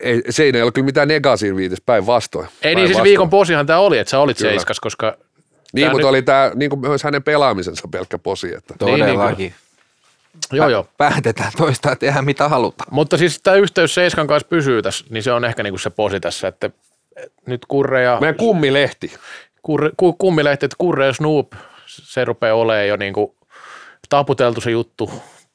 ei, 0.00 0.22
se 0.30 0.42
ei 0.42 0.62
ole 0.62 0.72
kyllä 0.72 0.84
mitään 0.84 1.08
negatiivista 1.08 1.82
päinvastoin. 1.86 2.46
Ei 2.46 2.50
niin 2.50 2.62
siis 2.62 2.74
Päinvastoin. 2.76 3.04
viikon 3.04 3.30
posihan 3.30 3.66
tämä 3.66 3.78
oli, 3.78 3.98
että 3.98 4.10
sä 4.10 4.18
olit 4.18 4.38
Kyllä. 4.38 4.50
seiskas, 4.50 4.80
koska 4.80 5.16
Niin, 5.72 5.84
tää 5.84 5.92
mutta 5.92 6.06
nyt- 6.06 6.10
oli 6.10 6.22
tämä 6.22 6.50
niin 6.54 6.70
kuin 6.70 6.80
myös 6.80 7.02
hänen 7.04 7.22
pelaamisensa 7.22 7.88
pelkkä 7.90 8.18
posi, 8.18 8.54
että 8.54 8.74
Todellakin. 8.78 9.54
joo 10.52 10.68
joo. 10.68 10.86
Päätetään 10.96 11.52
toistaa 11.56 11.96
tehdä 11.96 12.22
mitä 12.22 12.48
halutaan. 12.48 12.88
Mutta 12.94 13.16
siis 13.18 13.40
tämä 13.42 13.56
yhteys 13.56 13.94
Seiskan 13.94 14.26
kanssa 14.26 14.48
pysyy 14.48 14.82
tässä, 14.82 15.04
niin 15.10 15.22
se 15.22 15.32
on 15.32 15.44
ehkä 15.44 15.62
niinku 15.62 15.78
se 15.78 15.90
posi 15.90 16.20
tässä, 16.20 16.48
että 16.48 16.70
nyt 17.46 17.66
Kurre 17.66 18.02
ja 18.02 18.18
meidän 18.20 18.36
kummilehti. 18.36 19.12
Kurre, 19.62 19.90
ku, 19.96 20.12
kummilehti, 20.12 20.66
että 20.66 20.76
Kurre 20.78 21.06
ja 21.06 21.12
Snoop, 21.12 21.52
se 21.86 22.24
rupeaa 22.24 22.54
olemaan 22.56 22.88
jo 22.88 22.96
niinku 22.96 23.36
taputeltu 24.08 24.60
se 24.60 24.70
juttu 24.70 25.10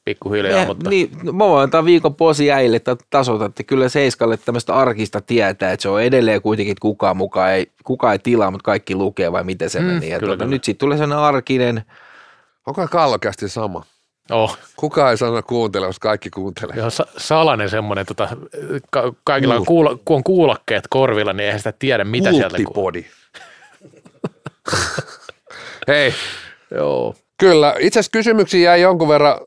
pikkuhiljaa, 0.06 0.62
Eh, 0.62 0.68
mutta 0.68 0.90
Niin, 0.90 1.10
no, 1.24 1.32
mä 1.32 1.46
voin 1.46 1.64
antaa 1.64 1.86
viikon 1.86 2.16
posi 2.16 2.52
äille, 2.52 2.78
että 2.78 2.96
tasoitatte 3.10 3.64
kyllä 3.64 3.90
Seiskalle 3.90 4.38
tämmöistä 4.38 4.76
arkista 4.76 5.22
tietää, 5.22 5.72
että 5.72 5.82
se 5.82 5.90
on 5.90 6.02
edelleen 6.02 6.42
kuitenkin, 6.42 6.72
että 6.72 6.82
kukaan 6.82 7.18
mukaan 7.18 7.52
ei, 7.52 7.72
kukaan 7.84 8.14
ei 8.14 8.20
tilaa, 8.20 8.52
mutta 8.52 8.66
kaikki 8.66 8.96
lukee 8.96 9.32
vai 9.32 9.44
miten 9.44 9.70
se 9.70 9.80
Mm, 9.80 9.86
meni. 9.86 10.10
Ja 10.10 10.20
kyllä, 10.20 10.30
tuota, 10.32 10.44
kyllä. 10.44 10.56
nyt 10.56 10.64
siitä 10.64 10.80
tulee 10.80 10.98
sellainen 10.98 11.26
arkinen, 11.26 11.84
Onko 12.68 12.88
kallokästi 12.88 13.50
sama? 13.50 13.84
Oh, 14.32 14.58
Kukaan 14.76 15.12
ei 15.12 15.18
sano 15.18 15.42
kuuntele, 15.44 15.86
jos 15.86 16.00
kaikki 16.00 16.30
kuuntelee. 16.30 16.90
sa- 16.90 17.06
salainen 17.18 17.70
semmoinen, 17.70 18.06
tota, 18.06 18.30
ka- 18.92 19.14
kaikilla 19.24 19.56
on, 19.56 19.66
kuulo, 19.66 20.00
kun 20.06 20.16
on 20.18 20.24
kuulokkeet 20.24 20.88
korvilla, 20.90 21.34
niin 21.34 21.46
eihän 21.46 21.60
sitä 21.60 21.72
tiedä, 21.80 22.04
mitä 22.04 22.32
sieltä 22.32 22.58
kuuluu. 22.74 22.92
Hei, 25.88 26.14
Joo. 26.72 27.16
kyllä. 27.40 27.76
Itse 27.80 28.00
asiassa 28.00 28.12
kysymyksiä 28.12 28.62
jäi 28.72 28.82
jonkun 28.82 29.08
verran 29.10 29.38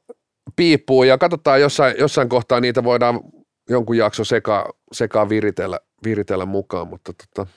piippuun 0.56 1.08
ja 1.08 1.18
katsotaan 1.18 1.60
jossain, 1.60 1.94
jossain 1.98 2.28
kohtaa 2.28 2.60
niitä 2.60 2.84
voidaan 2.84 3.20
jonkun 3.68 3.96
jakso 3.96 4.24
sekaan 4.24 4.72
seka 4.92 5.28
viritellä, 5.28 5.78
viritellä 6.04 6.46
mukaan, 6.46 6.88
mutta 6.88 7.12
tota, 7.12 7.50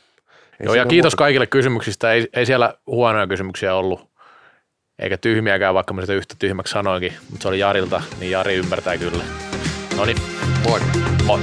Joo, 0.63 0.75
ja 0.75 0.85
kiitos 0.85 1.13
muuta. 1.13 1.17
kaikille 1.17 1.47
kysymyksistä. 1.47 2.11
Ei, 2.13 2.27
ei 2.33 2.45
siellä 2.45 2.73
huonoja 2.87 3.27
kysymyksiä 3.27 3.75
ollut, 3.75 4.09
eikä 4.99 5.17
tyhmiäkään, 5.17 5.73
vaikka 5.73 5.93
mä 5.93 6.01
sitä 6.01 6.13
yhtä 6.13 6.35
tyhmäksi 6.39 6.71
sanoinkin, 6.71 7.13
mutta 7.29 7.41
se 7.41 7.47
oli 7.47 7.59
Jarilta, 7.59 8.01
niin 8.19 8.31
Jari 8.31 8.55
ymmärtää 8.55 8.97
kyllä. 8.97 9.23
No 9.97 10.05
niin, 10.05 10.17
Moi. 10.67 10.79
moi. 11.25 11.39